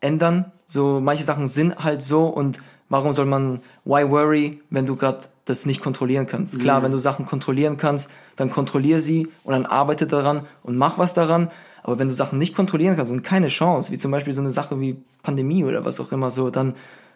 ändern. 0.00 0.52
So, 0.66 1.00
manche 1.00 1.24
Sachen 1.24 1.48
sind 1.48 1.82
halt 1.82 2.02
so 2.02 2.26
und 2.26 2.62
warum 2.88 3.12
soll 3.12 3.26
man, 3.26 3.60
why 3.84 4.08
worry, 4.08 4.60
wenn 4.70 4.86
du 4.86 4.96
gerade 4.96 5.18
das 5.44 5.66
nicht 5.66 5.82
kontrollieren 5.82 6.26
kannst? 6.26 6.58
Klar, 6.60 6.82
wenn 6.82 6.92
du 6.92 6.98
Sachen 6.98 7.26
kontrollieren 7.26 7.76
kannst, 7.76 8.10
dann 8.36 8.50
kontrollier 8.50 8.98
sie 8.98 9.28
und 9.44 9.52
dann 9.52 9.66
arbeite 9.66 10.06
daran 10.06 10.46
und 10.62 10.76
mach 10.76 10.98
was 10.98 11.14
daran. 11.14 11.50
Aber 11.82 11.98
wenn 11.98 12.08
du 12.08 12.14
Sachen 12.14 12.38
nicht 12.38 12.54
kontrollieren 12.54 12.96
kannst 12.96 13.10
und 13.10 13.22
keine 13.22 13.48
Chance, 13.48 13.92
wie 13.92 13.98
zum 13.98 14.10
Beispiel 14.10 14.34
so 14.34 14.42
eine 14.42 14.50
Sache 14.50 14.78
wie 14.78 14.96
Pandemie 15.22 15.64
oder 15.64 15.84
was 15.84 16.00
auch 16.00 16.12
immer 16.12 16.30
so, 16.30 16.50
dann, 16.50 16.74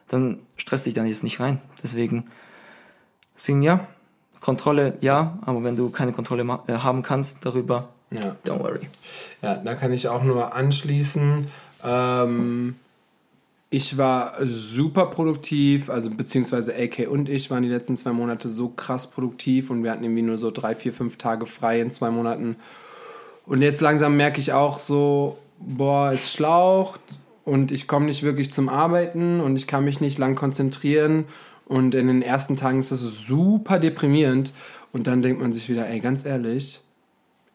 dann 0.09 0.41
stress 0.57 0.85
dich 0.85 0.95
dann 0.95 1.07
jetzt 1.07 1.23
nicht 1.23 1.41
rein. 1.41 1.61
Deswegen, 1.83 2.25
deswegen 3.37 3.63
ja, 3.63 3.87
Kontrolle 4.41 4.99
ja, 5.01 5.39
aber 5.47 5.63
wenn 5.65 5.77
du 5.77 5.91
keine 5.91 6.13
Kontrolle 6.13 6.43
äh, 6.67 6.73
haben 6.73 7.03
kannst 7.03 7.45
darüber, 7.47 7.91
Ja. 8.11 8.37
don't 8.45 8.61
worry. 8.61 8.89
Ja, 9.41 9.57
da 9.57 9.75
kann 9.75 9.93
ich 9.93 10.09
auch 10.09 10.23
nur 10.23 10.55
anschließen. 10.55 11.47
Ähm, 11.85 12.77
ich 13.71 13.97
war 13.97 14.35
super 14.43 15.07
produktiv, 15.07 15.89
also 15.89 16.11
beziehungsweise 16.11 16.75
AK 16.75 17.09
und 17.09 17.31
ich 17.31 17.51
waren 17.51 17.63
die 17.63 17.71
letzten 17.71 17.97
zwei 17.97 18.13
Monate 18.13 18.49
so 18.51 18.69
krass 18.69 19.07
produktiv 19.11 19.71
und 19.71 19.83
wir 19.83 19.91
hatten 19.91 20.05
irgendwie 20.05 20.23
nur 20.23 20.37
so 20.37 20.51
drei, 20.51 20.75
vier, 20.75 20.93
fünf 20.93 21.17
Tage 21.17 21.47
frei 21.47 21.81
in 21.81 21.91
zwei 21.93 22.11
Monaten. 22.11 22.57
Und 23.47 23.63
jetzt 23.63 23.81
langsam 23.81 24.17
merke 24.17 24.41
ich 24.41 24.53
auch 24.53 24.79
so, 24.79 25.39
boah, 25.59 26.13
es 26.13 26.33
schlaucht 26.33 27.01
und 27.45 27.73
ich 27.73 27.89
komme 27.89 28.07
nicht 28.07 28.23
wirklich 28.23 28.51
zum 28.51 28.69
Arbeiten 28.69 29.41
und 29.41 29.57
ich 29.57 29.67
kann 29.67 29.85
mich 29.85 30.01
nicht 30.01 30.19
lang 30.19 30.35
konzentrieren. 30.35 31.25
Und 31.67 31.95
in 31.95 32.07
den 32.07 32.23
ersten 32.23 32.57
Tagen 32.57 32.81
ist 32.81 32.93
das 32.93 33.01
super 33.01 33.79
deprimierend. 33.79 34.53
Und 34.93 35.07
dann 35.07 35.23
denkt 35.23 35.41
man 35.41 35.53
sich 35.53 35.69
wieder, 35.69 35.89
ey, 35.89 36.01
ganz 36.01 36.25
ehrlich, 36.25 36.83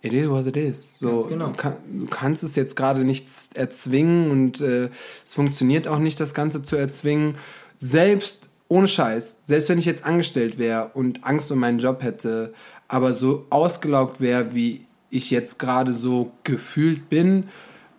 It 0.01 0.14
is 0.14 0.30
what 0.30 0.45
it 0.45 0.55
is. 0.55 0.97
So, 0.99 1.22
genau. 1.22 1.47
du, 1.47 1.53
kann, 1.53 1.76
du 1.91 2.05
kannst 2.05 2.43
es 2.43 2.55
jetzt 2.55 2.76
gerade 2.76 3.03
nicht 3.03 3.27
erzwingen 3.55 4.30
und 4.30 4.61
äh, 4.61 4.89
es 5.26 5.34
funktioniert 5.34 5.88
auch 5.88 5.97
nicht, 5.97 6.19
das 6.19 6.35
Ganze 6.35 6.61
zu 6.61 6.76
erzwingen. 6.76 7.35
Selbst 7.77 8.47
ohne 8.68 8.88
Scheiß, 8.88 9.39
selbst 9.43 9.69
wenn 9.69 9.80
ich 9.80 9.85
jetzt 9.85 10.05
angestellt 10.05 10.59
wäre 10.59 10.91
und 10.93 11.23
Angst 11.23 11.51
um 11.51 11.59
meinen 11.59 11.80
Job 11.80 12.03
hätte, 12.03 12.53
aber 12.88 13.14
so 13.14 13.47
ausgelaugt 13.49 14.22
wäre, 14.22 14.53
wie 14.53 14.85
ich 15.09 15.31
jetzt 15.31 15.57
gerade 15.57 15.93
so 15.93 16.31
gefühlt 16.43 17.09
bin, 17.09 17.45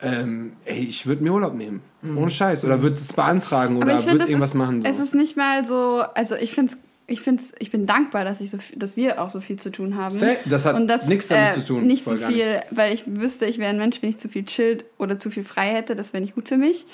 ähm, 0.00 0.52
ey, 0.64 0.84
ich 0.84 1.06
würde 1.06 1.22
mir 1.22 1.32
Urlaub 1.32 1.54
nehmen. 1.54 1.82
Ohne 2.02 2.30
Scheiß. 2.30 2.64
Oder 2.64 2.82
würde 2.82 2.96
es 2.96 3.12
beantragen 3.12 3.76
oder 3.76 4.04
würde 4.06 4.24
es, 4.24 4.30
irgendwas 4.30 4.50
ist, 4.50 4.54
machen. 4.54 4.82
So. 4.82 4.88
es 4.88 5.00
ist 5.00 5.14
nicht 5.14 5.36
mal 5.36 5.64
so, 5.64 6.02
also 6.14 6.36
ich 6.36 6.52
finde 6.52 6.74
ich 7.08 7.20
find's, 7.22 7.54
ich 7.58 7.70
bin 7.70 7.86
dankbar, 7.86 8.24
dass 8.24 8.40
ich 8.40 8.50
so 8.50 8.58
dass 8.76 8.96
wir 8.96 9.20
auch 9.20 9.30
so 9.30 9.40
viel 9.40 9.56
zu 9.56 9.70
tun 9.72 9.96
haben. 9.96 10.14
Das 10.44 10.66
hat 10.66 10.76
Und 10.76 10.86
nichts 11.08 11.28
damit 11.28 11.50
äh, 11.50 11.54
zu 11.54 11.64
tun, 11.64 11.86
Nicht 11.86 12.04
voll 12.04 12.18
so 12.18 12.26
viel, 12.26 12.60
weil 12.70 12.92
ich 12.92 13.04
wüsste, 13.06 13.46
ich 13.46 13.58
wäre 13.58 13.70
ein 13.70 13.78
Mensch, 13.78 14.02
wenn 14.02 14.10
ich 14.10 14.18
zu 14.18 14.28
viel 14.28 14.44
chillt 14.44 14.84
oder 14.98 15.18
zu 15.18 15.30
viel 15.30 15.44
frei 15.44 15.68
hätte, 15.68 15.96
das 15.96 16.12
wäre 16.12 16.22
nicht 16.22 16.34
gut 16.34 16.48
für 16.48 16.58
mich. 16.58 16.86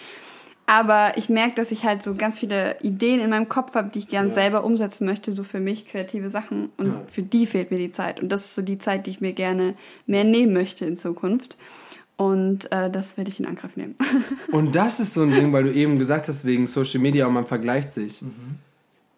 Aber 0.67 1.13
ich 1.17 1.29
merke, 1.29 1.57
dass 1.57 1.73
ich 1.73 1.85
halt 1.85 2.03
so 2.03 2.15
ganz 2.15 2.39
viele 2.39 2.77
Ideen 2.81 3.21
in 3.21 3.29
meinem 3.29 3.51
Kopf 3.51 3.75
habe, 3.75 3.91
die 3.91 3.99
ich 3.99 4.09
gern 4.09 4.31
selber 4.31 4.65
umsetzen 4.65 5.05
möchte, 5.05 5.33
so 5.33 5.45
für 5.45 5.61
mich 5.61 5.85
kreative 5.85 6.31
Sachen. 6.31 6.71
Und 6.79 6.87
Ja. 6.87 7.03
für 7.07 7.23
die 7.23 7.45
fehlt 7.47 7.71
mir 7.71 7.77
die 7.77 7.91
Zeit. 7.91 8.23
Und 8.23 8.31
das 8.31 8.45
ist 8.47 8.55
so 8.55 8.63
die 8.63 8.79
Zeit, 8.79 9.07
die 9.07 9.11
ich 9.11 9.21
mir 9.21 9.35
gerne 9.35 9.75
mehr 10.07 10.25
nehmen 10.25 10.55
möchte 10.55 10.87
in 10.87 10.97
Zukunft. 10.97 11.59
Und 12.17 12.71
äh, 12.71 12.91
das 12.91 13.17
werde 13.17 13.31
ich 13.31 13.41
in 13.41 13.47
Angriff 13.47 13.77
nehmen. 13.77 13.97
Und 14.53 14.77
das 14.77 15.01
ist 15.01 15.15
so 15.15 15.23
ein 15.23 15.33
Ding, 15.33 15.53
weil 15.53 15.65
du 15.65 15.73
eben 15.73 15.99
gesagt 15.99 16.29
hast, 16.29 16.45
wegen 16.45 16.67
Social 16.67 17.01
Media 17.01 17.27
und 17.27 17.35
man 17.35 17.45
vergleicht 17.45 17.91
sich. 17.91 18.23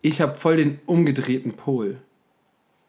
Ich 0.00 0.20
habe 0.20 0.34
voll 0.34 0.56
den 0.56 0.78
umgedrehten 0.86 1.52
Pol. 1.52 1.98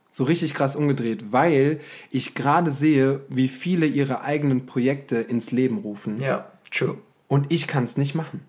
So 0.09 0.23
richtig 0.23 0.53
krass 0.53 0.75
umgedreht, 0.75 1.31
weil 1.31 1.79
ich 2.09 2.35
gerade 2.35 2.71
sehe, 2.71 3.21
wie 3.27 3.49
viele 3.49 3.85
ihre 3.85 4.21
eigenen 4.21 4.65
Projekte 4.65 5.17
ins 5.17 5.51
Leben 5.51 5.79
rufen. 5.79 6.19
Ja, 6.21 6.51
true. 6.71 6.97
Und 7.27 7.51
ich 7.51 7.67
kann 7.67 7.84
es 7.84 7.97
nicht 7.97 8.15
machen. 8.15 8.41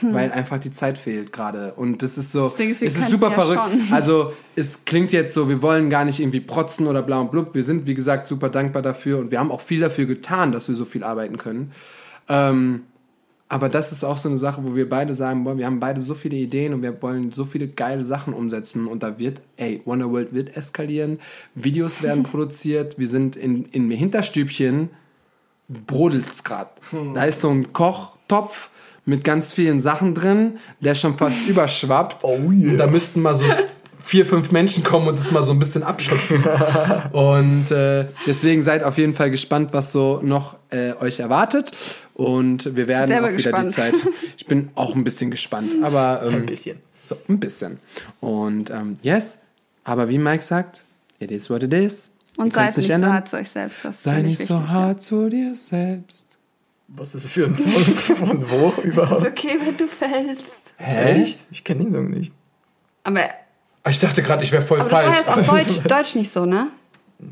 Weil 0.00 0.32
einfach 0.32 0.58
die 0.58 0.70
Zeit 0.70 0.96
fehlt 0.96 1.34
gerade. 1.34 1.74
Und 1.74 2.02
das 2.02 2.16
ist 2.16 2.32
so, 2.32 2.48
denke, 2.48 2.72
es 2.72 2.80
ist 2.80 3.10
super 3.10 3.28
ja 3.28 3.34
verrückt. 3.34 3.60
schon. 3.70 3.92
Also 3.92 4.32
es 4.56 4.86
klingt 4.86 5.12
jetzt 5.12 5.34
so, 5.34 5.50
wir 5.50 5.60
wollen 5.60 5.90
gar 5.90 6.06
nicht 6.06 6.18
irgendwie 6.18 6.40
protzen 6.40 6.86
oder 6.86 7.02
bla 7.02 7.20
und 7.20 7.30
blub. 7.30 7.54
Wir 7.54 7.62
sind, 7.62 7.86
wie 7.86 7.94
gesagt, 7.94 8.26
super 8.26 8.48
dankbar 8.48 8.80
dafür 8.80 9.18
und 9.18 9.30
wir 9.30 9.38
haben 9.38 9.50
auch 9.50 9.60
viel 9.60 9.80
dafür 9.80 10.06
getan, 10.06 10.52
dass 10.52 10.68
wir 10.68 10.74
so 10.74 10.86
viel 10.86 11.04
arbeiten 11.04 11.36
können. 11.36 11.72
Ähm, 12.28 12.84
aber 13.50 13.68
das 13.68 13.92
ist 13.92 14.04
auch 14.04 14.16
so 14.16 14.28
eine 14.28 14.38
Sache, 14.38 14.64
wo 14.64 14.76
wir 14.76 14.88
beide 14.88 15.12
sagen, 15.12 15.44
boah, 15.44 15.58
wir 15.58 15.66
haben 15.66 15.80
beide 15.80 16.00
so 16.00 16.14
viele 16.14 16.36
Ideen 16.36 16.72
und 16.72 16.82
wir 16.82 17.02
wollen 17.02 17.32
so 17.32 17.44
viele 17.44 17.68
geile 17.68 18.02
Sachen 18.02 18.32
umsetzen 18.32 18.86
und 18.86 19.02
da 19.02 19.18
wird, 19.18 19.42
ey, 19.56 19.82
Wonder 19.84 20.10
World 20.10 20.32
wird 20.32 20.56
eskalieren, 20.56 21.18
Videos 21.54 22.00
werden 22.02 22.22
produziert, 22.30 22.98
wir 22.98 23.08
sind 23.08 23.34
in, 23.36 23.64
in 23.66 23.90
Hinterstübchen, 23.90 24.90
brodelt's 25.68 26.44
grad. 26.44 26.80
Da 27.14 27.24
ist 27.24 27.40
so 27.40 27.50
ein 27.50 27.72
Kochtopf 27.72 28.70
mit 29.04 29.24
ganz 29.24 29.52
vielen 29.52 29.80
Sachen 29.80 30.14
drin, 30.14 30.58
der 30.80 30.94
schon 30.94 31.16
fast 31.16 31.46
überschwappt. 31.46 32.24
Oh 32.24 32.50
yeah. 32.50 32.72
Und 32.72 32.78
da 32.78 32.86
müssten 32.86 33.22
mal 33.22 33.34
so 33.34 33.44
vier, 33.98 34.26
fünf 34.26 34.50
Menschen 34.50 34.82
kommen 34.82 35.08
und 35.08 35.18
das 35.18 35.30
mal 35.30 35.44
so 35.44 35.52
ein 35.52 35.58
bisschen 35.58 35.82
abschöpfen. 35.82 36.44
und 37.12 37.70
äh, 37.70 38.06
deswegen 38.26 38.62
seid 38.62 38.82
auf 38.82 38.98
jeden 38.98 39.12
Fall 39.12 39.30
gespannt, 39.30 39.70
was 39.72 39.92
so 39.92 40.20
noch 40.22 40.56
äh, 40.70 40.92
euch 40.94 41.20
erwartet. 41.20 41.72
Und 42.14 42.76
wir 42.76 42.88
werden 42.88 43.12
auch 43.12 43.18
wieder 43.18 43.32
gespannt. 43.32 43.70
die 43.70 43.74
Zeit. 43.74 43.94
Ich 44.36 44.46
bin 44.46 44.70
auch 44.74 44.94
ein 44.94 45.04
bisschen 45.04 45.30
gespannt, 45.30 45.76
aber 45.82 46.22
ähm, 46.24 46.34
Ein 46.34 46.46
bisschen. 46.46 46.78
so 47.00 47.16
ein 47.28 47.40
bisschen. 47.40 47.78
Und 48.20 48.70
ähm, 48.70 48.96
yes, 49.02 49.38
aber 49.84 50.08
wie 50.08 50.18
Mike 50.18 50.42
sagt, 50.42 50.84
it 51.18 51.30
is 51.30 51.48
what 51.48 51.62
it 51.62 51.72
is. 51.72 52.10
Und 52.36 52.52
seid 52.52 52.76
nicht 52.76 52.88
so 52.88 53.06
hart 53.06 53.28
zu 53.28 53.36
euch 53.36 53.50
selbst. 53.50 53.84
Das 53.84 54.02
Sei 54.02 54.22
nicht 54.22 54.40
ich 54.40 54.46
so 54.46 54.68
hart 54.68 55.02
zu 55.02 55.28
dir 55.28 55.54
selbst. 55.56 56.29
Was 56.92 57.14
ist 57.14 57.24
das 57.24 57.32
für 57.32 57.46
ein 57.46 57.54
Song? 57.54 57.72
Von 57.84 58.50
wo 58.50 58.68
Ist 58.78 58.84
überhaupt? 58.84 59.26
okay, 59.26 59.58
wenn 59.64 59.76
du 59.76 59.86
fällst. 59.86 60.74
Hä? 60.76 61.22
Echt? 61.22 61.46
Ich 61.50 61.62
kenne 61.64 61.82
den 61.84 61.90
Song 61.90 62.10
nicht. 62.10 62.34
Aber, 63.04 63.20
Ich 63.88 63.98
dachte 63.98 64.22
gerade, 64.22 64.42
ich 64.44 64.50
wäre 64.52 64.62
voll 64.62 64.80
aber 64.80 64.90
das 64.90 65.26
war 65.26 65.42
falsch. 65.42 65.66
jetzt 65.66 65.78
auf 65.78 65.84
Deutsch, 65.86 65.86
Deutsch 65.86 66.14
nicht 66.16 66.30
so, 66.30 66.44
ne? 66.46 66.68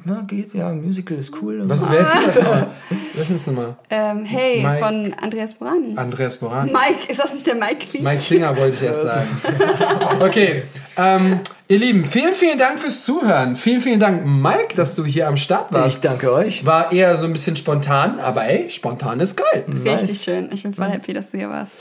Na, 0.04 0.22
geht 0.26 0.52
ja, 0.52 0.70
Musical 0.72 1.16
ist 1.16 1.32
cool. 1.40 1.62
Was, 1.64 1.90
wer 1.90 2.00
ist 2.00 2.12
denn 2.12 2.24
das 2.24 2.36
nochmal? 2.36 2.66
Wer 2.90 3.22
ist 3.22 3.28
denn 3.30 3.36
das 3.36 3.46
nochmal? 3.46 3.76
Ähm, 3.88 4.24
hey, 4.24 4.62
Mike. 4.62 4.78
von 4.84 5.14
Andreas 5.14 5.54
Borani. 5.54 5.96
Andreas 5.96 6.36
Boran. 6.36 6.66
Mike, 6.66 7.10
ist 7.10 7.18
das 7.18 7.32
nicht 7.32 7.46
der 7.46 7.54
Mike 7.54 7.86
Feet? 7.86 8.02
Mike 8.02 8.20
Singer 8.20 8.54
wollte 8.56 8.76
ich 8.76 8.82
erst 8.82 9.02
sagen. 9.02 9.28
Okay, 10.20 10.64
ähm, 10.96 11.40
ihr 11.68 11.78
Lieben, 11.78 12.04
vielen, 12.04 12.34
vielen 12.34 12.58
Dank 12.58 12.80
fürs 12.80 13.04
Zuhören. 13.04 13.56
Vielen, 13.56 13.80
vielen 13.80 14.00
Dank, 14.00 14.26
Mike, 14.26 14.74
dass 14.76 14.94
du 14.94 15.04
hier 15.04 15.26
am 15.28 15.36
Start 15.36 15.68
Ich 15.70 15.76
warst. 15.76 16.04
danke 16.04 16.32
euch. 16.32 16.66
War 16.66 16.92
eher 16.92 17.16
so 17.16 17.24
ein 17.24 17.32
bisschen 17.32 17.56
spontan, 17.56 18.18
aber 18.20 18.44
ey, 18.44 18.68
spontan 18.70 19.20
ist 19.20 19.36
geil. 19.36 19.64
Richtig 19.84 20.20
schön. 20.20 20.50
Ich 20.52 20.64
bin 20.64 20.74
voll 20.74 20.88
happy, 20.90 21.12
dass 21.14 21.30
du 21.30 21.38
hier 21.38 21.48
warst. 21.48 21.72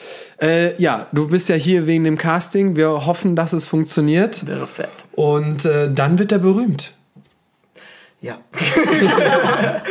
Äh, 0.42 0.82
ja, 0.82 1.08
du 1.12 1.28
bist 1.28 1.50
ja 1.50 1.56
hier 1.56 1.88
wegen 1.88 2.04
dem 2.04 2.18
Casting. 2.18 2.76
Wir 2.76 3.06
hoffen, 3.06 3.36
dass 3.36 3.54
es 3.54 3.68
funktioniert. 3.68 4.46
Wäre 4.48 4.68
fett. 4.68 4.90
Und 5.14 5.66
äh, 5.66 5.92
dann 5.92 6.20
wird 6.20 6.32
er 6.32 6.40
berühmt. 6.40 6.94
Ja. 8.20 8.38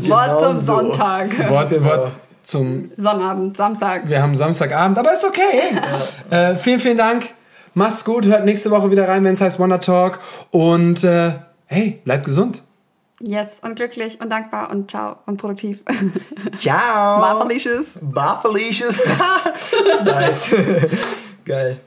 Wort 0.00 0.42
zum 0.42 0.52
so. 0.52 0.74
Sonntag. 0.74 1.48
Wort, 1.48 1.70
Genau. 1.70 1.86
Wort 1.86 2.12
zum. 2.42 2.90
Sonnabend, 2.96 3.56
Samstag. 3.56 4.08
Wir 4.08 4.22
haben 4.22 4.34
Samstagabend, 4.34 4.98
aber 4.98 5.12
ist 5.12 5.24
okay. 5.24 5.78
Äh, 6.30 6.56
vielen, 6.56 6.80
vielen 6.80 6.98
Dank. 6.98 7.34
Mach's 7.74 8.04
gut. 8.04 8.26
Hört 8.26 8.44
nächste 8.44 8.70
Woche 8.70 8.90
wieder 8.90 9.08
rein, 9.08 9.24
wenn 9.24 9.32
es 9.32 9.40
heißt 9.40 9.58
Wonder 9.58 9.80
Talk. 9.80 10.18
Und 10.50 11.04
äh, 11.04 11.32
hey, 11.66 12.00
bleibt 12.04 12.24
gesund. 12.24 12.62
Yes, 13.24 13.60
und 13.62 13.76
glücklich 13.76 14.20
und 14.20 14.32
dankbar 14.32 14.70
und 14.70 14.90
ciao 14.90 15.16
und 15.26 15.36
produktiv. 15.36 15.84
Ciao. 16.58 17.20
Bye, 17.20 17.46
Felicious. 17.46 17.98
Bye, 18.02 18.34
Felicious. 18.42 19.00
nice. 20.04 20.54
Geil. 21.44 21.78